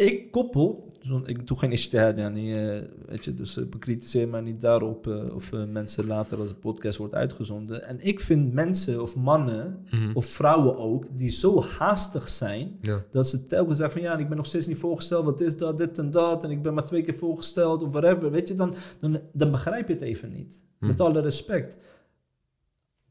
Ik 0.00 0.30
koppel, 0.30 0.92
zo- 1.00 1.22
ik 1.24 1.46
doe 1.46 1.58
geen 1.58 1.70
ijtihad, 1.70 2.16
niet, 2.32 2.54
eh, 2.54 2.78
weet 3.06 3.24
je, 3.24 3.34
dus 3.34 3.56
uh, 3.56 3.66
bekritiseer 3.66 4.28
mij 4.28 4.40
niet 4.40 4.60
daarop 4.60 5.06
eh, 5.06 5.34
of 5.34 5.52
mensen 5.52 6.06
later 6.06 6.38
als 6.38 6.48
de 6.48 6.54
podcast 6.54 6.98
wordt 6.98 7.14
uitgezonden. 7.14 7.84
En 7.86 7.98
ik 8.00 8.20
vind 8.20 8.52
mensen 8.52 9.02
of 9.02 9.16
mannen 9.16 9.86
Mhm. 9.90 10.10
of 10.14 10.26
vrouwen 10.26 10.76
ook, 10.78 11.16
die 11.16 11.30
zo 11.30 11.62
haastig 11.62 12.28
zijn, 12.28 12.78
Ja. 12.80 13.02
dat 13.10 13.28
ze 13.28 13.46
telkens 13.46 13.76
zeggen 13.78 14.00
van 14.00 14.10
ja, 14.10 14.18
ik 14.18 14.28
ben 14.28 14.36
nog 14.36 14.46
steeds 14.46 14.66
niet 14.66 14.78
voorgesteld, 14.78 15.24
wat 15.24 15.40
is 15.40 15.56
dat, 15.56 15.76
dit 15.78 15.98
en 15.98 16.10
dat, 16.10 16.44
en 16.44 16.50
ik 16.50 16.62
ben 16.62 16.74
maar 16.74 16.84
twee 16.86 17.02
keer 17.02 17.14
voorgesteld 17.14 17.82
of 17.82 17.92
whatever, 17.92 18.30
weet 18.30 18.48
je, 18.48 18.54
dan, 18.54 18.74
dan, 18.98 19.18
dan 19.32 19.50
begrijp 19.50 19.86
je 19.88 19.92
het 19.92 20.02
even 20.02 20.30
niet. 20.30 20.62
Met 20.78 21.00
alle 21.00 21.20
respect. 21.20 21.76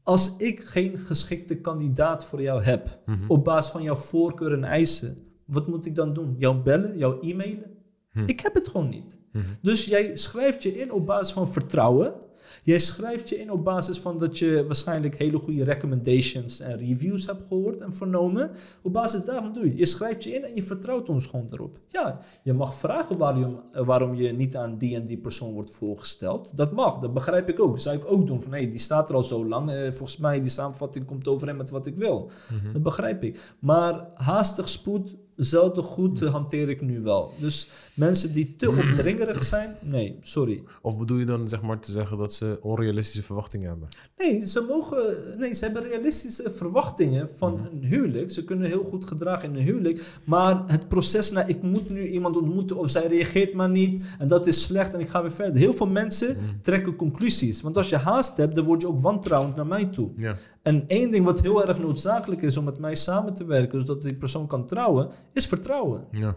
Als 0.02 0.36
ik 0.36 0.60
geen 0.64 0.96
geschikte 0.98 1.54
kandidaat 1.60 2.24
voor 2.24 2.42
jou 2.42 2.62
heb, 2.62 2.98
Mhm. 3.06 3.18
op 3.28 3.44
basis 3.44 3.72
van 3.72 3.82
jouw 3.82 3.94
voorkeur 3.94 4.52
en 4.52 4.64
eisen, 4.64 5.24
wat 5.50 5.66
moet 5.66 5.86
ik 5.86 5.94
dan 5.94 6.12
doen? 6.14 6.34
Jou 6.38 6.56
bellen, 6.62 6.98
jou 6.98 7.28
e-mailen? 7.28 7.70
Hm. 8.10 8.22
Ik 8.26 8.40
heb 8.40 8.54
het 8.54 8.68
gewoon 8.68 8.88
niet. 8.88 9.18
Mhm. 9.32 9.44
Dus 9.62 9.84
jij 9.84 10.16
schrijft 10.16 10.62
je 10.62 10.78
in 10.80 10.92
op 10.92 11.06
basis 11.06 11.32
van 11.32 11.48
vertrouwen. 11.48 12.14
Jij 12.62 12.78
schrijft 12.78 13.28
je 13.28 13.38
in 13.40 13.50
op 13.50 13.64
basis 13.64 13.98
van 13.98 14.18
dat 14.18 14.38
je 14.38 14.64
waarschijnlijk 14.66 15.18
hele 15.18 15.38
goede 15.38 15.64
recommendations 15.64 16.60
en 16.60 16.78
reviews 16.78 17.26
hebt 17.26 17.46
gehoord 17.46 17.80
en 17.80 17.94
vernomen. 17.94 18.50
Op 18.82 18.92
basis 18.92 19.24
daarvan 19.24 19.52
doe 19.52 19.64
je. 19.64 19.76
Je 19.76 19.86
schrijft 19.86 20.24
je 20.24 20.30
in 20.34 20.44
en 20.44 20.54
je 20.54 20.62
vertrouwt 20.62 21.08
ons 21.08 21.26
gewoon 21.26 21.46
erop. 21.50 21.78
Ja, 21.88 22.18
je 22.42 22.52
mag 22.52 22.74
vragen 22.74 23.18
waarom, 23.18 23.60
waarom 23.72 24.14
je 24.14 24.32
niet 24.32 24.56
aan 24.56 24.78
die 24.78 24.94
en 24.96 25.04
die 25.04 25.18
persoon 25.18 25.52
wordt 25.52 25.70
voorgesteld. 25.70 26.52
Dat 26.54 26.72
mag, 26.72 26.98
dat 26.98 27.14
begrijp 27.14 27.48
ik 27.48 27.60
ook. 27.60 27.72
Dat 27.72 27.82
zou 27.82 27.96
ik 27.96 28.04
ook 28.06 28.26
doen. 28.26 28.42
Van 28.42 28.52
hé, 28.52 28.66
die 28.66 28.78
staat 28.78 29.08
er 29.08 29.14
al 29.14 29.22
zo 29.24 29.46
lang. 29.46 29.68
eh, 29.70 29.82
volgens 29.82 30.16
mij, 30.16 30.40
die 30.40 30.50
samenvatting 30.50 31.04
komt 31.06 31.28
overeen 31.28 31.56
met 31.56 31.70
wat 31.70 31.86
ik 31.86 31.96
wil. 31.96 32.30
Dat 32.72 32.82
begrijp 32.82 33.24
ik. 33.24 33.54
Maar 33.58 34.08
haastig 34.14 34.68
spoed, 34.68 35.16
zelden 35.40 35.84
goed 35.84 36.20
hanteer 36.20 36.68
ik 36.68 36.80
nu 36.80 37.00
wel. 37.00 37.32
Dus 37.38 37.68
mensen 38.00 38.32
die 38.32 38.56
te 38.56 38.68
opdringerig 38.70 39.42
zijn, 39.44 39.76
nee, 39.80 40.18
sorry. 40.20 40.62
Of 40.82 40.98
bedoel 40.98 41.18
je 41.18 41.24
dan 41.24 41.48
zeg 41.48 41.62
maar 41.62 41.78
te 41.80 41.90
zeggen 41.92 42.18
dat 42.18 42.32
ze 42.32 42.58
onrealistische 42.62 43.22
verwachtingen 43.22 43.68
hebben? 43.68 43.88
Nee, 44.18 44.46
ze 44.46 44.64
mogen, 44.68 45.16
nee, 45.38 45.54
ze 45.54 45.64
hebben 45.64 45.82
realistische 45.82 46.50
verwachtingen 46.50 47.28
van 47.36 47.52
Mhm. 47.54 47.66
een 47.66 47.84
huwelijk. 47.84 48.30
Ze 48.30 48.44
kunnen 48.44 48.66
heel 48.68 48.84
goed 48.84 49.04
gedragen 49.04 49.48
in 49.50 49.56
een 49.56 49.62
huwelijk. 49.64 50.18
Maar 50.24 50.62
het 50.66 50.88
proces 50.88 51.30
naar 51.30 51.48
ik 51.48 51.62
moet 51.62 51.90
nu 51.90 52.06
iemand 52.08 52.36
ontmoeten 52.36 52.76
of 52.78 52.90
zij 52.90 53.06
reageert 53.06 53.52
maar 53.54 53.70
niet. 53.70 54.04
En 54.18 54.28
dat 54.28 54.46
is 54.46 54.62
slecht 54.62 54.94
en 54.94 55.00
ik 55.00 55.08
ga 55.08 55.20
weer 55.22 55.32
verder. 55.32 55.56
Heel 55.60 55.72
veel 55.72 55.86
mensen 55.86 56.36
Mhm. 56.36 56.60
trekken 56.62 56.96
conclusies. 56.96 57.60
Want 57.60 57.76
als 57.76 57.88
je 57.88 57.96
haast 57.96 58.36
hebt, 58.36 58.54
dan 58.54 58.64
word 58.64 58.80
je 58.80 58.88
ook 58.88 59.00
wantrouwend 59.00 59.56
naar 59.56 59.66
mij 59.66 59.86
toe. 59.86 60.10
Ja. 60.16 60.34
En 60.62 60.84
één 60.86 61.10
ding 61.10 61.24
wat 61.24 61.40
heel 61.40 61.66
erg 61.66 61.78
noodzakelijk 61.78 62.42
is 62.42 62.56
om 62.56 62.64
met 62.64 62.78
mij 62.78 62.94
samen 62.94 63.34
te 63.34 63.44
werken, 63.44 63.80
zodat 63.80 64.02
die 64.02 64.14
persoon 64.14 64.46
kan 64.46 64.66
trouwen, 64.66 65.08
is 65.32 65.46
vertrouwen. 65.46 66.04
Ja. 66.12 66.36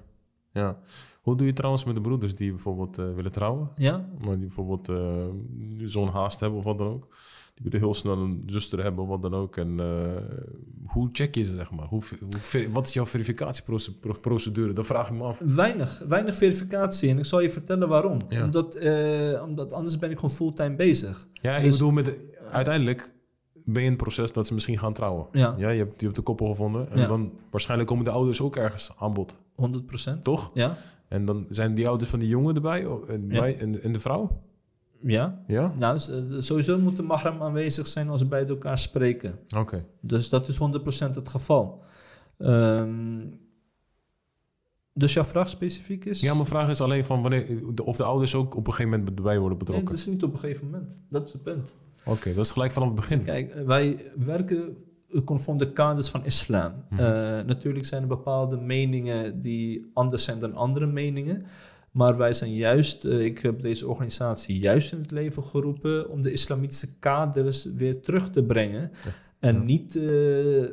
ja. 0.51 0.77
Hoe 1.23 1.35
doe 1.37 1.47
je 1.47 1.53
trouwens 1.53 1.83
met 1.83 1.95
de 1.95 2.01
broeders 2.01 2.35
die 2.35 2.51
bijvoorbeeld 2.51 2.97
eh, 2.97 3.13
willen 3.15 3.31
trouwen? 3.31 3.69
Ja? 3.75 4.09
Maar 4.19 4.35
die 4.37 4.45
bijvoorbeeld 4.47 4.89
eh, 4.89 5.25
zo'n 5.83 6.07
haast 6.07 6.39
hebben 6.39 6.59
of 6.59 6.65
wat 6.65 6.77
dan 6.77 6.87
ook. 6.87 7.07
Die 7.55 7.63
willen 7.63 7.79
heel 7.79 7.93
snel 7.93 8.17
een 8.17 8.43
zuster 8.45 8.83
hebben 8.83 9.03
of 9.03 9.09
wat 9.09 9.21
dan 9.21 9.33
ook. 9.33 9.57
En 9.57 9.79
eh, 9.79 10.21
hoe 10.87 11.09
check 11.11 11.35
je 11.35 11.43
ze, 11.43 11.55
zeg 11.55 11.71
maar? 11.71 11.85
Hoe, 11.87 12.01
hoe, 12.51 12.69
wat 12.71 12.85
is 12.85 12.93
jouw 12.93 13.05
verificatieprocedure? 13.05 14.73
Dat 14.73 14.85
vraag 14.85 15.09
ik 15.09 15.15
me 15.15 15.23
af. 15.23 15.39
Weinig, 15.45 16.03
weinig 16.07 16.35
verificatie. 16.35 17.09
En 17.09 17.17
ik 17.17 17.25
zal 17.25 17.39
je 17.39 17.49
vertellen 17.49 17.87
waarom. 17.87 18.17
Ja. 18.27 18.43
Omdat, 18.43 18.79
omdat 19.43 19.73
anders 19.73 19.97
ben 19.99 20.09
ik 20.11 20.15
gewoon 20.15 20.35
fulltime 20.35 20.75
bezig. 20.75 21.27
Ja, 21.33 21.55
ik 21.55 21.63
Dus- 21.63 21.71
bedoel, 21.71 21.91
met 21.91 22.05
de- 22.05 22.37
uiteindelijk 22.51 23.13
ben 23.65 23.81
je 23.81 23.87
in 23.87 23.93
het 23.93 24.01
proces 24.01 24.31
dat 24.31 24.47
ze 24.47 24.53
misschien 24.53 24.77
gaan 24.77 24.93
trouwen. 24.93 25.27
Ja. 25.31 25.53
je, 25.57 25.65
hebt, 25.65 25.99
je 25.99 26.05
hebt 26.05 26.15
de 26.17 26.21
koppel 26.23 26.47
gevonden. 26.47 26.91
En 26.91 26.99
Ja. 26.99 27.07
dan 27.07 27.31
waarschijnlijk 27.51 27.89
komen 27.89 28.05
de 28.05 28.11
ouders 28.11 28.41
ook 28.41 28.55
ergens 28.55 28.91
aan 28.97 29.13
bod. 29.13 29.39
100 29.55 29.85
procent. 29.85 30.23
Toch? 30.23 30.51
Ja? 30.53 30.77
En 31.13 31.25
dan 31.25 31.45
zijn 31.49 31.73
die 31.75 31.87
ouders 31.87 32.09
van 32.09 32.19
die 32.19 32.27
jongen 32.27 32.55
erbij 32.55 32.85
en, 33.07 33.25
Ja. 33.29 33.39
wij- 33.39 33.57
en, 33.57 33.81
en 33.81 33.91
de 33.93 33.99
vrouw? 33.99 34.41
Ja? 35.01 35.43
Ja? 35.47 35.73
Nou, 35.77 35.99
s- 35.99 36.09
eh, 36.09 36.21
sowieso 36.39 36.79
moet 36.79 36.95
de 36.95 37.03
mahram 37.03 37.41
aanwezig 37.41 37.87
zijn 37.87 38.09
als 38.09 38.19
ze 38.19 38.25
bij 38.25 38.45
elkaar 38.47 38.77
spreken. 38.77 39.39
Oké. 39.57 39.85
Dus 39.99 40.29
dat 40.29 40.47
is 40.47 40.57
100% 40.57 41.15
het 41.15 41.29
geval. 41.29 41.83
Ehm, 42.37 43.25
dus 44.93 45.13
jouw 45.13 45.23
vraag 45.25 45.49
specifiek 45.49 46.05
is? 46.05 46.19
Ja, 46.21 46.33
mijn 46.33 46.45
vraag 46.45 46.69
is 46.69 46.81
alleen 46.81 47.05
van 47.05 47.21
wanneer, 47.21 47.59
of 47.83 47.97
de 47.97 48.03
ouders 48.03 48.35
ook 48.35 48.55
op 48.55 48.67
een 48.67 48.73
gegeven 48.73 48.97
moment 48.99 49.17
erbij 49.17 49.39
worden 49.39 49.57
Nee, 49.57 49.65
betrokken. 49.67 49.87
het 49.95 49.99
is 49.99 50.05
niet 50.13 50.23
op 50.23 50.33
een 50.33 50.39
gegeven 50.39 50.65
moment. 50.65 50.99
Dat 51.09 51.27
is 51.27 51.33
het 51.33 51.43
punt. 51.43 51.77
Oké, 52.05 52.33
dat 52.33 52.45
is 52.45 52.51
gelijk 52.51 52.71
vanaf 52.71 52.87
het 52.87 52.97
begin. 52.97 53.23
Kijk, 53.23 53.49
eh, 53.49 53.65
wij 53.65 54.11
werken 54.17 54.77
conform 55.25 55.57
de 55.57 55.73
kaders 55.73 56.09
van 56.09 56.25
islam. 56.25 56.71
Mhm. 56.89 57.01
Eh, 57.01 57.45
natuurlijk 57.45 57.85
zijn 57.85 58.01
er 58.01 58.07
bepaalde 58.07 58.57
meningen 58.57 59.41
die 59.41 59.89
anders 59.93 60.23
zijn 60.23 60.39
dan 60.39 60.55
andere 60.55 60.85
meningen. 60.87 61.45
Maar 61.91 62.17
wij 62.17 62.33
zijn 62.33 62.53
juist, 62.55 63.05
eh, 63.05 63.19
ik 63.25 63.39
heb 63.39 63.61
deze 63.61 63.87
organisatie 63.87 64.59
juist 64.59 64.91
in 64.91 64.97
het 64.97 65.11
leven 65.11 65.43
geroepen 65.43 66.09
om 66.09 66.21
de 66.21 66.31
islamitische 66.31 66.87
kaders 66.99 67.63
weer 67.63 68.01
terug 68.01 68.29
te 68.29 68.43
brengen. 68.43 68.91
En 69.39 69.55
Ja. 69.55 69.61
niet 69.63 69.95
eh, 69.95 70.63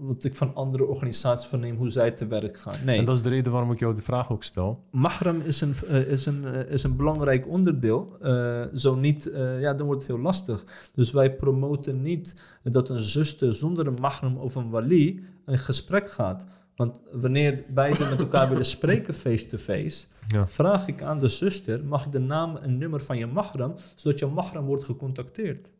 wat 0.00 0.24
ik 0.24 0.36
van 0.36 0.54
andere 0.54 0.86
organisaties 0.86 1.46
verneem 1.46 1.76
hoe 1.76 1.90
zij 1.90 2.10
te 2.10 2.26
werk 2.26 2.60
gaan. 2.60 2.84
Nee. 2.84 2.98
En 2.98 3.04
dat 3.04 3.16
is 3.16 3.22
de 3.22 3.28
reden 3.28 3.52
waarom 3.52 3.72
ik 3.72 3.78
jou 3.78 3.94
de 3.94 4.02
vraag 4.02 4.32
ook 4.32 4.42
stel. 4.42 4.84
Mahram 4.90 5.40
is 5.40 5.60
een, 5.60 5.74
eh, 5.88 6.00
is 6.00 6.26
een, 6.26 6.44
eh, 6.44 6.70
is 6.72 6.82
een 6.82 6.96
belangrijk 6.96 7.48
onderdeel. 7.48 8.16
Eh, 8.20 8.64
zo 8.74 8.94
niet, 8.94 9.30
ja, 9.60 9.74
dan 9.74 9.86
wordt 9.86 10.02
het 10.02 10.10
heel 10.10 10.20
lastig. 10.22 10.64
Dus 10.94 11.10
wij 11.12 11.36
promoten 11.36 12.02
niet 12.02 12.58
dat 12.62 12.88
een 12.88 13.00
zuster 13.00 13.54
zonder 13.54 13.86
een 13.86 13.98
mahram 14.00 14.36
of 14.36 14.54
een 14.54 14.70
wali 14.70 15.24
een 15.44 15.58
gesprek 15.58 16.10
gaat. 16.10 16.46
Want 16.76 17.02
wanneer 17.12 17.64
beiden 17.68 18.08
met 18.10 18.20
elkaar 18.20 18.48
willen 18.48 18.64
spreken 18.76 19.14
face-to-face, 19.14 20.06
Ja. 20.28 20.48
vraag 20.48 20.88
ik 20.88 21.02
aan 21.02 21.18
de 21.18 21.28
zuster, 21.28 21.84
mag 21.84 22.04
ik 22.06 22.12
de 22.12 22.18
naam 22.18 22.56
en 22.56 22.78
nummer 22.78 23.00
van 23.02 23.18
je 23.18 23.26
mahram, 23.26 23.74
zodat 23.94 24.18
je 24.18 24.26
mahram 24.26 24.64
wordt 24.64 24.84
gecontacteerd. 24.84 25.70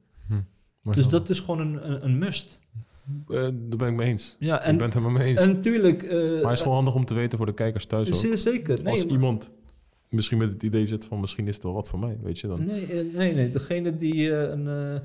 Maar 0.83 0.95
Dus 0.95 1.09
dat 1.09 1.29
is 1.29 1.41
gewoon 1.41 1.61
een, 1.61 1.91
een, 1.91 2.05
een 2.05 2.19
must. 2.19 2.59
Eh, 3.29 3.41
daar 3.43 3.77
ben 3.77 3.89
ik 3.89 3.95
mee 3.95 4.09
eens. 4.09 4.37
Ja, 4.39 4.61
ik 4.61 4.67
en, 4.67 4.77
ben 4.77 4.85
het 4.85 4.95
helemaal 4.95 5.17
mee 5.19 5.27
eens. 5.29 5.41
en 5.41 5.49
natuurlijk... 5.49 6.03
eh, 6.03 6.19
maar 6.19 6.43
het 6.43 6.51
is 6.53 6.59
gewoon 6.61 6.75
handig 6.77 6.95
om 6.95 7.05
te 7.05 7.15
weten 7.15 7.39
voor 7.39 7.47
de 7.47 7.55
kijkers 7.55 7.87
thuis 7.87 8.09
ook. 8.09 8.15
zeer 8.15 8.39
zeker. 8.39 8.77
Nee, 8.83 8.87
Als 8.93 9.03
maar- 9.05 9.13
iemand 9.13 9.49
misschien 10.09 10.39
met 10.39 10.51
het 10.51 10.63
idee 10.63 10.87
zit 10.87 11.05
van 11.05 11.21
misschien 11.21 11.49
is 11.49 11.55
het 11.55 11.65
wel 11.65 11.73
wat 11.73 11.89
voor 11.89 11.99
mij, 11.99 12.19
weet 12.23 12.39
je 12.39 12.47
dan. 12.47 12.63
Nee, 12.63 12.87
eh, 12.87 13.15
nee, 13.15 13.35
nee. 13.35 13.51
Degene 13.51 13.95
die 13.95 14.37
eh, 14.37 14.51
een 14.51 15.01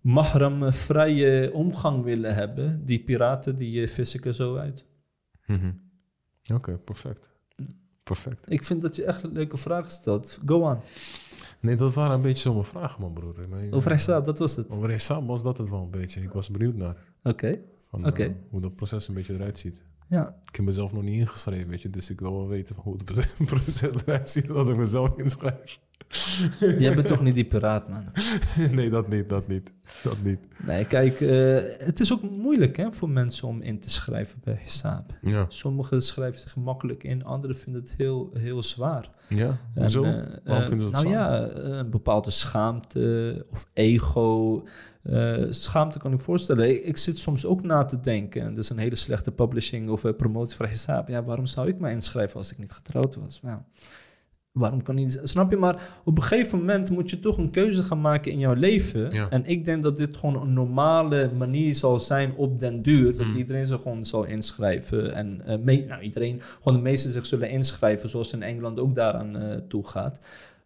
mahram-vrije 0.00 1.52
omgang 1.52 2.02
willen 2.04 2.34
hebben, 2.34 2.84
die 2.84 3.04
piraten, 3.04 3.56
die 3.56 3.86
vis 3.88 4.14
ik 4.14 4.24
er 4.26 4.34
zo 4.34 4.56
uit. 4.56 4.84
Mhm. 5.46 5.72
Oké, 6.54 6.78
perfect. 6.78 7.28
Perfect. 8.02 8.50
Ik 8.50 8.64
vind 8.64 8.80
dat 8.80 8.96
je 8.96 9.04
echt 9.04 9.22
een 9.22 9.32
leuke 9.32 9.56
vragen 9.56 9.90
stelt. 9.90 10.38
Go 10.46 10.60
on. 10.70 10.78
Nee, 11.60 11.76
dat 11.76 11.94
waren 11.94 12.14
een 12.14 12.20
beetje 12.22 12.40
zomae 12.42 12.64
vragen, 12.64 13.00
man, 13.00 13.12
broer. 13.12 13.46
Nee, 13.50 13.72
Over 13.72 13.90
Hesab, 13.90 14.24
dat 14.24 14.38
was 14.38 14.56
het. 14.56 14.70
Over 14.70 14.90
Hesab 14.90 15.26
was 15.26 15.42
dat 15.42 15.58
het 15.58 15.68
wel 15.70 15.82
een 15.82 15.90
beetje. 16.00 16.20
Ik 16.20 16.32
was 16.32 16.50
benieuwd 16.50 16.74
naar 16.74 16.96
Oké. 17.22 17.60
eh, 18.02 18.30
hoe 18.50 18.60
dat 18.60 18.76
proces 18.76 19.08
een 19.08 19.14
beetje 19.14 19.34
eruit 19.34 19.58
ziet. 19.58 19.82
Ja. 20.06 20.36
Ik 20.48 20.56
heb 20.56 20.64
mezelf 20.64 20.92
nog 20.92 21.02
niet 21.02 21.14
ingeschreven, 21.20 21.68
weet 21.68 21.82
je. 21.82 21.90
Dus 21.90 22.10
ik 22.10 22.20
wil 22.20 22.32
wel 22.32 22.48
weten 22.48 22.76
hoe 22.78 22.92
het 22.92 23.04
proces- 23.44 23.94
eruit 24.06 24.30
ziet, 24.30 24.46
dat 24.46 24.68
ik 24.68 24.76
mezelf 24.76 25.18
inschrijf. 25.18 25.78
Jij 26.60 26.94
bent 26.94 27.06
toch 27.06 27.20
niet 27.22 27.34
die 27.34 27.44
piraat, 27.44 27.88
man? 27.88 28.04
nee, 28.76 28.90
dat 28.90 29.08
niet, 29.08 29.28
dat 29.28 29.48
niet. 29.48 29.72
Dat 30.02 30.22
niet. 30.22 30.38
Nee, 30.64 30.84
kijk, 30.86 31.20
eh, 31.20 31.86
het 31.86 32.00
is 32.00 32.12
ook 32.12 32.22
moeilijk 32.22 32.76
hè, 32.76 32.92
voor 32.92 33.10
mensen 33.10 33.48
om 33.48 33.62
in 33.62 33.80
te 33.80 33.90
schrijven 33.90 34.40
bij 34.44 34.58
Hesab. 34.62 35.18
Ja. 35.22 35.44
Sommigen 35.48 36.02
schrijven 36.02 36.40
zich 36.40 36.52
gemakkelijk 36.52 37.04
in, 37.04 37.24
anderen 37.24 37.56
vinden 37.56 37.82
het 37.82 37.94
heel, 37.96 38.30
heel 38.38 38.62
zwaar. 38.62 39.10
Ja? 39.28 39.58
Hoezo? 39.74 40.02
En, 40.02 40.40
Waarom 40.44 40.62
eh, 40.62 40.68
vinden 40.68 40.86
ze 40.86 40.92
dat 40.92 41.02
nou 41.02 41.14
ja, 41.14 41.50
een 41.54 41.90
bepaalde 41.90 42.30
schaamte 42.30 43.46
of 43.50 43.66
ego. 43.72 44.62
Eh, 45.02 45.44
schaamte 45.48 45.98
kan 45.98 46.12
ik 46.12 46.20
voorstellen. 46.20 46.70
Ik, 46.70 46.82
ik 46.84 46.96
zit 46.96 47.18
soms 47.18 47.46
ook 47.46 47.62
na 47.62 47.84
te 47.84 48.00
denken. 48.00 48.42
en 48.42 48.54
Dat 48.54 48.64
is 48.64 48.70
een 48.70 48.78
hele 48.78 48.94
slechte 48.96 49.32
publishing 49.32 49.90
of 49.90 50.04
eh, 50.04 50.12
promotie 50.16 50.56
voor. 50.56 50.68
Ja, 51.06 51.22
waarom 51.22 51.46
zou 51.46 51.68
ik 51.68 51.78
mij 51.78 51.92
inschrijven 51.92 52.36
als 52.38 52.52
ik 52.52 52.58
niet 52.58 52.72
getrouwd 52.72 53.16
was? 53.16 53.42
Nou, 53.42 53.58
waarom 54.52 54.82
kan 54.82 54.94
niet? 54.94 55.20
Snap 55.22 55.50
je? 55.50 55.56
Maar 55.56 56.00
op 56.04 56.16
een 56.16 56.22
gegeven 56.22 56.58
moment 56.58 56.90
moet 56.90 57.10
je 57.10 57.20
toch 57.20 57.36
een 57.38 57.50
keuze 57.50 57.82
gaan 57.82 58.00
maken 58.00 58.32
in 58.32 58.38
jouw 58.38 58.54
leven. 58.54 59.06
Ja. 59.10 59.28
En 59.30 59.46
ik 59.46 59.64
denk 59.64 59.82
dat 59.82 59.96
dit 59.96 60.16
gewoon 60.16 60.42
een 60.42 60.52
normale 60.52 61.30
manier 61.38 61.74
zal 61.74 62.00
zijn 62.00 62.34
op 62.34 62.58
den 62.58 62.82
duur. 62.82 63.16
Dat 63.16 63.26
Hmm. 63.26 63.36
iedereen 63.36 63.66
zich 63.66 63.82
gewoon 63.82 64.04
zal 64.04 64.24
inschrijven. 64.24 65.14
En 65.14 65.40
eh, 65.46 65.58
me- 65.58 65.84
nou, 65.88 66.02
iedereen, 66.02 66.40
gewoon 66.62 66.78
de 66.78 66.84
meesten 66.84 67.10
zich 67.10 67.26
zullen 67.26 67.50
inschrijven. 67.50 68.08
Zoals 68.08 68.32
in 68.32 68.42
Engeland 68.42 68.80
ook 68.80 68.94
daaraan 68.94 69.62
toe 69.68 69.86
gaat. 69.86 70.18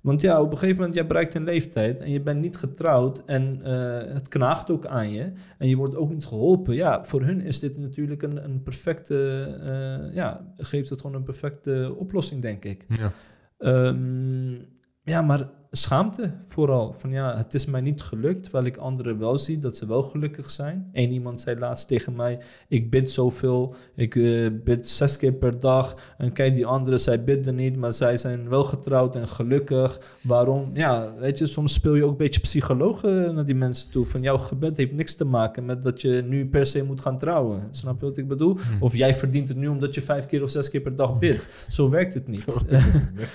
Want 0.04 0.20
ja, 0.20 0.40
op 0.40 0.50
een 0.50 0.58
gegeven 0.58 0.76
moment, 0.76 0.94
jij 0.94 1.06
bereikt 1.06 1.34
een 1.34 1.44
leeftijd 1.44 2.00
en 2.00 2.10
je 2.10 2.20
bent 2.20 2.40
niet 2.40 2.56
getrouwd 2.56 3.24
en 3.24 3.62
eh, 3.62 4.14
het 4.14 4.28
knaagt 4.28 4.70
ook 4.70 4.86
aan 4.86 5.10
je 5.10 5.32
en 5.58 5.68
je 5.68 5.76
wordt 5.76 5.96
ook 5.96 6.10
niet 6.10 6.24
geholpen. 6.24 6.74
Ja, 6.74 7.04
voor 7.04 7.22
hun 7.22 7.40
is 7.40 7.58
dit 7.58 7.78
natuurlijk 7.78 8.22
een, 8.22 8.44
een 8.44 8.62
perfecte, 8.62 9.44
eh, 9.64 10.14
ja, 10.14 10.54
geeft 10.56 10.90
het 10.90 11.00
gewoon 11.00 11.16
een 11.16 11.22
perfecte 11.22 11.94
oplossing, 11.98 12.42
denk 12.42 12.64
ik. 12.64 12.86
Ja. 12.88 13.12
Ehm, 13.58 14.54
ja, 15.02 15.22
maar 15.22 15.50
schaamte 15.76 16.30
vooral. 16.46 16.92
Van 16.92 17.10
ja, 17.10 17.36
het 17.36 17.54
is 17.54 17.66
mij 17.66 17.80
niet 17.80 18.02
gelukt, 18.02 18.42
terwijl 18.42 18.64
ik 18.64 18.76
anderen 18.76 19.18
wel 19.18 19.38
zie 19.38 19.58
dat 19.58 19.76
ze 19.76 19.86
wel 19.86 20.02
gelukkig 20.02 20.50
zijn. 20.50 20.88
Eén 20.92 21.10
iemand 21.12 21.40
zei 21.40 21.58
laatst 21.58 21.88
tegen 21.88 22.16
mij, 22.16 22.38
ik 22.68 22.90
bid 22.90 23.10
zoveel, 23.10 23.74
ik 23.94 24.16
eh, 24.16 24.46
bid 24.64 24.88
zes 24.88 25.16
keer 25.16 25.32
per 25.32 25.58
dag. 25.58 25.96
En 26.18 26.32
kijk, 26.32 26.54
die 26.54 26.66
anderen, 26.66 27.00
zij 27.00 27.24
bidden 27.24 27.54
niet, 27.54 27.76
maar 27.76 27.92
zij 27.92 28.16
zijn 28.16 28.48
wel 28.48 28.64
getrouwd 28.64 29.16
en 29.16 29.28
gelukkig. 29.28 30.00
Waarom? 30.22 30.70
Ja, 30.74 31.14
weet 31.18 31.38
je, 31.38 31.46
soms 31.46 31.72
speel 31.72 31.94
je 31.94 32.04
ook 32.04 32.10
een 32.10 32.16
beetje 32.16 32.40
psycholoog 32.40 33.04
eh, 33.04 33.10
naar 33.30 33.44
die 33.44 33.54
mensen 33.54 33.90
toe. 33.90 34.06
Van 34.06 34.22
jouw 34.22 34.38
gebed 34.38 34.76
heeft 34.76 34.92
niks 34.92 35.14
te 35.14 35.24
maken 35.24 35.64
met 35.64 35.82
dat 35.82 36.00
je 36.00 36.22
nu 36.26 36.48
per 36.48 36.66
se 36.66 36.82
moet 36.84 37.00
gaan 37.00 37.18
trouwen. 37.18 37.68
Snap 37.70 38.00
je 38.00 38.06
wat 38.06 38.16
ik 38.16 38.28
bedoel? 38.28 38.56
Of 38.80 38.96
jij 38.96 39.14
verdient 39.14 39.48
het 39.48 39.56
nu 39.56 39.68
omdat 39.68 39.94
je 39.94 40.02
vijf 40.02 40.26
keer 40.26 40.42
of 40.42 40.50
zes 40.50 40.70
keer 40.70 40.80
per 40.80 40.94
dag 40.94 41.18
bidt. 41.18 41.46
Zo 41.68 41.90
werkt 41.90 42.14
het 42.14 42.28
niet. 42.28 42.40
Zo, 42.40 42.58
nee, 42.68 42.80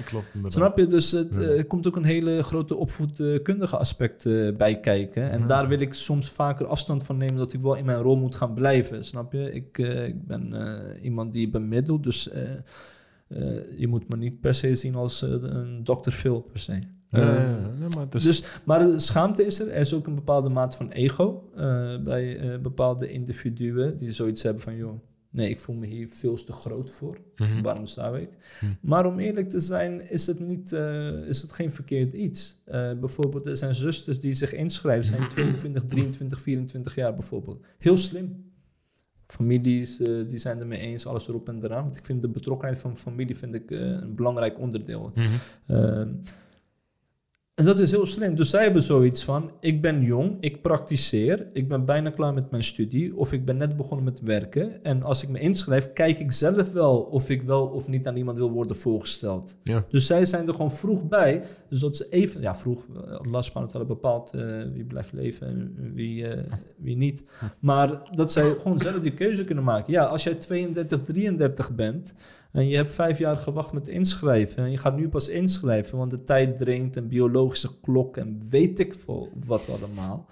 klopt. 0.05 0.25
Snap 0.53 0.77
je? 0.77 0.87
Dus 0.87 1.11
het, 1.11 1.35
Ja. 1.35 1.41
eh, 1.41 1.57
er 1.57 1.65
komt 1.65 1.87
ook 1.87 1.95
een 1.95 2.03
hele 2.03 2.27
grote 2.41 2.75
opvoedkundige 2.75 3.77
aspect 3.77 4.25
eh, 4.25 4.55
bij 4.55 4.79
kijken. 4.79 5.29
En 5.29 5.39
Ja. 5.39 5.45
daar 5.47 5.67
wil 5.67 5.79
ik 5.81 5.93
soms 5.93 6.29
vaker 6.29 6.65
afstand 6.65 7.03
van 7.03 7.17
nemen 7.17 7.35
dat 7.35 7.53
ik 7.53 7.61
wel 7.61 7.75
in 7.75 7.85
mijn 7.85 8.01
rol 8.01 8.17
moet 8.17 8.35
gaan 8.35 8.53
blijven. 8.53 9.05
Snap 9.05 9.33
je? 9.33 9.51
Ik, 9.51 9.77
eh, 9.77 10.07
ik 10.07 10.27
ben 10.27 10.53
eh, 10.53 11.03
iemand 11.03 11.33
die 11.33 11.49
bemiddelt, 11.49 12.03
dus 12.03 12.29
je 13.77 13.87
moet 13.87 14.09
me 14.09 14.17
niet 14.17 14.39
per 14.39 14.53
se 14.53 14.75
zien 14.75 14.95
als 14.95 15.21
een 15.21 15.83
dokter 15.83 16.11
Phil 16.11 16.41
per 16.41 16.59
se. 16.59 16.71
Nee, 17.09 17.89
maar 17.95 18.09
dus, 18.09 18.43
maar 18.65 19.01
schaamte 19.01 19.45
is 19.45 19.59
er. 19.59 19.67
Er 19.69 19.79
is 19.79 19.93
ook 19.93 20.07
een 20.07 20.15
bepaalde 20.15 20.49
mate 20.49 20.77
van 20.77 20.91
ego 20.91 21.49
bij 22.03 22.59
bepaalde 22.61 23.11
individuen 23.11 23.97
die 23.97 24.11
zoiets 24.11 24.43
hebben 24.43 24.61
van, 24.61 24.75
joh, 24.75 24.99
nee, 25.29 25.49
ik 25.49 25.59
voel 25.59 25.75
me 25.75 25.85
hier 25.85 26.09
veel 26.09 26.43
te 26.43 26.51
groot 26.51 26.91
voor. 26.91 27.17
Mhm. 27.35 27.61
Waarom 27.61 27.85
zou 27.85 28.19
ik? 28.19 28.29
Hm. 28.59 28.65
Maar 28.81 29.05
om 29.05 29.19
eerlijk 29.19 29.49
te 29.49 29.59
zijn, 29.59 30.09
is 30.09 30.27
het, 30.27 30.39
niet, 30.39 30.73
eh, 30.73 31.27
is 31.27 31.41
het 31.41 31.51
geen 31.51 31.71
verkeerd 31.71 32.13
iets. 32.13 32.61
Eh, 32.65 32.91
bijvoorbeeld, 32.99 33.45
er 33.45 33.57
zijn 33.57 33.75
zusters 33.75 34.19
die 34.19 34.33
zich 34.33 34.53
inschrijven, 34.53 35.05
zijn 35.05 35.27
22, 35.27 35.85
23, 35.85 36.41
24 36.41 36.95
jaar 36.95 37.13
bijvoorbeeld. 37.13 37.65
Heel 37.77 37.97
slim. 37.97 38.47
Families 39.27 39.99
eh, 39.99 40.27
die 40.27 40.37
zijn 40.37 40.59
ermee 40.59 40.79
eens, 40.79 41.05
alles 41.05 41.27
erop 41.27 41.49
en 41.49 41.63
eraan. 41.63 41.83
Want 41.83 41.97
ik 41.97 42.05
vind 42.05 42.21
de 42.21 42.29
betrokkenheid 42.29 42.79
van 42.79 42.97
familie 42.97 43.35
vind 43.35 43.53
ik, 43.53 43.71
een 43.71 44.15
belangrijk 44.15 44.59
onderdeel. 44.59 45.11
Mhm. 45.13 45.27
Ehm, 45.67 46.13
en 47.59 47.65
dat 47.65 47.79
is 47.79 47.91
heel 47.91 48.05
slim. 48.05 48.35
Dus 48.35 48.49
zij 48.49 48.63
hebben 48.63 48.81
zoiets 48.81 49.23
van: 49.23 49.51
ik 49.59 49.81
ben 49.81 50.01
jong, 50.01 50.37
ik 50.39 50.61
praktiseer, 50.61 51.47
ik 51.53 51.67
ben 51.67 51.85
bijna 51.85 52.09
klaar 52.09 52.33
met 52.33 52.51
mijn 52.51 52.63
studie 52.63 53.17
of 53.17 53.33
ik 53.33 53.45
ben 53.45 53.57
net 53.57 53.77
begonnen 53.77 54.05
met 54.05 54.21
werken. 54.21 54.83
En 54.83 55.03
als 55.03 55.23
ik 55.23 55.29
me 55.29 55.39
inschrijf, 55.39 55.93
kijk 55.93 56.19
ik 56.19 56.31
zelf 56.31 56.71
wel 56.71 56.99
of 56.99 57.29
ik 57.29 57.41
wel 57.41 57.67
of 57.67 57.87
niet 57.87 58.07
aan 58.07 58.15
iemand 58.15 58.37
wil 58.37 58.51
worden 58.51 58.75
voorgesteld. 58.75 59.55
Ja. 59.63 59.85
Dus 59.89 60.05
zij 60.05 60.25
zijn 60.25 60.47
er 60.47 60.53
gewoon 60.53 60.71
vroeg 60.71 61.07
bij. 61.07 61.43
Dus 61.69 61.79
dat 61.79 61.97
ze 61.97 62.07
even, 62.09 62.41
ja, 62.41 62.55
vroeg, 62.55 62.85
eh, 62.95 63.11
Allah 63.11 63.41
subhanahu 63.41 63.71
wa 63.71 63.79
ta'ala 63.79 63.85
bepaalt 63.85 64.33
eh, 64.33 64.61
wie 64.73 64.85
blijft 64.85 65.13
leven 65.13 65.47
en 65.47 65.93
wie, 65.93 66.27
eh, 66.27 66.53
wie 66.77 66.97
niet. 66.97 67.23
Maar 67.59 68.09
dat 68.15 68.31
zij 68.31 68.51
gewoon 68.61 68.79
zelf 68.79 68.99
die 68.99 69.13
keuze 69.13 69.43
kunnen 69.43 69.63
maken. 69.63 69.93
Ja, 69.93 70.03
als 70.03 70.23
jij 70.23 70.35
32, 70.35 71.01
33 71.01 71.75
bent 71.75 72.13
en 72.51 72.67
je 72.67 72.75
hebt 72.75 72.93
vijf 72.93 73.17
jaar 73.17 73.37
gewacht 73.37 73.73
met 73.73 73.87
inschrijven 73.87 74.63
en 74.63 74.71
je 74.71 74.77
gaat 74.77 74.97
nu 74.97 75.09
pas 75.09 75.29
inschrijven, 75.29 75.97
want 75.97 76.11
de 76.11 76.23
tijd 76.23 76.57
dringt 76.57 76.95
en 76.95 77.07
biologische 77.07 77.79
klok 77.81 78.17
en 78.17 78.41
weet 78.49 78.79
ik 78.79 78.93
veel 78.93 79.29
wat 79.45 79.69
allemaal. 79.69 80.27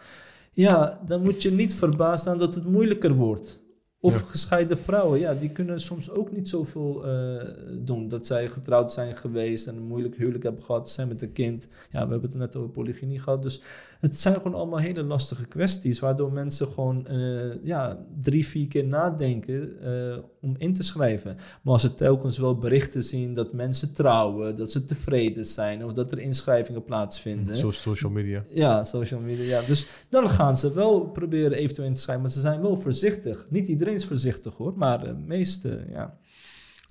Ja, 0.52 1.02
dan 1.06 1.22
moet 1.22 1.41
je 1.41 1.52
niet 1.52 1.73
verbaasd 1.76 2.23
zijn 2.23 2.38
dat 2.38 2.56
het 2.56 2.65
moeilijker 2.65 3.14
wordt. 3.14 3.65
Of 3.99 4.19
Ja. 4.19 4.26
gescheiden 4.26 4.77
vrouwen, 4.77 5.19
ja, 5.19 5.34
die 5.34 5.52
kunnen 5.52 5.81
soms 5.81 6.10
ook 6.10 6.31
niet 6.31 6.49
zoveel 6.49 7.06
eh, 7.06 7.48
doen. 7.80 8.10
Dat 8.10 8.26
zij 8.27 8.48
getrouwd 8.49 8.94
zijn 8.94 9.15
geweest 9.15 9.68
en 9.68 9.76
een 9.76 9.88
moeilijk 9.88 10.15
huwelijk 10.15 10.44
hebben 10.44 10.64
gehad, 10.64 10.89
zijn 10.89 11.07
met 11.07 11.22
een 11.22 11.31
kind. 11.31 11.68
Ja, 11.91 12.06
we 12.06 12.11
hebben 12.11 12.30
het 12.30 12.38
net 12.39 12.56
over 12.56 12.69
polygynie 12.69 13.19
gehad. 13.19 13.41
Dus 13.41 13.61
het 13.99 14.19
zijn 14.19 14.36
gewoon 14.36 14.53
allemaal 14.53 14.80
hele 14.80 15.03
lastige 15.03 15.45
kwesties, 15.45 15.99
waardoor 15.99 16.32
mensen 16.32 16.68
gewoon 16.68 17.07
eh, 17.07 17.64
ja, 17.64 18.06
drie, 18.22 18.48
vier 18.48 18.68
keer 18.68 18.86
nadenken 18.86 19.82
eh, 19.82 20.18
om 20.41 20.56
in 20.57 20.74
te 20.74 20.84
schrijven. 20.84 21.36
Maar 21.61 21.74
als 21.74 21.82
ze 21.82 21.94
telkens 21.94 22.38
wel 22.38 22.57
berichten 22.57 23.03
zien 23.03 23.34
dat 23.34 23.53
mensen 23.53 23.94
trouwen, 23.94 24.56
dat 24.56 24.72
ze 24.72 24.84
tevreden 24.84 25.45
zijn 25.45 25.86
of 25.86 25.94
dat 25.94 26.11
er 26.11 26.19
inschrijvingen 26.19 26.84
plaatsvinden. 26.84 27.57
Zo 27.57 27.72
social 27.72 28.11
media. 28.11 28.44
Ja, 28.53 28.84
social 28.84 29.19
media. 29.19 29.44
Ja. 29.44 29.61
Dus 29.68 29.88
dan 30.10 30.30
gaan 30.30 30.57
ze 30.57 30.74
wel 30.74 31.10
proberen 31.10 31.57
eventueel 31.57 31.88
in 31.88 31.94
te 31.94 32.02
schrijven, 32.02 32.24
maar 32.24 32.34
ze 32.34 32.40
zijn 32.40 32.61
wel 32.61 32.76
voorzichtig. 32.76 33.48
Niet 33.49 33.68
iedereen 33.68 33.94
is 33.94 34.06
voorzichtig 34.06 34.56
hoor, 34.56 34.74
maar 34.76 34.99
de 34.99 35.14
meeste, 35.14 35.86
ja. 35.90 36.18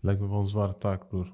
Lijkt 0.06 0.20
me 0.20 0.28
wel 0.28 0.38
een 0.38 0.44
zware 0.44 0.74
taak, 0.78 1.08
broer. 1.08 1.32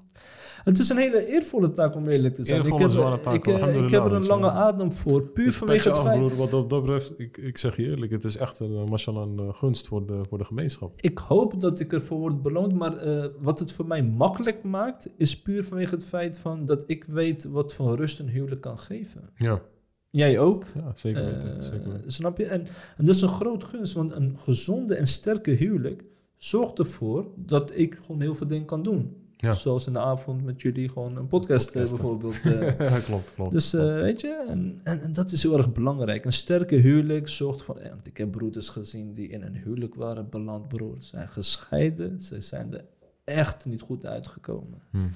Het 0.63 0.79
is 0.79 0.89
een 0.89 0.97
hele 0.97 1.27
eervolle 1.27 1.71
taak 1.71 1.95
om 1.95 2.07
eerlijk 2.07 2.33
te 2.33 2.43
zijn. 2.43 2.57
Eervolle, 2.59 2.75
ik, 2.75 2.81
heb, 2.81 2.91
zware 2.91 3.19
taak, 3.19 3.33
ik, 3.33 3.47
eh, 3.47 3.83
ik 3.83 3.89
heb 3.89 4.05
er 4.05 4.13
een 4.13 4.25
lange 4.25 4.51
adem 4.51 4.91
voor, 4.91 5.21
puur 5.21 5.45
Dus 5.45 5.55
vanwege 5.55 5.87
het 5.87 5.97
af, 5.97 6.03
feit... 6.03 6.19
broer, 6.19 6.35
wat 6.35 6.53
op 6.53 6.69
dat 6.69 6.81
betreft, 6.81 7.19
ik, 7.19 7.37
ik 7.37 7.57
zeg 7.57 7.75
je 7.75 7.83
eerlijk, 7.83 8.11
het 8.11 8.23
is 8.23 8.37
echt 8.37 8.59
een, 8.59 8.75
eh, 8.75 8.85
mashallah, 8.85 9.29
een 9.29 9.39
eh, 9.39 9.53
gunst 9.53 9.87
voor 9.87 10.05
de, 10.07 10.21
voor 10.29 10.37
de 10.37 10.43
gemeenschap. 10.43 11.01
Ik 11.01 11.17
hoop 11.17 11.59
dat 11.59 11.79
ik 11.79 11.93
ervoor 11.93 12.19
word 12.19 12.41
beloond, 12.41 12.73
maar 12.73 12.93
wat 13.39 13.59
het 13.59 13.71
voor 13.71 13.87
mij 13.87 14.03
makkelijk 14.03 14.63
maakt, 14.63 15.13
is 15.17 15.41
puur 15.41 15.63
vanwege 15.63 15.95
het 15.95 16.05
feit 16.05 16.37
van 16.37 16.65
dat 16.65 16.83
ik 16.87 17.03
weet 17.03 17.43
wat 17.43 17.73
voor 17.73 17.95
rust 17.95 18.19
een 18.19 18.29
huwelijk 18.29 18.61
kan 18.61 18.77
geven. 18.77 19.21
Ja, 19.35 19.61
Jij 20.09 20.39
ook? 20.39 20.65
ja 20.75 20.91
zeker 20.95 21.25
weten. 21.25 21.63
Zeker 21.63 21.91
weten. 21.91 22.11
snap 22.11 22.37
je? 22.37 22.45
En, 22.45 22.65
en 22.97 23.05
dat 23.05 23.15
is 23.15 23.21
een 23.21 23.27
groot 23.27 23.63
gunst, 23.63 23.93
want 23.93 24.11
een 24.11 24.35
gezonde 24.39 24.95
en 24.95 25.07
sterke 25.07 25.51
huwelijk 25.51 26.03
zorgt 26.43 26.79
ervoor 26.79 27.27
dat 27.35 27.75
ik 27.75 27.97
gewoon 28.01 28.21
heel 28.21 28.35
veel 28.35 28.47
dingen 28.47 28.65
kan 28.65 28.83
doen. 28.83 29.17
Ja. 29.37 29.53
Zoals 29.53 29.87
in 29.87 29.93
de 29.93 29.99
avond 29.99 30.43
met 30.43 30.61
jullie 30.61 30.89
gewoon 30.89 31.15
een 31.17 31.27
podcast 31.27 31.67
eh, 31.67 31.73
Podcasten. 31.73 31.97
bijvoorbeeld. 31.97 32.41
eh. 32.79 32.89
Ja, 32.89 32.99
klopt, 32.99 33.33
klopt. 33.33 33.51
dus 33.51 33.73
eh, 33.73 33.95
weet 33.95 34.21
je, 34.21 34.45
en, 34.47 34.79
en, 34.83 35.01
en 35.01 35.13
dat 35.13 35.31
is 35.31 35.43
heel 35.43 35.57
erg 35.57 35.71
belangrijk. 35.71 36.25
Een 36.25 36.33
sterke 36.33 36.75
huwelijk 36.75 37.27
zorgt 37.27 37.61
van... 37.61 37.77
Ja, 37.83 37.89
want 37.89 38.07
ik 38.07 38.17
heb 38.17 38.31
broeders 38.31 38.69
gezien 38.69 39.13
die 39.13 39.27
in 39.27 39.41
een 39.41 39.55
huwelijk 39.55 39.95
waren 39.95 40.29
beland, 40.29 40.67
broer. 40.67 40.95
Ze 40.99 41.07
zijn 41.07 41.29
gescheiden, 41.29 42.21
ze 42.21 42.41
zijn 42.41 42.73
er 42.73 42.85
echt 43.23 43.65
niet 43.65 43.81
goed 43.81 44.05
uitgekomen. 44.05 44.81
Hmm. 44.91 45.09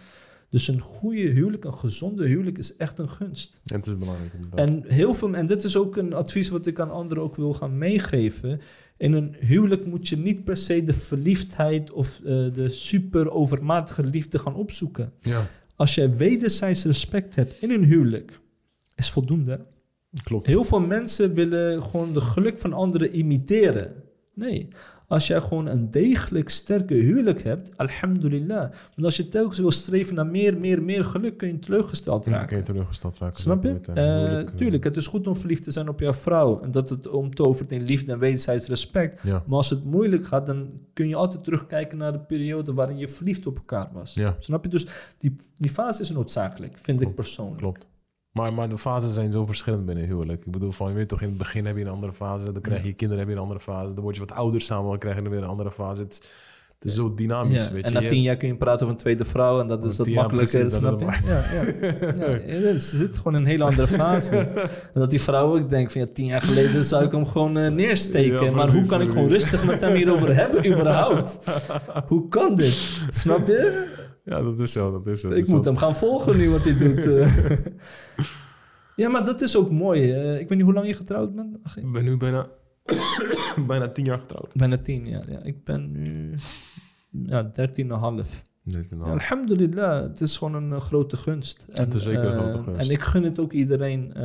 Dus 0.49 0.68
een 0.68 0.80
goede 0.80 1.22
huwelijk, 1.22 1.64
een 1.66 1.74
gezonde 1.74 2.28
huwelijk 2.28 2.58
is 2.58 2.76
echt 2.76 2.99
een 2.99 3.10
gunst. 3.10 3.62
En 3.66 3.76
het 3.76 3.88
is 3.88 3.98
belangrijk 3.98 4.34
inderdaad. 4.34 4.60
En 4.60 4.84
heel 4.88 5.14
veel, 5.14 5.36
en 5.36 5.45
dit 5.45 5.64
is 5.64 5.78
ook 5.78 5.98
een 5.98 6.14
advies 6.14 6.49
wat 6.49 6.66
ik 6.66 6.80
aan 6.80 6.91
anderen 6.91 7.24
ook 7.24 7.36
wil 7.36 7.54
gaan 7.54 7.78
meegeven. 7.78 8.62
In 8.98 9.14
een 9.14 9.36
huwelijk 9.40 9.86
moet 9.86 10.07
je 10.07 10.18
niet 10.18 10.44
per 10.44 10.57
se 10.57 10.84
de 10.84 10.94
verliefdheid 10.94 11.91
of 11.91 12.19
eh, 12.19 12.26
de 12.53 12.69
super 12.69 13.32
overmatige 13.32 14.03
liefde 14.03 14.40
gaan 14.40 14.56
opzoeken. 14.56 15.14
ja, 15.19 15.48
Als 15.76 15.95
jij 15.95 16.15
wederzijds 16.15 16.84
respect 16.86 17.36
hebt 17.36 17.61
in 17.61 17.72
een 17.72 17.84
huwelijk, 17.84 18.40
is 18.95 19.10
voldoende. 19.11 19.65
klopt. 20.24 20.48
Heel 20.48 20.64
veel 20.64 20.80
mensen 20.82 21.34
willen 21.34 21.84
gewoon 21.84 22.14
de 22.14 22.22
geluk 22.22 22.60
van 22.60 22.74
anderen 22.74 23.18
imiteren. 23.18 23.95
Nee, 24.34 24.68
als 25.08 25.28
jij 25.28 25.42
gewoon 25.42 25.66
een 25.66 25.92
degelijk 25.92 26.50
sterke 26.50 26.94
huwelijk 26.94 27.44
hebt, 27.44 27.72
alhamdulillah. 27.78 28.60
Want 28.70 29.04
als 29.04 29.18
je 29.18 29.28
telkens 29.28 29.60
wil 29.60 29.72
streven 29.72 30.16
naar 30.16 30.26
meer, 30.26 30.60
meer, 30.60 30.84
meer 30.84 31.06
geluk, 31.06 31.38
kun 31.38 31.48
je 31.48 31.60
teleurgesteld 31.60 32.26
raken. 32.26 32.48
kun 32.48 32.58
je 32.58 32.64
teleurgesteld 32.64 33.18
raken. 33.18 33.40
Snap 33.40 33.64
je? 33.64 33.80
Eh, 33.94 33.96
Eh, 33.96 34.40
eh, 34.40 34.48
tuurlijk, 34.48 34.84
het 34.84 34.96
is 34.96 35.08
goed 35.08 35.28
om 35.28 35.36
verliefd 35.36 35.64
te 35.64 35.72
zijn 35.72 35.90
op 35.90 36.00
jouw 36.00 36.14
vrouw. 36.14 36.62
En 36.62 36.72
dat 36.72 36.90
het 36.90 37.08
omtovert 37.08 37.72
in 37.72 37.82
liefde 37.84 38.12
en 38.12 38.20
wederzijds 38.20 38.68
respect. 38.68 39.22
Ja, 39.24 39.44
Maar 39.46 39.58
als 39.58 39.70
het 39.70 39.84
moeilijk 39.84 40.26
gaat, 40.28 40.46
dan 40.46 40.70
kun 40.94 41.08
je 41.08 41.16
altijd 41.16 41.44
terugkijken 41.44 41.98
naar 41.98 42.12
de 42.12 42.20
periode 42.20 42.74
waarin 42.74 42.98
je 42.98 43.10
verliefd 43.10 43.48
op 43.48 43.58
elkaar 43.58 43.90
was. 43.94 44.14
Ja. 44.14 44.36
Snap 44.40 44.64
je? 44.64 44.70
Dus 44.70 44.88
die, 45.18 45.36
die 45.56 45.70
fase 45.70 46.02
is 46.02 46.10
noodzakelijk, 46.10 46.78
vind 46.78 47.02
ik 47.02 47.16
persoonlijk. 47.16 47.58
klopt. 47.58 47.88
Maar, 48.38 48.53
maar 48.53 48.69
de 48.69 48.77
fases 48.77 49.14
zijn 49.14 49.31
zo 49.31 49.45
verschillend 49.45 49.85
binnen 49.85 50.03
een 50.03 50.09
huwelijk. 50.09 50.45
Ik 50.45 50.51
bedoel, 50.51 50.72
van, 50.72 50.89
je 50.89 50.95
weet 50.95 51.07
toch, 51.09 51.22
in 51.22 51.30
het 51.30 51.38
begin 51.38 51.65
heb 51.65 51.76
je 51.77 51.81
een 51.81 51.88
andere 51.91 52.14
fase. 52.14 52.51
Dan 52.51 52.61
krijg 52.61 52.81
je 52.81 52.88
Ja. 52.88 52.93
kinderen, 52.95 53.19
heb 53.23 53.27
je 53.31 53.35
een 53.38 53.43
andere 53.43 53.59
fase. 53.59 53.93
Dan 53.93 54.03
word 54.03 54.15
je 54.15 54.22
wat 54.22 54.31
ouder 54.38 54.61
samen, 54.61 54.89
dan 54.89 54.99
krijg 54.99 55.15
je 55.22 55.30
weer 55.30 55.41
een 55.41 55.47
andere 55.47 55.72
fase. 55.72 56.01
Het, 56.01 56.30
het 56.80 56.85
is 56.89 56.95
zo 56.95 57.14
dynamisch, 57.14 57.68
Ja, 57.68 57.73
weet 57.73 57.84
en 57.84 57.89
je. 57.89 57.95
na 57.95 58.01
Je- 58.01 58.09
tien 58.09 58.22
jaar 58.22 58.35
kun 58.38 58.47
je 58.47 58.55
praten 58.55 58.81
over 58.81 58.89
een 58.89 58.97
tweede 59.01 59.26
vrouw 59.26 59.59
en 59.59 59.68
dat 59.68 59.85
is 59.85 59.97
jaar 59.97 60.09
makkelijker, 60.15 60.59
precies, 60.59 60.77
snap 60.77 60.99
je? 60.99 61.05
Ja, 61.05 61.43
ja. 62.45 62.69
ja, 62.72 62.77
zit 62.77 63.18
gewoon 63.18 63.34
in 63.35 63.39
een 63.39 63.45
hele 63.47 63.64
andere 63.64 63.88
fase. 63.88 64.35
En 64.93 64.99
dat 64.99 65.09
die 65.09 65.22
vrouw 65.22 65.57
ook 65.57 65.69
denkt 65.69 65.91
van 65.91 66.01
ja, 66.01 66.07
tien 66.14 66.26
jaar 66.26 66.41
geleden 66.41 66.84
zou 66.84 67.03
ik 67.05 67.11
hem 67.11 67.26
gewoon 67.27 67.57
eh, 67.57 67.72
neersteken. 67.72 68.43
Ja, 68.45 68.51
maar 68.51 68.69
hoe 68.72 68.85
kan 68.85 69.01
ik 69.01 69.09
gewoon 69.09 69.27
rustig 69.27 69.65
met 69.65 69.81
hem 69.81 69.95
hierover 69.95 70.35
hebben 70.35 70.65
überhaupt? 70.72 71.39
Hoe 72.07 72.27
kan 72.27 72.55
dit? 72.55 72.99
Snap 73.09 73.47
je? 73.47 73.95
Ja, 74.30 74.41
dat 74.41 74.60
is 74.60 74.72
zo, 74.72 74.91
dat 74.91 75.08
is 75.08 75.22
zo. 75.22 75.30
Ik 75.30 75.38
is 75.45 75.49
moet 75.49 75.64
zo. 75.64 75.70
hem 75.70 75.80
gaan 75.80 75.95
volgen 75.95 76.38
nu 76.38 76.49
wat 76.49 76.64
hij 76.64 76.78
doet. 76.84 76.98
eh. 77.06 77.38
ja, 78.95 79.10
maar 79.10 79.26
dat 79.26 79.41
is 79.41 79.56
ook 79.58 79.72
mooi. 79.72 80.12
eh. 80.12 80.34
ik 80.40 80.48
weet 80.49 80.58
niet 80.58 80.66
hoe 80.66 80.74
lang 80.74 80.88
je 80.88 80.94
getrouwd 80.94 81.36
bent. 81.36 81.58
Ach, 81.64 81.78
Ik 81.78 81.91
ben 81.91 82.04
nu 82.04 82.18
bijna, 82.18 82.48
bijna 83.68 83.88
tien 83.88 84.06
jaar 84.06 84.20
getrouwd. 84.20 84.54
bijna 84.56 84.78
tien 84.78 85.08
jaar. 85.08 85.32
Ja. 85.32 85.44
Ik 85.44 85.64
ben 85.64 85.91
nu 85.91 86.36
ja, 87.26 87.44
dertien 87.44 87.86
en 87.88 87.94
een 87.94 87.99
half. 87.99 88.44
Ja, 88.68 89.06
alhamdulillah, 89.06 90.02
het 90.02 90.22
is 90.22 90.38
gewoon 90.38 90.53
een 90.53 90.73
eh, 90.73 90.80
grote 90.80 91.18
gunst. 91.18 91.65
Het 91.72 91.94
is 91.94 92.03
zeker 92.03 92.26
een 92.26 92.31
eh, 92.31 92.39
grote 92.39 92.64
gunst. 92.64 92.81
En 92.81 92.89
ik 92.89 93.02
gun 93.02 93.23
het 93.23 93.39
ook 93.39 93.52
iedereen, 93.52 94.14
eh, 94.14 94.23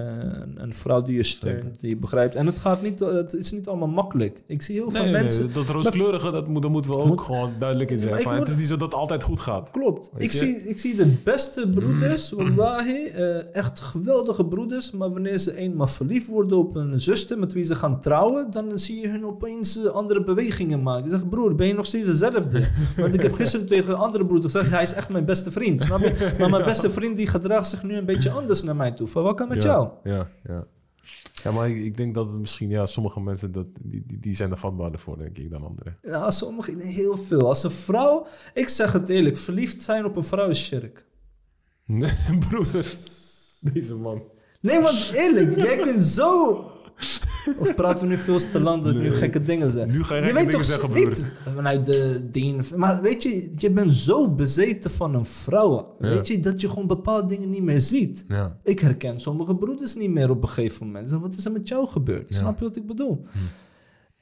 een, 0.54 0.74
vrouw 0.74 1.02
die 1.02 1.16
je 1.16 1.22
steunt, 1.22 1.80
die 1.80 1.88
je 1.88 1.96
begrijpt. 1.96 2.34
En 2.34 2.46
het, 2.46 2.58
gaat 2.58 2.82
niet, 2.82 3.00
eh, 3.00 3.12
het 3.12 3.32
is 3.32 3.52
niet 3.52 3.68
allemaal 3.68 3.88
makkelijk. 3.88 4.42
Ik 4.46 4.62
zie 4.62 4.74
heel 4.74 4.90
veel 4.90 5.10
mensen... 5.10 5.44
nee, 5.44 5.54
dat 5.54 5.68
rooskleurige, 5.68 6.30
dat 6.30 6.48
moet, 6.48 6.68
moeten 6.68 6.90
we 6.90 6.96
ook 6.96 7.20
gewoon 7.20 7.52
duidelijk 7.58 7.90
in 7.90 7.98
zijn. 7.98 8.28
Het 8.28 8.48
is 8.48 8.56
niet 8.56 8.66
zo 8.66 8.76
dat 8.76 8.92
het 8.92 9.00
altijd 9.00 9.22
goed 9.22 9.40
gaat. 9.40 9.70
Klopt. 9.70 10.10
Ik 10.16 10.30
zie, 10.30 10.68
ik 10.68 10.80
zie 10.80 10.96
de 10.96 11.14
beste 11.24 11.68
broeders, 11.68 12.30
wallahi, 12.30 13.06
eh, 13.06 13.54
echt 13.54 13.80
geweldige 13.80 14.44
broeders. 14.44 14.90
Maar 14.90 15.12
wanneer 15.12 15.38
ze 15.38 15.56
eenmaal 15.56 15.86
verliefd 15.86 16.26
worden 16.26 16.58
op 16.58 16.76
een 16.76 17.00
zuster 17.00 17.38
met 17.38 17.52
wie 17.52 17.64
ze 17.64 17.74
gaan 17.74 18.00
trouwen, 18.00 18.50
dan 18.50 18.78
zie 18.78 19.00
je 19.00 19.08
hun 19.08 19.26
opeens 19.26 19.84
eh, 19.84 19.90
andere 19.90 20.24
bewegingen 20.24 20.82
maken. 20.82 21.04
Ik 21.04 21.10
zeg, 21.10 21.28
broer, 21.28 21.54
ben 21.54 21.66
je 21.66 21.74
nog 21.74 21.86
steeds 21.86 22.06
dezelfde? 22.06 22.68
Want 22.96 23.14
ik 23.14 23.22
heb 23.22 23.34
gisteren 23.34 23.66
tegen 23.66 23.98
andere 23.98 24.24
broeder 24.40 24.70
hij 24.70 24.82
is 24.82 24.94
echt 24.94 25.10
mijn 25.10 25.24
beste 25.24 25.50
vriend. 25.50 25.82
Snap 25.82 26.00
je? 26.00 26.34
Maar 26.38 26.50
mijn 26.50 26.64
beste 26.64 26.90
vriend 26.90 27.16
die 27.16 27.26
gedraagt 27.26 27.68
zich 27.68 27.82
nu 27.82 27.96
een 27.96 28.04
beetje 28.04 28.30
anders 28.30 28.62
naar 28.62 28.76
mij 28.76 28.92
toe. 28.92 29.06
Van 29.06 29.22
wat 29.22 29.36
kan 29.36 29.48
met 29.48 29.62
jou? 29.62 29.88
Ja, 30.02 30.30
ja. 30.44 30.66
Ja, 31.42 31.50
maar 31.52 31.70
ik, 31.70 31.76
ik 31.76 31.96
denk 31.96 32.14
dat 32.14 32.28
het 32.28 32.38
misschien, 32.38 32.68
ja, 32.68 32.86
sommige 32.86 33.20
mensen, 33.20 33.52
dat, 33.52 33.66
die, 33.80 34.02
die, 34.06 34.20
die 34.20 34.34
zijn 34.34 34.50
er 34.50 34.56
vatbaarder 34.56 35.00
voor, 35.00 35.18
denk 35.18 35.38
ik, 35.38 35.50
dan 35.50 35.64
anderen. 35.64 35.98
Ja, 36.02 36.30
sommigen 36.30 36.78
heel 36.78 37.16
veel. 37.16 37.48
Als 37.48 37.64
een 37.64 37.70
vrouw, 37.70 38.26
ik 38.54 38.68
zeg 38.68 38.92
het 38.92 39.08
eerlijk, 39.08 39.38
verliefd 39.38 39.82
zijn 39.82 40.04
op 40.04 40.16
een 40.16 40.24
vrouw 40.24 40.48
is 40.48 40.64
shirk. 40.64 41.06
Nee, 41.86 42.12
broeder. 42.48 42.94
Deze 43.60 43.94
man. 43.94 44.22
Nee, 44.60 44.80
want 44.80 45.10
eerlijk, 45.12 45.56
jij 45.56 45.76
kunt 45.76 46.04
zo. 46.04 46.56
Of 47.58 47.74
praten 47.74 48.04
we 48.04 48.10
nu 48.14 48.18
veel 48.18 48.38
te 48.38 48.60
lang 48.60 48.82
dat 48.82 48.94
nu 48.94 49.10
gekke 49.10 49.42
dingen 49.42 49.70
zijn? 49.70 49.90
Nu 49.90 50.04
ga 50.04 50.14
je 50.16 50.20
je 50.20 50.26
weet 50.26 50.36
dingen 50.36 50.52
toch 50.52 50.64
zeggen, 50.64 50.88
broer. 50.88 51.06
niet 51.06 51.24
vanuit 51.54 51.84
de 51.84 52.28
dien. 52.30 52.62
Maar 52.76 53.02
weet 53.02 53.22
je, 53.22 53.52
je 53.56 53.70
bent 53.70 53.94
zo 53.94 54.30
bezeten 54.30 54.90
van 54.90 55.14
een 55.14 55.26
vrouw. 55.26 55.96
Ja. 56.00 56.08
Weet 56.08 56.26
je, 56.26 56.38
dat 56.38 56.60
je 56.60 56.68
gewoon 56.68 56.86
bepaalde 56.86 57.26
dingen 57.26 57.50
niet 57.50 57.62
meer 57.62 57.80
ziet. 57.80 58.24
Ja. 58.28 58.58
Ik 58.62 58.80
herken 58.80 59.20
sommige 59.20 59.56
broeders 59.56 59.94
niet 59.94 60.10
meer 60.10 60.30
op 60.30 60.42
een 60.42 60.48
gegeven 60.48 60.86
moment. 60.86 61.10
Zeg, 61.10 61.18
Wat 61.18 61.34
is 61.34 61.44
er 61.44 61.52
met 61.52 61.68
jou 61.68 61.86
gebeurd? 61.86 62.28
Ja. 62.28 62.36
Snap 62.36 62.58
je 62.58 62.64
wat 62.64 62.76
ik 62.76 62.86
bedoel? 62.86 63.26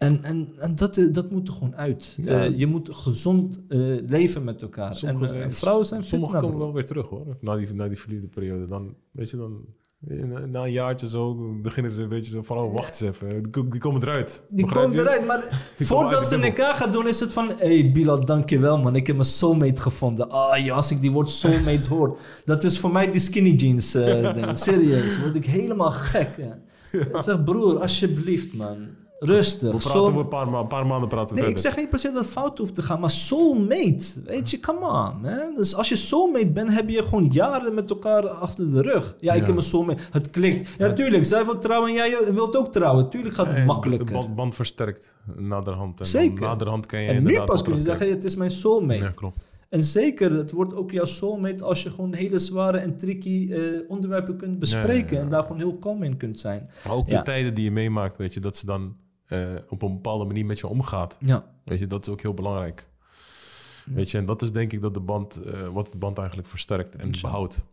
En, 0.00 0.22
en, 0.22 0.52
en 0.56 0.74
dat, 0.74 0.96
eh, 0.96 1.12
dat 1.12 1.30
moet 1.30 1.48
er 1.48 1.54
gewoon 1.54 1.76
uit. 1.76 2.16
Ja. 2.22 2.44
Eh, 2.44 2.58
je 2.58 2.66
moet 2.66 2.94
gezond 2.94 3.60
eh, 3.68 3.78
leven 4.06 4.44
met 4.44 4.62
elkaar. 4.62 4.94
Sommige 4.94 5.34
en 5.34 5.52
vrouwen 5.52 5.86
zijn 5.86 6.04
Sommigen 6.04 6.40
komen 6.40 6.58
wel 6.58 6.72
weer 6.72 6.86
terug, 6.86 7.08
hoor. 7.08 7.36
Na 7.40 7.56
die, 7.56 7.74
na 7.74 7.88
die 7.88 7.98
verliefde 7.98 8.28
periode. 8.28 8.66
Dan, 8.66 8.94
weet 9.10 9.30
je, 9.30 9.36
dan... 9.36 9.64
Na, 10.02 10.46
na 10.46 10.62
een 10.62 10.72
jaartje 10.72 11.08
zo 11.08 11.34
beginnen 11.62 11.92
ze 11.92 12.02
een 12.02 12.08
beetje 12.08 12.30
zo 12.30 12.42
van, 12.42 12.58
oh, 12.58 12.74
wacht 12.74 12.88
eens 12.88 13.00
even. 13.00 13.42
Die, 13.68 13.80
komen 13.80 14.02
eruit. 14.02 14.42
Die 14.48 14.66
komt 14.66 14.94
eruit, 14.94 15.26
maar 15.26 15.62
voordat 15.76 16.28
ze 16.28 16.36
elkaar 16.40 16.74
gaat 16.74 16.92
doen, 16.92 17.08
is 17.08 17.20
het 17.20 17.32
van... 17.32 17.48
Hé, 17.48 17.80
hey, 17.80 17.92
Bilal, 17.92 18.24
dankjewel, 18.24 18.78
man. 18.78 18.96
Ik 18.96 19.06
heb 19.06 19.16
mijn 19.16 19.28
soulmate 19.28 19.80
gevonden. 19.80 20.30
Ah, 20.30 20.64
ja, 20.64 20.74
als 20.74 20.90
ik 20.90 21.00
die 21.00 21.10
woord 21.10 21.30
soulmate 21.30 21.88
hoor. 21.94 22.18
Dat 22.44 22.64
is 22.64 22.78
voor 22.78 22.92
mij 22.92 23.10
die 23.10 23.20
skinny 23.20 23.50
jeans. 23.50 23.94
eh, 23.94 24.34
ding. 24.34 24.58
Serieus, 24.58 25.20
word 25.20 25.34
ik 25.34 25.44
helemaal 25.46 25.90
gek. 25.90 26.36
Ja. 26.36 26.58
Ik 26.92 27.22
zeg, 27.24 27.44
broer, 27.44 27.80
alsjeblieft, 27.80 28.54
man. 28.54 28.88
Rustig. 29.22 29.72
We 29.72 29.78
praten 29.78 30.00
over 30.00 30.20
een 30.20 30.28
paar, 30.28 30.48
ma- 30.48 30.62
paar 30.62 30.86
maanden 30.86 31.08
praten 31.08 31.34
we 31.36 31.40
Nee, 31.42 31.50
ik 31.50 31.58
zeg 31.58 31.76
niet 31.76 31.88
per 31.90 31.98
se 31.98 32.10
dat 32.12 32.22
het 32.22 32.32
fout 32.32 32.58
hoeft 32.58 32.74
te 32.74 32.82
gaan, 32.82 33.00
maar 33.00 33.10
soulmate. 33.10 34.22
Weet 34.24 34.50
je, 34.50 34.60
come 34.60 34.78
on, 34.80 35.20
man. 35.20 35.54
Dus 35.56 35.74
als 35.74 35.88
je 35.88 35.96
soulmate 35.96 36.50
bent, 36.50 36.72
heb 36.74 36.88
je 36.88 37.02
gewoon 37.02 37.26
jaren 37.26 37.74
met 37.74 37.90
elkaar 37.90 38.28
achter 38.28 38.72
de 38.72 38.82
rug. 38.82 39.16
Ja, 39.20 39.32
ik 39.32 39.40
Ja. 39.40 39.46
heb 39.46 39.56
een 39.56 39.62
soulmate. 39.62 40.02
Het 40.10 40.30
klikt. 40.30 40.74
Ja, 40.78 40.92
tuurlijk. 40.92 41.24
Zij 41.24 41.44
wil 41.44 41.58
trouwen 41.58 41.88
en 41.90 41.94
jij 41.94 42.32
wilt 42.34 42.56
ook 42.56 42.72
trouwen. 42.72 43.10
Tuurlijk 43.10 43.34
gaat 43.34 43.54
het 43.54 43.64
makkelijker. 43.64 44.12
Band, 44.12 44.34
band 44.34 44.54
versterkt 44.54 45.14
naderhand. 45.36 46.00
En 46.00 46.06
Zeker. 46.06 46.40
Naderhand 46.40 46.86
kan 46.86 47.02
je 47.02 47.08
En 47.08 47.22
nu 47.22 47.40
pas 47.44 47.62
kun 47.62 47.74
je 47.74 47.80
zeggen, 47.82 48.10
het 48.10 48.24
is 48.24 48.36
mijn 48.36 48.50
soulmate. 48.50 49.00
Ja, 49.00 49.10
klopt. 49.14 49.48
En 49.68 49.84
zeker, 49.84 50.32
het 50.32 50.50
wordt 50.50 50.74
ook 50.74 50.90
jouw 50.90 51.04
soulmate 51.04 51.64
als 51.64 51.82
je 51.82 51.90
gewoon 51.90 52.14
hele 52.14 52.38
zware 52.38 52.78
en 52.78 52.96
tricky 52.96 53.52
eh, 53.52 53.60
onderwerpen 53.88 54.36
kunt 54.36 54.58
bespreken. 54.58 55.06
Ja, 55.06 55.12
ja, 55.12 55.16
ja. 55.16 55.22
En 55.22 55.28
daar 55.28 55.42
gewoon 55.42 55.58
heel 55.58 55.76
kalm 55.76 56.02
in 56.02 56.16
kunt 56.16 56.40
zijn. 56.40 56.70
Maar 56.86 56.94
ook 56.96 57.10
de 57.10 57.22
tijden 57.22 57.54
die 57.54 57.64
je 57.64 57.70
meemaakt, 57.70 58.16
weet 58.16 58.34
je, 58.34 58.40
dat 58.40 58.56
ze 58.56 58.66
dan 58.66 58.96
eh, 59.30 59.54
op 59.68 59.82
een 59.82 59.92
bepaalde 59.94 60.24
manier 60.24 60.46
met 60.46 60.58
je 60.58 60.66
omgaat. 60.66 61.16
Ja. 61.20 61.44
Weet 61.64 61.78
je, 61.78 61.86
dat 61.86 62.06
is 62.06 62.12
ook 62.12 62.20
heel 62.22 62.34
belangrijk. 62.34 62.88
Weet 63.84 64.10
je, 64.10 64.18
en 64.18 64.26
dat 64.26 64.42
is 64.42 64.52
denk 64.52 64.72
ik 64.72 64.80
dat 64.80 64.94
de 64.94 65.00
band, 65.00 65.36
eh, 65.36 65.68
wat 65.68 65.92
de 65.92 65.98
band 65.98 66.18
eigenlijk 66.18 66.48
versterkt 66.48 66.96
en 66.96 67.06
Inshallah. 67.06 67.34
behoudt. 67.36 67.64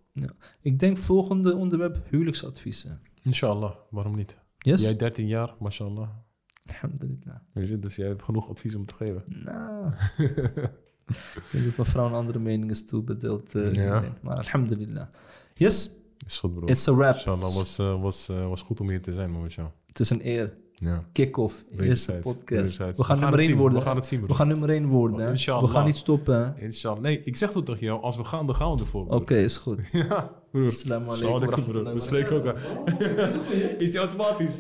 Ik 0.62 0.80
denk 0.80 0.98
volgende 0.98 1.56
onderwerp, 1.56 1.98
huwelijksadviezen. 2.10 3.02
Inshallah, 3.22 3.76
waarom 3.90 4.16
niet? 4.16 4.38
Yes? 4.58 4.82
Jij 4.82 4.96
13 4.96 5.28
jaar, 5.28 5.56
mashallah. 5.60 6.10
Alhamdulillah. 6.66 7.36
Weet 7.54 7.68
je, 7.68 7.80
dus 7.80 7.96
jij 7.96 8.08
hebt 8.08 8.24
genoeg 8.24 8.50
advies 8.50 8.76
om 8.76 8.86
te 8.86 8.94
geven. 8.94 9.24
Nou. 9.28 9.92
ik 11.08 11.48
denk 11.52 11.66
dat 11.66 11.78
mevrouw 11.78 12.06
een 12.06 12.14
andere 12.14 12.40
mening 12.40 12.72
is 12.72 12.86
toebedeeld. 12.86 13.56
eh, 13.56 13.74
Ja. 13.74 14.04
Maar 14.22 14.38
alhamdulillah. 14.38 15.08
Yes, 15.54 15.92
Is 16.26 16.40
goed, 16.40 16.54
bro. 16.54 16.66
it's 16.66 16.88
a 16.88 16.96
wrap. 16.96 17.14
Inshallah, 17.16 17.42
was, 17.42 17.76
was, 17.78 18.28
was 18.28 18.62
goed 18.62 18.80
om 18.80 18.90
hier 18.90 19.02
te 19.02 19.14
zijn, 19.14 19.32
man, 19.32 19.42
met 19.42 19.54
jou. 19.54 19.70
Het 19.88 20.00
is 20.00 20.10
een 20.10 20.28
eer. 20.28 20.58
Ja. 20.80 21.04
Kick-off, 21.12 21.66
eerste 21.78 22.20
podcast. 22.22 22.78
We 22.78 23.04
gaan 23.04 23.20
nummer 23.20 23.40
het 23.40 23.40
1 23.40 23.44
zien, 23.44 23.58
worden. 23.58 23.78
We 23.80 23.84
gaan 23.86 23.95
het 23.95 24.06
zien. 24.06 24.28
We 24.28 24.34
gaan 24.34 24.48
nummer 24.48 24.70
1 24.70 24.86
worden. 24.86 25.30
Inshallah. 25.30 25.64
We 25.64 25.70
gaan 25.70 25.86
niet 25.86 25.95
stoppen. 25.95 26.56
Inshallah. 26.60 27.02
Nee, 27.02 27.22
ik 27.24 27.36
zeg 27.36 27.52
toch 27.52 27.64
tegen 27.64 27.86
jou, 27.86 28.02
als 28.02 28.18
we 28.18 28.24
gaan, 28.24 28.45
dan 28.45 28.56
gaan 28.56 28.74
we 28.74 28.80
ervoor. 28.80 29.06
Oké, 29.08 29.36
is 29.36 29.58
goed. 29.58 29.80
Ja, 29.91 30.32
broer. 30.52 30.66
Assalamu 30.66 31.10
alaikum. 31.10 31.94
We 31.94 31.99
spreken 31.99 32.36
elkaar. 32.36 32.62
Is 33.82 33.91
die 33.91 33.99
automatisch? 33.99 34.56